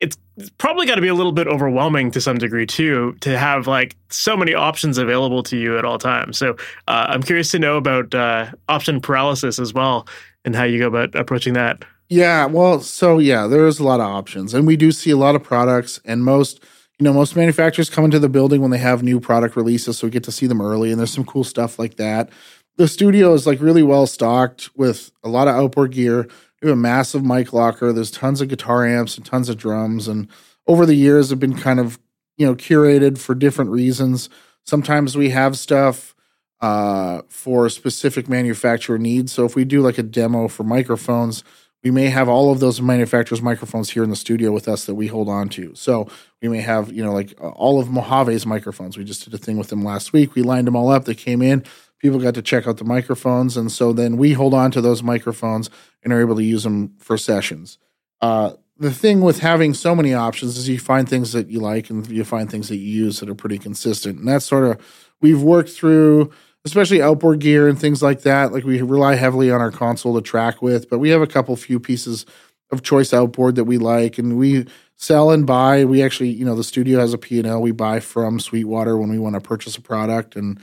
it's 0.00 0.16
probably 0.58 0.86
got 0.86 0.96
to 0.96 1.00
be 1.00 1.08
a 1.08 1.14
little 1.14 1.32
bit 1.32 1.46
overwhelming 1.46 2.10
to 2.10 2.20
some 2.20 2.36
degree 2.36 2.66
too 2.66 3.16
to 3.20 3.38
have 3.38 3.66
like 3.66 3.96
so 4.10 4.36
many 4.36 4.52
options 4.52 4.98
available 4.98 5.42
to 5.44 5.56
you 5.56 5.78
at 5.78 5.84
all 5.84 5.98
times. 5.98 6.38
So 6.38 6.56
uh, 6.88 7.06
I'm 7.08 7.22
curious 7.22 7.50
to 7.52 7.58
know 7.58 7.76
about 7.76 8.14
uh, 8.14 8.50
option 8.68 9.00
paralysis 9.00 9.60
as 9.60 9.72
well 9.72 10.08
and 10.44 10.56
how 10.56 10.64
you 10.64 10.78
go 10.78 10.88
about 10.88 11.14
approaching 11.14 11.54
that. 11.54 11.84
Yeah, 12.08 12.46
well, 12.46 12.80
so 12.80 13.18
yeah, 13.18 13.46
there's 13.46 13.78
a 13.78 13.84
lot 13.84 14.00
of 14.00 14.06
options, 14.06 14.52
and 14.52 14.66
we 14.66 14.76
do 14.76 14.92
see 14.92 15.10
a 15.10 15.16
lot 15.16 15.34
of 15.34 15.42
products, 15.42 15.98
and 16.04 16.22
most 16.22 16.62
you 16.98 17.04
know 17.04 17.12
most 17.14 17.36
manufacturers 17.36 17.88
come 17.88 18.04
into 18.04 18.18
the 18.18 18.28
building 18.28 18.60
when 18.60 18.70
they 18.70 18.78
have 18.78 19.02
new 19.02 19.18
product 19.18 19.56
releases, 19.56 19.96
so 19.96 20.08
we 20.08 20.10
get 20.10 20.24
to 20.24 20.32
see 20.32 20.46
them 20.46 20.60
early, 20.60 20.90
and 20.90 20.98
there's 20.98 21.12
some 21.12 21.24
cool 21.24 21.44
stuff 21.44 21.78
like 21.78 21.96
that. 21.96 22.28
The 22.76 22.86
studio 22.86 23.32
is 23.32 23.46
like 23.46 23.62
really 23.62 23.82
well 23.82 24.06
stocked 24.06 24.68
with 24.76 25.10
a 25.22 25.28
lot 25.28 25.48
of 25.48 25.54
outboard 25.54 25.92
gear. 25.92 26.28
We 26.62 26.68
have 26.68 26.78
a 26.78 26.80
massive 26.80 27.24
mic 27.24 27.52
locker. 27.52 27.92
There's 27.92 28.10
tons 28.10 28.40
of 28.40 28.48
guitar 28.48 28.86
amps 28.86 29.16
and 29.16 29.26
tons 29.26 29.48
of 29.48 29.56
drums, 29.56 30.06
and 30.06 30.28
over 30.66 30.86
the 30.86 30.94
years 30.94 31.30
have 31.30 31.40
been 31.40 31.56
kind 31.56 31.80
of 31.80 31.98
you 32.36 32.46
know 32.46 32.54
curated 32.54 33.18
for 33.18 33.34
different 33.34 33.70
reasons. 33.70 34.28
Sometimes 34.64 35.16
we 35.16 35.30
have 35.30 35.58
stuff 35.58 36.14
uh, 36.60 37.22
for 37.28 37.68
specific 37.68 38.28
manufacturer 38.28 38.96
needs. 38.96 39.32
So 39.32 39.44
if 39.44 39.56
we 39.56 39.64
do 39.64 39.82
like 39.82 39.98
a 39.98 40.02
demo 40.04 40.46
for 40.46 40.62
microphones, 40.62 41.42
we 41.82 41.90
may 41.90 42.08
have 42.08 42.28
all 42.28 42.52
of 42.52 42.60
those 42.60 42.80
manufacturers' 42.80 43.42
microphones 43.42 43.90
here 43.90 44.04
in 44.04 44.10
the 44.10 44.16
studio 44.16 44.52
with 44.52 44.68
us 44.68 44.84
that 44.84 44.94
we 44.94 45.08
hold 45.08 45.28
on 45.28 45.48
to. 45.50 45.74
So 45.74 46.08
we 46.40 46.48
may 46.48 46.60
have, 46.60 46.92
you 46.92 47.04
know, 47.04 47.12
like 47.12 47.34
all 47.40 47.80
of 47.80 47.88
Mojave's 47.88 48.46
microphones. 48.46 48.96
We 48.96 49.02
just 49.02 49.24
did 49.24 49.34
a 49.34 49.38
thing 49.38 49.58
with 49.58 49.68
them 49.68 49.82
last 49.82 50.12
week. 50.12 50.36
We 50.36 50.42
lined 50.42 50.68
them 50.68 50.76
all 50.76 50.90
up. 50.90 51.04
They 51.04 51.14
came 51.14 51.42
in. 51.42 51.64
People 52.02 52.18
got 52.18 52.34
to 52.34 52.42
check 52.42 52.66
out 52.66 52.76
the 52.76 52.84
microphones, 52.84 53.56
and 53.56 53.72
so 53.72 53.92
then 53.92 54.16
we 54.18 54.32
hold 54.32 54.52
on 54.52 54.70
to 54.72 54.80
those 54.80 55.02
microphones 55.02 55.70
and 56.02 56.12
are 56.12 56.20
able 56.20 56.36
to 56.36 56.44
use 56.44 56.64
them 56.64 56.94
for 56.98 57.16
sessions. 57.16 57.78
Uh, 58.20 58.52
the 58.76 58.92
thing 58.92 59.20
with 59.20 59.38
having 59.38 59.72
so 59.72 59.94
many 59.94 60.12
options 60.12 60.58
is 60.58 60.68
you 60.68 60.78
find 60.78 61.08
things 61.08 61.32
that 61.32 61.48
you 61.48 61.60
like 61.60 61.88
and 61.88 62.06
you 62.08 62.24
find 62.24 62.50
things 62.50 62.68
that 62.68 62.76
you 62.76 63.04
use 63.04 63.20
that 63.20 63.30
are 63.30 63.34
pretty 63.34 63.58
consistent. 63.58 64.18
And 64.18 64.26
that's 64.26 64.44
sort 64.44 64.64
of 64.64 64.84
we've 65.20 65.42
worked 65.42 65.70
through 65.70 66.32
especially 66.64 67.02
outboard 67.02 67.40
gear 67.40 67.68
and 67.68 67.78
things 67.78 68.02
like 68.02 68.22
that. 68.22 68.52
Like 68.52 68.64
we 68.64 68.80
rely 68.82 69.16
heavily 69.16 69.50
on 69.50 69.60
our 69.60 69.70
console 69.70 70.14
to 70.14 70.22
track 70.22 70.62
with, 70.62 70.88
but 70.88 70.98
we 70.98 71.10
have 71.10 71.22
a 71.22 71.26
couple 71.26 71.54
few 71.56 71.80
pieces 71.80 72.24
of 72.70 72.82
choice 72.82 73.12
outboard 73.12 73.56
that 73.56 73.64
we 73.64 73.78
like, 73.78 74.18
and 74.18 74.38
we 74.38 74.66
sell 74.96 75.30
and 75.30 75.46
buy. 75.46 75.84
We 75.84 76.02
actually, 76.02 76.30
you 76.30 76.44
know, 76.44 76.54
the 76.54 76.64
studio 76.64 77.00
has 77.00 77.12
a 77.12 77.18
P 77.18 77.38
and 77.38 77.46
L. 77.46 77.60
We 77.60 77.72
buy 77.72 78.00
from 78.00 78.40
Sweetwater 78.40 78.96
when 78.96 79.10
we 79.10 79.18
want 79.18 79.34
to 79.34 79.40
purchase 79.40 79.76
a 79.76 79.80
product, 79.80 80.36
and 80.36 80.58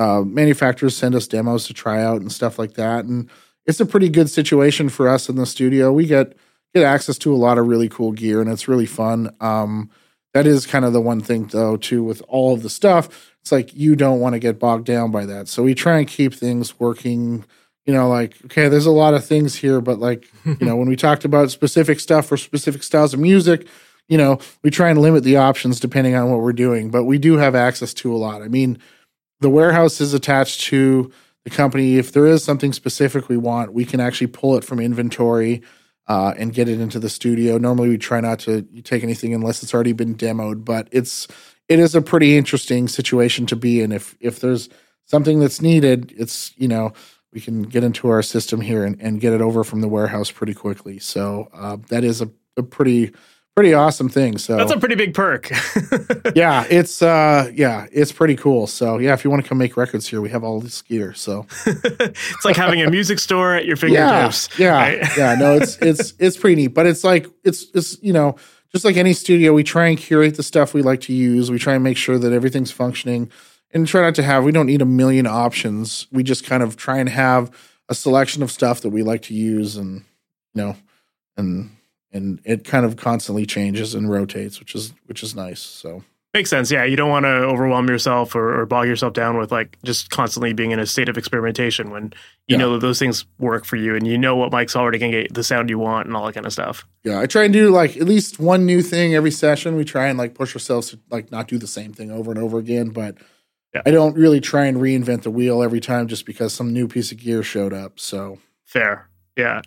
uh, 0.00 0.22
manufacturers 0.22 0.96
send 0.96 1.14
us 1.14 1.28
demos 1.28 1.66
to 1.66 1.74
try 1.74 2.02
out 2.02 2.20
and 2.20 2.32
stuff 2.32 2.58
like 2.58 2.74
that. 2.74 3.04
And 3.04 3.30
it's 3.66 3.80
a 3.80 3.86
pretty 3.86 4.08
good 4.08 4.30
situation 4.30 4.88
for 4.88 5.08
us 5.08 5.28
in 5.28 5.36
the 5.36 5.46
studio. 5.46 5.92
We 5.92 6.06
get 6.06 6.36
get 6.74 6.84
access 6.84 7.18
to 7.18 7.34
a 7.34 7.36
lot 7.36 7.58
of 7.58 7.66
really 7.66 7.88
cool 7.88 8.12
gear, 8.12 8.40
and 8.40 8.50
it's 8.50 8.66
really 8.66 8.86
fun. 8.86 9.34
Um, 9.40 9.90
that 10.32 10.46
is 10.46 10.66
kind 10.66 10.84
of 10.84 10.92
the 10.92 11.00
one 11.00 11.20
thing 11.20 11.46
though 11.46 11.76
too 11.76 12.02
with 12.02 12.22
all 12.28 12.54
of 12.54 12.62
the 12.62 12.70
stuff 12.70 13.32
it's 13.40 13.52
like 13.52 13.74
you 13.74 13.96
don't 13.96 14.20
want 14.20 14.34
to 14.34 14.38
get 14.38 14.58
bogged 14.58 14.86
down 14.86 15.10
by 15.10 15.24
that 15.26 15.48
so 15.48 15.62
we 15.62 15.74
try 15.74 15.98
and 15.98 16.08
keep 16.08 16.32
things 16.34 16.78
working 16.78 17.44
you 17.86 17.92
know 17.92 18.08
like 18.08 18.36
okay 18.44 18.68
there's 18.68 18.86
a 18.86 18.90
lot 18.90 19.14
of 19.14 19.24
things 19.24 19.56
here 19.56 19.80
but 19.80 19.98
like 19.98 20.28
you 20.44 20.66
know 20.66 20.76
when 20.76 20.88
we 20.88 20.96
talked 20.96 21.24
about 21.24 21.50
specific 21.50 22.00
stuff 22.00 22.26
for 22.26 22.36
specific 22.36 22.82
styles 22.82 23.14
of 23.14 23.20
music 23.20 23.66
you 24.08 24.18
know 24.18 24.38
we 24.62 24.70
try 24.70 24.90
and 24.90 25.00
limit 25.00 25.24
the 25.24 25.36
options 25.36 25.80
depending 25.80 26.14
on 26.14 26.30
what 26.30 26.40
we're 26.40 26.52
doing 26.52 26.90
but 26.90 27.04
we 27.04 27.18
do 27.18 27.36
have 27.36 27.54
access 27.54 27.92
to 27.94 28.14
a 28.14 28.18
lot 28.18 28.42
i 28.42 28.48
mean 28.48 28.78
the 29.40 29.50
warehouse 29.50 30.00
is 30.00 30.14
attached 30.14 30.62
to 30.62 31.10
the 31.44 31.50
company 31.50 31.96
if 31.96 32.12
there 32.12 32.26
is 32.26 32.44
something 32.44 32.72
specific 32.72 33.28
we 33.28 33.36
want 33.36 33.72
we 33.72 33.84
can 33.84 33.98
actually 33.98 34.26
pull 34.26 34.56
it 34.56 34.64
from 34.64 34.78
inventory 34.78 35.62
uh, 36.10 36.34
and 36.36 36.52
get 36.52 36.68
it 36.68 36.80
into 36.80 36.98
the 36.98 37.08
studio. 37.08 37.56
Normally, 37.56 37.88
we 37.88 37.96
try 37.96 38.20
not 38.20 38.40
to 38.40 38.62
take 38.82 39.04
anything 39.04 39.32
unless 39.32 39.62
it's 39.62 39.72
already 39.72 39.92
been 39.92 40.16
demoed, 40.16 40.64
but 40.64 40.88
it's 40.90 41.28
it 41.68 41.78
is 41.78 41.94
a 41.94 42.02
pretty 42.02 42.36
interesting 42.36 42.88
situation 42.88 43.46
to 43.46 43.54
be 43.54 43.80
in. 43.80 43.92
If 43.92 44.16
if 44.20 44.40
there's 44.40 44.68
something 45.04 45.38
that's 45.38 45.62
needed, 45.62 46.12
it's 46.16 46.52
you 46.56 46.66
know 46.66 46.92
we 47.32 47.40
can 47.40 47.62
get 47.62 47.84
into 47.84 48.08
our 48.08 48.22
system 48.22 48.60
here 48.60 48.84
and, 48.84 49.00
and 49.00 49.20
get 49.20 49.32
it 49.32 49.40
over 49.40 49.62
from 49.62 49.82
the 49.82 49.88
warehouse 49.88 50.32
pretty 50.32 50.52
quickly. 50.52 50.98
So 50.98 51.48
uh, 51.54 51.76
that 51.90 52.02
is 52.02 52.20
a, 52.20 52.28
a 52.56 52.64
pretty 52.64 53.14
pretty 53.60 53.74
awesome 53.74 54.08
thing. 54.08 54.38
So 54.38 54.56
that's 54.56 54.72
a 54.72 54.78
pretty 54.78 54.94
big 54.94 55.12
perk. 55.12 55.50
yeah, 56.34 56.64
it's 56.70 57.02
uh 57.02 57.50
yeah, 57.54 57.86
it's 57.92 58.10
pretty 58.10 58.34
cool. 58.34 58.66
So 58.66 58.96
yeah, 58.96 59.12
if 59.12 59.22
you 59.22 59.28
want 59.28 59.42
to 59.42 59.48
come 59.48 59.58
make 59.58 59.76
records 59.76 60.08
here, 60.08 60.22
we 60.22 60.30
have 60.30 60.42
all 60.42 60.60
this 60.60 60.80
gear. 60.80 61.12
So 61.12 61.46
it's 61.66 62.44
like 62.46 62.56
having 62.56 62.80
a 62.80 62.90
music 62.90 63.18
store 63.18 63.54
at 63.54 63.66
your 63.66 63.76
fingertips. 63.82 64.48
Yeah, 64.58 64.66
yeah, 64.66 64.98
right? 64.98 65.16
yeah. 65.18 65.34
No, 65.34 65.56
it's 65.56 65.76
it's 65.82 66.14
it's 66.18 66.38
pretty 66.38 66.62
neat. 66.62 66.68
But 66.68 66.86
it's 66.86 67.04
like 67.04 67.26
it's 67.44 67.66
it's 67.74 68.02
you 68.02 68.14
know 68.14 68.36
just 68.72 68.86
like 68.86 68.96
any 68.96 69.12
studio, 69.12 69.52
we 69.52 69.62
try 69.62 69.88
and 69.88 69.98
curate 69.98 70.36
the 70.36 70.42
stuff 70.42 70.72
we 70.72 70.80
like 70.80 71.02
to 71.02 71.12
use. 71.12 71.50
We 71.50 71.58
try 71.58 71.74
and 71.74 71.84
make 71.84 71.98
sure 71.98 72.18
that 72.18 72.32
everything's 72.32 72.70
functioning, 72.70 73.30
and 73.72 73.86
try 73.86 74.00
not 74.00 74.14
to 74.14 74.22
have. 74.22 74.42
We 74.42 74.52
don't 74.52 74.68
need 74.68 74.80
a 74.80 74.86
million 74.86 75.26
options. 75.26 76.06
We 76.10 76.22
just 76.22 76.46
kind 76.46 76.62
of 76.62 76.78
try 76.78 76.96
and 76.96 77.10
have 77.10 77.50
a 77.90 77.94
selection 77.94 78.42
of 78.42 78.50
stuff 78.50 78.80
that 78.80 78.88
we 78.88 79.02
like 79.02 79.20
to 79.22 79.34
use, 79.34 79.76
and 79.76 80.04
you 80.54 80.62
know, 80.62 80.76
and 81.36 81.76
and 82.12 82.40
it 82.44 82.64
kind 82.64 82.84
of 82.84 82.96
constantly 82.96 83.46
changes 83.46 83.94
and 83.94 84.10
rotates, 84.10 84.58
which 84.58 84.74
is 84.74 84.92
which 85.06 85.22
is 85.22 85.34
nice. 85.34 85.60
So 85.60 86.02
makes 86.34 86.50
sense. 86.50 86.70
Yeah, 86.70 86.84
you 86.84 86.96
don't 86.96 87.10
want 87.10 87.24
to 87.24 87.30
overwhelm 87.30 87.88
yourself 87.88 88.34
or, 88.34 88.60
or, 88.60 88.66
bog 88.66 88.86
yourself 88.86 89.12
down 89.12 89.36
with 89.36 89.50
like 89.50 89.76
just 89.82 90.10
constantly 90.10 90.52
being 90.52 90.70
in 90.70 90.78
a 90.78 90.86
state 90.86 91.08
of 91.08 91.18
experimentation 91.18 91.90
when 91.90 92.04
you 92.46 92.54
yeah. 92.54 92.58
know 92.58 92.72
that 92.72 92.80
those 92.80 92.98
things 92.98 93.24
work 93.38 93.64
for 93.64 93.76
you 93.76 93.96
and 93.96 94.06
you 94.06 94.16
know 94.16 94.36
what 94.36 94.52
mic's 94.52 94.76
already 94.76 94.98
gonna 94.98 95.12
get 95.12 95.34
the 95.34 95.42
sound 95.42 95.70
you 95.70 95.78
want 95.78 96.06
and 96.06 96.16
all 96.16 96.26
that 96.26 96.34
kind 96.34 96.46
of 96.46 96.52
stuff. 96.52 96.86
Yeah, 97.04 97.20
I 97.20 97.26
try 97.26 97.44
and 97.44 97.52
do 97.52 97.70
like 97.70 97.96
at 97.96 98.04
least 98.04 98.38
one 98.38 98.66
new 98.66 98.82
thing 98.82 99.14
every 99.14 99.30
session. 99.30 99.76
We 99.76 99.84
try 99.84 100.06
and 100.06 100.18
like 100.18 100.34
push 100.34 100.54
ourselves 100.54 100.90
to 100.90 101.00
like 101.10 101.30
not 101.30 101.48
do 101.48 101.58
the 101.58 101.66
same 101.66 101.92
thing 101.92 102.10
over 102.10 102.30
and 102.30 102.40
over 102.40 102.58
again, 102.58 102.90
but. 102.90 103.16
Yeah. 103.72 103.82
I 103.86 103.92
don't 103.92 104.16
really 104.16 104.40
try 104.40 104.64
and 104.64 104.78
reinvent 104.78 105.22
the 105.22 105.30
wheel 105.30 105.62
every 105.62 105.78
time 105.78 106.08
just 106.08 106.26
because 106.26 106.52
some 106.52 106.72
new 106.72 106.88
piece 106.88 107.12
of 107.12 107.18
gear 107.18 107.44
showed 107.44 107.72
up. 107.72 108.00
So 108.00 108.40
fair. 108.64 109.08
Yeah. 109.36 109.62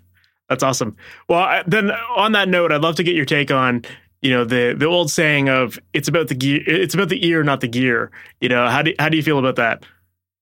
That's 0.54 0.64
awesome. 0.64 0.96
Well, 1.28 1.64
then 1.66 1.92
on 1.92 2.34
that 2.34 2.48
note, 2.48 2.72
I'd 2.72 2.82
love 2.82 2.96
to 2.96 3.04
get 3.04 3.16
your 3.16 3.26
take 3.26 3.52
on 3.52 3.84
you 4.24 4.30
know 4.30 4.46
the 4.46 4.74
the 4.76 4.86
old 4.86 5.12
saying 5.12 5.50
of 5.50 5.78
it's 5.92 6.08
about 6.08 6.30
the 6.30 6.36
gear, 6.36 6.64
it's 6.66 6.96
about 6.96 7.10
the 7.10 7.28
ear, 7.28 7.44
not 7.44 7.60
the 7.60 7.68
gear. 7.68 8.10
You 8.40 8.50
know 8.50 8.68
how 8.68 8.82
do 8.82 8.94
how 8.98 9.10
do 9.10 9.18
you 9.18 9.24
feel 9.24 9.38
about 9.38 9.58
that? 9.58 9.84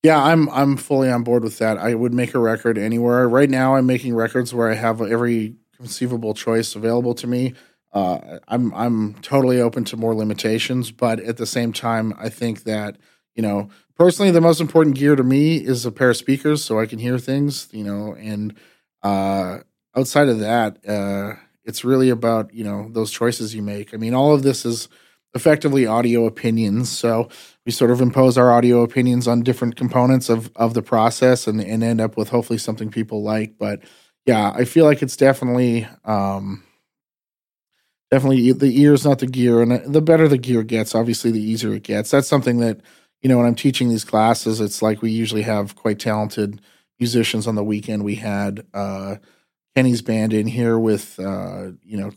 Yeah, 0.03 0.23
I'm 0.23 0.49
I'm 0.49 0.77
fully 0.77 1.09
on 1.09 1.23
board 1.23 1.43
with 1.43 1.57
that. 1.57 1.77
I 1.77 1.95
would 1.95 2.13
make 2.13 2.35
a 2.35 2.39
record 2.39 2.77
anywhere. 2.77 3.27
Right 3.27 3.49
now, 3.49 3.75
I'm 3.75 3.87
making 3.87 4.13
records 4.13 4.53
where 4.53 4.69
I 4.69 4.75
have 4.75 5.01
every 5.01 5.55
conceivable 5.75 6.35
choice 6.35 6.75
available 6.75 7.15
to 7.15 7.27
me. 7.27 7.55
Uh, 7.91 8.37
I'm 8.47 8.71
I'm 8.75 9.15
totally 9.15 9.59
open 9.59 9.83
to 9.85 9.97
more 9.97 10.13
limitations, 10.13 10.91
but 10.91 11.19
at 11.19 11.37
the 11.37 11.47
same 11.47 11.73
time, 11.73 12.13
I 12.19 12.29
think 12.29 12.63
that 12.65 12.97
you 13.35 13.41
know 13.41 13.69
personally, 13.95 14.31
the 14.31 14.41
most 14.41 14.61
important 14.61 14.95
gear 14.95 15.15
to 15.15 15.23
me 15.23 15.57
is 15.57 15.87
a 15.87 15.91
pair 15.91 16.11
of 16.11 16.17
speakers 16.17 16.63
so 16.63 16.79
I 16.79 16.85
can 16.85 16.99
hear 16.99 17.17
things. 17.17 17.67
You 17.71 17.83
know, 17.83 18.13
and 18.13 18.55
uh, 19.01 19.59
outside 19.95 20.29
of 20.29 20.39
that, 20.39 20.77
uh, 20.87 21.35
it's 21.63 21.83
really 21.83 22.09
about 22.09 22.53
you 22.53 22.63
know 22.63 22.89
those 22.91 23.11
choices 23.11 23.53
you 23.55 23.61
make. 23.61 23.93
I 23.93 23.97
mean, 23.97 24.13
all 24.13 24.33
of 24.33 24.43
this 24.43 24.65
is 24.65 24.89
effectively 25.33 25.85
audio 25.85 26.25
opinions. 26.25 26.89
So 26.89 27.29
we 27.65 27.71
sort 27.71 27.91
of 27.91 28.01
impose 28.01 28.37
our 28.37 28.51
audio 28.51 28.81
opinions 28.81 29.27
on 29.27 29.41
different 29.41 29.75
components 29.75 30.29
of 30.29 30.51
of 30.55 30.73
the 30.73 30.81
process 30.81 31.47
and, 31.47 31.61
and 31.61 31.83
end 31.83 32.01
up 32.01 32.17
with 32.17 32.29
hopefully 32.29 32.59
something 32.59 32.89
people 32.89 33.23
like. 33.23 33.57
But 33.57 33.83
yeah, 34.25 34.51
I 34.51 34.65
feel 34.65 34.85
like 34.85 35.01
it's 35.01 35.17
definitely 35.17 35.87
um, 36.05 36.63
definitely 38.09 38.51
the 38.51 38.81
ear 38.81 38.93
is 38.93 39.05
not 39.05 39.19
the 39.19 39.27
gear, 39.27 39.61
and 39.61 39.93
the 39.93 40.01
better 40.01 40.27
the 40.27 40.37
gear 40.37 40.63
gets, 40.63 40.93
obviously 40.95 41.31
the 41.31 41.41
easier 41.41 41.73
it 41.73 41.83
gets. 41.83 42.11
That's 42.11 42.27
something 42.27 42.59
that 42.59 42.81
you 43.21 43.29
know 43.29 43.37
when 43.37 43.47
I'm 43.47 43.55
teaching 43.55 43.89
these 43.89 44.05
classes, 44.05 44.59
it's 44.59 44.81
like 44.81 45.01
we 45.01 45.11
usually 45.11 45.43
have 45.43 45.75
quite 45.75 45.99
talented 45.99 46.61
musicians 46.99 47.47
on 47.47 47.55
the 47.55 47.63
weekend. 47.63 48.03
We 48.03 48.15
had 48.15 48.65
uh, 48.73 49.15
Kenny's 49.75 50.01
band 50.01 50.33
in 50.33 50.47
here 50.47 50.77
with 50.77 51.19
uh, 51.19 51.71
you 51.83 51.97
know 51.97 52.11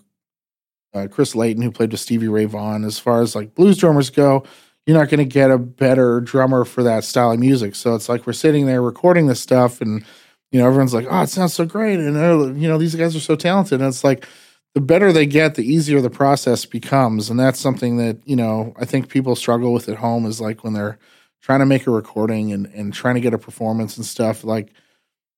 uh, 0.94 1.08
Chris 1.10 1.34
Layton, 1.34 1.62
who 1.62 1.70
played 1.70 1.92
with 1.92 2.00
Stevie 2.00 2.28
Ray 2.28 2.44
Vaughan. 2.44 2.84
As 2.84 2.98
far 2.98 3.20
as 3.20 3.34
like 3.34 3.54
blues 3.54 3.76
drummers 3.76 4.10
go, 4.10 4.44
you're 4.86 4.96
not 4.96 5.08
going 5.08 5.18
to 5.18 5.24
get 5.24 5.50
a 5.50 5.58
better 5.58 6.20
drummer 6.20 6.64
for 6.64 6.82
that 6.82 7.04
style 7.04 7.32
of 7.32 7.40
music. 7.40 7.74
So 7.74 7.94
it's 7.94 8.08
like 8.08 8.26
we're 8.26 8.32
sitting 8.32 8.66
there 8.66 8.82
recording 8.82 9.26
this 9.26 9.40
stuff, 9.40 9.80
and 9.80 10.04
you 10.52 10.60
know 10.60 10.66
everyone's 10.66 10.94
like, 10.94 11.06
"Oh, 11.08 11.22
it 11.22 11.28
sounds 11.28 11.54
so 11.54 11.64
great," 11.64 11.98
and 11.98 12.16
uh, 12.16 12.52
you 12.52 12.68
know 12.68 12.78
these 12.78 12.94
guys 12.94 13.16
are 13.16 13.20
so 13.20 13.36
talented. 13.36 13.80
And 13.80 13.88
it's 13.88 14.04
like 14.04 14.26
the 14.74 14.80
better 14.80 15.12
they 15.12 15.26
get, 15.26 15.54
the 15.54 15.64
easier 15.64 16.00
the 16.00 16.10
process 16.10 16.66
becomes, 16.66 17.30
and 17.30 17.38
that's 17.38 17.60
something 17.60 17.96
that 17.98 18.18
you 18.26 18.36
know 18.36 18.74
I 18.78 18.84
think 18.84 19.08
people 19.08 19.36
struggle 19.36 19.72
with 19.72 19.88
at 19.88 19.96
home 19.98 20.26
is 20.26 20.40
like 20.40 20.64
when 20.64 20.72
they're 20.72 20.98
trying 21.40 21.60
to 21.60 21.66
make 21.66 21.86
a 21.86 21.90
recording 21.90 22.52
and 22.52 22.66
and 22.66 22.92
trying 22.92 23.14
to 23.14 23.20
get 23.20 23.34
a 23.34 23.38
performance 23.38 23.96
and 23.96 24.04
stuff 24.06 24.44
like 24.44 24.72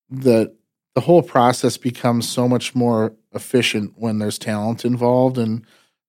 the 0.09 0.55
the 0.97 1.03
whole 1.03 1.23
process 1.23 1.77
becomes 1.77 2.27
so 2.27 2.49
much 2.49 2.75
more 2.75 3.13
efficient 3.35 3.93
when 3.97 4.19
there's 4.19 4.39
talent 4.39 4.83
involved 4.83 5.37
and 5.37 5.63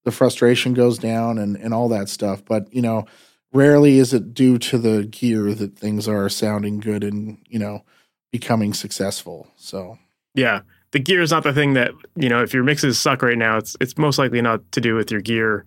the 0.05 0.11
frustration 0.11 0.73
goes 0.73 0.97
down 0.97 1.37
and, 1.37 1.57
and 1.57 1.73
all 1.73 1.89
that 1.89 2.07
stuff. 2.07 2.41
But, 2.45 2.73
you 2.73 2.81
know, 2.81 3.05
rarely 3.51 3.99
is 3.99 4.13
it 4.13 4.33
due 4.33 4.57
to 4.59 4.77
the 4.77 5.03
gear 5.03 5.53
that 5.53 5.77
things 5.77 6.07
are 6.07 6.29
sounding 6.29 6.79
good 6.79 7.03
and, 7.03 7.37
you 7.49 7.59
know, 7.59 7.83
becoming 8.31 8.73
successful. 8.73 9.49
So, 9.57 9.99
yeah, 10.35 10.61
the 10.91 10.99
gear 10.99 11.21
is 11.21 11.31
not 11.31 11.43
the 11.43 11.51
thing 11.51 11.73
that, 11.73 11.91
you 12.15 12.29
know, 12.29 12.41
if 12.41 12.53
your 12.53 12.63
mixes 12.63 12.97
suck 12.97 13.21
right 13.21 13.37
now, 13.37 13.57
it's, 13.57 13.75
it's 13.81 13.97
most 13.97 14.17
likely 14.17 14.41
not 14.41 14.71
to 14.71 14.79
do 14.79 14.95
with 14.95 15.11
your 15.11 15.19
gear. 15.19 15.65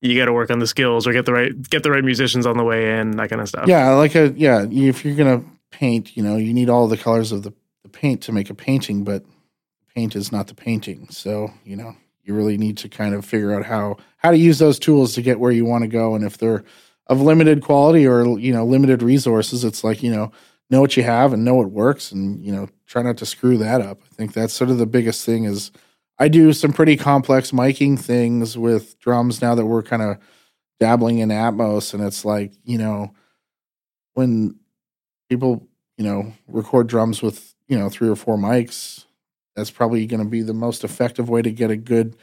You 0.00 0.16
got 0.16 0.24
to 0.24 0.32
work 0.32 0.50
on 0.50 0.60
the 0.60 0.66
skills 0.66 1.06
or 1.06 1.12
get 1.12 1.26
the 1.26 1.34
right, 1.34 1.68
get 1.68 1.82
the 1.82 1.90
right 1.90 2.02
musicians 2.02 2.46
on 2.46 2.56
the 2.56 2.64
way 2.64 2.98
in, 2.98 3.10
that 3.18 3.28
kind 3.28 3.42
of 3.42 3.50
stuff. 3.50 3.68
Yeah. 3.68 3.90
Like 3.90 4.14
a, 4.14 4.32
yeah, 4.34 4.64
if 4.70 5.04
you're 5.04 5.14
going 5.14 5.42
to 5.42 5.46
paint, 5.70 6.16
you 6.16 6.22
know, 6.22 6.36
you 6.36 6.54
need 6.54 6.70
all 6.70 6.88
the 6.88 6.96
colors 6.96 7.32
of 7.32 7.42
the 7.42 7.52
the 7.52 7.52
paint 7.92 8.22
to 8.22 8.32
make 8.32 8.50
a 8.50 8.54
painting, 8.54 9.04
but 9.04 9.24
paint 9.94 10.16
is 10.16 10.32
not 10.32 10.46
the 10.46 10.54
painting. 10.54 11.08
So, 11.10 11.50
you 11.64 11.76
know, 11.76 11.94
you 12.24 12.34
really 12.34 12.56
need 12.56 12.76
to 12.78 12.88
kind 12.88 13.14
of 13.14 13.24
figure 13.24 13.54
out 13.54 13.64
how 13.64 13.96
how 14.16 14.30
to 14.30 14.38
use 14.38 14.58
those 14.58 14.78
tools 14.78 15.14
to 15.14 15.22
get 15.22 15.40
where 15.40 15.52
you 15.52 15.64
want 15.64 15.82
to 15.82 15.88
go. 15.88 16.14
And 16.14 16.24
if 16.24 16.38
they're 16.38 16.64
of 17.08 17.20
limited 17.20 17.62
quality 17.62 18.06
or 18.06 18.38
you 18.38 18.52
know 18.52 18.64
limited 18.64 19.02
resources 19.02 19.64
it's 19.64 19.82
like 19.82 20.02
you 20.02 20.10
know 20.10 20.30
know 20.70 20.80
what 20.80 20.96
you 20.96 21.02
have 21.02 21.32
and 21.32 21.44
know 21.44 21.54
what 21.54 21.70
works 21.70 22.12
and 22.12 22.42
you 22.44 22.50
know 22.50 22.68
try 22.86 23.02
not 23.02 23.16
to 23.18 23.26
screw 23.26 23.58
that 23.58 23.80
up. 23.80 24.00
I 24.10 24.14
think 24.14 24.32
that's 24.32 24.54
sort 24.54 24.70
of 24.70 24.78
the 24.78 24.86
biggest 24.86 25.24
thing 25.24 25.44
is 25.44 25.70
i 26.18 26.28
do 26.28 26.52
some 26.52 26.72
pretty 26.72 26.96
complex 26.96 27.50
miking 27.50 27.98
things 27.98 28.56
with 28.56 28.98
drums 28.98 29.42
now 29.42 29.54
that 29.54 29.66
we're 29.66 29.82
kind 29.82 30.02
of 30.02 30.18
dabbling 30.80 31.18
in 31.18 31.28
atmos. 31.28 31.94
And 31.94 32.02
it's 32.02 32.24
like 32.24 32.52
you 32.64 32.78
know 32.78 33.12
when 34.14 34.58
people 35.28 35.68
you 35.96 36.04
know 36.04 36.32
record 36.48 36.86
drums 36.86 37.20
with 37.22 37.54
you 37.72 37.78
know 37.78 37.88
three 37.88 38.10
or 38.10 38.16
four 38.16 38.36
mics 38.36 39.06
that's 39.56 39.70
probably 39.70 40.04
going 40.04 40.22
to 40.22 40.28
be 40.28 40.42
the 40.42 40.52
most 40.52 40.84
effective 40.84 41.30
way 41.30 41.40
to 41.40 41.50
get 41.50 41.70
a 41.70 41.76
good 41.76 42.14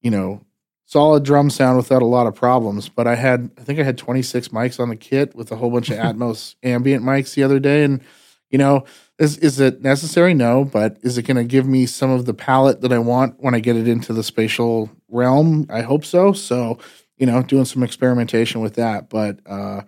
you 0.00 0.10
know 0.10 0.40
solid 0.84 1.22
drum 1.22 1.48
sound 1.48 1.76
without 1.76 2.02
a 2.02 2.06
lot 2.06 2.26
of 2.26 2.34
problems. 2.34 2.88
But 2.88 3.06
i 3.06 3.14
had 3.14 3.48
i 3.56 3.62
think 3.62 3.78
i 3.78 3.84
had 3.84 3.96
26 3.98 4.48
mics 4.48 4.80
on 4.80 4.88
the 4.88 4.96
kit 4.96 5.32
with 5.36 5.52
a 5.52 5.56
whole 5.56 5.70
bunch 5.70 5.90
of 5.90 5.98
atmos 6.06 6.56
ambient 6.64 7.04
mics 7.04 7.34
the 7.34 7.44
other 7.44 7.60
day. 7.60 7.84
And 7.84 8.02
you 8.50 8.58
know 8.58 8.84
is 9.20 9.38
is 9.38 9.60
it 9.60 9.80
necessary? 9.80 10.34
No. 10.34 10.64
But 10.64 10.98
is 11.02 11.16
it 11.18 11.22
going 11.22 11.36
to 11.36 11.44
give 11.44 11.68
me 11.68 11.86
some 11.86 12.10
of 12.10 12.26
the 12.26 12.34
palette 12.34 12.80
that 12.80 12.92
i 12.92 12.98
want 12.98 13.36
when 13.38 13.54
i 13.54 13.60
get 13.60 13.76
it 13.76 13.86
into 13.86 14.12
the 14.12 14.24
spatial 14.24 14.90
realm? 15.08 15.66
I 15.70 15.82
hope 15.82 16.04
so. 16.04 16.32
So 16.32 16.78
you 17.16 17.26
know 17.26 17.44
doing 17.44 17.64
some 17.64 17.84
experimentation 17.84 18.60
with 18.60 18.74
that. 18.74 19.08
But 19.08 19.38
uh 19.46 19.82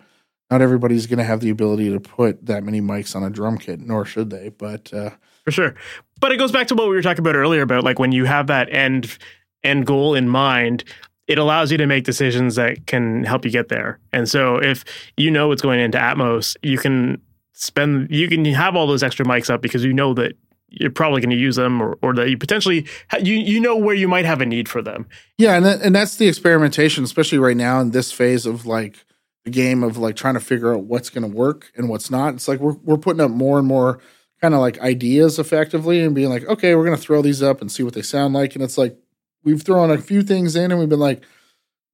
not 0.49 0.61
everybody's 0.61 1.07
going 1.07 1.19
to 1.19 1.23
have 1.23 1.41
the 1.41 1.49
ability 1.49 1.91
to 1.91 1.99
put 1.99 2.45
that 2.45 2.63
many 2.63 2.81
mics 2.81 3.15
on 3.15 3.23
a 3.23 3.29
drum 3.29 3.57
kit, 3.57 3.79
nor 3.79 4.05
should 4.05 4.29
they. 4.29 4.49
But 4.49 4.93
uh, 4.93 5.11
for 5.45 5.51
sure, 5.51 5.75
but 6.19 6.31
it 6.31 6.37
goes 6.37 6.51
back 6.51 6.67
to 6.67 6.75
what 6.75 6.89
we 6.89 6.95
were 6.95 7.01
talking 7.01 7.19
about 7.19 7.35
earlier 7.35 7.61
about 7.61 7.83
like 7.83 7.99
when 7.99 8.11
you 8.11 8.25
have 8.25 8.47
that 8.47 8.71
end 8.73 9.17
end 9.63 9.85
goal 9.85 10.15
in 10.15 10.29
mind, 10.29 10.83
it 11.27 11.37
allows 11.37 11.71
you 11.71 11.77
to 11.77 11.85
make 11.85 12.03
decisions 12.03 12.55
that 12.55 12.87
can 12.87 13.23
help 13.23 13.45
you 13.45 13.51
get 13.51 13.69
there. 13.69 13.99
And 14.11 14.27
so 14.27 14.57
if 14.57 14.83
you 15.17 15.29
know 15.29 15.47
what's 15.47 15.61
going 15.61 15.79
into 15.79 15.97
Atmos, 15.97 16.57
you 16.63 16.77
can 16.77 17.21
spend 17.53 18.09
you 18.09 18.27
can 18.27 18.45
have 18.45 18.75
all 18.75 18.87
those 18.87 19.03
extra 19.03 19.25
mics 19.25 19.49
up 19.49 19.61
because 19.61 19.83
you 19.83 19.93
know 19.93 20.13
that 20.13 20.33
you're 20.69 20.91
probably 20.91 21.19
going 21.19 21.31
to 21.31 21.35
use 21.35 21.55
them 21.55 21.81
or, 21.81 21.97
or 22.01 22.13
that 22.13 22.29
you 22.29 22.37
potentially 22.37 22.87
you 23.21 23.33
you 23.33 23.59
know 23.59 23.75
where 23.75 23.95
you 23.95 24.07
might 24.07 24.25
have 24.25 24.41
a 24.41 24.45
need 24.45 24.69
for 24.69 24.81
them. 24.81 25.07
Yeah, 25.37 25.55
and 25.55 25.65
that, 25.65 25.81
and 25.81 25.95
that's 25.95 26.17
the 26.17 26.27
experimentation, 26.27 27.03
especially 27.03 27.37
right 27.37 27.57
now 27.57 27.79
in 27.79 27.91
this 27.91 28.11
phase 28.11 28.45
of 28.45 28.65
like 28.65 29.05
game 29.49 29.83
of 29.83 29.97
like 29.97 30.15
trying 30.15 30.35
to 30.35 30.39
figure 30.39 30.73
out 30.73 30.83
what's 30.83 31.09
going 31.09 31.29
to 31.29 31.35
work 31.35 31.71
and 31.75 31.89
what's 31.89 32.09
not. 32.09 32.33
It's 32.33 32.47
like 32.47 32.59
we're 32.59 32.77
we're 32.83 32.97
putting 32.97 33.21
up 33.21 33.31
more 33.31 33.59
and 33.59 33.67
more 33.67 33.99
kind 34.41 34.53
of 34.53 34.59
like 34.59 34.79
ideas 34.79 35.37
effectively 35.37 36.01
and 36.01 36.15
being 36.15 36.29
like, 36.29 36.45
okay, 36.45 36.75
we're 36.75 36.85
going 36.85 36.95
to 36.95 37.01
throw 37.01 37.21
these 37.21 37.43
up 37.43 37.61
and 37.61 37.71
see 37.71 37.83
what 37.83 37.93
they 37.93 38.01
sound 38.01 38.33
like. 38.33 38.55
And 38.55 38.63
it's 38.63 38.77
like 38.77 38.97
we've 39.43 39.61
thrown 39.61 39.91
a 39.91 39.97
few 39.97 40.21
things 40.21 40.55
in 40.55 40.71
and 40.71 40.79
we've 40.79 40.89
been 40.89 40.99
like, 40.99 41.23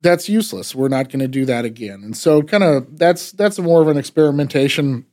that's 0.02 0.30
useless. 0.30 0.76
We're 0.76 0.90
not 0.90 1.10
going 1.10 1.22
to 1.22 1.28
do 1.28 1.46
that 1.46 1.66
again. 1.66 2.02
And 2.04 2.16
so 2.16 2.44
kind 2.44 2.64
of 2.64 2.98
that's 2.98 3.32
that's 3.32 3.58
more 3.60 3.82
of 3.82 3.88
an 3.88 3.98
experimentation 3.98 5.06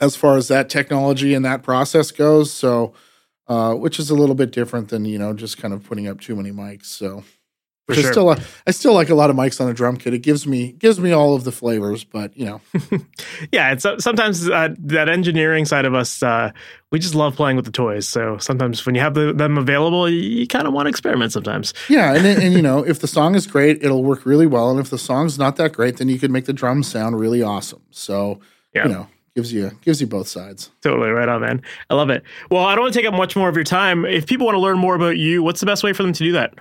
as 0.00 0.16
far 0.16 0.36
as 0.36 0.48
that 0.48 0.68
technology 0.68 1.34
and 1.34 1.44
that 1.44 1.62
process 1.62 2.10
goes. 2.10 2.52
So 2.52 2.94
uh, 3.48 3.74
which 3.74 3.98
is 3.98 4.08
a 4.08 4.14
little 4.14 4.34
bit 4.34 4.50
different 4.50 4.88
than 4.88 5.04
you 5.04 5.18
know 5.18 5.32
just 5.32 5.58
kind 5.58 5.74
of 5.74 5.84
putting 5.84 6.06
up 6.06 6.20
too 6.20 6.36
many 6.36 6.50
mics. 6.50 6.86
So 6.86 7.24
for 7.86 7.94
sure. 7.94 8.08
I 8.08 8.12
still, 8.12 8.36
I 8.66 8.70
still 8.70 8.94
like 8.94 9.10
a 9.10 9.14
lot 9.14 9.28
of 9.28 9.36
mics 9.36 9.60
on 9.60 9.68
a 9.68 9.74
drum 9.74 9.96
kit. 9.96 10.14
It 10.14 10.20
gives 10.20 10.46
me 10.46 10.72
gives 10.72 11.00
me 11.00 11.10
all 11.10 11.34
of 11.34 11.42
the 11.42 11.50
flavors, 11.50 12.04
but 12.04 12.36
you 12.36 12.46
know, 12.46 12.60
yeah. 13.52 13.72
It's 13.72 13.84
uh, 13.84 13.98
sometimes 13.98 14.48
uh, 14.48 14.74
that 14.78 15.08
engineering 15.08 15.64
side 15.64 15.84
of 15.84 15.92
us, 15.92 16.22
uh, 16.22 16.52
we 16.92 17.00
just 17.00 17.14
love 17.14 17.34
playing 17.34 17.56
with 17.56 17.64
the 17.64 17.72
toys. 17.72 18.08
So 18.08 18.38
sometimes 18.38 18.86
when 18.86 18.94
you 18.94 19.00
have 19.00 19.14
the, 19.14 19.32
them 19.32 19.58
available, 19.58 20.08
you, 20.08 20.20
you 20.20 20.46
kind 20.46 20.68
of 20.68 20.72
want 20.72 20.86
to 20.86 20.90
experiment. 20.90 21.32
Sometimes, 21.32 21.74
yeah. 21.88 22.14
And 22.14 22.24
and 22.24 22.54
you 22.54 22.62
know, 22.62 22.78
if 22.86 23.00
the 23.00 23.08
song 23.08 23.34
is 23.34 23.46
great, 23.48 23.82
it'll 23.82 24.04
work 24.04 24.24
really 24.24 24.46
well. 24.46 24.70
And 24.70 24.78
if 24.78 24.90
the 24.90 24.98
song's 24.98 25.38
not 25.38 25.56
that 25.56 25.72
great, 25.72 25.96
then 25.96 26.08
you 26.08 26.20
can 26.20 26.30
make 26.30 26.44
the 26.44 26.52
drums 26.52 26.86
sound 26.86 27.18
really 27.18 27.42
awesome. 27.42 27.82
So 27.90 28.40
yeah. 28.74 28.86
you 28.86 28.92
know, 28.92 29.08
gives 29.34 29.52
you 29.52 29.70
gives 29.80 30.00
you 30.00 30.06
both 30.06 30.28
sides. 30.28 30.70
Totally 30.82 31.10
right 31.10 31.28
on, 31.28 31.40
man. 31.40 31.62
I 31.90 31.94
love 31.94 32.10
it. 32.10 32.22
Well, 32.50 32.64
I 32.64 32.76
don't 32.76 32.84
want 32.84 32.94
to 32.94 33.00
take 33.00 33.08
up 33.08 33.14
much 33.14 33.34
more 33.34 33.48
of 33.48 33.56
your 33.56 33.64
time. 33.64 34.04
If 34.04 34.26
people 34.26 34.46
want 34.46 34.54
to 34.54 34.60
learn 34.60 34.78
more 34.78 34.94
about 34.94 35.18
you, 35.18 35.42
what's 35.42 35.58
the 35.60 35.66
best 35.66 35.82
way 35.82 35.92
for 35.92 36.04
them 36.04 36.12
to 36.12 36.24
do 36.24 36.32
that? 36.32 36.54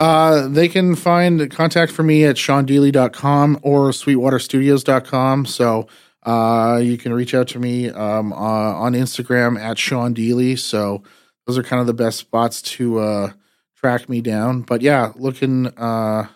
Uh, 0.00 0.48
they 0.48 0.68
can 0.68 0.94
find 0.96 1.50
contact 1.50 1.92
for 1.92 2.02
me 2.02 2.24
at 2.24 2.36
shawndealey.com 2.36 3.60
or 3.62 3.90
sweetwaterstudios.com. 3.90 5.46
So 5.46 5.86
uh, 6.24 6.80
you 6.82 6.98
can 6.98 7.12
reach 7.12 7.34
out 7.34 7.48
to 7.48 7.58
me 7.58 7.90
um, 7.90 8.32
uh, 8.32 8.36
on 8.36 8.94
Instagram 8.94 9.58
at 9.60 9.78
Shawn 9.78 10.14
Dealey. 10.14 10.58
So 10.58 11.02
those 11.46 11.58
are 11.58 11.62
kind 11.62 11.80
of 11.80 11.86
the 11.86 11.94
best 11.94 12.18
spots 12.18 12.62
to 12.62 12.98
uh, 12.98 13.32
track 13.76 14.08
me 14.08 14.20
down. 14.20 14.62
But 14.62 14.82
yeah, 14.82 15.12
looking 15.16 15.66
uh, 15.66 16.26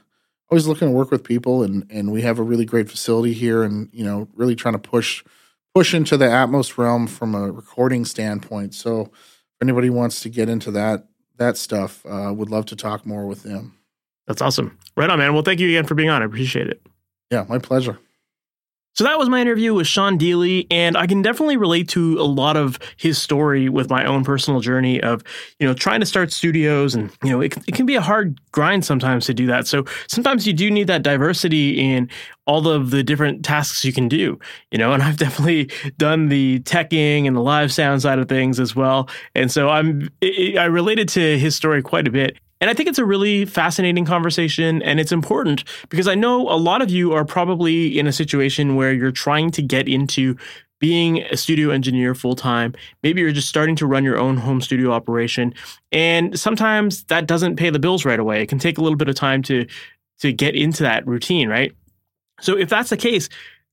always 0.51 0.67
looking 0.67 0.89
to 0.89 0.95
work 0.95 1.11
with 1.11 1.25
people, 1.25 1.63
and 1.63 1.87
and 1.91 2.13
we 2.13 2.23
have 2.23 2.39
a 2.39 2.43
really 2.43 2.65
great 2.65 2.91
facility 2.91 3.33
here, 3.33 3.63
and 3.63 3.89
you 3.93 4.05
know 4.05 4.29
really 4.35 4.55
trying 4.55 4.75
to 4.75 4.79
push 4.79 5.25
push 5.75 5.95
into 5.95 6.17
the 6.17 6.27
Atmos 6.27 6.77
realm 6.77 7.07
from 7.07 7.35
a 7.35 7.51
recording 7.51 8.05
standpoint. 8.05 8.75
So 8.75 9.03
if 9.03 9.63
anybody 9.63 9.91
wants 9.91 10.21
to 10.21 10.29
get 10.29 10.49
into 10.49 10.71
that 10.73 11.07
that 11.39 11.57
stuff. 11.57 12.05
Uh, 12.07 12.33
would 12.35 12.51
love 12.51 12.67
to 12.67 12.77
talk 12.77 13.07
more 13.07 13.27
with 13.27 13.43
them. 13.43 13.75
That's 14.27 14.43
awesome. 14.43 14.79
Right 14.97 15.09
on, 15.09 15.19
man. 15.19 15.33
Well, 15.33 15.43
thank 15.43 15.61
you 15.61 15.69
again 15.69 15.87
for 15.87 15.95
being 15.95 16.11
on. 16.11 16.23
I 16.23 16.27
appreciate 16.27 16.69
it. 16.69 16.87
Yeah, 17.31 17.45
my 17.49 17.59
pleasure. 17.59 17.99
So 18.95 19.05
that 19.05 19.17
was 19.17 19.29
my 19.29 19.41
interview 19.41 19.75
with 19.75 19.87
Shawn 19.87 20.19
Dealey, 20.19 20.67
and 20.73 20.97
I 20.97 21.07
can 21.07 21.23
definitely 21.23 21.57
relate 21.57 21.89
to 21.91 22.19
a 22.19 22.25
lot 22.27 22.57
of 22.57 22.81
his 22.97 23.17
story 23.17 23.69
with 23.69 23.89
my 23.89 24.05
own 24.05 24.25
personal 24.25 24.59
journey 24.59 25.01
of, 25.01 25.23
you 25.61 25.69
know, 25.69 25.73
trying 25.73 26.01
to 26.01 26.07
start 26.07 26.33
studios, 26.33 26.97
and 26.97 27.13
you 27.23 27.31
know, 27.31 27.41
it, 27.41 27.57
it 27.69 27.77
can 27.77 27.87
be 27.87 27.95
a 27.95 28.01
hard 28.01 28.41
grind 28.51 28.85
sometimes 28.85 29.27
to 29.27 29.35
do 29.35 29.47
that. 29.47 29.69
So 29.69 29.85
sometimes 30.09 30.49
you 30.49 30.53
do 30.53 30.69
need 30.69 30.89
that 30.89 31.03
diversity 31.03 31.79
in 31.81 32.11
all 32.45 32.67
of 32.67 32.91
the 32.91 33.05
different 33.05 33.45
tasks 33.45 33.85
you 33.85 33.93
can 33.93 34.09
do, 34.09 34.37
you 34.73 34.79
know, 34.79 34.93
and 34.93 35.03
I've 35.05 35.17
definitely 35.19 35.71
done 35.97 36.29
the 36.29 36.59
teching 36.61 37.27
and 37.29 37.37
the 37.37 37.41
live 37.41 37.73
sound 37.73 38.03
side 38.03 38.19
of 38.19 38.29
things 38.29 38.59
as 38.59 38.75
well, 38.75 39.09
and 39.37 39.53
so 39.53 39.69
I'm 39.69 40.09
I 40.23 40.65
related 40.65 41.09
to 41.11 41.39
his 41.39 41.55
story 41.55 41.83
quite 41.83 42.09
a 42.09 42.11
bit. 42.11 42.37
And 42.61 42.71
I 42.71 42.75
think 42.75 42.89
it's 42.89 42.99
a 42.99 43.05
really 43.05 43.45
fascinating 43.45 44.05
conversation 44.05 44.83
and 44.83 44.99
it's 44.99 45.13
important 45.13 45.65
because 45.89 46.09
I 46.09 46.15
know 46.15 46.49
a 46.49 46.57
lot 46.57 46.83
of 46.83 46.91
you 46.91 47.13
are 47.13 47.25
probably 47.25 47.99
in 47.99 48.07
a 48.07 48.13
situation 48.13 48.75
where 48.75 48.93
you're 48.93 49.13
trying 49.13 49.51
to 49.53 49.63
get 49.63 49.89
into 49.89 50.37
being 50.81 51.23
a 51.23 51.37
studio 51.37 51.71
engineer 51.71 52.15
full 52.15 52.37
time. 52.37 52.75
Maybe 53.03 53.21
you're 53.21 53.33
just 53.33 53.49
starting 53.49 53.77
to 53.77 53.87
run 53.87 54.05
your 54.05 54.19
own 54.19 54.37
home 54.37 54.61
studio 54.61 54.93
operation. 54.93 55.55
And 55.93 56.39
sometimes 56.39 57.05
that 57.05 57.27
doesn't 57.27 57.57
pay 57.57 57.71
the 57.71 57.79
bills 57.79 58.05
right 58.05 58.21
away. 58.21 58.43
It 58.43 58.49
can 58.49 58.59
take 58.59 58.79
a 58.79 58.83
little 58.83 58.97
bit 58.97 59.09
of 59.09 59.15
time 59.15 59.43
to 59.45 59.67
to 60.21 60.33
get 60.33 60.57
into 60.57 60.83
that 60.83 61.07
routine, 61.07 61.49
right? 61.49 61.73
So 62.41 62.57
if 62.57 62.69
that's 62.69 62.91
the 62.91 62.97
case, 62.97 63.29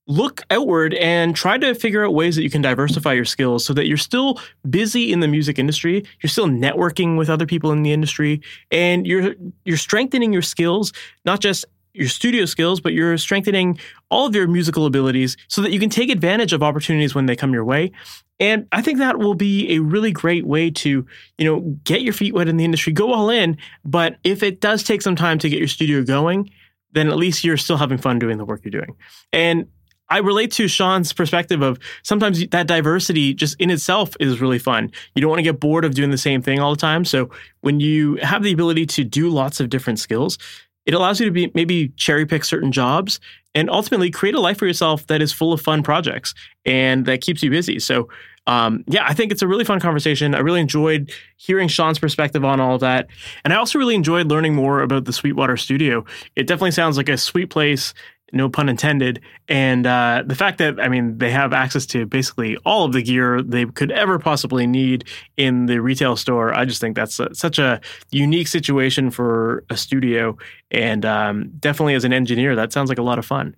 look 0.08 0.44
outward 0.52 0.94
and 0.94 1.36
try 1.36 1.58
to 1.58 1.74
figure 1.74 2.06
out 2.06 2.14
ways 2.14 2.36
that 2.36 2.44
you 2.44 2.50
can 2.50 2.62
diversify 2.62 3.14
your 3.14 3.26
skills 3.26 3.66
so 3.66 3.74
that 3.74 3.88
you're 3.88 3.98
still 3.98 4.40
busy 4.70 5.12
in 5.12 5.20
the 5.20 5.28
music 5.28 5.58
industry 5.58 6.04
you're 6.22 6.30
still 6.30 6.48
networking 6.48 7.18
with 7.18 7.30
other 7.30 7.46
people 7.46 7.72
in 7.72 7.82
the 7.82 7.92
industry 7.92 8.42
and 8.72 9.08
you're 9.08 9.36
you're 9.64 9.78
strengthening 9.78 10.32
your 10.32 10.44
skills 10.44 10.94
not 11.26 11.40
just 11.40 11.66
your 11.94 12.08
studio 12.08 12.46
skills 12.46 12.80
but 12.80 12.94
you're 12.94 13.18
strengthening 13.18 13.80
all 14.12 14.28
of 14.28 14.36
your 14.36 14.48
musical 14.48 14.86
abilities 14.86 15.38
so 15.48 15.62
that 15.62 15.72
you 15.72 15.80
can 15.80 15.90
take 15.90 16.12
advantage 16.12 16.54
of 16.54 16.62
opportunities 16.62 17.16
when 17.16 17.26
they 17.26 17.36
come 17.36 17.52
your 17.52 17.66
way 17.66 17.92
and 18.40 18.68
i 18.72 18.84
think 18.84 19.00
that 19.00 19.18
will 19.18 19.34
be 19.34 19.74
a 19.74 19.80
really 19.80 20.12
great 20.12 20.46
way 20.46 20.70
to 20.70 21.04
you 21.40 21.46
know 21.46 21.62
get 21.84 22.02
your 22.02 22.14
feet 22.14 22.34
wet 22.34 22.48
in 22.48 22.58
the 22.58 22.66
industry 22.66 22.94
go 22.94 23.12
all 23.12 23.30
in 23.32 23.58
but 23.84 24.18
if 24.24 24.44
it 24.44 24.62
does 24.62 24.84
take 24.84 25.02
some 25.02 25.16
time 25.16 25.40
to 25.40 25.50
get 25.50 25.58
your 25.58 25.68
studio 25.68 26.04
going 26.04 26.48
then 26.96 27.10
at 27.10 27.18
least 27.18 27.44
you're 27.44 27.58
still 27.58 27.78
having 27.78 27.98
fun 27.98 28.18
doing 28.18 28.38
the 28.38 28.46
work 28.46 28.62
you're 28.64 28.72
doing. 28.72 28.96
And 29.34 29.68
I 30.10 30.20
relate 30.20 30.52
to 30.54 30.68
Shawn's 30.68 31.14
perspective 31.14 31.62
of 31.62 31.80
sometimes 32.04 32.46
that 32.48 32.68
diversity 32.68 33.34
just 33.34 33.60
in 33.60 33.70
itself 33.72 34.16
is 34.20 34.40
really 34.40 34.60
fun. 34.60 34.92
You 35.16 35.22
don't 35.22 35.30
want 35.30 35.40
to 35.40 35.44
get 35.44 35.60
bored 35.60 35.86
of 35.86 35.96
doing 35.96 36.12
the 36.12 36.18
same 36.18 36.42
thing 36.42 36.60
all 36.60 36.72
the 36.72 36.80
time. 36.80 37.06
So 37.06 37.30
when 37.62 37.80
you 37.80 38.16
have 38.18 38.44
the 38.44 38.52
ability 38.52 38.86
to 38.88 39.04
do 39.04 39.30
lots 39.30 39.60
of 39.60 39.70
different 39.70 40.00
skills, 40.00 40.38
it 40.86 40.94
allows 40.94 41.20
you 41.20 41.26
to 41.26 41.32
be 41.32 41.52
maybe 41.56 41.90
cherry 41.98 42.26
pick 42.26 42.44
certain 42.44 42.72
jobs 42.72 43.20
and 43.56 43.70
ultimately 43.70 44.12
create 44.12 44.36
a 44.36 44.40
life 44.40 44.60
for 44.60 44.68
yourself 44.68 45.08
that 45.08 45.22
is 45.22 45.34
full 45.34 45.52
of 45.52 45.62
fun 45.62 45.82
projects 45.82 46.36
and 46.66 47.06
that 47.06 47.22
keeps 47.22 47.42
you 47.42 47.50
busy. 47.50 47.80
So 47.80 48.08
um, 48.48 48.84
yeah, 48.88 49.06
I 49.08 49.14
think 49.14 49.32
it's 49.32 49.42
a 49.42 49.48
really 49.48 49.64
fun 49.64 49.80
conversation. 49.80 50.36
I 50.36 50.40
really 50.40 50.62
enjoyed 50.62 51.12
hearing 51.38 51.68
Shawn's 51.68 51.98
perspective 51.98 52.46
on 52.46 52.60
all 52.60 52.76
of 52.76 52.82
that. 52.82 53.08
And 53.44 53.52
I 53.54 53.56
also 53.56 53.80
really 53.80 53.96
enjoyed 53.96 54.28
learning 54.28 54.54
more 54.54 54.82
about 54.82 55.06
the 55.06 55.14
Sweetwater 55.14 55.58
Studio. 55.58 56.06
It 56.36 56.46
definitely 56.46 56.72
sounds 56.72 56.98
like 56.98 57.10
a 57.10 57.18
sweet 57.18 57.50
place 57.50 57.94
no 58.32 58.50
pun 58.50 58.70
intended. 58.70 59.22
And 59.48 59.86
uh, 59.86 60.24
the 60.26 60.36
fact 60.36 60.58
that, 60.58 60.80
I 60.80 60.90
mean, 60.90 61.18
they 61.18 61.32
have 61.32 61.54
access 61.54 61.86
to 61.88 62.06
basically 62.06 62.58
all 62.66 62.86
of 62.86 62.94
the 62.94 63.02
gear 63.02 63.42
they 63.42 63.66
could 63.66 63.92
ever 63.92 64.20
possibly 64.20 64.68
need 64.68 65.06
in 65.38 65.68
the 65.68 65.80
retail 65.80 66.16
store, 66.16 66.54
I 66.54 66.66
just 66.66 66.82
think 66.82 66.96
that's 66.96 67.20
a, 67.20 67.34
such 67.34 67.60
a 67.60 67.80
unique 68.12 68.48
situation 68.48 69.12
for 69.12 69.64
a 69.70 69.78
studio. 69.78 70.38
And 70.72 71.06
um, 71.06 71.52
definitely 71.60 71.94
as 71.94 72.04
an 72.04 72.14
engineer, 72.14 72.56
that 72.56 72.74
sounds 72.74 72.90
like 72.90 72.98
a 72.98 73.04
lot 73.04 73.20
of 73.20 73.26
fun. 73.26 73.56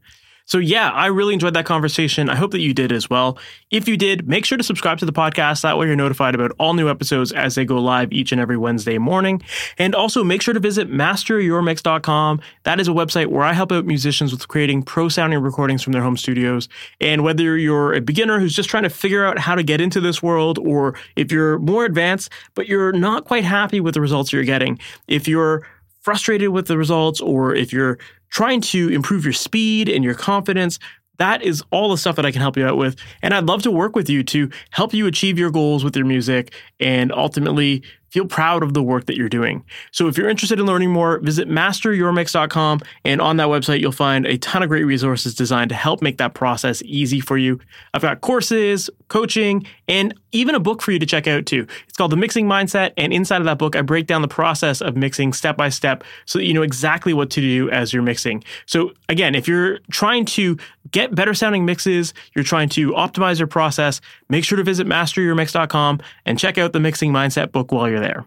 So, 0.48 0.60
yeah, 0.60 0.90
I 0.92 1.08
really 1.08 1.34
enjoyed 1.34 1.54
that 1.56 1.66
conversation. 1.66 2.30
I 2.30 2.36
hope 2.36 2.52
that 2.52 2.62
you 2.62 2.74
did 2.74 2.94
as 2.94 3.10
well. 3.10 3.38
If 3.70 3.86
you 3.88 3.98
did, 3.98 4.30
make 4.30 4.46
sure 4.46 4.58
to 4.58 4.64
subscribe 4.64 4.98
to 5.00 5.06
the 5.06 5.12
podcast. 5.12 5.62
That 5.62 5.78
way, 5.78 5.88
you're 5.88 5.96
notified 5.98 6.36
about 6.36 6.54
all 6.58 6.74
new 6.74 6.90
episodes 6.90 7.34
as 7.34 7.56
they 7.56 7.66
go 7.66 7.76
live 7.80 8.14
each 8.14 8.32
and 8.32 8.40
every 8.40 8.56
Wednesday 8.56 8.98
morning. 8.98 9.42
And 9.78 9.94
also, 9.94 10.24
make 10.24 10.42
sure 10.42 10.54
to 10.54 10.60
visit 10.62 10.90
masteryourmix.com. 10.90 12.40
That 12.64 12.80
is 12.80 12.88
a 12.88 12.92
website 12.92 13.28
where 13.28 13.44
I 13.44 13.52
help 13.52 13.74
out 13.74 13.86
musicians 13.86 14.32
with 14.32 14.48
creating 14.48 14.84
pro 14.84 15.10
sounding 15.10 15.40
recordings 15.40 15.84
from 15.84 15.92
their 15.92 16.02
home 16.02 16.16
studios. 16.16 16.70
And 17.02 17.26
whether 17.26 17.58
you're 17.58 17.94
a 17.94 18.00
beginner 18.00 18.40
who's 18.40 18.56
just 18.56 18.70
trying 18.70 18.84
to 18.84 18.90
figure 18.90 19.26
out 19.26 19.38
how 19.38 19.54
to 19.54 19.64
get 19.64 19.82
into 19.82 20.00
this 20.00 20.24
world, 20.24 20.60
or 20.60 20.96
if 21.18 21.30
you're 21.30 21.60
more 21.60 21.84
advanced, 21.84 22.32
but 22.56 22.68
you're 22.68 22.94
not 22.94 23.26
quite 23.26 23.44
happy 23.44 23.82
with 23.82 23.96
the 23.96 24.02
results 24.02 24.32
you're 24.32 24.46
getting, 24.46 24.80
if 25.10 25.28
you're 25.28 25.68
frustrated 26.00 26.52
with 26.52 26.68
the 26.68 26.78
results, 26.78 27.20
or 27.20 27.54
if 27.54 27.74
you're 27.74 27.98
trying 28.30 28.62
to 28.62 28.90
improve 28.90 29.24
your 29.24 29.34
speed 29.34 29.90
and 29.90 30.04
your 30.04 30.14
confidence, 30.14 30.80
that 31.18 31.42
is 31.42 31.64
all 31.72 31.90
the 31.90 31.98
stuff 31.98 32.16
that 32.16 32.26
I 32.26 32.32
can 32.32 32.42
help 32.42 32.58
you 32.58 32.66
out 32.66 32.78
with. 32.78 32.96
And 33.22 33.34
I'd 33.34 33.46
love 33.46 33.62
to 33.64 33.72
work 33.72 33.96
with 33.96 34.10
you 34.10 34.24
to 34.24 34.50
help 34.72 34.94
you 34.94 35.08
achieve 35.08 35.38
your 35.38 35.52
goals 35.52 35.84
with 35.84 35.96
your 35.96 36.06
music 36.06 36.54
and 36.80 37.12
ultimately 37.12 37.84
feel 38.10 38.26
proud 38.26 38.64
of 38.64 38.74
the 38.74 38.82
work 38.82 39.06
that 39.06 39.18
you're 39.18 39.30
doing. 39.30 39.64
So 39.92 40.08
if 40.08 40.18
you're 40.18 40.30
interested 40.30 40.60
in 40.60 40.66
learning 40.66 40.92
more, 40.92 41.20
visit 41.20 41.50
masteryourmix.com 41.50 42.82
and 43.04 43.22
on 43.22 43.38
that 43.38 43.48
website 43.48 43.82
you'll 43.82 43.92
find 43.92 44.26
a 44.26 44.38
ton 44.38 44.64
of 44.64 44.70
great 44.70 44.86
resources 44.86 45.36
designed 45.36 45.70
to 45.70 45.76
help 45.76 46.02
make 46.02 46.18
that 46.18 46.34
process 46.34 46.82
easy 46.84 47.20
for 47.20 47.38
you. 47.38 47.60
I've 47.94 48.02
got 48.02 48.22
courses, 48.22 48.90
coaching, 49.10 49.66
and 49.88 50.14
even 50.32 50.56
a 50.56 50.60
book 50.60 50.82
for 50.82 50.92
you 50.92 51.00
to 51.00 51.06
check 51.06 51.28
out 51.28 51.46
too. 51.46 51.68
It's 51.88 51.98
called 51.98 52.12
The 52.12 52.18
Mixing 52.18 52.48
Mindset 52.48 52.94
and 52.98 53.12
inside 53.12 53.42
of 53.42 53.46
that 53.46 53.58
book 53.58 53.76
I 53.76 53.82
break 53.82 54.08
down 54.08 54.22
the 54.22 54.28
process 54.28 54.82
of 54.82 54.96
mixing 54.96 55.34
step 55.34 55.58
by 55.58 55.70
step 55.70 56.04
so 56.26 56.40
that 56.40 56.46
you 56.46 56.54
know 56.54 56.64
exactly 56.64 57.14
what 57.14 57.30
to 57.32 57.42
do 57.42 57.70
as 57.72 57.94
you're 57.94 58.04
mixing. 58.04 58.44
So 58.66 58.94
again, 59.10 59.36
if 59.36 59.48
you're 59.48 59.80
trying 59.92 60.26
to 60.26 60.58
get 60.92 61.14
better 61.16 61.34
sounding 61.34 61.66
mixes, 61.66 62.14
you're 62.36 62.44
trying 62.44 62.70
to 62.70 62.92
optimize 62.92 63.40
your 63.40 63.48
process, 63.48 64.02
make 64.30 64.44
sure 64.44 64.58
to 64.58 64.64
visit 64.64 64.88
masteryourmix.com 64.88 66.00
and 66.26 66.40
check 66.40 66.58
out 66.58 66.74
the 66.74 66.80
Mixing 66.80 67.12
Mindset 67.12 67.52
book 67.52 67.72
while 67.72 67.90
you're 67.90 68.00
there. 68.00 68.26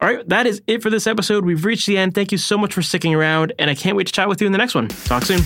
All 0.00 0.08
right, 0.12 0.28
that 0.28 0.46
is 0.46 0.60
it 0.66 0.82
for 0.82 0.90
this 0.90 1.06
episode. 1.06 1.44
We've 1.44 1.64
reached 1.64 1.86
the 1.86 1.96
end. 1.96 2.14
Thank 2.14 2.32
you 2.32 2.38
so 2.38 2.58
much 2.58 2.74
for 2.74 2.82
sticking 2.82 3.14
around, 3.14 3.52
and 3.58 3.70
I 3.70 3.74
can't 3.76 3.96
wait 3.96 4.08
to 4.08 4.12
chat 4.12 4.28
with 4.28 4.40
you 4.40 4.46
in 4.46 4.52
the 4.52 4.58
next 4.58 4.74
one. 4.74 4.88
Talk 4.88 5.22
soon. 5.22 5.40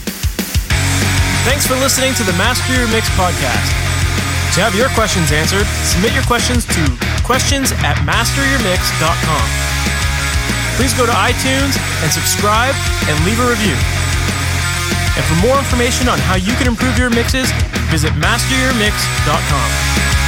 Thanks 1.45 1.67
for 1.67 1.75
listening 1.77 2.15
to 2.15 2.23
the 2.25 2.33
Master 2.33 2.73
Your 2.75 2.89
Mix 2.89 3.09
podcast. 3.11 3.69
To 4.57 4.65
have 4.65 4.75
your 4.75 4.89
questions 4.97 5.31
answered, 5.31 5.67
submit 5.85 6.15
your 6.15 6.25
questions 6.25 6.65
to 6.73 6.83
questions 7.23 7.73
at 7.85 8.01
masteryourmix.com. 8.09 9.47
Please 10.81 10.95
go 10.95 11.05
to 11.05 11.13
iTunes 11.13 11.77
and 12.03 12.11
subscribe 12.11 12.75
and 13.09 13.25
leave 13.27 13.41
a 13.41 13.49
review. 13.51 13.77
And 15.17 15.25
for 15.25 15.47
more 15.47 15.59
information 15.59 16.09
on 16.09 16.19
how 16.19 16.37
you 16.37 16.53
can 16.61 16.69
improve 16.69 16.99
your 16.99 17.11
mixes, 17.11 17.51
visit 17.89 18.13
masteryourmix.com. 18.21 20.26